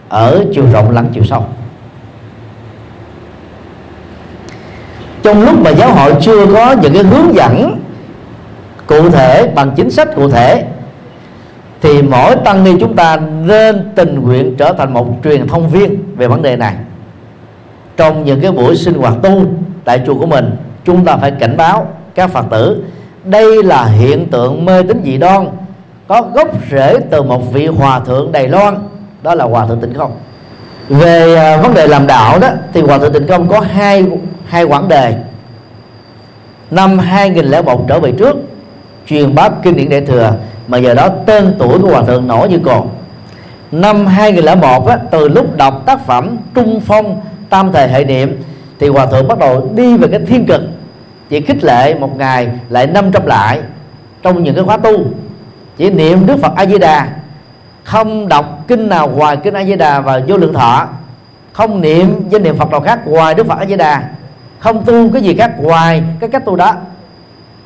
ở 0.10 0.46
chiều 0.54 0.66
rộng 0.72 0.92
lẫn 0.92 1.08
chiều 1.14 1.24
sâu. 1.24 1.46
Trong 5.26 5.42
lúc 5.42 5.62
mà 5.62 5.70
giáo 5.70 5.94
hội 5.94 6.14
chưa 6.22 6.46
có 6.54 6.76
những 6.82 6.94
cái 6.94 7.04
hướng 7.04 7.36
dẫn 7.36 7.80
cụ 8.88 9.10
thể, 9.10 9.52
bằng 9.56 9.72
chính 9.76 9.92
sách 9.92 10.16
cụ 10.16 10.30
thể, 10.30 10.66
thì 11.82 12.02
mỗi 12.02 12.36
tăng 12.36 12.64
ni 12.64 12.72
chúng 12.80 12.96
ta 12.96 13.18
nên 13.46 13.92
tình 13.96 14.20
nguyện 14.20 14.56
trở 14.58 14.74
thành 14.78 14.94
một 14.94 15.08
truyền 15.24 15.48
thông 15.48 15.70
viên 15.70 16.16
về 16.16 16.28
vấn 16.28 16.42
đề 16.42 16.56
này. 16.56 16.76
Trong 17.98 18.26
những 18.26 18.42
cái 18.42 18.52
buổi 18.52 18.76
sinh 18.76 18.94
hoạt 18.94 19.14
tu 19.24 19.42
tại 19.86 20.02
chùa 20.06 20.16
của 20.20 20.26
mình, 20.26 20.52
chúng 20.86 21.06
ta 21.06 21.18
phải 21.18 21.32
cảnh 21.32 21.58
báo 21.58 21.88
các 22.16 22.32
phật 22.32 22.46
tử, 22.52 22.84
đây 23.24 23.64
là 23.64 23.86
hiện 23.86 24.30
tượng 24.30 24.66
mê 24.66 24.84
tín 24.84 25.02
dị 25.06 25.18
đoan, 25.18 25.48
có 26.08 26.22
gốc 26.22 26.48
rễ 26.72 27.00
từ 27.10 27.24
một 27.24 27.54
vị 27.54 27.68
hòa 27.68 28.00
thượng 28.00 28.32
Đài 28.32 28.48
Loan, 28.48 28.76
đó 29.24 29.36
là 29.36 29.46
hòa 29.46 29.66
thượng 29.66 29.82
Tịnh 29.82 29.94
Không 29.94 30.12
về 30.90 31.36
à, 31.36 31.58
vấn 31.58 31.74
đề 31.74 31.88
làm 31.88 32.08
đạo 32.08 32.40
đó 32.40 32.50
thì 32.74 32.82
hòa 32.82 32.98
thượng 32.98 33.14
Tịnh 33.14 33.28
Công 33.28 33.48
có 33.48 33.60
hai 33.60 34.06
hai 34.46 34.64
quãng 34.64 34.88
đề. 34.88 35.16
Năm 36.72 37.00
2001 37.00 37.86
trở 37.88 38.00
về 38.00 38.12
trước 38.12 38.36
truyền 39.08 39.36
bá 39.36 39.50
kinh 39.64 39.76
điển 39.76 39.90
đại 39.90 40.02
thừa 40.02 40.34
mà 40.68 40.78
giờ 40.78 40.94
đó 40.94 41.10
tên 41.26 41.56
tuổi 41.60 41.80
của 41.80 41.88
hòa 41.88 42.04
thượng 42.04 42.28
nổi 42.28 42.50
như 42.50 42.60
cồn. 42.60 42.88
Năm 43.72 44.06
2001 44.06 44.88
á, 44.88 44.98
từ 45.12 45.28
lúc 45.28 45.58
đọc 45.58 45.84
tác 45.86 46.06
phẩm 46.06 46.38
Trung 46.56 46.82
Phong 46.86 47.22
Tam 47.50 47.72
Thời 47.72 47.88
Hệ 47.88 48.04
Niệm 48.04 48.44
thì 48.80 48.88
hòa 48.88 49.06
thượng 49.06 49.28
bắt 49.28 49.40
đầu 49.40 49.70
đi 49.76 49.98
về 49.98 50.08
cái 50.08 50.20
thiên 50.28 50.46
cực 50.46 50.62
chỉ 51.30 51.42
khích 51.42 51.64
lệ 51.64 51.94
một 51.94 52.18
ngày 52.18 52.48
lại 52.70 52.88
500 52.88 53.26
lại 53.26 53.62
trong 54.22 54.44
những 54.44 54.56
cái 54.56 54.64
khóa 54.64 54.78
tu. 54.78 55.06
Chỉ 55.78 55.90
niệm 55.90 56.26
Đức 56.26 56.36
Phật 56.42 56.52
A 56.56 56.66
Di 56.66 56.78
Đà 56.78 57.08
không 57.86 58.28
đọc 58.28 58.46
kinh 58.68 58.90
nào 58.90 59.08
ngoài 59.08 59.38
kinh 59.38 59.54
A 59.54 59.64
Di 59.64 59.76
Đà 59.76 60.02
và 60.02 60.22
vô 60.28 60.38
lượng 60.38 60.54
thọ. 60.54 60.88
Không 61.54 61.82
niệm 61.82 62.30
danh 62.30 62.44
niệm 62.44 62.58
Phật 62.58 62.72
nào 62.72 62.82
khác 62.82 63.08
ngoài 63.08 63.36
Đức 63.36 63.48
Phật 63.48 63.60
A 63.60 63.66
Di 63.66 63.76
Đà 63.76 64.04
không 64.60 64.86
tu 64.86 65.10
cái 65.14 65.22
gì 65.22 65.36
khác 65.36 65.52
ngoài 65.60 66.04
cái 66.20 66.30
cách 66.30 66.46
tu 66.46 66.56
đó. 66.56 66.74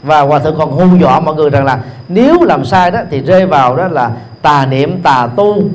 Và 0.03 0.21
hòa 0.21 0.39
thượng 0.39 0.55
còn 0.57 0.71
hung 0.71 1.01
dọa 1.01 1.19
mọi 1.19 1.35
người 1.35 1.49
rằng 1.49 1.65
là 1.65 1.79
nếu 2.09 2.43
làm 2.43 2.65
sai 2.65 2.91
đó 2.91 2.99
thì 3.09 3.21
rơi 3.21 3.45
vào 3.45 3.75
đó 3.75 3.87
là 3.87 4.11
tà 4.41 4.65
niệm 4.65 5.01
tà 5.01 5.27
tu 5.35 5.49
uh, 5.49 5.67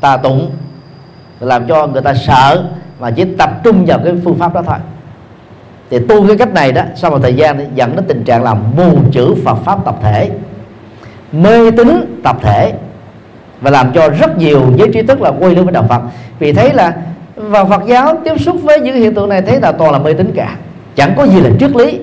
tà 0.00 0.16
tụng. 0.16 0.50
Làm 1.40 1.66
cho 1.66 1.86
người 1.86 2.02
ta 2.02 2.14
sợ 2.14 2.64
mà 3.00 3.10
chỉ 3.10 3.24
tập 3.38 3.50
trung 3.64 3.84
vào 3.86 3.98
cái 4.04 4.12
phương 4.24 4.38
pháp 4.38 4.54
đó 4.54 4.62
thôi. 4.66 4.76
Thì 5.90 5.98
tu 5.98 6.26
cái 6.26 6.36
cách 6.38 6.52
này 6.52 6.72
đó 6.72 6.82
sau 6.96 7.10
một 7.10 7.18
thời 7.22 7.34
gian 7.34 7.58
thì 7.58 7.64
dẫn 7.74 7.96
đến 7.96 8.04
tình 8.08 8.24
trạng 8.24 8.42
là 8.42 8.54
mù 8.54 8.98
chữ 9.12 9.34
Phật 9.44 9.56
pháp 9.64 9.84
tập 9.84 9.96
thể 10.02 10.30
mê 11.32 11.70
tín 11.70 12.20
tập 12.24 12.36
thể 12.42 12.72
và 13.64 13.70
làm 13.70 13.92
cho 13.92 14.08
rất 14.08 14.38
nhiều 14.38 14.62
giới 14.76 14.88
trí 14.92 15.02
thức 15.02 15.20
là 15.20 15.32
quay 15.38 15.54
lưng 15.54 15.64
với 15.64 15.72
đạo 15.72 15.86
Phật. 15.88 16.02
Vì 16.38 16.52
thấy 16.52 16.74
là 16.74 16.96
vào 17.36 17.66
Phật 17.66 17.82
giáo 17.86 18.16
tiếp 18.24 18.40
xúc 18.40 18.56
với 18.62 18.80
những 18.80 18.96
hiện 18.96 19.14
tượng 19.14 19.28
này, 19.28 19.42
thấy 19.42 19.60
là 19.60 19.72
toàn 19.72 19.92
là 19.92 19.98
mê 19.98 20.12
tín 20.12 20.32
cả. 20.34 20.56
Chẳng 20.94 21.14
có 21.16 21.26
gì 21.26 21.40
là 21.40 21.50
triết 21.60 21.76
lý. 21.76 21.98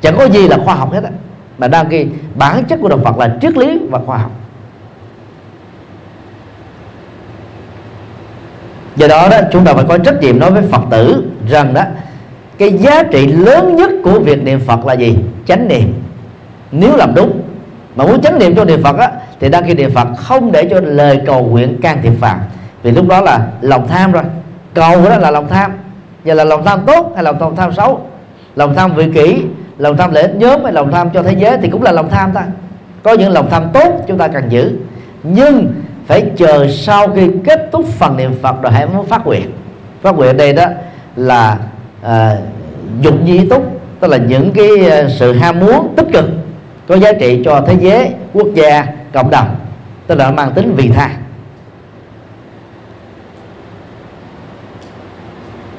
Chẳng 0.00 0.14
có 0.18 0.24
gì 0.24 0.48
là 0.48 0.58
khoa 0.64 0.74
học 0.74 0.92
hết 0.92 1.04
á. 1.04 1.10
Mà 1.58 1.68
đang 1.68 1.88
ghi 1.88 2.06
bản 2.34 2.64
chất 2.64 2.78
của 2.82 2.88
đạo 2.88 2.98
Phật 3.04 3.18
là 3.18 3.36
triết 3.42 3.56
lý 3.56 3.78
và 3.90 3.98
khoa 4.06 4.18
học. 4.18 4.30
Do 8.96 9.08
đó 9.08 9.28
đó, 9.30 9.38
chúng 9.52 9.64
ta 9.64 9.72
phải 9.72 9.84
có 9.88 9.98
trách 9.98 10.20
nhiệm 10.20 10.38
nói 10.38 10.50
với 10.50 10.62
Phật 10.62 10.82
tử 10.90 11.24
rằng 11.48 11.74
đó, 11.74 11.82
cái 12.58 12.72
giá 12.72 13.02
trị 13.02 13.26
lớn 13.26 13.76
nhất 13.76 13.90
của 14.04 14.20
việc 14.20 14.44
niệm 14.44 14.60
Phật 14.60 14.86
là 14.86 14.94
gì? 14.94 15.16
Chánh 15.46 15.68
niệm. 15.68 15.94
Nếu 16.72 16.96
làm 16.96 17.14
đúng 17.14 17.40
mà 17.96 18.04
muốn 18.04 18.20
chánh 18.20 18.38
niệm 18.38 18.56
cho 18.56 18.64
niệm 18.64 18.82
Phật 18.82 18.96
á 18.96 19.10
thì 19.40 19.48
đăng 19.48 19.64
ký 19.64 19.74
niệm 19.74 19.90
Phật 19.90 20.08
không 20.16 20.52
để 20.52 20.68
cho 20.70 20.80
lời 20.80 21.20
cầu 21.26 21.44
nguyện 21.44 21.80
can 21.80 21.98
thiệp 22.02 22.12
vào. 22.20 22.36
Vì 22.82 22.90
lúc 22.90 23.08
đó 23.08 23.20
là 23.20 23.46
lòng 23.60 23.88
tham 23.88 24.12
rồi. 24.12 24.22
Cầu 24.74 25.04
đó 25.04 25.18
là 25.18 25.30
lòng 25.30 25.48
tham. 25.48 25.72
Giờ 26.24 26.34
là 26.34 26.44
lòng 26.44 26.64
tham 26.64 26.80
tốt 26.86 27.12
hay 27.14 27.24
lòng 27.24 27.56
tham 27.56 27.72
xấu? 27.72 28.00
Lòng 28.56 28.74
tham 28.74 28.94
vị 28.94 29.10
kỷ 29.14 29.42
lòng 29.78 29.96
tham 29.96 30.12
lợi 30.12 30.22
ích 30.22 30.36
nhóm 30.36 30.64
hay 30.64 30.72
lòng 30.72 30.92
tham 30.92 31.10
cho 31.10 31.22
thế 31.22 31.34
giới 31.38 31.58
thì 31.62 31.68
cũng 31.68 31.82
là 31.82 31.92
lòng 31.92 32.10
tham 32.10 32.32
ta. 32.32 32.44
Có 33.02 33.12
những 33.12 33.32
lòng 33.32 33.50
tham 33.50 33.62
tốt 33.72 34.04
chúng 34.06 34.18
ta 34.18 34.28
cần 34.28 34.44
giữ. 34.48 34.72
Nhưng 35.22 35.74
phải 36.06 36.24
chờ 36.36 36.66
sau 36.70 37.08
khi 37.08 37.30
kết 37.44 37.68
thúc 37.72 37.86
phần 37.98 38.16
niệm 38.16 38.32
Phật 38.42 38.62
rồi 38.62 38.72
hãy 38.72 38.86
muốn 38.86 39.06
phát 39.06 39.26
nguyện. 39.26 39.50
Phát 40.02 40.16
nguyện 40.16 40.36
đây 40.36 40.52
đó 40.52 40.66
là 41.16 41.58
à, 42.02 42.36
dục 43.00 43.14
nhi 43.24 43.48
túc 43.48 43.80
tức 44.00 44.08
là 44.08 44.16
những 44.16 44.52
cái 44.52 44.90
à, 44.90 45.08
sự 45.08 45.32
ham 45.32 45.60
muốn 45.60 45.94
tích 45.96 46.06
cực 46.12 46.24
có 46.86 46.94
giá 46.94 47.12
trị 47.12 47.42
cho 47.44 47.60
thế 47.66 47.76
giới 47.80 48.10
quốc 48.32 48.46
gia 48.54 48.86
cộng 49.12 49.30
đồng. 49.30 49.56
Tức 50.06 50.14
là 50.14 50.30
mang 50.30 50.52
tính 50.52 50.74
vị 50.76 50.90
tha. 50.94 51.10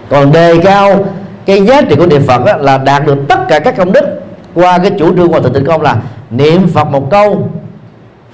Còn 0.09 0.31
đề 0.31 0.57
cao 0.63 1.05
cái 1.45 1.65
giá 1.65 1.81
trị 1.81 1.95
của 1.95 2.05
niệm 2.05 2.21
phật 2.27 2.45
đó, 2.45 2.57
là 2.57 2.77
đạt 2.77 3.05
được 3.05 3.17
tất 3.29 3.39
cả 3.49 3.59
các 3.59 3.77
công 3.77 3.91
đức 3.91 4.21
qua 4.53 4.77
cái 4.77 4.91
chủ 4.99 5.15
trương 5.15 5.31
của 5.31 5.39
thượng 5.39 5.53
tịnh 5.53 5.65
công 5.65 5.81
là 5.81 5.97
niệm 6.29 6.67
phật 6.67 6.83
một 6.83 7.07
câu 7.11 7.49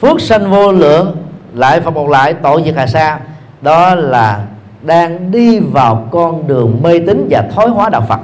phước 0.01 0.21
sanh 0.21 0.51
vô 0.51 0.71
lượng 0.71 1.17
lại 1.53 1.81
phật 1.81 1.91
một 1.91 2.09
lại 2.09 2.33
tội 2.33 2.61
diệt 2.65 2.75
hà 2.77 2.87
sa. 2.87 3.19
Đó 3.61 3.95
là 3.95 4.41
đang 4.81 5.31
đi 5.31 5.59
vào 5.59 6.07
con 6.11 6.47
đường 6.47 6.79
mê 6.83 6.99
tín 7.07 7.27
và 7.29 7.43
thói 7.55 7.69
hóa 7.69 7.89
đạo 7.89 8.05
phật. 8.09 8.19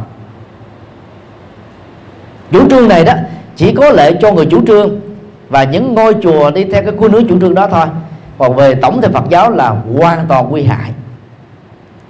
Chủ 2.52 2.70
trương 2.70 2.88
này 2.88 3.06
đó 3.06 3.14
chỉ 3.58 3.74
có 3.74 3.90
lệ 3.90 4.12
cho 4.22 4.32
người 4.32 4.46
chủ 4.46 4.66
trương 4.68 5.00
và 5.50 5.64
những 5.64 5.96
ngôi 5.96 6.16
chùa 6.22 6.52
đi 6.52 6.64
theo 6.64 6.84
cái 6.84 6.94
khuôn 6.98 7.12
hướng 7.12 7.28
chủ 7.28 7.40
trương 7.40 7.56
đó 7.56 7.68
thôi. 7.72 7.86
Còn 8.38 8.56
về 8.56 8.76
tổng 8.76 9.02
thể 9.02 9.08
Phật 9.14 9.24
giáo 9.30 9.52
là 9.52 9.76
hoàn 10.00 10.26
toàn 10.28 10.50
nguy 10.50 10.64
hại. 10.64 10.92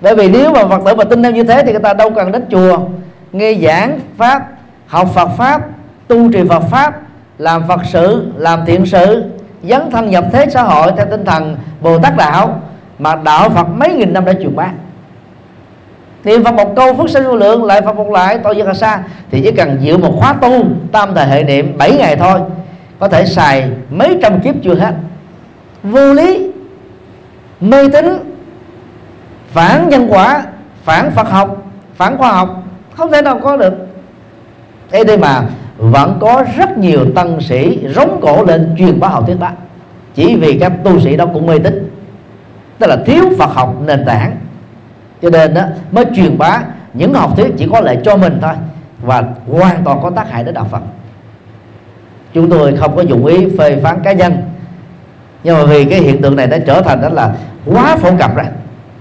Bởi 0.01 0.15
vì 0.15 0.29
nếu 0.29 0.53
mà 0.53 0.67
phật 0.67 0.81
tử 0.85 0.95
mà 0.95 1.03
tin 1.03 1.23
theo 1.23 1.31
như 1.31 1.43
thế 1.43 1.63
thì 1.65 1.71
người 1.71 1.81
ta 1.81 1.93
đâu 1.93 2.09
cần 2.15 2.31
đến 2.31 2.45
chùa, 2.51 2.79
nghe 3.31 3.53
giảng 3.53 3.99
pháp, 4.17 4.47
học 4.87 5.09
phật 5.13 5.29
pháp, 5.37 5.61
tu 6.07 6.31
trì 6.31 6.43
phật 6.49 6.59
pháp, 6.59 6.99
làm 7.37 7.63
phật 7.67 7.81
sự, 7.85 8.31
làm 8.37 8.65
thiện 8.65 8.85
sự, 8.85 9.23
dấn 9.63 9.91
thân 9.91 10.09
nhập 10.09 10.25
thế 10.31 10.45
xã 10.49 10.63
hội 10.63 10.91
theo 10.97 11.05
tinh 11.11 11.25
thần 11.25 11.57
bồ 11.81 11.99
tát 11.99 12.17
đạo, 12.17 12.61
mà 12.99 13.15
đạo 13.15 13.49
phật 13.49 13.63
mấy 13.63 13.89
nghìn 13.93 14.13
năm 14.13 14.25
đã 14.25 14.33
truyền 14.33 14.55
bá 14.55 14.67
niệm 16.27 16.43
phật 16.43 16.51
một 16.51 16.75
câu 16.75 16.93
phước 16.93 17.09
sinh 17.09 17.23
vô 17.23 17.35
lượng, 17.35 17.63
lại 17.63 17.81
phật 17.81 17.95
một 17.95 18.09
lại 18.11 18.39
tội 18.43 18.55
là 18.55 18.73
xa, 18.73 18.99
thì 19.31 19.41
chỉ 19.41 19.51
cần 19.51 19.77
giữ 19.81 19.97
một 19.97 20.13
khóa 20.19 20.33
tu 20.33 20.63
tam 20.91 21.15
thời 21.15 21.27
hệ 21.27 21.43
niệm 21.43 21.77
7 21.77 21.97
ngày 21.97 22.15
thôi, 22.15 22.39
có 22.99 23.07
thể 23.07 23.25
xài 23.25 23.69
mấy 23.89 24.17
trăm 24.21 24.39
kiếp 24.41 24.55
chưa 24.63 24.75
hết. 24.75 24.93
Vô 25.83 26.13
lý, 26.13 26.51
mê 27.61 27.89
tín, 27.93 28.33
phản 29.51 29.89
nhân 29.89 30.07
quả, 30.09 30.43
phản 30.83 31.11
phật 31.11 31.29
học, 31.29 31.65
phản 31.95 32.17
khoa 32.17 32.31
học, 32.31 32.63
không 32.93 33.11
thể 33.11 33.21
nào 33.21 33.39
có 33.43 33.57
được. 33.57 33.73
Thế 34.91 35.03
đây 35.03 35.17
mà 35.17 35.43
vẫn 35.77 36.17
có 36.21 36.43
rất 36.57 36.77
nhiều 36.77 37.05
tăng 37.15 37.41
sĩ 37.41 37.79
rống 37.95 38.19
cổ 38.21 38.43
lên 38.43 38.75
truyền 38.77 38.99
bá 38.99 39.07
học 39.07 39.23
thuyết 39.27 39.39
đó 39.39 39.49
chỉ 40.15 40.35
vì 40.35 40.57
các 40.59 40.71
tu 40.83 40.99
sĩ 40.99 41.15
đó 41.15 41.25
cũng 41.33 41.45
mê 41.45 41.59
tín. 41.59 41.91
Tức 42.79 42.87
là 42.87 42.97
thiếu 43.05 43.23
Phật 43.39 43.49
học 43.53 43.75
nền 43.85 44.05
tảng 44.05 44.35
cho 45.21 45.29
nên 45.29 45.53
đó 45.53 45.61
mới 45.91 46.05
truyền 46.15 46.37
bá 46.37 46.59
những 46.93 47.13
học 47.13 47.37
thuyết 47.37 47.53
chỉ 47.57 47.67
có 47.71 47.81
lợi 47.81 47.97
cho 48.03 48.17
mình 48.17 48.37
thôi 48.41 48.53
và 49.01 49.23
hoàn 49.51 49.83
toàn 49.83 49.99
có 50.03 50.09
tác 50.09 50.31
hại 50.31 50.43
đến 50.43 50.53
đạo 50.53 50.67
Phật. 50.71 50.81
Chúng 52.33 52.49
tôi 52.49 52.75
không 52.77 52.95
có 52.95 53.01
dụng 53.01 53.25
ý 53.25 53.47
phê 53.57 53.79
phán 53.83 53.99
cá 54.03 54.11
nhân. 54.11 54.37
Nhưng 55.43 55.57
mà 55.57 55.65
vì 55.65 55.85
cái 55.85 55.99
hiện 55.99 56.21
tượng 56.21 56.35
này 56.35 56.47
đã 56.47 56.57
trở 56.57 56.81
thành 56.81 57.01
đó 57.01 57.09
là 57.09 57.35
quá 57.65 57.95
phổ 57.95 58.09
cập 58.19 58.35
rồi. 58.35 58.45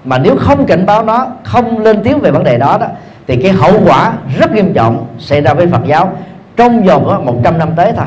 Mà 0.04 0.18
nếu 0.18 0.36
không 0.36 0.66
cảnh 0.66 0.86
báo 0.86 1.04
nó, 1.04 1.26
không 1.44 1.78
lên 1.78 2.02
tiếng 2.02 2.18
về 2.18 2.30
vấn 2.30 2.44
đề 2.44 2.58
đó 2.58 2.78
đó, 2.80 2.86
thì 3.26 3.36
cái 3.36 3.52
hậu 3.52 3.72
quả 3.86 4.12
rất 4.38 4.52
nghiêm 4.52 4.72
trọng 4.72 5.06
xảy 5.18 5.40
ra 5.40 5.54
với 5.54 5.66
Phật 5.66 5.80
giáo 5.86 6.12
trong 6.56 6.84
vòng 6.84 7.24
100 7.24 7.58
năm 7.58 7.70
tới 7.76 7.92
thôi. 7.96 8.06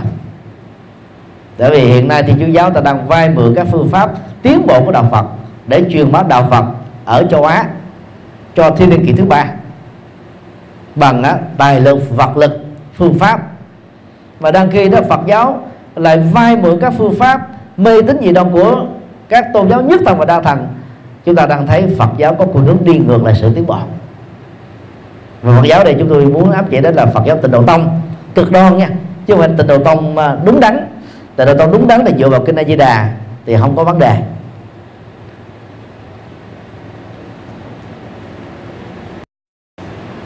Tại 1.57 1.70
vì 1.70 1.80
hiện 1.80 2.07
nay 2.07 2.24
thì 2.24 2.34
chúa 2.39 2.45
giáo 2.45 2.70
ta 2.70 2.82
đang 2.82 3.07
vay 3.07 3.30
mượn 3.30 3.53
các 3.55 3.68
phương 3.72 3.89
pháp 3.89 4.12
tiến 4.41 4.68
bộ 4.68 4.86
của 4.86 4.91
đạo 4.91 5.07
Phật 5.12 5.26
để 5.68 5.84
truyền 5.89 6.12
bá 6.12 6.24
đạo 6.24 6.47
Phật 6.51 6.66
ở 7.05 7.24
châu 7.24 7.43
Á 7.43 7.66
cho 8.60 8.70
thiên 8.70 8.89
niên 8.89 9.05
kỷ 9.05 9.14
thứ 9.14 9.26
ba 9.26 9.45
bằng 10.95 11.24
á, 11.24 11.36
tài 11.57 11.82
lực 11.82 12.10
vật 12.10 12.38
lực 12.38 12.66
phương 12.93 13.20
pháp. 13.20 13.41
Và 14.39 14.51
đang 14.51 14.72
khi 14.72 14.89
đó 14.89 14.99
Phật 15.10 15.20
giáo 15.28 15.62
lại 15.95 16.18
vay 16.18 16.57
mượn 16.57 16.80
các 16.82 16.93
phương 16.97 17.16
pháp 17.20 17.47
mê 17.78 18.01
tín 18.01 18.18
dị 18.22 18.32
đoan 18.32 18.51
của 18.51 18.86
các 19.30 19.45
tôn 19.53 19.70
giáo 19.70 19.82
nhất 19.82 20.01
thần 20.05 20.18
và 20.18 20.26
đa 20.26 20.41
thần. 20.41 20.68
Chúng 21.26 21.36
ta 21.36 21.45
đang 21.45 21.68
thấy 21.68 21.95
Phật 21.97 22.10
giáo 22.18 22.34
có 22.36 22.45
cuộc 22.45 22.60
hướng 22.60 22.78
đi 22.84 22.99
ngược 22.99 23.24
lại 23.24 23.36
sự 23.36 23.51
tiến 23.55 23.68
bộ. 23.68 23.78
Và 25.41 25.55
Phật 25.62 25.68
giáo 25.68 25.84
đây 25.84 25.95
chúng 25.99 26.10
tôi 26.10 26.26
muốn 26.26 26.51
áp 26.51 26.66
chế 26.72 26.82
đó 26.82 26.91
là 26.93 27.05
Phật 27.05 27.24
giáo 27.26 27.38
tịnh 27.38 27.51
độ 27.51 27.64
tông 27.64 28.01
cực 28.36 28.51
đoan 28.51 28.78
nha 28.78 28.89
chứ 29.26 29.34
không 29.34 29.39
phải 29.39 29.49
tịnh 29.57 29.68
độ 29.68 29.78
tông 29.84 30.18
à, 30.18 30.38
đúng 30.45 30.60
đắn. 30.60 30.88
Tịnh 31.36 31.47
độ 31.47 31.53
tông 31.57 31.72
đúng 31.72 31.88
đắn 31.88 32.05
là 32.05 32.12
dựa 32.20 32.30
vào 32.30 32.41
kinh 32.45 32.55
A 32.55 32.64
Di 32.64 32.76
Đà 32.76 33.10
thì 33.45 33.57
không 33.57 33.76
có 33.76 33.84
vấn 33.84 33.99
đề. 33.99 34.16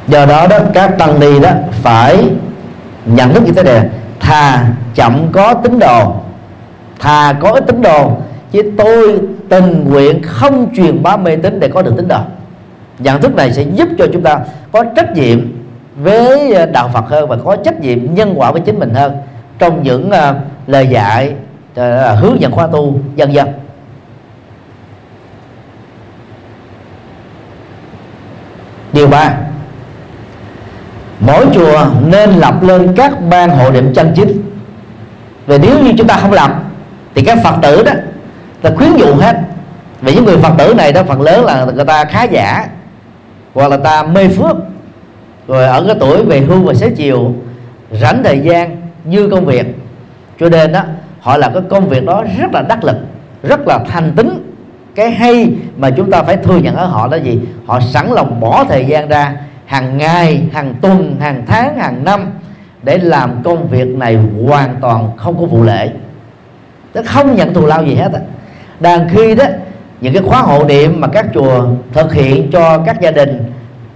Do 0.08 0.26
đó 0.26 0.48
đó 0.48 0.60
các 0.74 0.98
tăng 0.98 1.20
ni 1.20 1.40
đó 1.40 1.50
phải 1.72 2.30
nhận 3.06 3.34
thức 3.34 3.44
như 3.46 3.52
thế 3.52 3.64
này. 3.64 3.90
Thà 4.20 4.66
chậm 4.96 5.28
có 5.32 5.54
tín 5.54 5.80
đồ 5.80 6.16
thà 7.00 7.34
có 7.40 7.50
ít 7.50 7.64
tín 7.68 7.82
đồ 7.82 8.12
chứ 8.52 8.72
tôi 8.78 9.20
tình 9.50 9.90
nguyện 9.90 10.22
không 10.24 10.76
truyền 10.76 11.04
bá 11.04 11.18
mê 11.18 11.36
tín 11.36 11.60
để 11.60 11.68
có 11.74 11.82
được 11.82 11.94
tín 11.98 12.08
đồ. 12.08 12.20
Nhận 13.00 13.22
thức 13.22 13.36
này 13.36 13.54
sẽ 13.54 13.64
giúp 13.74 13.90
cho 13.98 14.08
chúng 14.14 14.24
ta 14.24 14.40
có 14.72 14.84
trách 14.96 15.14
nhiệm 15.14 15.40
với 15.96 16.54
ờ, 16.54 16.66
đạo 16.66 16.90
Phật 16.94 17.06
hơn 17.10 17.30
và 17.30 17.38
có 17.46 17.56
trách 17.56 17.80
nhiệm 17.80 18.14
nhân 18.14 18.34
quả 18.36 18.52
với 18.52 18.62
chính 18.62 18.80
mình 18.80 18.94
hơn 18.94 19.18
trong 19.60 19.84
những 19.84 20.10
uh, 20.10 20.36
lời 20.68 20.88
dạy 20.88 21.34
uh, 21.72 22.20
hướng 22.20 22.42
dẫn 22.42 22.52
khóa 22.52 22.68
tu 22.68 23.00
dân 23.16 23.34
dân 23.34 23.48
điều 28.94 29.08
ba 29.08 29.34
mỗi 31.20 31.46
chùa 31.54 31.86
nên 32.08 32.30
lập 32.30 32.64
lên 32.64 32.94
các 32.96 33.12
ban 33.30 33.50
hội 33.50 33.72
niệm 33.72 33.94
chân 33.94 34.12
chính 34.16 34.42
và 35.48 35.58
nếu 35.62 35.80
như 35.80 35.92
chúng 35.98 36.08
ta 36.08 36.18
không 36.18 36.32
lập 36.32 36.52
thì 37.16 37.22
các 37.22 37.38
phật 37.44 37.56
tử 37.62 37.84
đó 37.84 37.92
là 38.64 38.72
khuyến 38.76 38.98
dụ 38.98 39.16
hết. 39.16 39.38
Vì 40.02 40.16
những 40.16 40.26
người 40.26 40.38
phật 40.38 40.54
tử 40.58 40.74
này 40.74 40.94
đó, 40.94 41.02
phần 41.08 41.22
lớn 41.22 41.46
là 41.46 41.66
người 41.76 41.86
ta 41.86 42.06
khá 42.06 42.24
giả, 42.24 42.68
hoặc 43.54 43.68
là 43.68 43.78
ta 43.78 44.04
mê 44.04 44.28
phước. 44.28 44.56
Rồi 45.48 45.66
ở 45.66 45.84
cái 45.88 45.96
tuổi 46.00 46.24
về 46.24 46.40
hưu 46.40 46.64
và 46.64 46.74
xế 46.74 46.90
chiều, 46.90 47.34
rảnh 47.92 48.24
thời 48.24 48.40
gian, 48.40 48.78
như 49.04 49.30
công 49.30 49.46
việc. 49.46 49.66
Cho 50.40 50.50
nên 50.50 50.72
đó, 50.72 50.82
họ 51.20 51.38
làm 51.38 51.54
cái 51.54 51.62
công 51.70 51.90
việc 51.90 52.06
đó 52.06 52.24
rất 52.40 52.54
là 52.54 52.62
đắc 52.62 52.84
lực, 52.84 52.98
rất 53.44 53.60
là 53.68 53.80
thành 53.92 54.14
tính 54.16 54.54
cái 54.96 55.12
hay 55.12 55.54
mà 55.78 55.90
chúng 55.90 56.12
ta 56.12 56.24
phải 56.24 56.38
thừa 56.38 56.58
nhận 56.58 56.76
ở 56.76 56.86
họ 56.86 57.08
là 57.08 57.18
gì? 57.18 57.40
Họ 57.66 57.80
sẵn 57.80 58.12
lòng 58.12 58.40
bỏ 58.40 58.66
thời 58.70 58.86
gian 58.86 59.10
ra 59.10 59.36
hàng 59.74 59.98
ngày 59.98 60.44
hàng 60.52 60.74
tuần 60.82 61.16
hàng 61.20 61.44
tháng 61.48 61.78
hàng 61.78 62.04
năm 62.04 62.32
để 62.84 62.98
làm 62.98 63.44
công 63.44 63.68
việc 63.68 63.88
này 63.88 64.18
hoàn 64.48 64.76
toàn 64.82 65.10
không 65.18 65.40
có 65.40 65.46
vụ 65.46 65.64
lệ. 65.64 65.90
Nó 66.94 67.02
không 67.06 67.36
nhận 67.36 67.54
thù 67.54 67.66
lao 67.66 67.84
gì 67.84 67.96
hết 67.96 68.14
á. 68.14 68.20
Đàn 68.80 69.10
khi 69.10 69.36
đó 69.36 69.46
những 70.02 70.14
cái 70.14 70.24
khóa 70.24 70.42
hộ 70.42 70.66
niệm 70.66 71.02
mà 71.02 71.08
các 71.08 71.26
chùa 71.34 71.66
thực 71.94 72.14
hiện 72.14 72.52
cho 72.52 72.78
các 72.86 73.02
gia 73.02 73.12
đình 73.12 73.44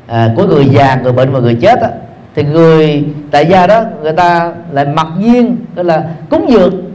à, 0.07 0.29
của 0.35 0.43
người 0.43 0.65
già 0.65 0.95
người 0.95 1.11
bệnh 1.11 1.31
và 1.31 1.39
người 1.39 1.55
chết 1.55 1.81
á, 1.81 1.89
thì 2.35 2.43
người 2.43 3.03
tại 3.31 3.45
gia 3.45 3.67
đó 3.67 3.83
người 4.01 4.13
ta 4.13 4.53
lại 4.71 4.85
mặc 4.85 5.07
nhiên 5.19 5.57
gọi 5.75 5.85
là 5.85 6.03
cúng 6.29 6.45
dường. 6.49 6.91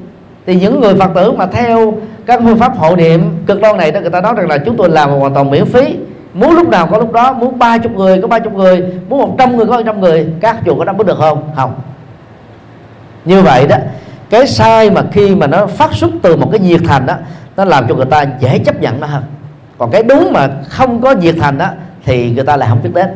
Thì 0.47 0.55
những 0.55 0.81
người 0.81 0.95
phật 0.95 1.11
tử 1.15 1.33
mà 1.33 1.47
theo 1.47 1.95
các 2.27 2.41
phương 2.45 2.59
pháp 2.59 2.77
hộ 2.77 2.97
niệm 2.97 3.31
cực 3.47 3.61
đoan 3.61 3.77
này 3.77 3.93
đó 3.93 4.01
người 4.01 4.11
ta 4.11 4.21
nói 4.21 4.35
rằng 4.37 4.49
là 4.49 4.59
chúng 4.59 4.77
tôi 4.77 4.89
làm 4.89 5.11
hoàn 5.11 5.35
toàn 5.35 5.51
miễn 5.51 5.67
phí 5.67 5.97
muốn 6.35 6.55
lúc 6.55 6.69
nào 6.69 6.87
có 6.87 6.99
lúc 6.99 7.13
đó, 7.13 7.33
muốn 7.33 7.59
ba 7.59 7.79
chục 7.79 7.93
người, 7.93 8.23
có 8.23 8.29
ba 8.29 8.39
chục 8.39 8.53
người, 8.53 8.83
muốn 9.09 9.19
một 9.19 9.35
trăm 9.39 9.57
người, 9.57 9.67
có 9.67 9.77
một 9.77 9.83
trăm 9.87 10.01
người, 10.01 10.27
các 10.41 10.57
chùa 10.67 10.75
có 10.75 10.85
đáp 10.85 10.99
ứng 10.99 11.07
được 11.07 11.19
không? 11.19 11.51
Không. 11.57 11.75
Như 13.25 13.43
vậy 13.43 13.67
đó, 13.67 13.77
cái 14.31 14.47
sai 14.47 14.91
mà 14.91 15.03
khi 15.13 15.35
mà 15.35 15.47
nó 15.47 15.67
phát 15.67 15.95
xuất 15.95 16.11
từ 16.23 16.37
một 16.37 16.49
cái 16.51 16.61
nhiệt 16.61 16.81
thành 16.89 17.07
đó, 17.07 17.15
nó 17.57 17.65
làm 17.65 17.89
cho 17.89 17.95
người 17.95 18.07
ta 18.07 18.25
dễ 18.41 18.59
chấp 18.59 18.81
nhận 18.81 19.01
nó 19.01 19.07
hơn 19.07 19.23
còn 19.83 19.91
cái 19.91 20.03
đúng 20.03 20.33
mà 20.33 20.49
không 20.69 21.01
có 21.01 21.13
nhiệt 21.13 21.35
thành 21.41 21.59
đó, 21.59 21.69
thì 22.05 22.31
người 22.31 22.45
ta 22.45 22.57
lại 22.57 22.69
không 22.69 22.83
biết 22.83 22.91
đến. 22.95 23.09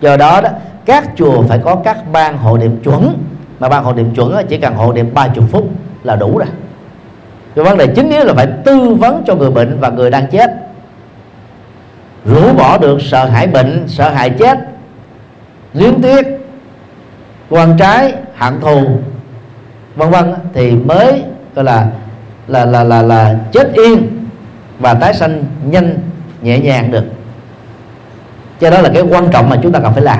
Do 0.00 0.16
đó 0.16 0.40
đó, 0.40 0.48
các 0.84 1.08
chùa 1.16 1.42
phải 1.42 1.58
có 1.58 1.76
các 1.84 2.12
ban 2.12 2.38
hộ 2.38 2.58
niệm 2.58 2.80
chuẩn. 2.84 3.18
Mà 3.60 3.68
ban 3.68 3.84
hộ 3.84 3.92
niệm 3.92 4.14
chuẩn 4.14 4.46
chỉ 4.48 4.58
cần 4.58 4.74
hộ 4.74 4.92
niệm 4.92 5.10
30 5.14 5.46
phút 5.50 5.68
là 6.04 6.16
đủ 6.16 6.38
rồi. 6.38 6.48
Cái 7.54 7.64
vấn 7.64 7.78
đề 7.78 7.86
chính 7.86 8.10
yếu 8.10 8.24
là 8.24 8.34
phải 8.34 8.46
tư 8.64 8.94
vấn 8.94 9.22
cho 9.26 9.34
người 9.34 9.50
bệnh 9.50 9.80
và 9.80 9.88
người 9.88 10.10
đang 10.10 10.26
chết 10.26 10.50
rũ 12.28 12.52
bỏ 12.52 12.78
được 12.78 13.02
sợ 13.02 13.24
hãi 13.24 13.46
bệnh, 13.46 13.84
sợ 13.86 14.10
hãi 14.10 14.30
chết 14.30 14.58
luyến 15.74 16.02
tiếc 16.02 16.26
quan 17.50 17.76
trái, 17.78 18.14
hận 18.36 18.60
thù, 18.60 18.84
vân 19.96 20.10
vân 20.10 20.34
thì 20.54 20.70
mới, 20.70 21.22
gọi 21.54 21.64
là 21.64 21.86
là 22.48 22.64
là 22.64 22.84
là 22.84 23.02
là 23.02 23.38
chết 23.52 23.72
yên 23.72 24.26
và 24.78 24.94
tái 24.94 25.14
sanh 25.14 25.44
nhanh, 25.64 25.94
nhẹ 26.42 26.58
nhàng 26.58 26.90
được. 26.90 27.04
Cho 28.60 28.70
đó 28.70 28.80
là 28.80 28.88
cái 28.94 29.02
quan 29.02 29.28
trọng 29.30 29.50
mà 29.50 29.56
chúng 29.62 29.72
ta 29.72 29.80
cần 29.80 29.92
phải 29.92 30.02
làm. 30.02 30.18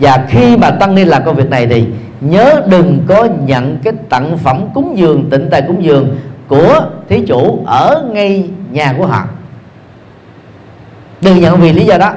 Và 0.00 0.24
khi 0.28 0.56
mà 0.56 0.70
tăng 0.70 0.94
ni 0.94 1.04
làm 1.04 1.24
công 1.24 1.36
việc 1.36 1.50
này 1.50 1.66
thì 1.66 1.84
nhớ 2.20 2.62
đừng 2.68 3.04
có 3.08 3.28
nhận 3.44 3.78
cái 3.84 3.92
tặng 4.08 4.38
phẩm 4.38 4.66
cúng 4.74 4.94
dường, 4.98 5.30
tịnh 5.30 5.48
tài 5.50 5.62
cúng 5.62 5.84
dường 5.84 6.16
của 6.48 6.80
thí 7.08 7.26
chủ 7.26 7.64
ở 7.66 8.04
ngay 8.12 8.48
nhà 8.72 8.94
của 8.98 9.06
họ 9.06 9.24
đừng 11.20 11.40
nhận 11.40 11.60
vì 11.60 11.72
lý 11.72 11.84
do 11.84 11.98
đó. 11.98 12.12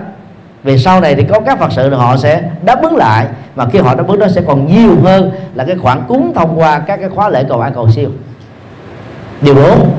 Vì 0.64 0.78
sau 0.78 1.02
này 1.02 1.16
thì 1.16 1.24
có 1.24 1.40
các 1.40 1.60
phật 1.60 1.72
sự 1.72 1.96
họ 1.96 2.18
sẽ 2.18 2.44
đáp 2.66 2.82
ứng 2.82 2.96
lại 2.96 3.28
mà 3.56 3.66
khi 3.72 3.80
họ 3.80 3.96
đáp 3.96 4.08
ứng 4.08 4.20
đó 4.20 4.28
sẽ 4.36 4.42
còn 4.48 4.68
nhiều 4.68 4.96
hơn 5.04 5.32
là 5.56 5.64
cái 5.64 5.76
khoản 5.76 6.02
cúng 6.08 6.34
thông 6.36 6.60
qua 6.60 6.80
các 6.80 6.98
cái 6.98 7.10
khóa 7.10 7.30
lễ 7.30 7.44
cầu 7.50 7.62
an 7.62 7.74
cầu 7.76 7.90
siêu. 7.90 8.10
Điều 9.42 9.56
bốn, 9.56 9.92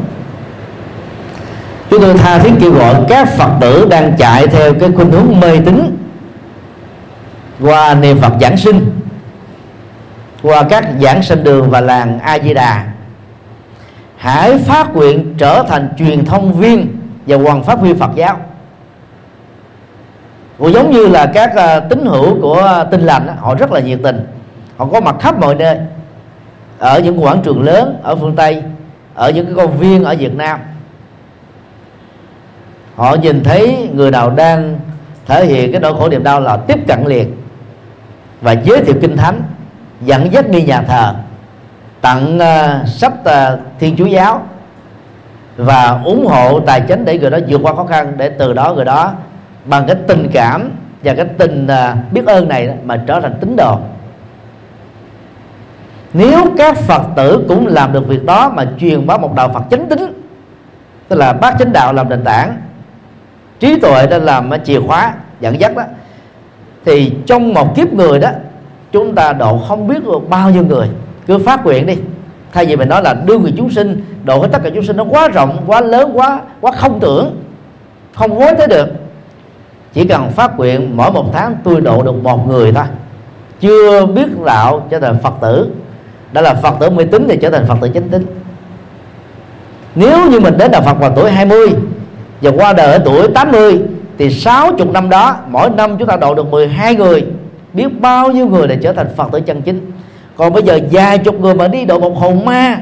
chúng 1.90 2.00
tôi 2.00 2.14
tha 2.14 2.38
thiết 2.38 2.52
kêu 2.60 2.72
gọi 2.72 2.94
các 3.08 3.28
phật 3.28 3.50
tử 3.60 3.86
đang 3.90 4.16
chạy 4.18 4.46
theo 4.46 4.74
cái 4.74 4.90
khuynh 4.96 5.10
hướng 5.10 5.40
mê 5.40 5.60
tín 5.64 5.96
qua 7.60 7.94
niệm 7.94 8.18
phật 8.18 8.32
giảng 8.40 8.56
sinh, 8.56 9.00
qua 10.42 10.62
các 10.62 10.88
giảng 11.00 11.22
sinh 11.22 11.44
đường 11.44 11.70
và 11.70 11.80
làng 11.80 12.18
a 12.18 12.38
di 12.38 12.54
đà. 12.54 12.84
Hãy 14.16 14.58
phát 14.58 14.94
nguyện 14.94 15.34
trở 15.38 15.62
thành 15.68 15.88
truyền 15.98 16.24
thông 16.24 16.52
viên 16.52 16.96
và 17.26 17.36
hoàn 17.36 17.62
pháp 17.62 17.78
huy 17.78 17.94
phật 17.94 18.10
giáo 18.14 18.36
cũng 20.60 20.72
giống 20.72 20.90
như 20.90 21.06
là 21.06 21.26
các 21.26 21.52
ờ, 21.56 21.80
tín 21.80 22.06
hữu 22.06 22.40
của 22.42 22.54
ờ, 22.54 22.84
tinh 22.84 23.00
lành 23.00 23.36
họ 23.38 23.54
rất 23.54 23.72
là 23.72 23.80
nhiệt 23.80 23.98
tình. 24.02 24.26
Họ 24.76 24.86
có 24.92 25.00
mặt 25.00 25.16
khắp 25.20 25.38
mọi 25.38 25.54
nơi. 25.54 25.78
Ở 26.78 27.00
những 27.00 27.24
quảng 27.24 27.40
trường 27.42 27.62
lớn 27.62 28.00
ở 28.02 28.16
phương 28.16 28.36
tây 28.36 28.62
ở 29.14 29.30
những 29.30 29.46
cái 29.46 29.54
công 29.54 29.78
viên 29.78 30.04
ở 30.04 30.14
việt 30.18 30.34
nam. 30.34 30.60
Họ 32.96 33.14
nhìn 33.14 33.44
thấy 33.44 33.88
người 33.94 34.10
nào 34.10 34.30
đang 34.30 34.78
thể 35.26 35.46
hiện 35.46 35.72
cái 35.72 35.80
nỗi 35.80 35.94
khổ 35.98 36.08
niềm 36.08 36.24
đau 36.24 36.40
là 36.40 36.56
tiếp 36.56 36.78
cận 36.88 37.04
liền 37.06 37.36
và 38.40 38.52
giới 38.52 38.84
thiệu 38.84 38.94
kinh 39.00 39.16
thánh 39.16 39.42
dẫn 40.00 40.32
dắt 40.32 40.48
đi 40.48 40.62
nhà 40.62 40.82
thờ 40.82 41.14
tặng 42.00 42.38
uh, 42.38 42.88
sách 42.88 43.12
uh, 43.20 43.60
thiên 43.78 43.96
chúa 43.96 44.06
giáo 44.06 44.42
và 45.56 46.00
ủng 46.04 46.26
hộ 46.26 46.60
tài 46.60 46.80
chính 46.80 47.04
để 47.04 47.18
người 47.18 47.30
đó 47.30 47.38
vượt 47.48 47.60
qua 47.62 47.74
khó 47.74 47.84
khăn 47.84 48.12
để 48.16 48.28
từ 48.28 48.52
đó 48.52 48.74
người 48.74 48.84
đó 48.84 49.14
bằng 49.70 49.84
cái 49.86 49.96
tình 50.06 50.28
cảm 50.32 50.70
và 51.02 51.14
cái 51.14 51.24
tình 51.38 51.66
à, 51.66 51.96
biết 52.12 52.26
ơn 52.26 52.48
này 52.48 52.70
mà 52.84 53.02
trở 53.06 53.20
thành 53.20 53.34
tín 53.40 53.56
đồ. 53.56 53.78
Nếu 56.12 56.44
các 56.58 56.76
phật 56.76 57.02
tử 57.16 57.44
cũng 57.48 57.66
làm 57.66 57.92
được 57.92 58.08
việc 58.08 58.24
đó 58.24 58.52
mà 58.54 58.66
truyền 58.80 59.06
bá 59.06 59.16
một 59.16 59.34
đạo 59.34 59.50
phật 59.54 59.62
chánh 59.70 59.86
tín, 59.88 60.22
tức 61.08 61.16
là 61.16 61.32
bác 61.32 61.58
chánh 61.58 61.72
đạo 61.72 61.92
làm 61.92 62.08
nền 62.08 62.24
tảng, 62.24 62.56
trí 63.60 63.80
tuệ 63.80 64.06
đã 64.06 64.18
làm 64.18 64.50
chìa 64.64 64.80
khóa 64.80 65.14
dẫn 65.40 65.60
dắt 65.60 65.76
đó, 65.76 65.82
thì 66.84 67.12
trong 67.26 67.54
một 67.54 67.76
kiếp 67.76 67.92
người 67.92 68.18
đó, 68.18 68.28
chúng 68.92 69.14
ta 69.14 69.32
độ 69.32 69.58
không 69.58 69.88
biết 69.88 70.04
được 70.04 70.28
bao 70.28 70.50
nhiêu 70.50 70.64
người. 70.64 70.88
Cứ 71.26 71.38
phát 71.38 71.64
nguyện 71.64 71.86
đi. 71.86 71.96
Thay 72.52 72.66
vì 72.66 72.76
mình 72.76 72.88
nói 72.88 73.02
là 73.02 73.14
đưa 73.14 73.38
người 73.38 73.54
chúng 73.56 73.70
sinh, 73.70 74.04
độ 74.24 74.42
hết 74.42 74.48
tất 74.52 74.58
cả 74.64 74.70
chúng 74.74 74.84
sinh 74.84 74.96
nó 74.96 75.04
quá 75.04 75.28
rộng, 75.28 75.62
quá 75.66 75.80
lớn, 75.80 76.10
quá 76.14 76.40
quá 76.60 76.72
không 76.72 77.00
tưởng, 77.00 77.42
không 78.14 78.38
vốn 78.38 78.54
tới 78.58 78.66
được 78.66 78.88
chỉ 79.92 80.04
cần 80.04 80.30
phát 80.30 80.58
nguyện, 80.58 80.96
mỗi 80.96 81.12
một 81.12 81.24
tháng 81.32 81.56
tôi 81.64 81.80
độ 81.80 82.02
được 82.02 82.22
một 82.22 82.48
người 82.48 82.72
thôi. 82.72 82.84
Chưa 83.60 84.06
biết 84.06 84.26
đạo 84.44 84.86
trở 84.90 85.00
thành 85.00 85.18
phật 85.22 85.34
tử. 85.40 85.70
Đã 86.32 86.40
là 86.40 86.54
phật 86.54 86.74
tử 86.80 86.90
mê 86.90 87.04
tín 87.04 87.26
thì 87.28 87.36
trở 87.36 87.50
thành 87.50 87.66
phật 87.66 87.76
tử 87.80 87.90
chánh 87.94 88.08
tín. 88.08 88.26
Nếu 89.94 90.30
như 90.30 90.40
mình 90.40 90.58
đến 90.58 90.70
đạo 90.70 90.82
Phật 90.82 90.98
vào 90.98 91.12
tuổi 91.16 91.30
20 91.30 91.68
và 92.40 92.50
qua 92.50 92.72
đời 92.72 92.92
ở 92.92 92.98
tuổi 92.98 93.28
80 93.34 93.80
thì 94.18 94.30
60 94.30 94.86
năm 94.92 95.10
đó, 95.10 95.36
mỗi 95.48 95.70
năm 95.70 95.96
chúng 95.98 96.08
ta 96.08 96.16
độ 96.16 96.34
được 96.34 96.50
12 96.50 96.94
người. 96.94 97.26
Biết 97.72 98.00
bao 98.00 98.30
nhiêu 98.30 98.46
người 98.46 98.66
để 98.66 98.78
trở 98.82 98.92
thành 98.92 99.06
Phật 99.16 99.32
tử 99.32 99.40
chân 99.40 99.62
chính. 99.62 99.90
Còn 100.36 100.52
bây 100.52 100.62
giờ 100.62 100.78
vài 100.90 101.18
chục 101.18 101.40
người 101.40 101.54
mà 101.54 101.68
đi 101.68 101.84
độ 101.84 101.98
một 101.98 102.18
hồn 102.18 102.44
ma, 102.44 102.78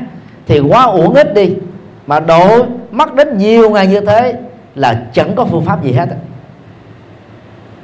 thì 0.46 0.60
quá 0.60 0.82
uổng 0.82 1.14
ít 1.14 1.34
đi. 1.34 1.54
Mà 2.06 2.20
độ 2.20 2.66
mất 2.90 3.14
đến 3.14 3.38
nhiều 3.38 3.70
ngày 3.70 3.86
như 3.86 4.00
thế 4.00 4.34
là 4.74 5.02
chẳng 5.12 5.34
có 5.34 5.44
phương 5.44 5.64
pháp 5.64 5.84
gì 5.84 5.92
hết 5.92 6.06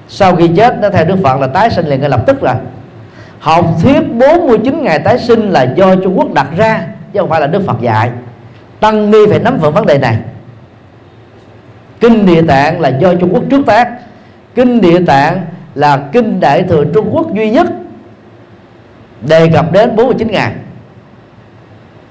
sau 0.08 0.36
khi 0.36 0.48
chết 0.56 0.78
nó 0.80 0.90
theo 0.90 1.04
Đức 1.04 1.16
Phật 1.22 1.40
là 1.40 1.46
tái 1.46 1.70
sinh 1.70 1.86
liền 1.86 2.00
ngay 2.00 2.10
lập 2.10 2.20
tức 2.26 2.40
rồi. 2.40 2.54
Học 3.38 3.66
thuyết 3.82 4.00
49 4.14 4.82
ngày 4.82 4.98
tái 4.98 5.18
sinh 5.18 5.50
là 5.50 5.62
do 5.62 5.94
Trung 5.96 6.18
Quốc 6.18 6.32
đặt 6.32 6.46
ra, 6.56 6.86
chứ 7.12 7.20
không 7.20 7.30
phải 7.30 7.40
là 7.40 7.46
Đức 7.46 7.62
Phật 7.66 7.80
dạy. 7.80 8.10
Tăng 8.80 9.10
ni 9.10 9.18
phải 9.30 9.38
nắm 9.38 9.58
vững 9.58 9.74
vấn 9.74 9.86
đề 9.86 9.98
này. 9.98 10.18
Kinh 12.00 12.26
địa 12.26 12.42
tạng 12.42 12.80
là 12.80 12.88
do 12.88 13.14
trung 13.14 13.34
quốc 13.34 13.42
trước 13.50 13.66
tác. 13.66 13.88
Kinh 14.54 14.80
địa 14.80 15.04
tạng 15.06 15.44
là 15.74 16.08
kinh 16.12 16.40
đại 16.40 16.62
thừa 16.62 16.84
trung 16.94 17.08
quốc 17.12 17.34
duy 17.34 17.50
nhất 17.50 17.66
đề 19.28 19.48
cập 19.48 19.72
đến 19.72 19.96
49 19.96 20.30
ngày. 20.30 20.52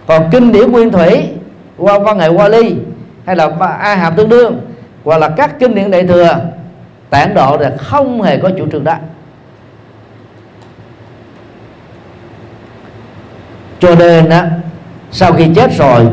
Còn 0.07 0.29
kinh 0.31 0.51
điển 0.51 0.71
nguyên 0.71 0.91
thủy, 0.91 1.29
qua 1.77 1.99
văn 1.99 2.19
hệ 2.19 2.27
hoa 2.27 2.47
ly, 2.47 2.75
hay 3.25 3.35
là 3.35 3.49
a 3.79 3.95
hàm 3.95 4.15
tương 4.15 4.29
đương, 4.29 4.61
hoặc 5.03 5.17
là 5.17 5.29
các 5.29 5.59
kinh 5.59 5.75
điển 5.75 5.91
đại 5.91 6.07
thừa 6.07 6.39
tản 7.13 7.33
độ 7.33 7.57
là 7.57 7.71
không 7.77 8.21
hề 8.21 8.37
có 8.37 8.51
chủ 8.57 8.67
trương 8.71 8.83
đó. 8.83 8.95
Cho 13.79 13.95
nên 13.95 14.29
á 14.29 14.49
sau 15.11 15.33
khi 15.33 15.47
chết 15.55 15.71
rồi 15.77 16.07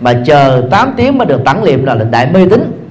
mà 0.00 0.22
chờ 0.26 0.68
8 0.70 0.94
tiếng 0.96 1.18
mới 1.18 1.26
được 1.26 1.44
tản 1.44 1.64
liệm 1.64 1.84
là, 1.84 1.94
là 1.94 2.04
đại 2.04 2.26
mê 2.32 2.46
tín. 2.50 2.82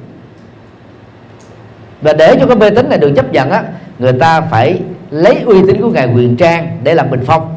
Và 2.01 2.13
để 2.13 2.35
cho 2.39 2.47
cái 2.47 2.55
mê 2.55 2.69
tín 2.69 2.89
này 2.89 2.97
được 2.97 3.13
chấp 3.15 3.31
nhận 3.31 3.49
á 3.49 3.63
người 3.99 4.13
ta 4.13 4.41
phải 4.41 4.81
lấy 5.11 5.41
uy 5.45 5.61
tín 5.67 5.81
của 5.81 5.89
ngài 5.89 6.07
quyền 6.15 6.37
trang 6.37 6.77
để 6.83 6.93
làm 6.93 7.11
bình 7.11 7.23
phong. 7.25 7.55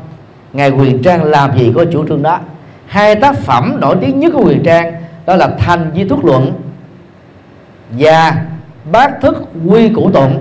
Ngài 0.53 0.71
quyền 0.71 1.03
trang 1.03 1.25
làm 1.25 1.59
gì 1.59 1.73
có 1.75 1.85
chủ 1.93 2.09
trương 2.09 2.23
đó. 2.23 2.41
Hai 2.87 3.15
tác 3.15 3.39
phẩm 3.39 3.77
nổi 3.81 3.97
tiếng 4.01 4.21
nhất 4.21 4.33
của 4.35 4.45
quyền 4.45 4.63
trang 4.63 4.93
đó 5.27 5.37
là 5.37 5.49
thành 5.59 5.91
di 5.95 6.09
thuốc 6.09 6.25
luận 6.25 6.53
và 7.91 8.37
bát 8.93 9.21
thức 9.21 9.45
quy 9.67 9.89
củ 9.89 10.11
tụng 10.11 10.41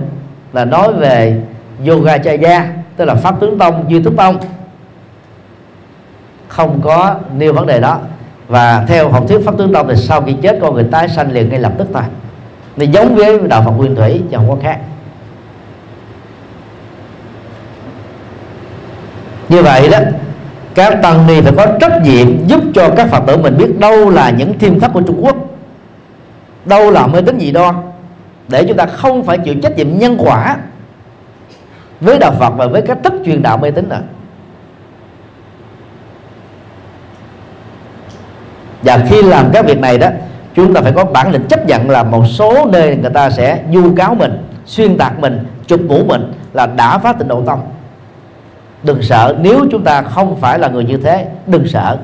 là 0.52 0.64
nói 0.64 0.92
về 0.92 1.42
yoga 1.86 2.18
chaya 2.18 2.66
tức 2.96 3.04
là 3.04 3.14
pháp 3.14 3.40
tướng 3.40 3.58
tông, 3.58 3.84
duy 3.88 4.02
thức 4.02 4.12
tông. 4.16 4.38
Không 6.48 6.80
có 6.84 7.14
nêu 7.36 7.52
vấn 7.52 7.66
đề 7.66 7.80
đó. 7.80 7.98
Và 8.48 8.84
theo 8.88 9.08
học 9.08 9.24
thuyết 9.28 9.38
pháp 9.44 9.58
tướng 9.58 9.72
tông 9.72 9.88
thì 9.88 9.96
sau 9.96 10.22
khi 10.22 10.36
chết, 10.42 10.58
con 10.62 10.74
người 10.74 10.84
tái 10.90 11.08
sanh 11.08 11.32
liền 11.32 11.48
ngay 11.48 11.60
lập 11.60 11.72
tức 11.78 11.88
thôi. 11.92 12.02
Thì 12.76 12.86
giống 12.86 13.14
với 13.14 13.38
đạo 13.48 13.62
Phật 13.64 13.70
nguyên 13.70 13.94
thủy, 13.94 14.22
chứ 14.30 14.36
không 14.36 14.50
có 14.50 14.56
khác. 14.62 14.78
Như 19.48 19.62
vậy 19.62 19.88
đó, 19.88 19.98
các 20.74 20.98
tăng 21.02 21.26
ni 21.26 21.40
phải 21.40 21.52
có 21.56 21.66
trách 21.80 22.02
nhiệm 22.02 22.46
giúp 22.46 22.60
cho 22.74 22.90
các 22.96 23.08
phật 23.10 23.22
tử 23.26 23.36
mình 23.36 23.56
biết 23.58 23.78
đâu 23.78 24.10
là 24.10 24.30
những 24.30 24.58
thiêm 24.58 24.80
thất 24.80 24.90
của 24.94 25.00
trung 25.00 25.24
quốc. 25.24 25.36
Đâu 26.64 26.90
là 26.90 27.06
mê 27.06 27.20
tín 27.20 27.40
dị 27.40 27.52
đoan 27.52 27.74
để 28.48 28.64
chúng 28.68 28.76
ta 28.76 28.86
không 28.86 29.24
phải 29.24 29.38
chịu 29.38 29.54
trách 29.62 29.76
nhiệm 29.76 29.98
nhân 29.98 30.16
quả 30.18 30.56
với 32.00 32.18
đạo 32.18 32.32
phật 32.38 32.50
và 32.56 32.66
với 32.66 32.82
cách 32.82 32.98
thức 33.04 33.12
truyền 33.24 33.42
đạo 33.42 33.58
mê 33.58 33.70
tín 33.70 33.88
này. 33.88 34.00
Và 38.82 39.04
khi 39.10 39.22
làm 39.22 39.50
các 39.52 39.66
việc 39.66 39.78
này 39.78 39.98
đó, 39.98 40.08
chúng 40.54 40.74
ta 40.74 40.80
phải 40.80 40.92
có 40.92 41.04
bản 41.04 41.32
lĩnh 41.32 41.44
chấp 41.44 41.66
nhận 41.66 41.90
là 41.90 42.02
một 42.02 42.24
số 42.26 42.66
nơi 42.72 42.96
người 42.96 43.10
ta 43.10 43.30
sẽ 43.30 43.62
du 43.72 43.94
cáo 43.96 44.14
mình, 44.14 44.38
xuyên 44.66 44.98
tạc 44.98 45.18
mình, 45.18 45.46
chụp 45.66 45.80
mũ 45.80 46.04
mình 46.04 46.32
là 46.52 46.66
đã 46.66 46.98
phá 46.98 47.12
tịnh 47.12 47.28
độ 47.28 47.42
tông. 47.46 47.60
Đừng 48.82 49.02
sợ, 49.02 49.36
nếu 49.40 49.66
chúng 49.70 49.84
ta 49.84 50.02
không 50.02 50.36
phải 50.40 50.58
là 50.58 50.68
người 50.68 50.84
như 50.84 50.96
thế, 50.96 51.26
đừng 51.46 51.68
sợ. 51.68 51.98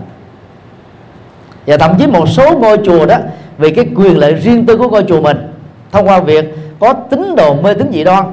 Và 1.66 1.76
thậm 1.76 1.98
chí 1.98 2.06
một 2.06 2.28
số 2.28 2.58
ngôi 2.58 2.78
chùa 2.84 3.06
đó, 3.06 3.16
vì 3.58 3.70
cái 3.70 3.86
quyền 3.96 4.18
lợi 4.18 4.34
riêng 4.34 4.66
tư 4.66 4.76
của 4.76 4.88
ngôi 4.88 5.04
chùa 5.08 5.20
mình 5.20 5.51
thông 5.92 6.08
qua 6.08 6.20
việc 6.20 6.54
có 6.80 6.92
tín 6.92 7.36
đồ 7.36 7.54
mê 7.54 7.74
tín 7.74 7.90
dị 7.92 8.04
đoan 8.04 8.24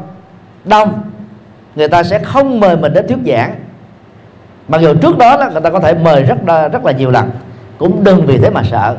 đông 0.65 1.01
người 1.75 1.87
ta 1.87 2.03
sẽ 2.03 2.19
không 2.19 2.59
mời 2.59 2.77
mình 2.77 2.93
đến 2.93 3.07
thuyết 3.07 3.17
giảng. 3.25 3.55
Mặc 4.67 4.81
dù 4.81 4.93
trước 4.93 5.17
đó 5.17 5.37
là 5.37 5.49
người 5.49 5.61
ta 5.61 5.69
có 5.69 5.79
thể 5.79 5.93
mời 5.93 6.23
rất 6.23 6.37
rất 6.71 6.85
là 6.85 6.91
nhiều 6.91 7.11
lần 7.11 7.31
cũng 7.77 8.03
đừng 8.03 8.25
vì 8.25 8.37
thế 8.37 8.49
mà 8.49 8.63
sợ. 8.63 8.95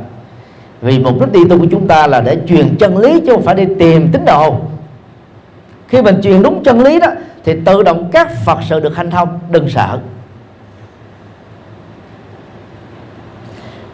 Vì 0.83 0.99
mục 0.99 1.21
đích 1.21 1.33
đi 1.33 1.41
tu 1.51 1.59
của 1.59 1.67
chúng 1.71 1.89
ta 1.89 2.07
là 2.07 2.21
để 2.21 2.39
truyền 2.49 2.77
chân 2.77 2.99
lý 2.99 3.21
chứ 3.21 3.33
không 3.33 3.43
phải 3.43 3.55
đi 3.55 3.65
tìm 3.79 4.09
tín 4.13 4.25
đồ. 4.25 4.57
Khi 5.89 6.03
mình 6.03 6.21
truyền 6.23 6.43
đúng 6.43 6.65
chân 6.65 6.81
lý 6.81 7.01
đó 7.01 7.09
thì 7.45 7.55
tự 7.65 7.83
động 7.83 8.11
các 8.13 8.31
phật 8.45 8.59
sự 8.69 8.81
được 8.81 8.97
hanh 8.97 9.11
thông 9.11 9.39
đừng 9.51 9.69
sợ. 9.69 9.99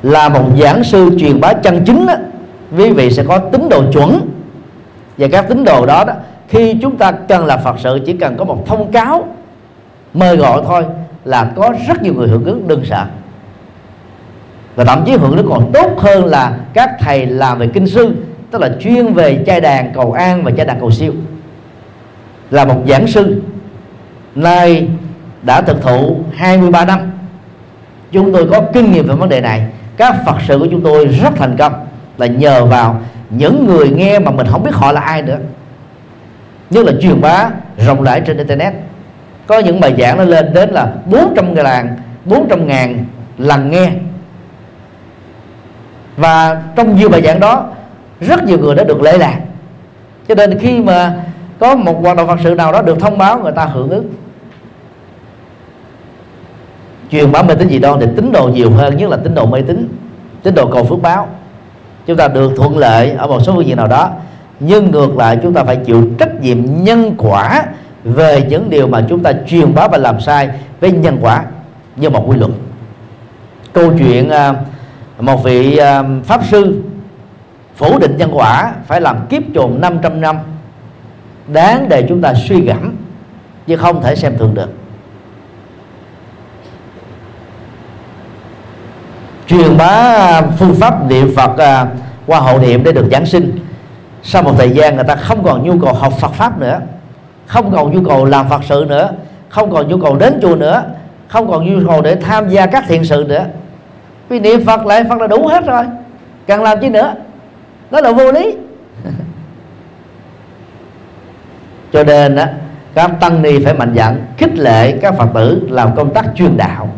Là 0.03 0.29
một 0.29 0.45
giảng 0.61 0.85
sư 0.85 1.11
truyền 1.19 1.41
bá 1.41 1.53
chân 1.53 1.85
chính 1.85 2.07
đó, 2.07 2.15
quý 2.79 2.93
vị 2.93 3.11
sẽ 3.11 3.25
có 3.29 3.39
tín 3.39 3.69
đồ 3.69 3.93
chuẩn 3.93 4.21
và 5.19 5.29
các 5.33 5.49
tín 5.49 5.65
đồ 5.65 5.87
đó, 5.87 6.05
đó 6.07 6.13
khi 6.49 6.75
chúng 6.83 6.97
ta 6.97 7.13
cần 7.13 7.47
là 7.47 7.57
phật 7.57 7.77
sự 7.79 8.01
chỉ 8.07 8.13
cần 8.13 8.37
có 8.37 8.45
một 8.45 8.67
thông 8.67 8.93
cáo 8.93 9.27
mời 10.15 10.37
gọi 10.37 10.63
thôi 10.67 10.85
là 11.25 11.53
có 11.57 11.75
rất 11.89 12.03
nhiều 12.03 12.15
người 12.15 12.29
hưởng 12.29 12.45
ứng 12.45 12.69
đừng 12.69 12.85
sợ. 12.85 13.07
Và 14.77 14.85
thậm 14.85 15.03
chí 15.07 15.13
hưởng 15.13 15.37
ứng 15.37 15.49
còn 15.49 15.73
tốt 15.73 15.91
hơn 15.99 16.25
là 16.25 16.59
các 16.75 16.91
thầy 17.01 17.27
làm 17.27 17.59
về 17.59 17.69
kinh 17.75 17.87
sư 17.87 18.15
tức 18.51 18.61
là 18.61 18.71
chuyên 18.81 19.15
về 19.15 19.45
chai 19.47 19.61
đàn 19.61 19.93
cầu 19.95 20.13
an 20.13 20.45
và 20.45 20.51
chai 20.51 20.67
đàn 20.67 20.81
cầu 20.81 20.91
siêu. 20.91 21.13
Là 22.51 22.65
một 22.65 22.83
giảng 22.89 23.07
sư 23.07 23.43
nay 24.35 24.89
đã 25.43 25.63
thực 25.63 25.83
thụ 25.83 26.17
23 26.35 26.85
năm. 26.85 27.11
Chúng 28.13 28.33
tôi 28.33 28.49
có 28.51 28.61
kinh 28.73 28.93
nghiệm 28.93 29.09
về 29.09 29.15
vấn 29.15 29.29
đề 29.29 29.41
này. 29.41 29.67
Các 29.97 30.17
phật 30.27 30.37
sự 30.49 30.59
của 30.59 30.67
chúng 30.71 30.81
tôi 30.81 31.07
rất 31.07 31.31
thành 31.37 31.57
công 31.57 31.73
là 32.19 32.27
nhờ 32.27 32.65
vào 32.65 33.01
những 33.31 33.67
người 33.67 33.91
nghe 33.91 34.19
mà 34.19 34.31
mình 34.31 34.47
không 34.51 34.63
biết 34.63 34.75
họ 34.75 34.93
là 34.93 35.01
ai 35.01 35.23
nữa. 35.23 35.39
Nhất 36.71 36.87
là 36.87 36.93
truyền 37.01 37.21
bá 37.21 37.51
rộng 37.87 38.03
rãi 38.03 38.21
trên 38.21 38.37
internet. 38.37 38.75
Có 39.47 39.59
những 39.59 39.81
bài 39.81 39.95
giảng 39.99 40.19
nó 40.19 40.25
lên 40.25 40.55
đến 40.55 40.71
là 40.71 40.93
400 41.07 41.55
ngàn 41.55 41.97
400 42.25 42.67
ngàn 42.67 43.05
lần 43.39 43.71
nghe. 43.71 43.91
Và 46.17 46.63
trong 46.77 46.97
nhiều 46.97 47.09
bài 47.09 47.23
giảng 47.23 47.41
đó, 47.41 47.67
rất 48.21 48.45
nhiều 48.45 48.59
người 48.59 48.75
đã 48.75 48.85
được 48.85 49.03
lễ 49.03 49.19
lạc. 49.19 49.41
Cho 50.29 50.35
nên 50.35 50.59
khi 50.59 50.81
mà 50.81 51.15
có 51.59 51.77
một 51.77 52.03
hoạt 52.03 52.17
động 52.17 52.27
phật 52.27 52.39
sự 52.45 52.55
nào 52.55 52.73
đó 52.73 52.83
được 52.83 53.01
thông 53.01 53.19
báo, 53.19 53.41
người 53.43 53.53
ta 53.53 53.65
hưởng 53.65 53.91
ứng. 53.91 54.09
Truyền 57.11 57.33
bá 57.33 57.43
mê 57.43 57.55
tín 57.55 57.69
gì 57.69 57.79
đó 57.79 57.97
thì 58.01 58.07
tín 58.17 58.33
đồ 58.33 58.49
nhiều 58.49 58.71
hơn, 58.71 58.97
nhất 58.97 59.11
là 59.11 59.17
tín 59.17 59.35
đồ 59.35 59.47
mê 59.47 59.63
tín 59.63 59.89
tín 60.43 60.55
đồ 60.55 60.71
cầu 60.73 60.85
phước 60.85 61.03
báo 61.03 61.29
chúng 62.07 62.17
ta 62.17 62.29
được 62.29 62.53
thuận 62.57 62.79
lợi 62.79 63.11
ở 63.11 63.27
một 63.27 63.41
số 63.41 63.53
phương 63.55 63.67
diện 63.67 63.77
nào 63.77 63.87
đó. 63.87 64.11
Nhưng 64.61 64.91
ngược 64.91 65.17
lại, 65.17 65.39
chúng 65.43 65.55
ta 65.55 65.65
phải 65.65 65.77
chịu 65.77 66.09
trách 66.19 66.41
nhiệm 66.41 66.85
nhân 66.85 67.15
quả 67.19 67.65
về 68.05 68.47
những 68.49 68.71
điều 68.71 68.87
mà 68.87 69.05
chúng 69.09 69.23
ta 69.23 69.33
truyền 69.47 69.75
bá 69.75 69.89
và 69.89 69.99
làm 69.99 70.21
sai 70.21 70.49
với 70.81 70.93
nhân 70.93 71.19
quả 71.21 71.45
như 71.97 72.11
một 72.11 72.25
quy 72.27 72.37
luật. 72.37 72.51
Câu 73.73 73.93
chuyện 73.99 74.31
à, 74.31 74.55
một 75.19 75.45
vị 75.45 75.77
à, 75.77 76.03
pháp 76.25 76.41
sư 76.45 76.83
phủ 77.77 77.99
định 77.99 78.17
nhân 78.17 78.31
quả 78.33 78.75
phải 78.87 79.01
làm 79.01 79.27
kiếp 79.29 79.43
trồn 79.55 79.81
500 79.81 80.21
năm, 80.21 80.37
đáng 81.53 81.87
để 81.89 82.07
chúng 82.09 82.21
ta 82.21 82.35
suy 82.35 82.61
gẫm 82.61 82.95
chứ 83.67 83.77
không 83.77 84.03
thể 84.03 84.17
xem 84.17 84.39
thường 84.39 84.55
được. 84.55 84.71
Truyền 89.47 89.77
bá 89.77 90.41
phương 90.59 90.75
pháp 90.75 91.11
niệm 91.11 91.33
Phật 91.37 91.59
à, 91.59 91.87
qua 92.27 92.41
hậu 92.41 92.59
niệm 92.59 92.85
để 92.85 92.93
được 92.93 93.07
giảng 93.13 93.27
sinh. 93.27 93.59
Sau 94.23 94.43
một 94.43 94.53
thời 94.59 94.71
gian 94.71 94.95
người 94.95 95.05
ta 95.05 95.17
không 95.17 95.45
còn 95.45 95.63
nhu 95.63 95.79
cầu 95.79 95.93
học 95.93 96.13
Phật 96.21 96.33
pháp 96.33 96.59
nữa 96.59 96.81
không 97.47 97.73
còn 97.73 97.93
nhu 97.93 98.09
cầu 98.09 98.25
làm 98.25 98.49
Phật 98.49 98.61
sự 98.65 98.85
nữa 98.89 99.11
không 99.49 99.73
còn 99.73 99.89
nhu 99.89 99.99
cầu 99.99 100.17
đến 100.17 100.39
chùa 100.43 100.57
nữa 100.57 100.85
không 101.29 101.51
còn 101.51 101.67
nhu 101.67 101.89
cầu 101.89 102.03
để 102.03 102.15
tham 102.15 102.49
gia 102.49 102.67
các 102.67 102.85
thiện 102.89 103.05
sự 103.05 103.25
nữa. 103.29 103.45
Vì 104.29 104.41
niệm 104.41 104.65
Phật 104.67 104.87
lại 104.87 105.05
Phật 105.09 105.21
là 105.21 105.27
đủ 105.27 105.47
hết 105.47 105.67
rồi 105.67 105.85
cần 106.47 106.63
làm 106.63 106.81
chi 106.81 106.89
nữa? 106.89 107.15
Đó 107.91 108.01
là 108.01 108.13
vô 108.13 108.33
lý. 108.33 108.57
Cho 111.93 112.05
nên 112.05 112.37
á 112.37 112.53
các 112.95 113.11
tăng 113.21 113.43
ni 113.43 113.65
phải 113.65 113.75
mạnh 113.75 113.95
dạn 113.97 114.27
khích 114.37 114.59
lệ 114.59 114.99
các 115.03 115.15
phật 115.19 115.29
tử 115.35 115.69
làm 115.71 115.97
công 115.97 116.15
tác 116.15 116.25
truyền 116.35 116.57
đạo. 116.57 116.89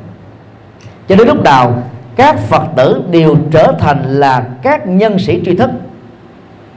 Cho 1.09 1.17
đến 1.17 1.27
lúc 1.27 1.45
nào 1.45 1.83
các 2.19 2.39
phật 2.39 2.63
tử 2.77 3.03
đều 3.11 3.37
trở 3.51 3.73
thành 3.79 4.03
là 4.05 4.47
các 4.63 4.87
nhân 4.87 5.19
sĩ 5.19 5.41
tri 5.45 5.57
thức. 5.57 5.71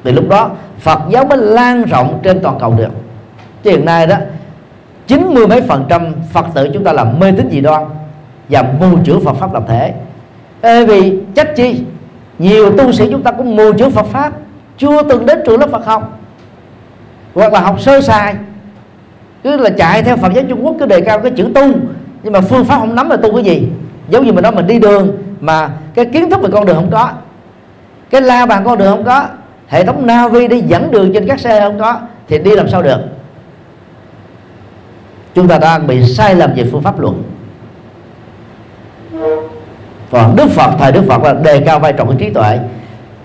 Thì 0.03 0.11
lúc 0.11 0.30
đó 0.30 0.49
phật 0.80 0.99
giáo 1.09 1.26
mới 1.26 1.38
lan 1.38 1.84
rộng 1.84 2.19
trên 2.23 2.39
toàn 2.41 2.57
cầu 2.59 2.73
được. 2.77 2.91
Chứ 3.63 3.72
hiện 3.72 3.85
nay 3.85 4.07
đó 4.07 4.15
chín 5.07 5.34
mươi 5.34 5.47
mấy 5.47 5.61
phần 5.61 5.85
trăm 5.89 6.13
phật 6.31 6.45
tử 6.53 6.69
chúng 6.73 6.84
ta 6.84 6.93
làm 6.93 7.19
mê 7.19 7.31
tín 7.31 7.49
dị 7.51 7.61
đoan 7.61 7.84
và 8.49 8.63
mù 8.80 8.97
chữ 9.03 9.19
phật 9.26 9.34
pháp 9.34 9.53
lập 9.53 9.63
thể 9.68 9.93
Ê, 10.61 10.85
vì 10.85 11.19
trách 11.35 11.55
chi 11.55 11.84
nhiều 12.39 12.77
tu 12.77 12.91
sĩ 12.91 13.07
chúng 13.11 13.23
ta 13.23 13.31
cũng 13.31 13.55
mù 13.55 13.73
chữ 13.73 13.89
phật 13.89 14.05
pháp 14.05 14.34
chưa 14.77 15.03
từng 15.03 15.26
đến 15.26 15.39
trường 15.45 15.59
lớp 15.59 15.69
phật 15.72 15.85
học. 15.85 16.19
Hoặc 17.35 17.53
là 17.53 17.59
học 17.59 17.81
sơ 17.81 18.01
sài 18.01 18.35
cứ 19.43 19.57
là 19.57 19.69
chạy 19.69 20.03
theo 20.03 20.18
Phật 20.18 20.34
giáo 20.34 20.43
Trung 20.49 20.65
Quốc 20.65 20.76
cứ 20.80 20.85
đề 20.85 21.01
cao 21.01 21.19
cái 21.19 21.31
chữ 21.31 21.51
tu. 21.55 21.61
Nhưng 22.23 22.34
mà 22.34 22.41
phương 22.41 22.65
pháp 22.65 22.80
không 22.80 22.95
nắm 22.95 23.09
là 23.09 23.18
tu 23.18 23.35
cái 23.35 23.43
gì? 23.43 23.68
Giống 24.12 24.26
như 24.26 24.34
mình 24.34 24.44
nói 24.44 24.52
mình 24.52 24.68
đi 24.68 24.80
đường 24.80 25.18
mà 25.40 25.70
cái 25.94 26.06
kiến 26.06 26.30
thức 26.30 26.42
về 26.42 26.50
con 26.54 26.66
đường 26.66 26.76
không 26.76 26.92
có 26.92 27.12
cái 28.10 28.22
la 28.22 28.46
bàn 28.46 28.64
con 28.66 28.78
đường 28.78 28.96
không 28.96 29.06
có 29.06 29.26
hệ 29.68 29.86
thống 29.86 30.08
navi 30.08 30.48
để 30.48 30.62
dẫn 30.68 30.92
đường 30.92 31.14
trên 31.14 31.28
các 31.28 31.40
xe 31.40 31.62
không 31.62 31.80
có 31.80 32.00
thì 32.28 32.38
đi 32.38 32.56
làm 32.56 32.70
sao 32.70 32.82
được? 32.82 33.00
Chúng 35.36 35.48
ta 35.48 35.58
đang 35.58 35.88
bị 35.88 36.04
sai 36.04 36.36
lầm 36.36 36.54
về 36.56 36.64
phương 36.72 36.82
pháp 36.82 37.00
luận. 37.00 37.24
Còn 40.12 40.36
Đức 40.36 40.50
Phật 40.50 40.72
thời 40.80 40.92
Đức 40.92 41.04
Phật 41.08 41.24
là 41.24 41.34
đề 41.34 41.60
cao 41.60 41.80
vai 41.80 41.94
trò 41.94 42.06
của 42.06 42.14
trí 42.14 42.30
tuệ. 42.30 42.60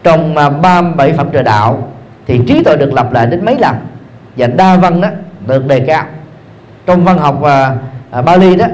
Trong 0.02 0.36
à, 0.36 0.50
ba 0.50 0.82
bảy 0.82 1.12
phẩm 1.12 1.28
trời 1.32 1.42
đạo 1.42 1.88
thì 2.26 2.40
trí 2.46 2.62
tuệ 2.62 2.76
được 2.76 2.92
lặp 2.92 3.12
lại 3.12 3.26
đến 3.26 3.44
mấy 3.44 3.58
lần? 3.58 3.74
Và 4.36 4.46
đa 4.46 4.76
văn 4.76 5.00
đó 5.00 5.08
được 5.46 5.66
đề 5.66 5.80
cao. 5.80 6.04
Trong 6.86 7.04
văn 7.04 7.18
học 7.18 7.42
à, 7.42 7.74
à, 8.10 8.22
Bali 8.22 8.56
đó 8.56 8.66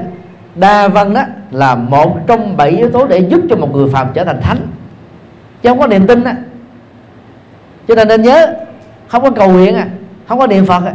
đa 0.55 0.87
văn 0.87 1.13
đó 1.13 1.21
là 1.51 1.75
một 1.75 2.27
trong 2.27 2.57
bảy 2.57 2.69
yếu 2.69 2.89
tố 2.89 3.07
để 3.07 3.17
giúp 3.17 3.41
cho 3.49 3.55
một 3.55 3.69
người 3.73 3.89
phàm 3.89 4.07
trở 4.13 4.23
thành 4.23 4.41
thánh. 4.41 4.57
Chứ 5.61 5.69
không 5.69 5.79
có 5.79 5.87
niềm 5.87 6.07
tin 6.07 6.23
đó 6.23 6.31
cho 7.87 7.95
nên 7.95 8.07
nên 8.07 8.21
nhớ, 8.21 8.53
không 9.07 9.23
có 9.23 9.31
cầu 9.31 9.51
nguyện 9.51 9.75
à 9.75 9.87
không 10.27 10.39
có 10.39 10.47
niệm 10.47 10.65
phật 10.65 10.83
à. 10.85 10.93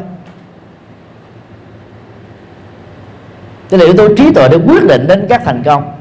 Cho 3.70 3.76
nên 3.76 3.86
yếu 3.86 3.96
tố 3.96 4.14
trí 4.14 4.32
tuệ 4.32 4.48
để 4.48 4.58
quyết 4.66 4.84
định 4.88 5.06
đến 5.08 5.26
các 5.28 5.42
thành 5.44 5.62
công 5.62 5.92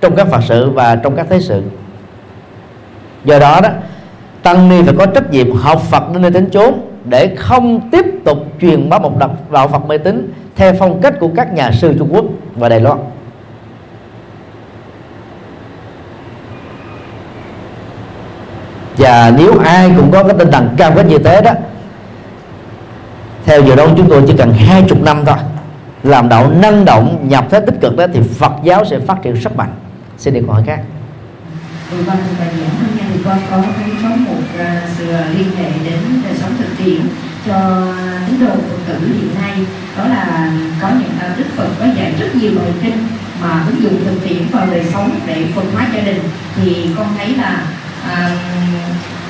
trong 0.00 0.16
các 0.16 0.26
phật 0.26 0.40
sự 0.48 0.70
và 0.70 0.96
trong 0.96 1.16
các 1.16 1.26
thế 1.30 1.40
sự. 1.40 1.62
Do 3.24 3.38
đó 3.38 3.60
đó, 3.62 3.68
tăng 4.42 4.68
ni 4.68 4.82
phải 4.82 4.94
có 4.98 5.06
trách 5.06 5.30
nhiệm 5.30 5.52
học 5.52 5.82
phật 5.90 6.12
đến 6.12 6.22
nơi 6.22 6.30
đến 6.30 6.50
chốn 6.50 6.74
để 7.04 7.36
không 7.36 7.90
tiếp 7.90 8.04
tục 8.24 8.38
truyền 8.60 8.88
bá 8.88 8.98
một 8.98 9.12
đạo 9.50 9.68
Phật 9.68 9.86
mê 9.86 9.98
tín 9.98 10.32
theo 10.56 10.74
phong 10.78 11.00
cách 11.00 11.14
của 11.20 11.30
các 11.36 11.52
nhà 11.52 11.70
sư 11.72 11.94
Trung 11.98 12.08
Quốc 12.12 12.24
và 12.54 12.68
Đài 12.68 12.80
Loan. 12.80 12.98
Và 18.96 19.32
nếu 19.38 19.58
ai 19.58 19.90
cũng 19.96 20.10
có 20.10 20.24
cái 20.24 20.34
tinh 20.38 20.50
thần 20.50 20.74
cam 20.76 20.94
kết 20.94 21.06
như 21.06 21.18
thế 21.18 21.40
đó 21.42 21.52
Theo 23.44 23.62
giờ 23.62 23.76
đâu 23.76 23.88
chúng 23.96 24.08
tôi 24.08 24.22
chỉ 24.26 24.34
cần 24.38 24.52
hai 24.52 24.84
chục 24.88 25.02
năm 25.02 25.24
thôi 25.26 25.36
Làm 26.02 26.28
đạo 26.28 26.50
năng 26.50 26.84
động 26.84 27.28
nhập 27.28 27.46
thế 27.50 27.60
tích 27.60 27.74
cực 27.80 27.96
đó 27.96 28.06
Thì 28.12 28.20
Phật 28.38 28.52
giáo 28.62 28.84
sẽ 28.84 28.98
phát 28.98 29.22
triển 29.22 29.34
rất 29.34 29.56
mạnh. 29.56 29.74
Xin 30.18 30.34
đi 30.34 30.40
câu 30.40 30.52
hỏi 30.52 30.62
khác 30.66 30.80
vừa 31.90 32.04
qua 32.06 32.14
bài 32.38 32.48
giảng 32.60 32.70
hôm 32.70 32.96
nay 32.96 33.06
thì 33.12 33.20
con 33.24 33.38
có 33.50 33.56
thấy 33.76 33.90
có 34.02 34.08
một 34.08 34.42
uh, 34.54 34.60
à, 34.60 34.82
sự 34.98 35.12
à, 35.12 35.28
liên 35.38 35.50
hệ 35.56 35.70
đến 35.84 35.98
đời 36.24 36.34
sống 36.40 36.50
thực 36.58 36.68
tiễn 36.78 37.00
cho 37.46 37.86
tín 38.26 38.40
đồ 38.40 38.54
phật 38.54 38.78
tử 38.86 38.98
hiện 39.06 39.34
nay 39.42 39.52
đó 39.98 40.04
là 40.08 40.50
có 40.82 40.88
những 40.88 41.18
à, 41.20 41.34
đức 41.36 41.44
phật 41.56 41.68
có 41.80 41.86
dạy 41.96 42.14
rất 42.20 42.34
nhiều 42.34 42.52
bài 42.56 42.72
kinh 42.82 43.06
mà 43.42 43.64
ứng 43.66 43.82
dụng 43.82 44.04
thực 44.04 44.28
tiễn 44.28 44.46
vào 44.52 44.66
đời 44.66 44.84
sống 44.92 45.20
để 45.26 45.46
phân 45.54 45.72
hóa 45.72 45.86
gia 45.94 46.00
đình. 46.00 46.20
Thì 46.56 46.90
con 46.96 47.14
thấy 47.18 47.36
là 47.36 47.62
à, 48.08 48.30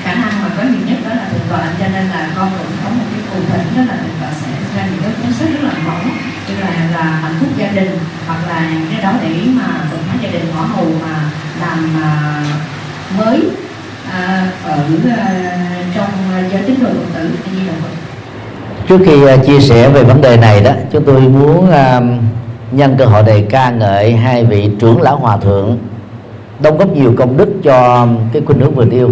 khả 0.03 0.13
năng 0.13 0.41
mà 0.43 0.49
có 0.57 0.63
nhiều 0.63 0.81
nhất 0.87 0.97
đó 1.09 1.15
là 1.15 1.29
thượng 1.31 1.47
tọa 1.49 1.67
cho 1.79 1.85
nên 1.93 2.07
là 2.07 2.29
con 2.35 2.49
cũng 2.57 2.77
có 2.83 2.89
một 2.89 3.05
cái 3.11 3.21
cụ 3.33 3.39
thể 3.49 3.57
đó 3.77 3.83
là 3.87 3.97
thượng 3.97 4.17
tọa 4.21 4.29
sẽ 4.41 4.47
ra 4.75 4.87
những 4.91 5.01
cái 5.03 5.11
cuốn 5.21 5.33
sách 5.33 5.49
rất 5.53 5.63
là 5.63 5.73
mỏng 5.85 6.09
như 6.47 6.55
là 6.59 6.69
là 6.93 7.03
hạnh 7.03 7.35
phúc 7.39 7.49
gia 7.57 7.67
đình 7.67 7.99
hoặc 8.27 8.39
là 8.47 8.71
cái 8.91 9.01
đó 9.01 9.13
để 9.21 9.41
mà 9.47 9.67
phân 9.91 9.99
hóa 10.07 10.15
gia 10.23 10.29
đình 10.29 10.45
ngõ 10.55 10.61
hầu 10.61 10.91
mà 11.01 11.29
làm 11.61 12.03
à, 12.03 12.43
mới 13.17 13.41
à, 14.11 14.47
ở 14.63 14.83
à, 15.17 15.31
trong 15.95 16.09
giới 16.51 16.61
tín 16.61 16.83
đồ 16.83 16.89
phật 16.89 17.19
tử. 17.19 17.29
Như 17.51 17.67
là 17.67 17.73
Phật 17.81 18.04
trước 18.87 19.01
khi 19.05 19.27
à, 19.27 19.37
chia 19.37 19.59
sẻ 19.59 19.89
về 19.89 20.03
vấn 20.03 20.21
đề 20.21 20.37
này 20.37 20.61
đó, 20.61 20.71
chúng 20.91 21.03
tôi 21.03 21.21
muốn 21.21 21.71
à, 21.71 22.01
nhân 22.71 22.95
cơ 22.97 23.05
hội 23.05 23.23
này 23.23 23.45
ca 23.49 23.69
ngợi 23.69 24.13
hai 24.13 24.45
vị 24.45 24.69
trưởng 24.79 25.01
lão 25.01 25.17
hòa 25.17 25.37
thượng 25.37 25.77
đóng 26.59 26.77
góp 26.77 26.89
nhiều 26.89 27.13
công 27.17 27.37
đức 27.37 27.49
cho 27.63 28.07
cái 28.33 28.41
khuynh 28.45 28.59
hướng 28.59 28.75
vừa 28.75 28.85
nêu 28.85 29.09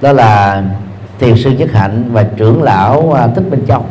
đó 0.00 0.12
là 0.12 0.62
thiền 1.18 1.36
sư 1.36 1.50
nhất 1.50 1.72
hạnh 1.72 2.04
và 2.12 2.22
trưởng 2.36 2.62
lão 2.62 3.12
à, 3.12 3.26
thích 3.34 3.44
minh 3.50 3.64
châu. 3.68 3.84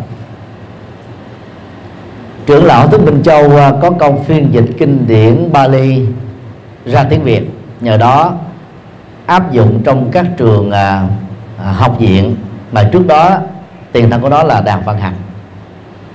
Trưởng 2.45 2.65
lão 2.65 2.87
thích 2.87 3.01
minh 3.05 3.23
châu 3.23 3.49
có 3.81 3.91
công 3.91 4.23
phiên 4.23 4.53
dịch 4.53 4.65
kinh 4.79 5.07
điển 5.07 5.51
bali 5.51 6.05
ra 6.85 7.03
tiếng 7.03 7.23
việt, 7.23 7.49
nhờ 7.81 7.97
đó 7.97 8.33
áp 9.25 9.51
dụng 9.51 9.81
trong 9.85 10.11
các 10.11 10.25
trường 10.37 10.71
học 11.57 11.95
viện 11.99 12.35
mà 12.71 12.89
trước 12.93 13.07
đó 13.07 13.39
tiền 13.91 14.09
thân 14.09 14.21
của 14.21 14.29
đó 14.29 14.43
là 14.43 14.61
đàn 14.61 14.83
văn 14.85 14.97
hạnh 14.97 15.15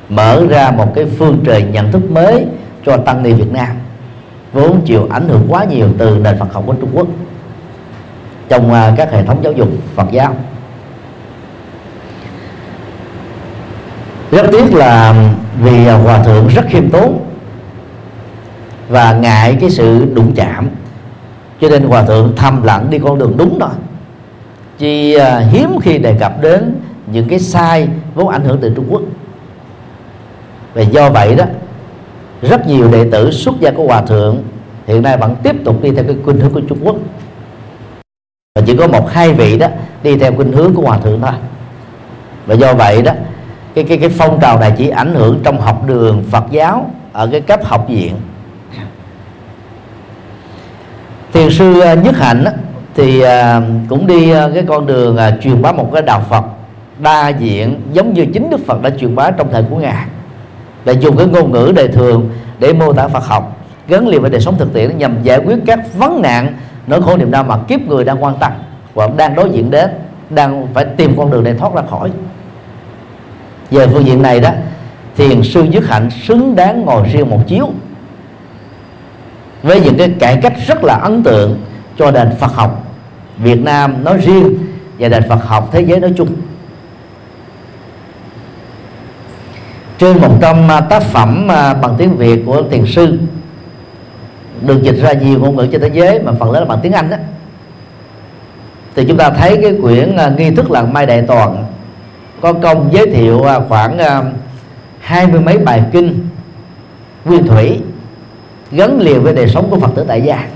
mở 0.09 0.47
ra 0.49 0.71
một 0.71 0.93
cái 0.95 1.07
phương 1.19 1.41
trời 1.45 1.63
nhận 1.63 1.93
thức 1.93 2.11
mới 2.11 2.47
cho 2.87 2.97
tăng 2.97 3.23
ni 3.23 3.33
Việt 3.33 3.53
Nam. 3.53 3.69
Vốn 4.53 4.81
chịu 4.85 5.09
ảnh 5.11 5.29
hưởng 5.29 5.47
quá 5.49 5.65
nhiều 5.65 5.89
từ 5.99 6.19
nền 6.19 6.39
Phật 6.39 6.53
học 6.53 6.65
của 6.67 6.73
Trung 6.73 6.91
Quốc. 6.93 7.07
Trong 8.49 8.73
à, 8.73 8.95
các 8.97 9.13
hệ 9.13 9.25
thống 9.25 9.45
giáo 9.45 9.53
dục 9.53 9.69
Phật 9.95 10.07
giáo. 10.13 10.37
Rất 14.31 14.47
tiếc 14.53 14.75
là 14.75 15.15
vì 15.63 15.87
à, 15.87 15.95
hòa 15.95 16.23
thượng 16.23 16.49
rất 16.49 16.63
khiêm 16.69 16.91
tốn 16.91 17.21
và 18.89 19.13
ngại 19.13 19.57
cái 19.61 19.71
sự 19.71 20.07
đụng 20.15 20.33
chạm. 20.37 20.69
Cho 21.61 21.69
nên 21.69 21.83
hòa 21.83 22.03
thượng 22.03 22.33
thầm 22.37 22.63
lặng 22.63 22.87
đi 22.91 22.99
con 22.99 23.19
đường 23.19 23.37
đúng 23.37 23.59
rồi 23.59 23.71
chỉ 24.79 25.15
à, 25.15 25.39
hiếm 25.39 25.79
khi 25.83 25.99
đề 25.99 26.17
cập 26.21 26.43
đến 26.43 26.75
những 27.07 27.29
cái 27.29 27.39
sai 27.39 27.89
vốn 28.15 28.29
ảnh 28.29 28.45
hưởng 28.45 28.59
từ 28.61 28.73
Trung 28.77 28.87
Quốc. 28.91 29.03
Và 30.75 30.83
do 30.83 31.11
vậy 31.11 31.35
đó, 31.35 31.45
rất 32.43 32.67
nhiều 32.67 32.89
đệ 32.93 33.11
tử 33.13 33.31
xuất 33.31 33.55
gia 33.61 33.71
của 33.71 33.87
hòa 33.87 34.03
thượng 34.03 34.43
hiện 34.87 35.03
nay 35.03 35.17
vẫn 35.17 35.37
tiếp 35.43 35.57
tục 35.65 35.83
đi 35.83 35.91
theo 35.91 36.05
cái 36.05 36.17
khuynh 36.25 36.41
hướng 36.41 36.53
của 36.53 36.61
Trung 36.69 36.79
Quốc. 36.83 36.97
Và 38.55 38.63
chỉ 38.67 38.77
có 38.77 38.87
một, 38.87 39.11
hai 39.11 39.33
vị 39.33 39.59
đó 39.59 39.67
đi 40.03 40.19
theo 40.19 40.35
khuynh 40.37 40.53
hướng 40.53 40.75
của 40.75 40.83
hòa 40.83 40.99
thượng 40.99 41.21
thôi. 41.21 41.35
Và 42.47 42.55
do 42.55 42.75
vậy 42.75 43.03
đó, 43.03 43.13
cái 43.75 43.85
cái 43.85 43.99
cái 43.99 44.09
phong 44.09 44.41
trào 44.41 44.59
này 44.59 44.73
chỉ 44.79 44.89
ảnh 44.89 45.15
hưởng 45.15 45.41
trong 45.45 45.61
học 45.61 45.87
đường 45.87 46.25
Phật 46.31 46.45
giáo 46.51 46.91
ở 47.13 47.29
cái 47.33 47.41
cấp 47.41 47.61
học 47.65 47.87
viện. 47.89 48.15
Thiền 51.33 51.51
sư 51.51 51.81
à, 51.81 51.95
nhất 51.95 52.17
hạnh 52.17 52.45
thì 52.95 53.21
à, 53.21 53.61
cũng 53.89 54.07
đi 54.07 54.31
à, 54.31 54.49
cái 54.55 54.65
con 54.69 54.87
đường 54.87 55.19
truyền 55.43 55.63
bá 55.63 55.73
một 55.73 55.91
cái 55.93 56.03
đạo 56.03 56.25
Phật 56.31 56.45
đa 56.99 57.29
diện 57.29 57.81
giống 57.93 58.15
như 58.15 58.27
chính 58.27 58.51
Đức 58.51 58.67
Phật 58.67 58.83
đã 58.83 58.91
truyền 58.91 59.15
bá 59.15 59.31
trong 59.31 59.53
thời 59.53 59.63
của 59.71 59.77
ngài. 59.77 60.07
Để 60.85 60.93
dùng 60.93 61.17
cái 61.17 61.27
ngôn 61.27 61.53
ngữ 61.53 61.73
đời 61.77 61.89
thường 61.89 62.31
để 62.59 62.73
mô 62.73 62.93
tả 62.93 63.09
Phật 63.09 63.25
học, 63.25 63.57
gắn 63.89 64.09
liền 64.09 64.21
với 64.21 64.31
đời 64.31 64.41
sống 64.41 64.59
thực 64.59 64.75
tiễn 64.75 64.99
nhằm 64.99 65.23
giải 65.23 65.39
quyết 65.39 65.59
các 65.67 65.95
vấn 65.99 66.23
nạn 66.23 66.53
nỗi 66.87 67.03
khổ 67.03 67.17
niềm 67.17 67.31
đau 67.31 67.45
mà 67.45 67.59
kiếp 67.69 67.81
người 67.81 68.05
đang 68.05 68.25
quan 68.25 68.35
tâm 68.41 68.53
hoặc 68.95 69.11
đang 69.17 69.35
đối 69.35 69.51
diện 69.51 69.71
đến, 69.71 69.91
đang 70.31 70.67
phải 70.75 70.85
tìm 70.85 71.15
con 71.17 71.31
đường 71.31 71.45
để 71.45 71.55
thoát 71.55 71.75
ra 71.75 71.83
khỏi. 71.91 72.11
Về 73.71 73.87
phương 73.87 74.07
diện 74.07 74.23
này 74.23 74.41
đó, 74.41 74.51
thiền 75.17 75.43
sư 75.43 75.67
dứt 75.71 75.87
hạnh 75.89 76.11
xứng 76.11 76.57
đáng 76.57 76.85
ngồi 76.85 77.09
riêng 77.13 77.31
một 77.31 77.41
chiếu 77.47 77.71
với 79.63 79.81
những 79.81 79.99
cái 79.99 80.11
cải 80.19 80.39
cách 80.43 80.53
rất 80.67 80.85
là 80.85 80.95
ấn 80.95 81.23
tượng 81.23 81.61
cho 81.99 82.11
nền 82.11 82.29
Phật 82.39 82.53
học 82.55 82.85
Việt 83.39 83.63
Nam 83.63 84.05
nói 84.05 84.19
riêng 84.19 84.59
và 84.99 85.09
nền 85.09 85.23
Phật 85.29 85.45
học 85.45 85.69
thế 85.73 85.81
giới 85.81 86.01
nói 86.01 86.13
chung. 86.17 86.29
Trên 89.99 90.21
100 90.21 90.71
à, 90.71 90.81
tác 90.81 91.03
phẩm 91.03 91.49
à, 91.51 91.75
bằng 91.75 91.95
tiếng 91.99 92.17
Việt 92.17 92.43
của 92.47 92.63
thiền 92.71 92.87
sư, 92.87 93.19
được 94.61 94.83
dịch 94.83 94.97
ra 94.97 95.13
nhiều 95.13 95.39
ngôn 95.39 95.57
ngữ 95.57 95.67
trên 95.73 95.81
thế 95.81 95.91
giới, 95.93 96.21
mà 96.23 96.33
phần 96.39 96.51
lớn 96.51 96.63
là 96.63 96.69
bằng 96.69 96.79
tiếng 96.83 96.93
Anh 96.93 97.11
đó 97.11 97.17
thì 98.97 99.05
chúng 99.09 99.17
ta 99.17 99.31
thấy 99.31 99.59
cái 99.63 99.75
quyển 99.83 100.17
à, 100.17 100.33
nghi 100.39 100.51
thức 100.51 100.71
làng 100.71 100.93
mai 100.93 101.07
đại 101.07 101.23
toàn 101.23 101.65
có 102.41 102.53
công 102.53 102.89
giới 102.93 103.07
thiệu 103.07 103.45
khoảng 103.69 103.99
hai 105.01 105.27
mươi 105.27 105.41
mấy 105.41 105.59
bài 105.59 105.83
kinh 105.93 106.29
nguyên 107.25 107.47
thủy 107.47 107.81
gắn 108.71 109.01
liền 109.01 109.23
với 109.23 109.35
đời 109.35 109.49
sống 109.49 109.71
của 109.71 109.79
phật 109.79 109.91
tử 109.95 110.05
tại 110.09 110.23
gia. 110.23 110.47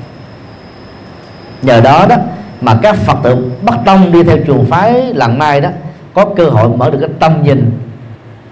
Nhờ 1.62 1.80
đó 1.80 2.06
đó 2.08 2.16
mà 2.60 2.78
các 2.82 2.96
phật 2.96 3.18
tử 3.22 3.50
Bắc 3.62 3.76
tông 3.84 4.12
đi 4.12 4.22
theo 4.22 4.36
trường 4.46 4.66
phái 4.66 5.14
làng 5.14 5.38
mai 5.38 5.60
đó 5.60 5.68
có 6.14 6.24
cơ 6.36 6.44
hội 6.44 6.68
mở 6.68 6.90
được 6.90 6.98
cái 7.00 7.10
tâm 7.20 7.42
nhìn 7.42 7.70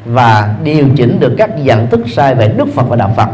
và 0.05 0.55
điều 0.63 0.89
chỉnh 0.97 1.21
được 1.21 1.35
các 1.39 1.51
nhận 1.59 1.87
thức 1.87 2.01
sai 2.07 2.35
về 2.35 2.49
đức 2.49 2.69
phật 2.75 2.83
và 2.89 2.97
đạo 2.97 3.13
phật. 3.17 3.29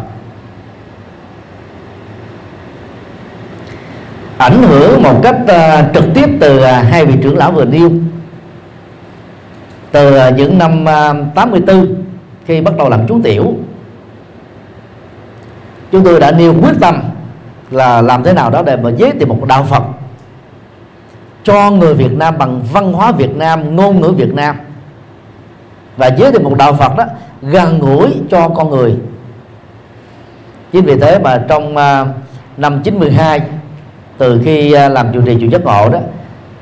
Ảnh 4.38 4.62
hưởng 4.62 5.02
một 5.02 5.20
cách 5.22 5.36
uh, 5.42 5.94
trực 5.94 6.04
tiếp 6.14 6.28
từ 6.40 6.58
uh, 6.58 6.64
hai 6.64 7.06
vị 7.06 7.14
trưởng 7.22 7.38
lão 7.38 7.52
vừa 7.52 7.64
nêu. 7.64 7.90
Từ 9.92 10.28
uh, 10.28 10.34
những 10.36 10.58
năm 10.58 10.82
uh, 10.82 11.34
84 11.34 11.94
khi 12.46 12.60
bắt 12.60 12.76
đầu 12.78 12.88
làm 12.88 13.06
chú 13.08 13.20
tiểu 13.24 13.54
chúng 15.92 16.04
tôi 16.04 16.20
đã 16.20 16.30
nêu 16.30 16.54
quyết 16.62 16.72
tâm 16.80 17.02
là 17.70 18.02
làm 18.02 18.22
thế 18.22 18.32
nào 18.32 18.50
đó 18.50 18.62
để 18.62 18.76
mà 18.76 18.90
giới 18.90 19.10
thiệu 19.10 19.26
một 19.26 19.44
đạo 19.48 19.64
Phật 19.64 19.82
cho 21.44 21.70
người 21.70 21.94
Việt 21.94 22.12
Nam 22.12 22.38
bằng 22.38 22.62
văn 22.72 22.92
hóa 22.92 23.12
Việt 23.12 23.36
Nam 23.36 23.76
ngôn 23.76 24.00
ngữ 24.00 24.08
Việt 24.08 24.34
Nam 24.34 24.56
và 25.96 26.06
giới 26.06 26.32
thiệu 26.32 26.40
một 26.40 26.54
đạo 26.58 26.72
Phật 26.72 26.96
đó 26.96 27.04
gần 27.42 27.78
gũi 27.78 28.08
cho 28.30 28.48
con 28.48 28.70
người. 28.70 28.96
Chính 30.72 30.84
vì 30.84 30.98
thế 30.98 31.18
mà 31.18 31.44
trong 31.48 31.76
à, 31.76 32.06
năm 32.56 32.82
92 32.82 33.40
từ 34.18 34.40
khi 34.44 34.72
à, 34.72 34.88
làm 34.88 35.12
chủ 35.12 35.20
trì 35.22 35.36
chủ 35.40 35.46
giấc 35.46 35.64
ngộ 35.64 35.88
đó 35.88 35.98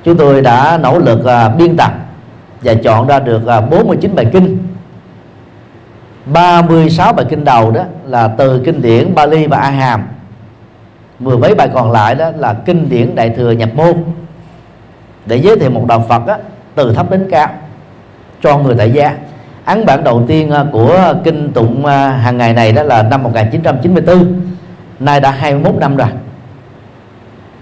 chúng 0.04 0.16
tôi 0.16 0.40
đã 0.40 0.78
nỗ 0.82 0.98
lực 0.98 1.24
à, 1.24 1.48
biên 1.48 1.76
tập 1.76 1.92
và 2.62 2.74
chọn 2.74 3.06
ra 3.06 3.18
được 3.18 3.42
49 3.70 4.14
bài 4.14 4.26
kinh. 4.32 4.58
36 6.26 7.12
bài 7.12 7.26
kinh 7.28 7.44
đầu 7.44 7.70
đó 7.70 7.84
là 8.04 8.28
từ 8.28 8.62
kinh 8.64 8.82
điển 8.82 9.14
Bali 9.14 9.46
và 9.46 9.56
A 9.56 9.70
Hàm 9.70 10.02
mười 11.18 11.38
mấy 11.38 11.54
bài 11.54 11.68
còn 11.74 11.90
lại 11.90 12.14
đó 12.14 12.30
là 12.36 12.54
kinh 12.54 12.88
điển 12.88 13.14
Đại 13.14 13.30
thừa 13.30 13.50
nhập 13.50 13.68
môn. 13.74 14.04
Để 15.26 15.36
giới 15.36 15.58
thiệu 15.58 15.70
một 15.70 15.86
đạo 15.86 16.04
Phật 16.08 16.26
đó, 16.26 16.36
từ 16.74 16.94
thấp 16.94 17.10
đến 17.10 17.28
cao 17.30 17.48
cho 18.42 18.58
người 18.58 18.74
tại 18.78 18.90
gia. 18.90 19.14
Ấn 19.64 19.86
bản 19.86 20.04
đầu 20.04 20.24
tiên 20.28 20.50
à, 20.50 20.64
của 20.72 21.14
kinh 21.24 21.52
tụng 21.52 21.86
à, 21.86 22.10
hàng 22.10 22.38
ngày 22.38 22.52
này 22.52 22.72
đó 22.72 22.82
là 22.82 23.02
năm 23.02 23.22
1994 23.22 24.40
nay 25.00 25.20
đã 25.20 25.30
21 25.30 25.74
năm 25.74 25.96
rồi. 25.96 26.08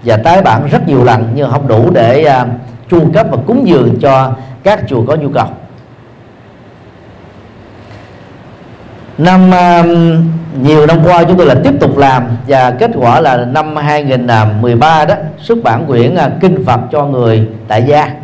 Và 0.03 0.17
tái 0.17 0.41
bản 0.41 0.67
rất 0.71 0.87
nhiều 0.87 1.03
lần 1.03 1.31
nhưng 1.35 1.51
không 1.51 1.67
đủ 1.67 1.91
để 1.93 2.23
à, 2.23 2.45
chu 2.89 3.11
cấp 3.13 3.27
và 3.31 3.37
cúng 3.47 3.67
dường 3.67 3.99
cho 4.01 4.33
các 4.63 4.79
chùa 4.87 5.05
có 5.07 5.15
nhu 5.15 5.29
cầu. 5.29 5.47
Năm 9.17 9.51
nhiều 10.61 10.85
năm 10.85 10.97
qua 11.05 11.23
chúng 11.23 11.37
tôi 11.37 11.47
là 11.47 11.55
tiếp 11.63 11.73
tục 11.79 11.97
làm 11.97 12.27
và 12.47 12.71
kết 12.71 12.91
quả 12.95 13.19
là 13.19 13.45
năm 13.45 13.75
2013 13.75 15.05
đó, 15.05 15.15
xuất 15.37 15.57
bản 15.63 15.85
quyển 15.87 16.15
kinh 16.41 16.65
Phật 16.65 16.79
cho 16.91 17.05
người 17.05 17.47
tại 17.67 17.83
gia 17.87 18.20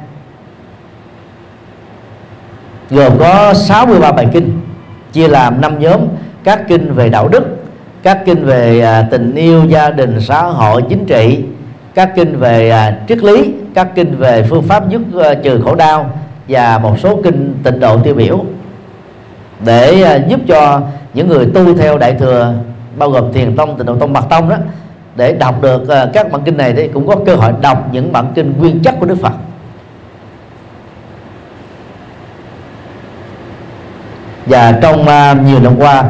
gồm 2.89 3.17
có 3.19 3.53
63 3.53 4.11
bài 4.11 4.27
kinh, 4.33 4.59
chia 5.13 5.27
làm 5.27 5.61
năm 5.61 5.79
nhóm, 5.79 5.99
các 6.43 6.67
kinh 6.67 6.93
về 6.93 7.09
đạo 7.09 7.27
đức, 7.27 7.43
các 8.03 8.25
kinh 8.25 8.45
về 8.45 8.81
à, 8.81 9.07
tình 9.11 9.35
yêu, 9.35 9.65
gia 9.65 9.89
đình, 9.89 10.21
xã 10.21 10.41
hội, 10.41 10.83
chính 10.89 11.05
trị, 11.05 11.43
các 11.93 12.11
kinh 12.15 12.39
về 12.39 12.69
à, 12.69 12.97
triết 13.07 13.17
lý, 13.17 13.53
các 13.73 13.87
kinh 13.95 14.15
về 14.17 14.43
phương 14.49 14.63
pháp 14.63 14.89
giúp 14.89 15.01
à, 15.23 15.33
trừ 15.33 15.61
khổ 15.65 15.75
đau 15.75 16.09
và 16.47 16.77
một 16.77 16.99
số 16.99 17.21
kinh 17.23 17.53
tịnh 17.63 17.79
độ 17.79 17.97
tiêu 17.97 18.15
biểu 18.15 18.39
để 19.65 20.19
giúp 20.27 20.39
cho 20.47 20.81
những 21.13 21.27
người 21.27 21.45
tu 21.45 21.77
theo 21.77 21.97
đại 21.97 22.13
thừa, 22.13 22.53
bao 22.97 23.09
gồm 23.09 23.33
thiền 23.33 23.55
tông, 23.55 23.77
tịnh 23.77 23.85
độ 23.85 23.95
tông 23.95 24.13
mật 24.13 24.29
tông 24.29 24.49
đó, 24.49 24.55
để 25.15 25.33
đọc 25.33 25.61
được 25.61 25.81
các 26.13 26.31
bản 26.31 26.41
kinh 26.45 26.57
này 26.57 26.73
thì 26.73 26.87
cũng 26.87 27.07
có 27.07 27.15
cơ 27.25 27.35
hội 27.35 27.51
đọc 27.61 27.89
những 27.91 28.13
bản 28.13 28.31
kinh 28.35 28.53
nguyên 28.59 28.79
chất 28.79 28.95
của 28.99 29.05
đức 29.05 29.17
phật. 29.21 29.33
Và 34.49 34.79
trong 34.81 35.01
uh, 35.01 35.45
nhiều 35.45 35.59
năm 35.59 35.73
qua 35.77 36.03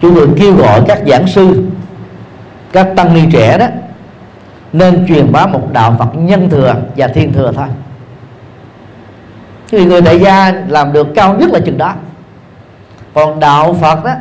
chúng 0.00 0.14
tôi 0.14 0.28
kêu 0.38 0.54
gọi 0.54 0.82
các 0.88 1.02
giảng 1.06 1.26
sư 1.26 1.64
các 2.72 2.88
tăng 2.96 3.14
ni 3.14 3.20
trẻ 3.32 3.58
đó 3.58 3.66
nên 4.72 5.06
truyền 5.08 5.32
bá 5.32 5.46
một 5.46 5.72
đạo 5.72 5.96
Phật 5.98 6.08
nhân 6.14 6.50
thừa 6.50 6.74
và 6.96 7.08
thiên 7.08 7.32
thừa 7.32 7.52
thôi. 7.56 7.66
Vì 9.70 9.84
người 9.84 10.00
đại 10.00 10.20
gia 10.20 10.52
làm 10.68 10.92
được 10.92 11.08
cao 11.14 11.34
nhất 11.34 11.50
là 11.50 11.60
chừng 11.60 11.78
đó. 11.78 11.94
Còn 13.14 13.40
đạo 13.40 13.76
Phật 13.80 14.04
đó 14.04 14.12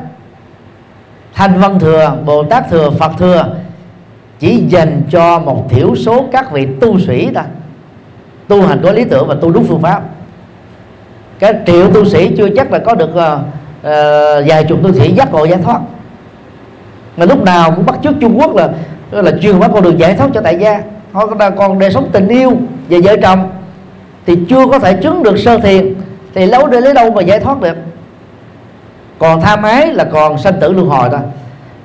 thanh 1.33 1.59
văn 1.59 1.79
thừa 1.79 2.17
Bồ 2.25 2.43
Tát 2.43 2.69
thừa 2.69 2.89
Phật 2.99 3.11
thừa 3.17 3.55
chỉ 4.39 4.63
dành 4.67 5.01
cho 5.11 5.39
một 5.39 5.67
thiểu 5.69 5.95
số 5.95 6.25
các 6.31 6.51
vị 6.51 6.67
tu 6.81 6.99
sĩ 6.99 7.29
ta 7.33 7.43
tu 8.47 8.67
hành 8.67 8.81
có 8.83 8.91
lý 8.91 9.03
tưởng 9.03 9.27
và 9.27 9.35
tu 9.41 9.51
đúng 9.51 9.65
phương 9.67 9.81
pháp 9.81 10.03
cái 11.39 11.53
triệu 11.65 11.93
tu 11.93 12.05
sĩ 12.05 12.35
chưa 12.37 12.47
chắc 12.55 12.71
là 12.71 12.79
có 12.79 12.95
được 12.95 13.09
uh, 13.09 13.39
vài 14.47 14.63
chục 14.69 14.79
tu 14.83 14.93
sĩ 14.93 15.11
giác 15.11 15.31
ngộ 15.31 15.45
giải 15.45 15.59
thoát. 15.63 15.79
Mà 17.17 17.25
lúc 17.25 17.43
nào 17.43 17.71
cũng 17.71 17.85
bắt 17.85 17.95
chước 18.03 18.13
Trung 18.21 18.39
Quốc 18.39 18.55
là 18.55 18.69
là 19.11 19.31
truyền 19.41 19.59
bá 19.59 19.67
con 19.67 19.83
đường 19.83 19.99
giải 19.99 20.13
thoát 20.13 20.29
cho 20.33 20.41
tại 20.41 20.57
gia. 20.59 20.81
Họ 21.11 21.27
còn 21.57 21.79
đời 21.79 21.91
sống 21.91 22.09
tình 22.11 22.27
yêu 22.27 22.51
về 22.89 22.99
vợ 23.01 23.15
chồng. 23.21 23.49
Thì 24.25 24.35
chưa 24.49 24.67
có 24.71 24.79
thể 24.79 24.93
chứng 24.93 25.23
được 25.23 25.39
sơ 25.39 25.57
thiền 25.57 25.93
thì 26.35 26.45
lâu 26.45 26.67
để 26.67 26.81
lấy 26.81 26.93
đâu 26.93 27.11
mà 27.11 27.21
giải 27.21 27.39
thoát 27.39 27.61
được. 27.61 27.77
Còn 29.19 29.41
tha 29.41 29.55
mái 29.55 29.93
là 29.93 30.03
còn 30.03 30.37
sanh 30.37 30.59
tử 30.59 30.73
luân 30.73 30.87
hồi 30.87 31.09
thôi. 31.11 31.19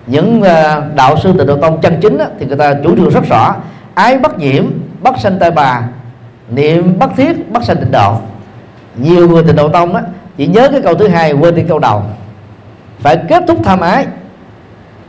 Những 0.07 0.43
ờ, 0.43 0.83
đạo 0.95 1.17
sư 1.23 1.35
tịnh 1.39 1.47
độ 1.47 1.57
tông 1.57 1.81
chân 1.81 1.99
chính 2.01 2.19
đó, 2.19 2.25
thì 2.39 2.47
người 2.47 2.57
ta 2.57 2.75
chủ 2.85 2.97
trương 2.97 3.11
rất 3.11 3.25
rõ. 3.31 3.55
Ái 3.95 4.19
bất 4.19 4.39
nhiễm 4.39 4.65
bất 5.01 5.19
sanh 5.19 5.39
tai 5.39 5.51
bà. 5.51 5.83
Niệm 6.51 6.99
bất 6.99 7.11
thiết 7.17 7.53
bất 7.53 7.65
sanh 7.65 7.77
tịnh 7.77 7.93
độ 7.93 8.17
nhiều 8.97 9.29
người 9.29 9.43
tình 9.47 9.57
độ 9.57 9.69
tông 9.69 9.95
á, 9.95 10.03
chỉ 10.37 10.47
nhớ 10.47 10.69
cái 10.69 10.81
câu 10.81 10.95
thứ 10.95 11.09
hai, 11.09 11.33
quên 11.33 11.55
đi 11.55 11.63
câu 11.69 11.79
đầu. 11.79 12.03
Phải 12.99 13.17
kết 13.29 13.43
thúc 13.49 13.59
tham 13.65 13.81
ái 13.81 14.07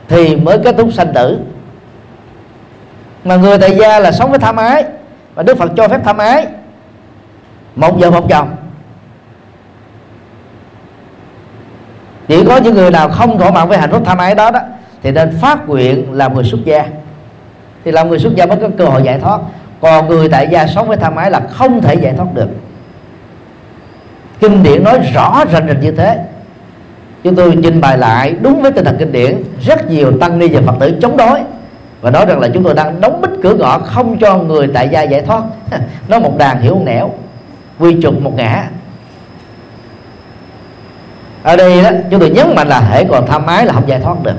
thì 0.07 0.35
mới 0.35 0.59
kết 0.63 0.75
thúc 0.77 0.93
sanh 0.93 1.13
tử. 1.13 1.39
Mà 3.23 3.35
người 3.35 3.57
tại 3.57 3.75
gia 3.75 3.99
là 3.99 4.11
sống 4.11 4.29
với 4.29 4.39
tham 4.39 4.55
ái 4.55 4.83
và 5.35 5.43
đức 5.43 5.57
phật 5.57 5.71
cho 5.77 5.87
phép 5.87 5.99
tham 6.05 6.17
ái. 6.17 6.47
Một 7.75 7.99
vợ 7.99 8.11
một 8.11 8.29
chồng. 8.29 8.55
Chỉ 12.27 12.45
có 12.45 12.57
những 12.57 12.73
người 12.73 12.91
nào 12.91 13.09
không 13.09 13.37
thỏa 13.37 13.51
mãn 13.51 13.67
với 13.67 13.77
hạnh 13.77 13.91
phúc 13.91 14.01
tham 14.05 14.17
ái 14.17 14.35
đó 14.35 14.51
đó, 14.51 14.59
thì 15.03 15.11
nên 15.11 15.37
phát 15.41 15.67
nguyện 15.67 16.13
làm 16.13 16.33
người 16.33 16.43
xuất 16.43 16.59
gia. 16.65 16.85
Thì 17.85 17.91
làm 17.91 18.09
người 18.09 18.19
xuất 18.19 18.35
gia 18.35 18.45
mới 18.45 18.57
có 18.61 18.69
cơ 18.77 18.85
hội 18.85 19.03
giải 19.03 19.19
thoát. 19.19 19.39
Còn 19.81 20.07
người 20.07 20.29
tại 20.29 20.47
gia 20.51 20.67
sống 20.67 20.87
với 20.87 20.97
tham 20.97 21.15
ái 21.15 21.31
là 21.31 21.41
không 21.51 21.81
thể 21.81 21.95
giải 21.95 22.13
thoát 22.17 22.33
được 22.33 22.49
kinh 24.49 24.63
điển 24.63 24.83
nói 24.83 24.99
rõ 25.13 25.43
rành 25.51 25.67
rành 25.67 25.81
như 25.81 25.91
thế. 25.91 26.19
Chúng 27.23 27.35
tôi 27.35 27.57
trình 27.63 27.81
bày 27.81 27.97
lại 27.97 28.35
đúng 28.41 28.61
với 28.61 28.71
tinh 28.71 28.85
thần 28.85 28.97
kinh 28.99 29.11
điển. 29.11 29.43
Rất 29.65 29.89
nhiều 29.89 30.17
tăng 30.19 30.39
ni 30.39 30.47
và 30.47 30.61
phật 30.65 30.75
tử 30.79 30.97
chống 31.01 31.17
đối. 31.17 31.39
Và 32.01 32.11
nói 32.11 32.25
rằng 32.25 32.39
là 32.39 32.47
chúng 32.53 32.63
tôi 32.63 32.73
đang 32.73 33.01
đóng 33.01 33.21
bít 33.21 33.31
cửa 33.43 33.53
ngõ 33.53 33.79
không 33.79 34.17
cho 34.19 34.37
người 34.37 34.67
tại 34.73 34.89
gia 34.89 35.01
giải 35.01 35.21
thoát. 35.21 35.43
Nó 36.07 36.19
một 36.19 36.37
đàn 36.37 36.61
hiểu 36.61 36.81
nẻo, 36.85 37.09
quy 37.79 37.97
trục 38.01 38.21
một 38.21 38.35
ngã. 38.35 38.69
Ở 41.43 41.55
đây 41.55 41.83
đó, 41.83 41.89
chúng 42.11 42.19
tôi 42.19 42.29
nhấn 42.29 42.55
mạnh 42.55 42.67
là 42.67 42.79
hệ 42.79 43.03
còn 43.03 43.27
tham 43.27 43.45
ái 43.45 43.65
là 43.65 43.73
không 43.73 43.87
giải 43.87 43.99
thoát 43.99 44.23
được. 44.23 44.35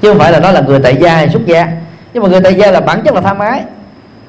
Chứ 0.00 0.08
không 0.08 0.18
phải 0.18 0.32
là 0.32 0.40
nó 0.40 0.50
là 0.50 0.60
người 0.60 0.80
tại 0.80 0.96
gia 1.00 1.14
hay 1.14 1.28
xuất 1.28 1.46
gia. 1.46 1.68
Nhưng 2.14 2.22
mà 2.22 2.28
người 2.28 2.40
tại 2.40 2.54
gia 2.54 2.70
là 2.70 2.80
bản 2.80 3.02
chất 3.04 3.14
là 3.14 3.20
tham 3.20 3.38
ái. 3.38 3.62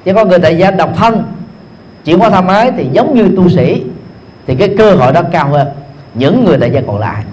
Chỉ 0.04 0.12
có 0.12 0.24
người 0.24 0.38
tại 0.38 0.58
gia 0.58 0.70
độc 0.70 0.90
thân, 0.96 1.22
chỉ 2.04 2.16
có 2.20 2.30
tham 2.30 2.46
ái 2.46 2.72
thì 2.76 2.86
giống 2.92 3.14
như 3.14 3.28
tu 3.36 3.48
sĩ 3.48 3.82
thì 4.46 4.54
cái 4.54 4.74
cơ 4.78 4.94
hội 4.94 5.12
đó 5.12 5.22
cao 5.32 5.48
hơn. 5.48 5.68
Những 6.14 6.44
người 6.44 6.58
tại 6.60 6.70
gia 6.70 6.80
còn 6.86 6.98
lại. 6.98 7.24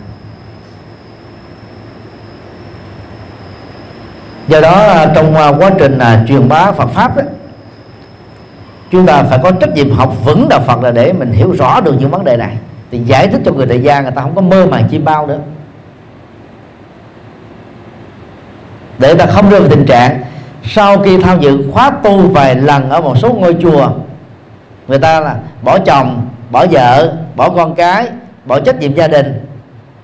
Do 4.47 4.61
đó 4.61 4.71
à, 4.71 5.11
trong 5.15 5.35
à, 5.35 5.47
quá 5.47 5.71
trình 5.79 5.97
à, 5.97 6.23
truyền 6.27 6.49
bá 6.49 6.71
Phật 6.71 6.89
pháp 6.89 7.17
đó, 7.17 7.23
chúng 8.91 9.05
ta 9.05 9.23
phải 9.23 9.39
có 9.43 9.51
trách 9.51 9.73
nhiệm 9.75 9.91
học 9.91 10.15
vững 10.25 10.49
đạo 10.49 10.61
Phật 10.67 10.83
là 10.83 10.91
để 10.91 11.13
mình 11.13 11.31
hiểu 11.31 11.51
rõ 11.51 11.81
được 11.81 11.95
những 11.99 12.11
vấn 12.11 12.23
đề 12.23 12.37
này. 12.37 12.57
Thì 12.91 12.99
giải 12.99 13.27
thích 13.27 13.41
cho 13.45 13.51
người 13.51 13.67
tại 13.67 13.81
gia 13.81 14.01
người 14.01 14.11
ta 14.11 14.21
không 14.21 14.35
có 14.35 14.41
mơ 14.41 14.65
màng 14.65 14.87
chi 14.89 14.97
bao 14.97 15.27
nữa. 15.27 15.39
Để 18.97 19.13
ta 19.13 19.25
không 19.25 19.49
rơi 19.49 19.59
vào 19.59 19.69
tình 19.69 19.85
trạng 19.85 20.21
sau 20.63 20.99
khi 20.99 21.21
tham 21.21 21.39
dự 21.39 21.71
khóa 21.71 21.91
tu 22.03 22.17
vài 22.17 22.55
lần 22.55 22.89
ở 22.89 23.01
một 23.01 23.17
số 23.17 23.33
ngôi 23.33 23.57
chùa 23.61 23.91
người 24.87 24.99
ta 24.99 25.19
là 25.19 25.35
bỏ 25.61 25.79
chồng 25.79 26.27
bỏ 26.51 26.65
vợ, 26.71 27.13
bỏ 27.35 27.49
con 27.49 27.75
cái, 27.75 28.07
bỏ 28.45 28.59
trách 28.59 28.79
nhiệm 28.79 28.95
gia 28.95 29.07
đình. 29.07 29.45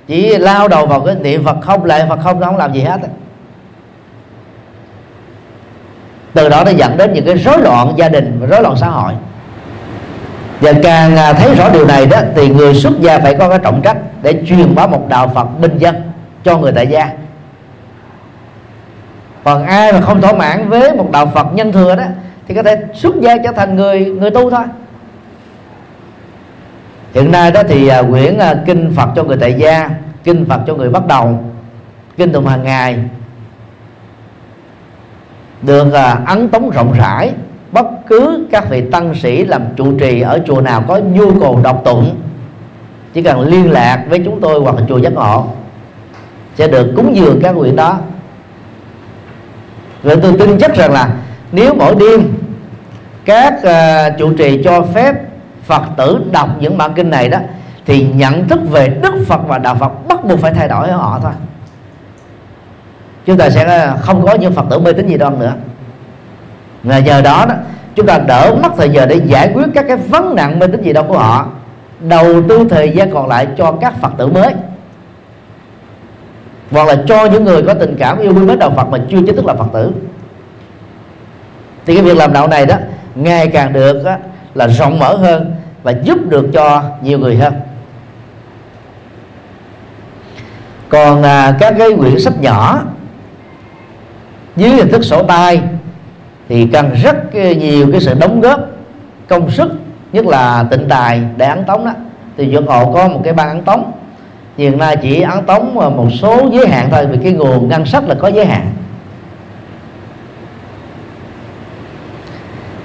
Chỉ 0.08 0.38
lao 0.38 0.68
đầu 0.68 0.86
vào 0.86 1.00
cái 1.00 1.16
niệm 1.16 1.46
phật 1.46 1.58
không 1.62 1.86
lại 1.86 2.06
phật 2.10 2.20
không 2.24 2.40
nó 2.40 2.48
không 2.48 2.58
làm 2.58 2.74
gì 2.74 2.82
hết. 2.82 2.98
Từ 6.34 6.50
đó 6.50 6.64
nó 6.64 6.72
dẫn 6.72 6.98
đến 6.98 7.14
những 7.14 7.26
cái 7.26 7.38
rối 7.38 7.62
loạn 7.62 7.94
gia 7.98 8.10
đình 8.10 8.38
và 8.40 8.48
rối 8.48 8.62
loạn 8.62 8.76
xã 8.78 8.88
hội. 8.88 9.14
Và 10.62 10.74
càng 10.84 11.18
à, 11.18 11.34
thấy 11.34 11.56
rõ 11.56 11.70
điều 11.70 11.86
này 11.86 12.06
đó, 12.06 12.18
thì 12.36 12.50
người 12.50 12.76
xuất 12.76 12.94
gia 13.00 13.20
phải 13.20 13.36
có 13.36 13.50
cái 13.50 13.60
trọng 13.60 13.82
trách 13.82 13.98
để 14.22 14.44
truyền 14.48 14.76
bá 14.76 14.88
một 14.88 15.08
đạo 15.10 15.32
Phật 15.36 15.60
bình 15.60 15.78
dân 15.78 15.96
cho 16.44 16.58
người 16.58 16.72
tại 16.72 16.88
gia. 16.88 17.10
Còn 19.44 19.66
ai 19.66 19.94
mà 19.94 20.02
không 20.02 20.22
thỏa 20.22 20.34
mãn 20.34 20.70
với 20.70 20.96
một 20.96 21.12
đạo 21.12 21.26
Phật 21.26 21.48
nhân 21.54 21.72
thừa 21.72 21.96
đó, 21.96 22.04
thì 22.48 22.56
có 22.56 22.64
thể 22.64 22.78
xuất 22.94 23.16
gia 23.22 23.38
trở 23.38 23.52
thành 23.52 23.76
người 23.76 24.06
người 24.06 24.32
tu 24.32 24.50
thôi 24.50 24.64
hiện 27.14 27.32
nay 27.32 27.52
đó 27.52 27.62
thì 27.68 27.88
à, 27.88 28.02
quyển 28.02 28.38
à, 28.38 28.56
kinh 28.66 28.92
Phật 28.96 29.10
cho 29.16 29.24
người 29.24 29.38
tại 29.38 29.54
gia 29.54 29.90
kinh 30.24 30.46
Phật 30.46 30.62
cho 30.68 30.76
người 30.76 30.90
bắt 30.90 31.08
đầu 31.08 31.40
kinh 32.18 32.32
tụng 32.32 32.46
hàng 32.46 32.64
ngày 32.64 33.00
được 35.62 35.94
à, 35.94 36.20
ấn 36.26 36.50
tống 36.50 36.70
rộng 36.70 36.94
rãi. 36.98 37.34
Bất 37.72 37.86
cứ 38.08 38.48
các 38.52 38.70
vị 38.70 38.84
tăng 38.92 39.16
sĩ 39.16 39.46
làm 39.46 39.62
trụ 39.76 39.98
trì 40.00 40.22
ở 40.22 40.40
chùa 40.48 40.62
nào 40.62 40.84
có 40.88 40.98
nhu 40.98 41.40
cầu 41.40 41.60
đọc 41.64 41.82
tụng 41.86 42.16
chỉ 43.14 43.24
cần 43.24 43.40
liên 43.40 43.72
lạc 43.72 44.06
với 44.10 44.22
chúng 44.26 44.42
tôi 44.42 44.60
hoặc 44.60 44.76
là 44.76 44.82
chùa 44.90 44.98
giác 44.98 45.14
ngộ 45.14 45.48
sẽ 46.56 46.68
được 46.68 46.94
cúng 46.96 47.16
dường 47.16 47.40
các 47.44 47.56
quyển 47.60 47.76
đó. 47.76 48.00
Rồi 50.04 50.18
tôi 50.22 50.34
tin 50.40 50.58
chắc 50.60 50.76
rằng 50.76 50.92
là 50.92 51.10
nếu 51.52 51.74
mỗi 51.74 51.96
đêm 51.96 52.34
các 53.26 53.54
uh, 53.54 54.20
trụ 54.20 54.34
trì 54.34 54.64
cho 54.64 54.82
phép 54.94 55.16
phật 55.68 55.84
tử 55.98 56.20
đọc 56.32 56.50
những 56.60 56.78
bản 56.78 56.94
kinh 56.94 57.10
này 57.10 57.30
đó 57.30 57.38
thì 57.86 58.08
nhận 58.16 58.48
thức 58.48 58.60
về 58.72 58.88
đức 58.88 59.14
phật 59.28 59.40
và 59.48 59.58
đạo 59.58 59.76
phật 59.76 60.08
bắt 60.08 60.24
buộc 60.24 60.40
phải 60.40 60.54
thay 60.54 60.68
đổi 60.68 60.90
ở 60.90 60.98
họ 60.98 61.20
thôi. 61.24 61.32
Chúng 63.26 63.38
ta 63.38 63.50
sẽ 63.50 63.64
ờ, 63.64 63.98
không 64.02 64.26
có 64.26 64.36
những 64.36 64.54
phật 64.54 64.66
tử 64.70 64.80
mê 64.80 64.94
tín 64.94 65.08
gì 65.08 65.18
đoan 65.18 65.40
nữa. 65.40 65.54
Và 66.84 67.00
nhờ 67.00 67.22
đó 67.22 67.46
đó 67.50 67.56
chúng 67.96 68.06
ta 68.06 68.18
đỡ 68.18 68.56
mất 68.64 68.70
thời 68.78 68.90
giờ 68.90 69.06
để 69.06 69.16
giải 69.26 69.52
quyết 69.54 69.66
các 69.74 69.86
cái 69.88 69.98
vấn 69.98 70.36
nạn 70.36 70.60
mê 70.60 70.68
tín 70.68 70.84
gì 70.84 70.94
đâu 70.94 71.04
của 71.04 71.18
họ 71.18 71.48
đầu 72.00 72.42
tư 72.50 72.68
thời 72.70 72.90
gian 72.90 73.12
còn 73.14 73.28
lại 73.28 73.48
cho 73.58 73.72
các 73.72 73.94
phật 74.02 74.12
tử 74.18 74.28
mới. 74.28 74.54
Hoặc 76.72 76.88
là 76.88 76.96
cho 77.08 77.26
những 77.26 77.44
người 77.44 77.64
có 77.64 77.74
tình 77.74 77.96
cảm 78.00 78.20
yêu 78.20 78.34
quý 78.36 78.46
mến 78.46 78.60
đạo 78.60 78.74
Phật 78.76 78.90
mà 78.90 78.98
chưa 79.10 79.18
chính 79.26 79.36
thức 79.36 79.46
là 79.46 79.54
Phật 79.54 79.68
tử. 79.74 79.92
Thì 81.86 81.96
cái 81.96 82.04
việc 82.04 82.18
làm 82.18 82.34
đạo 82.34 82.48
này 82.48 82.66
đó 82.66 82.76
ngày 83.16 83.48
càng 83.48 83.74
được 83.74 84.04
đó, 84.06 84.16
là 84.54 84.68
rộng 84.68 85.00
mở 85.00 85.16
hơn 85.16 85.56
và 85.88 85.94
giúp 86.04 86.18
được 86.30 86.50
cho 86.54 86.84
nhiều 87.02 87.20
người 87.20 87.36
hơn. 87.36 87.54
Còn 90.90 91.24
à, 91.24 91.58
các 91.60 91.76
cái 91.80 91.90
quyển 91.98 92.20
sách 92.20 92.42
nhỏ 92.42 92.82
dưới 94.56 94.70
hình 94.70 94.90
thức 94.90 95.04
sổ 95.04 95.24
tay 95.24 95.62
thì 96.50 96.68
cần 96.74 96.90
rất 97.04 97.36
nhiều 97.36 97.88
cái 97.92 98.02
sự 98.02 98.14
đóng 98.20 98.42
góp 98.42 98.60
công 99.28 99.52
sức 99.52 99.72
nhất 100.14 100.26
là 100.26 100.66
tịnh 100.72 100.86
tài 100.90 101.22
để 101.38 101.46
ấn 101.46 101.64
tống 101.66 101.86
đó. 101.86 101.92
Thì 102.38 102.52
dưỡng 102.52 102.68
hộ 102.68 102.94
có 102.94 103.08
một 103.08 103.22
cái 103.24 103.34
ban 103.34 103.50
ấn 103.50 103.62
tống 103.62 103.92
hiện 104.58 104.78
nay 104.78 104.98
chỉ 105.02 105.22
ấn 105.22 105.46
tống 105.46 105.80
à, 105.80 105.90
một 105.90 106.08
số 106.22 106.50
giới 106.54 106.68
hạn 106.68 106.90
thôi 106.92 107.08
vì 107.12 107.18
cái 107.24 107.32
nguồn 107.32 107.70
ngân 107.70 107.86
sách 107.86 108.04
là 108.08 108.16
có 108.16 108.28
giới 108.28 108.46
hạn. 108.46 108.68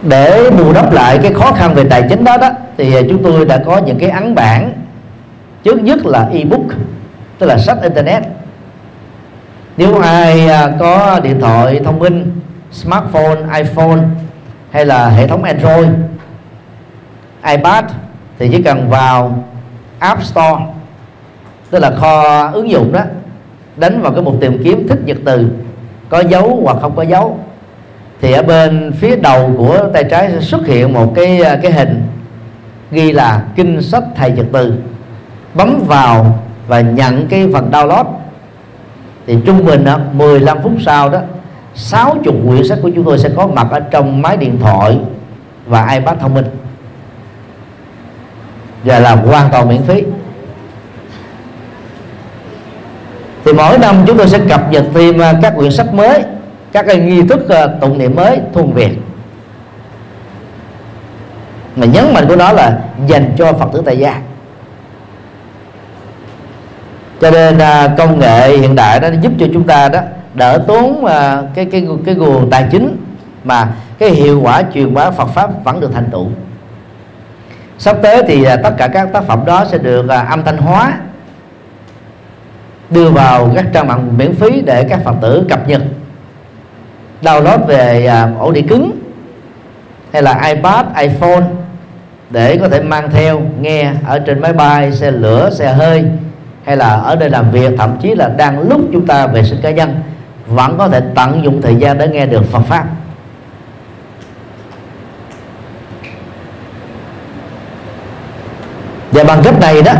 Để 0.02 0.50
bù 0.50 0.72
đắp 0.72 0.92
lại 0.92 1.18
cái 1.22 1.32
khó 1.32 1.52
khăn 1.52 1.74
về 1.74 1.84
tài 1.90 2.02
chính 2.08 2.24
đó 2.24 2.36
đó, 2.36 2.50
thì 2.78 2.94
à, 2.94 3.00
chúng 3.08 3.22
tôi 3.22 3.44
đã 3.44 3.58
có 3.66 3.78
những 3.78 3.98
cái 3.98 4.10
ấn 4.10 4.34
bản. 4.34 4.72
Trước 5.62 5.82
nhất 5.82 6.06
là 6.06 6.28
ebook, 6.32 6.66
tức 7.38 7.46
là 7.46 7.58
sách 7.58 7.82
internet. 7.82 8.22
Nếu 9.76 9.98
ai 9.98 10.48
à, 10.48 10.72
có 10.78 11.20
điện 11.20 11.40
thoại 11.40 11.80
thông 11.84 11.98
minh, 11.98 12.40
smartphone, 12.72 13.36
iphone 13.56 14.00
hay 14.70 14.86
là 14.86 15.08
hệ 15.08 15.26
thống 15.26 15.42
android, 15.42 15.88
ipad, 17.46 17.84
thì 18.38 18.48
chỉ 18.52 18.62
cần 18.62 18.90
vào 18.90 19.44
app 19.98 20.22
store, 20.22 20.64
tức 21.70 21.78
là 21.78 21.90
kho 21.90 22.48
ứng 22.52 22.70
dụng 22.70 22.92
đó, 22.92 23.00
đánh 23.76 24.02
vào 24.02 24.12
cái 24.12 24.22
mục 24.22 24.34
tìm 24.40 24.60
kiếm 24.64 24.88
thích 24.88 24.98
nhật 25.04 25.16
từ, 25.24 25.48
có 26.08 26.20
dấu 26.20 26.60
hoặc 26.64 26.76
không 26.80 26.96
có 26.96 27.02
dấu 27.02 27.38
thì 28.22 28.32
ở 28.32 28.42
bên 28.42 28.92
phía 28.92 29.16
đầu 29.16 29.54
của 29.58 29.78
tay 29.94 30.04
trái 30.04 30.30
sẽ 30.32 30.40
xuất 30.40 30.66
hiện 30.66 30.92
một 30.92 31.12
cái 31.16 31.42
à, 31.42 31.58
cái 31.62 31.72
hình 31.72 32.02
ghi 32.90 33.12
là 33.12 33.44
kinh 33.56 33.82
sách 33.82 34.02
thầy 34.16 34.30
nhật 34.30 34.46
từ. 34.52 34.74
Bấm 35.54 35.82
vào 35.86 36.38
và 36.68 36.80
nhận 36.80 37.26
cái 37.28 37.48
phần 37.52 37.70
download. 37.70 38.04
Thì 39.26 39.36
trung 39.46 39.64
bình 39.64 39.84
đó, 39.84 39.98
15 40.12 40.58
phút 40.62 40.72
sau 40.86 41.08
đó 41.08 41.20
60 41.74 42.34
quyển 42.48 42.64
sách 42.68 42.78
của 42.82 42.90
chúng 42.94 43.04
tôi 43.04 43.18
sẽ 43.18 43.30
có 43.36 43.46
mặt 43.46 43.66
ở 43.70 43.80
trong 43.80 44.22
máy 44.22 44.36
điện 44.36 44.58
thoại 44.60 44.98
và 45.66 45.88
iPad 45.92 46.18
thông 46.20 46.34
minh. 46.34 46.46
Và 48.84 48.98
là 48.98 49.14
hoàn 49.14 49.50
toàn 49.50 49.68
miễn 49.68 49.82
phí. 49.82 50.02
Thì 53.44 53.52
mỗi 53.52 53.78
năm 53.78 53.96
chúng 54.06 54.18
tôi 54.18 54.28
sẽ 54.28 54.38
cập 54.48 54.70
nhật 54.70 54.84
thêm 54.94 55.18
à, 55.18 55.34
các 55.42 55.54
quyển 55.56 55.72
sách 55.72 55.94
mới 55.94 56.22
các 56.72 56.86
cái 56.86 56.96
nghi 56.96 57.22
thức 57.22 57.48
ờ, 57.48 57.78
tụng 57.80 57.98
niệm 57.98 58.16
mới, 58.16 58.40
thuần 58.52 58.72
việt. 58.72 58.90
Mà 61.76 61.86
nhấn 61.86 62.14
mạnh 62.14 62.24
của 62.28 62.36
nó 62.36 62.52
là 62.52 62.78
dành 63.06 63.34
cho 63.38 63.52
phật 63.52 63.68
tử 63.72 63.82
tại 63.84 63.98
gia. 63.98 64.20
Cho 67.20 67.30
nên 67.30 67.58
ờ, 67.58 67.90
công 67.98 68.18
nghệ 68.18 68.56
hiện 68.56 68.74
đại 68.74 69.00
đó 69.00 69.08
giúp 69.20 69.32
cho 69.38 69.46
chúng 69.52 69.64
ta 69.64 69.88
đó 69.88 70.00
đỡ 70.34 70.64
tốn 70.68 71.04
ờ, 71.04 71.46
cái 71.54 71.64
cái 71.64 71.88
cái 72.06 72.14
nguồn 72.14 72.50
tài 72.50 72.68
chính 72.70 72.96
mà 73.44 73.68
cái 73.98 74.10
hiệu 74.10 74.40
quả 74.40 74.62
truyền 74.74 74.94
bá 74.94 75.10
Phật 75.10 75.26
pháp 75.26 75.64
vẫn 75.64 75.80
được 75.80 75.90
thành 75.94 76.10
tựu. 76.10 76.26
Sắp 77.78 77.96
tới 78.02 78.22
thì 78.28 78.44
tất 78.62 78.74
cả 78.78 78.88
các 78.88 79.12
tác 79.12 79.24
phẩm 79.24 79.44
đó 79.46 79.64
sẽ 79.70 79.78
được 79.78 80.08
âm 80.08 80.44
thanh 80.44 80.58
hóa, 80.58 80.98
đưa 82.90 83.10
vào 83.10 83.50
các 83.54 83.64
trang 83.72 83.86
mạng 83.86 84.14
miễn 84.16 84.34
phí 84.34 84.60
để 84.60 84.84
các 84.84 85.00
phật 85.04 85.14
tử 85.20 85.46
cập 85.48 85.68
nhật 85.68 85.82
download 87.22 87.66
về 87.66 88.06
à, 88.06 88.28
ổ 88.38 88.52
đĩa 88.52 88.62
cứng 88.62 88.98
hay 90.12 90.22
là 90.22 90.40
ipad, 90.46 90.86
iphone 91.00 91.44
để 92.30 92.56
có 92.56 92.68
thể 92.68 92.82
mang 92.82 93.10
theo, 93.10 93.40
nghe 93.60 93.92
ở 94.06 94.18
trên 94.18 94.40
máy 94.40 94.52
bay, 94.52 94.92
xe 94.92 95.10
lửa, 95.10 95.50
xe 95.52 95.72
hơi 95.72 96.04
hay 96.64 96.76
là 96.76 96.94
ở 96.94 97.16
nơi 97.16 97.30
làm 97.30 97.50
việc. 97.50 97.72
Thậm 97.78 97.96
chí 98.02 98.14
là 98.14 98.28
đang 98.28 98.68
lúc 98.68 98.80
chúng 98.92 99.06
ta 99.06 99.26
vệ 99.26 99.44
sinh 99.44 99.60
cá 99.62 99.70
nhân, 99.70 100.00
vẫn 100.46 100.78
có 100.78 100.88
thể 100.88 101.00
tận 101.14 101.44
dụng 101.44 101.62
thời 101.62 101.76
gian 101.76 101.98
để 101.98 102.08
nghe 102.08 102.26
được 102.26 102.52
Phật 102.52 102.62
pháp. 102.68 102.84
Và 109.12 109.24
bằng 109.24 109.40
cách 109.44 109.60
này 109.60 109.82
đó, 109.82 109.92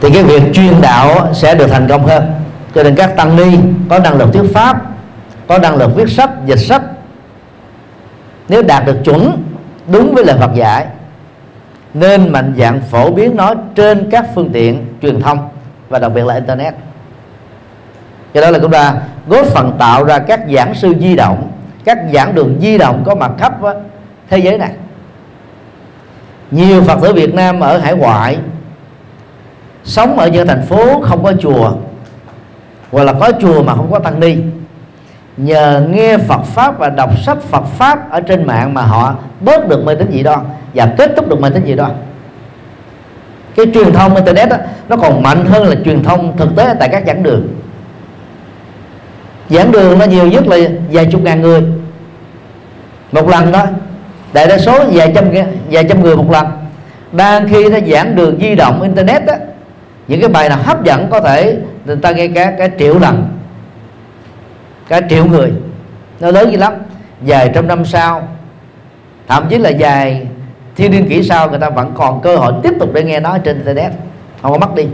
thì 0.00 0.10
cái 0.10 0.22
việc 0.22 0.42
chuyên 0.52 0.80
đạo 0.80 1.34
sẽ 1.34 1.54
được 1.54 1.66
thành 1.66 1.88
công 1.88 2.06
hơn. 2.06 2.32
Cho 2.74 2.82
nên 2.82 2.94
các 2.94 3.16
tăng 3.16 3.36
ni 3.36 3.58
có 3.88 3.98
năng 3.98 4.18
lực 4.18 4.32
thuyết 4.32 4.54
pháp 4.54 4.82
có 5.48 5.58
năng 5.58 5.76
lực 5.76 5.96
viết 5.96 6.10
sách, 6.10 6.30
dịch 6.46 6.58
sách. 6.58 6.82
Nếu 8.48 8.62
đạt 8.62 8.86
được 8.86 8.96
chuẩn 9.04 9.42
đúng 9.92 10.14
với 10.14 10.24
lời 10.24 10.36
Phật 10.40 10.54
dạy, 10.54 10.86
nên 11.94 12.32
mạnh 12.32 12.54
dạng 12.58 12.80
phổ 12.80 13.10
biến 13.10 13.36
nó 13.36 13.54
trên 13.74 14.10
các 14.10 14.26
phương 14.34 14.50
tiện 14.52 14.86
truyền 15.02 15.20
thông 15.20 15.48
và 15.88 15.98
đặc 15.98 16.12
biệt 16.14 16.24
là 16.24 16.34
internet. 16.34 16.74
Cho 18.34 18.40
đó 18.40 18.50
là 18.50 18.58
chúng 18.58 18.70
ta 18.70 18.94
góp 19.26 19.46
phần 19.46 19.76
tạo 19.78 20.04
ra 20.04 20.18
các 20.18 20.40
giảng 20.54 20.74
sư 20.74 20.94
di 21.00 21.16
động, 21.16 21.50
các 21.84 21.98
giảng 22.14 22.34
đường 22.34 22.58
di 22.60 22.78
động 22.78 23.02
có 23.06 23.14
mặt 23.14 23.30
khắp 23.38 23.52
thế 24.30 24.38
giới 24.38 24.58
này. 24.58 24.70
Nhiều 26.50 26.82
phật 26.82 26.98
tử 27.02 27.12
Việt 27.12 27.34
Nam 27.34 27.60
ở 27.60 27.78
hải 27.78 27.94
ngoại, 27.94 28.38
sống 29.84 30.18
ở 30.18 30.28
những 30.28 30.46
thành 30.46 30.66
phố 30.66 31.00
không 31.00 31.24
có 31.24 31.32
chùa, 31.40 31.72
hoặc 32.92 33.04
là 33.04 33.12
có 33.12 33.32
chùa 33.40 33.62
mà 33.62 33.74
không 33.74 33.90
có 33.90 33.98
tăng 33.98 34.20
ni 34.20 34.36
nhờ 35.38 35.82
nghe 35.90 36.18
Phật 36.18 36.42
pháp 36.44 36.78
và 36.78 36.88
đọc 36.88 37.18
sách 37.18 37.38
Phật 37.42 37.64
pháp 37.64 38.10
ở 38.10 38.20
trên 38.20 38.46
mạng 38.46 38.74
mà 38.74 38.82
họ 38.82 39.14
bớt 39.40 39.68
được 39.68 39.84
mê 39.84 39.94
tín 39.94 40.08
dị 40.12 40.22
đoan 40.22 40.40
và 40.74 40.88
kết 40.98 41.12
thúc 41.16 41.28
được 41.28 41.40
mê 41.40 41.50
tín 41.50 41.64
dị 41.66 41.74
đoan. 41.74 41.90
Cái 43.56 43.66
truyền 43.74 43.92
thông 43.92 44.14
internet 44.14 44.48
đó, 44.48 44.56
nó 44.88 44.96
còn 44.96 45.22
mạnh 45.22 45.44
hơn 45.44 45.68
là 45.68 45.74
truyền 45.84 46.02
thông 46.02 46.36
thực 46.36 46.56
tế 46.56 46.74
tại 46.80 46.88
các 46.88 47.02
giảng 47.06 47.22
đường. 47.22 47.48
Giảng 49.48 49.72
đường 49.72 49.98
nó 49.98 50.04
nhiều 50.04 50.26
nhất 50.26 50.46
là 50.46 50.56
vài 50.90 51.06
chục 51.06 51.22
ngàn 51.22 51.42
người. 51.42 51.62
Một 53.12 53.28
lần 53.28 53.52
thôi. 53.52 53.66
Đại 54.32 54.46
đa 54.46 54.58
số 54.58 54.84
vài 54.92 55.12
trăm 55.14 55.24
vài 55.70 55.84
trăm 55.88 56.02
người 56.02 56.16
một 56.16 56.30
lần. 56.30 56.46
Đang 57.12 57.48
khi 57.48 57.68
nó 57.68 57.78
giảng 57.92 58.16
đường 58.16 58.38
di 58.40 58.54
động 58.54 58.82
internet 58.82 59.26
đó 59.26 59.34
những 60.08 60.20
cái 60.20 60.28
bài 60.28 60.48
nào 60.48 60.58
hấp 60.62 60.84
dẫn 60.84 61.08
có 61.10 61.20
thể 61.20 61.56
người 61.84 61.96
ta 61.96 62.10
nghe 62.10 62.28
cả 62.28 62.52
cái 62.58 62.70
triệu 62.78 62.98
lần 62.98 63.37
cả 64.88 65.00
triệu 65.10 65.26
người. 65.26 65.52
Nó 66.20 66.30
lớn 66.30 66.50
như 66.50 66.56
lắm. 66.56 66.72
Vài 67.20 67.50
trăm 67.54 67.68
năm 67.68 67.84
sau, 67.84 68.28
thậm 69.28 69.46
chí 69.48 69.58
là 69.58 69.70
vài 69.78 70.26
thiên 70.76 70.90
niên 70.90 71.08
kỷ 71.08 71.22
sau, 71.22 71.50
người 71.50 71.58
ta 71.58 71.70
vẫn 71.70 71.92
còn 71.94 72.20
cơ 72.20 72.36
hội 72.36 72.52
tiếp 72.62 72.74
tục 72.80 72.90
để 72.92 73.04
nghe 73.04 73.20
nó 73.20 73.38
trên 73.38 73.56
internet. 73.56 73.92
Không 74.42 74.52
có 74.52 74.58
mất 74.58 74.74
đi. 74.74 74.86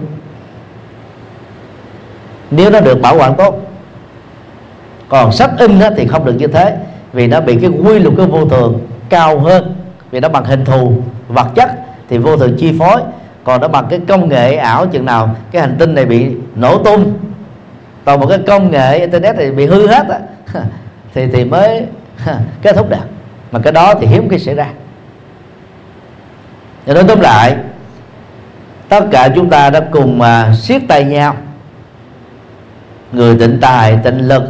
Nếu 2.50 2.70
nó 2.70 2.80
được 2.80 3.00
bảo 3.02 3.16
quản 3.18 3.34
tốt, 3.34 3.60
còn 5.08 5.32
sách 5.32 5.50
in 5.58 5.80
thì 5.96 6.06
không 6.06 6.24
được 6.24 6.34
như 6.38 6.46
thế, 6.46 6.76
vì 7.12 7.26
nó 7.26 7.40
bị 7.40 7.58
cái 7.60 7.70
quy 7.70 7.98
luật 7.98 8.14
cái 8.16 8.26
vô 8.26 8.44
thường 8.44 8.80
cao 9.08 9.38
hơn, 9.38 9.74
vì 10.10 10.20
nó 10.20 10.28
bằng 10.28 10.44
hình 10.44 10.64
thù, 10.64 10.92
vật 11.28 11.46
chất 11.54 11.70
thì 12.08 12.18
vô 12.18 12.36
thường 12.36 12.56
chi 12.58 12.78
phối. 12.78 13.00
Còn 13.44 13.60
nó 13.60 13.68
bằng 13.68 13.86
cái 13.90 14.00
công 14.08 14.28
nghệ 14.28 14.56
ảo 14.56 14.86
chừng 14.86 15.04
nào, 15.04 15.34
cái 15.50 15.62
hành 15.62 15.76
tinh 15.78 15.94
này 15.94 16.04
bị 16.04 16.30
nổ 16.54 16.78
tung 16.78 17.12
còn 18.04 18.20
một 18.20 18.26
cái 18.28 18.38
công 18.46 18.70
nghệ 18.70 18.98
internet 18.98 19.36
thì 19.38 19.50
bị 19.50 19.66
hư 19.66 19.86
hết 19.86 20.06
á. 20.08 20.18
Thì 21.14 21.26
thì 21.32 21.44
mới 21.44 21.86
kết 22.62 22.76
thúc 22.76 22.90
được. 22.90 22.96
Mà 23.52 23.58
cái 23.62 23.72
đó 23.72 23.94
thì 24.00 24.06
hiếm 24.06 24.28
khi 24.28 24.38
xảy 24.38 24.54
ra. 24.54 24.66
Cho 26.86 26.94
nói 26.94 27.04
tóm 27.08 27.20
lại 27.20 27.56
tất 28.88 29.04
cả 29.10 29.28
chúng 29.34 29.50
ta 29.50 29.70
đã 29.70 29.80
cùng 29.80 30.18
mà 30.18 30.54
siết 30.54 30.82
tay 30.88 31.04
nhau. 31.04 31.36
Người 33.12 33.36
tịnh 33.38 33.58
tài 33.60 33.98
tịnh 34.04 34.28
lực 34.28 34.42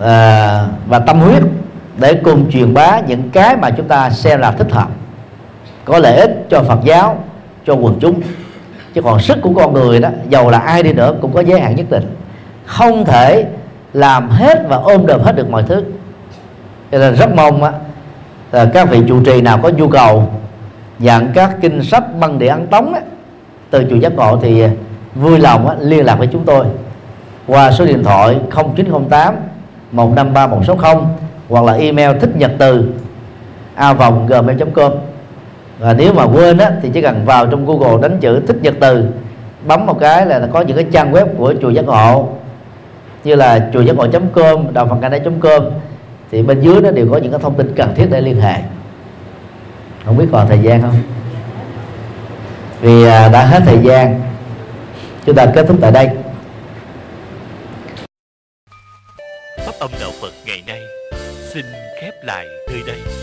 à, 0.00 0.66
và 0.86 0.98
tâm 0.98 1.20
huyết 1.20 1.42
để 1.96 2.14
cùng 2.14 2.50
truyền 2.50 2.74
bá 2.74 3.00
những 3.00 3.30
cái 3.30 3.56
mà 3.56 3.70
chúng 3.70 3.88
ta 3.88 4.10
xem 4.10 4.40
là 4.40 4.50
thích 4.50 4.72
hợp 4.72 4.88
có 5.84 5.98
lợi 5.98 6.16
ích 6.16 6.46
cho 6.50 6.62
Phật 6.62 6.78
giáo 6.84 7.24
cho 7.66 7.74
quần 7.74 7.98
chúng 8.00 8.20
chứ 8.94 9.02
còn 9.02 9.20
sức 9.20 9.38
của 9.42 9.52
con 9.56 9.72
người 9.72 10.00
đó 10.00 10.08
giàu 10.28 10.50
là 10.50 10.58
ai 10.58 10.82
đi 10.82 10.92
nữa 10.92 11.14
cũng 11.20 11.32
có 11.32 11.40
giới 11.40 11.60
hạn 11.60 11.76
nhất 11.76 11.86
định. 11.90 12.16
Không 12.66 13.04
thể 13.04 13.46
làm 13.92 14.28
hết 14.28 14.58
và 14.68 14.76
ôm 14.76 15.06
đồm 15.06 15.20
hết 15.20 15.36
được 15.36 15.50
mọi 15.50 15.62
thứ. 15.62 15.84
Cho 16.92 16.98
nên 16.98 17.14
rất 17.14 17.34
mong 17.34 17.64
á, 17.64 17.72
là 18.52 18.70
các 18.74 18.90
vị 18.90 19.02
trụ 19.08 19.20
trì 19.24 19.40
nào 19.40 19.58
có 19.62 19.68
nhu 19.68 19.88
cầu 19.88 20.28
nhận 20.98 21.32
các 21.34 21.56
kinh 21.60 21.82
sách 21.82 22.04
băng 22.20 22.38
địa 22.38 22.48
ấn 22.48 22.66
tống 22.66 22.94
á, 22.94 23.00
từ 23.70 23.84
chùa 23.90 23.96
giác 23.96 24.12
ngộ 24.16 24.38
thì 24.42 24.64
vui 25.14 25.38
lòng 25.38 25.68
á, 25.68 25.76
liên 25.80 26.04
lạc 26.04 26.14
với 26.14 26.26
chúng 26.32 26.44
tôi 26.44 26.66
qua 27.46 27.72
số 27.72 27.84
điện 27.86 28.04
thoại 28.04 28.36
0908 28.76 29.34
153 29.92 30.46
160 30.46 30.94
hoặc 31.48 31.64
là 31.64 31.72
email 31.72 32.18
thích 32.18 32.36
nhật 32.36 32.52
từ 32.58 32.92
a 33.74 33.92
vòng 33.92 34.26
gmail.com 34.26 34.92
và 35.82 35.94
nếu 35.94 36.12
mà 36.12 36.24
quên 36.24 36.58
á, 36.58 36.72
thì 36.82 36.90
chỉ 36.94 37.02
cần 37.02 37.24
vào 37.24 37.46
trong 37.46 37.66
google 37.66 38.02
đánh 38.02 38.20
chữ 38.20 38.40
thích 38.46 38.56
nhật 38.62 38.74
từ 38.80 39.04
bấm 39.66 39.86
một 39.86 40.00
cái 40.00 40.26
là 40.26 40.48
có 40.52 40.60
những 40.60 40.76
cái 40.76 40.86
trang 40.92 41.12
web 41.12 41.26
của 41.38 41.54
chùa 41.62 41.70
giác 41.70 41.84
ngộ. 41.84 42.28
Như 43.24 43.34
là 43.34 43.70
chùa 43.72 43.80
giác 43.80 43.96
ngộ 43.96 44.06
com 44.34 44.74
đạo 44.74 44.86
phật 44.86 44.96
ngày 45.10 45.20
com 45.40 45.62
thì 46.30 46.42
bên 46.42 46.60
dưới 46.60 46.80
nó 46.80 46.90
đều 46.90 47.08
có 47.10 47.16
những 47.16 47.30
cái 47.32 47.40
thông 47.40 47.54
tin 47.54 47.74
cần 47.76 47.94
thiết 47.94 48.06
để 48.10 48.20
liên 48.20 48.40
hệ. 48.40 48.54
Không 50.04 50.18
biết 50.18 50.26
còn 50.32 50.48
thời 50.48 50.58
gian 50.58 50.82
không? 50.82 50.94
Vì 52.80 53.06
à, 53.06 53.28
đã 53.28 53.44
hết 53.44 53.62
thời 53.66 53.78
gian 53.82 54.20
chúng 55.26 55.36
ta 55.36 55.46
kết 55.54 55.66
thúc 55.68 55.76
tại 55.80 55.92
đây. 55.92 56.10
Pháp 59.58 59.72
âm 59.80 59.90
đạo 60.00 60.10
Phật 60.22 60.32
ngày 60.46 60.62
nay 60.66 60.80
xin 61.52 61.64
khép 62.00 62.14
lại 62.24 62.46
nơi 62.70 62.82
đây. 62.86 63.21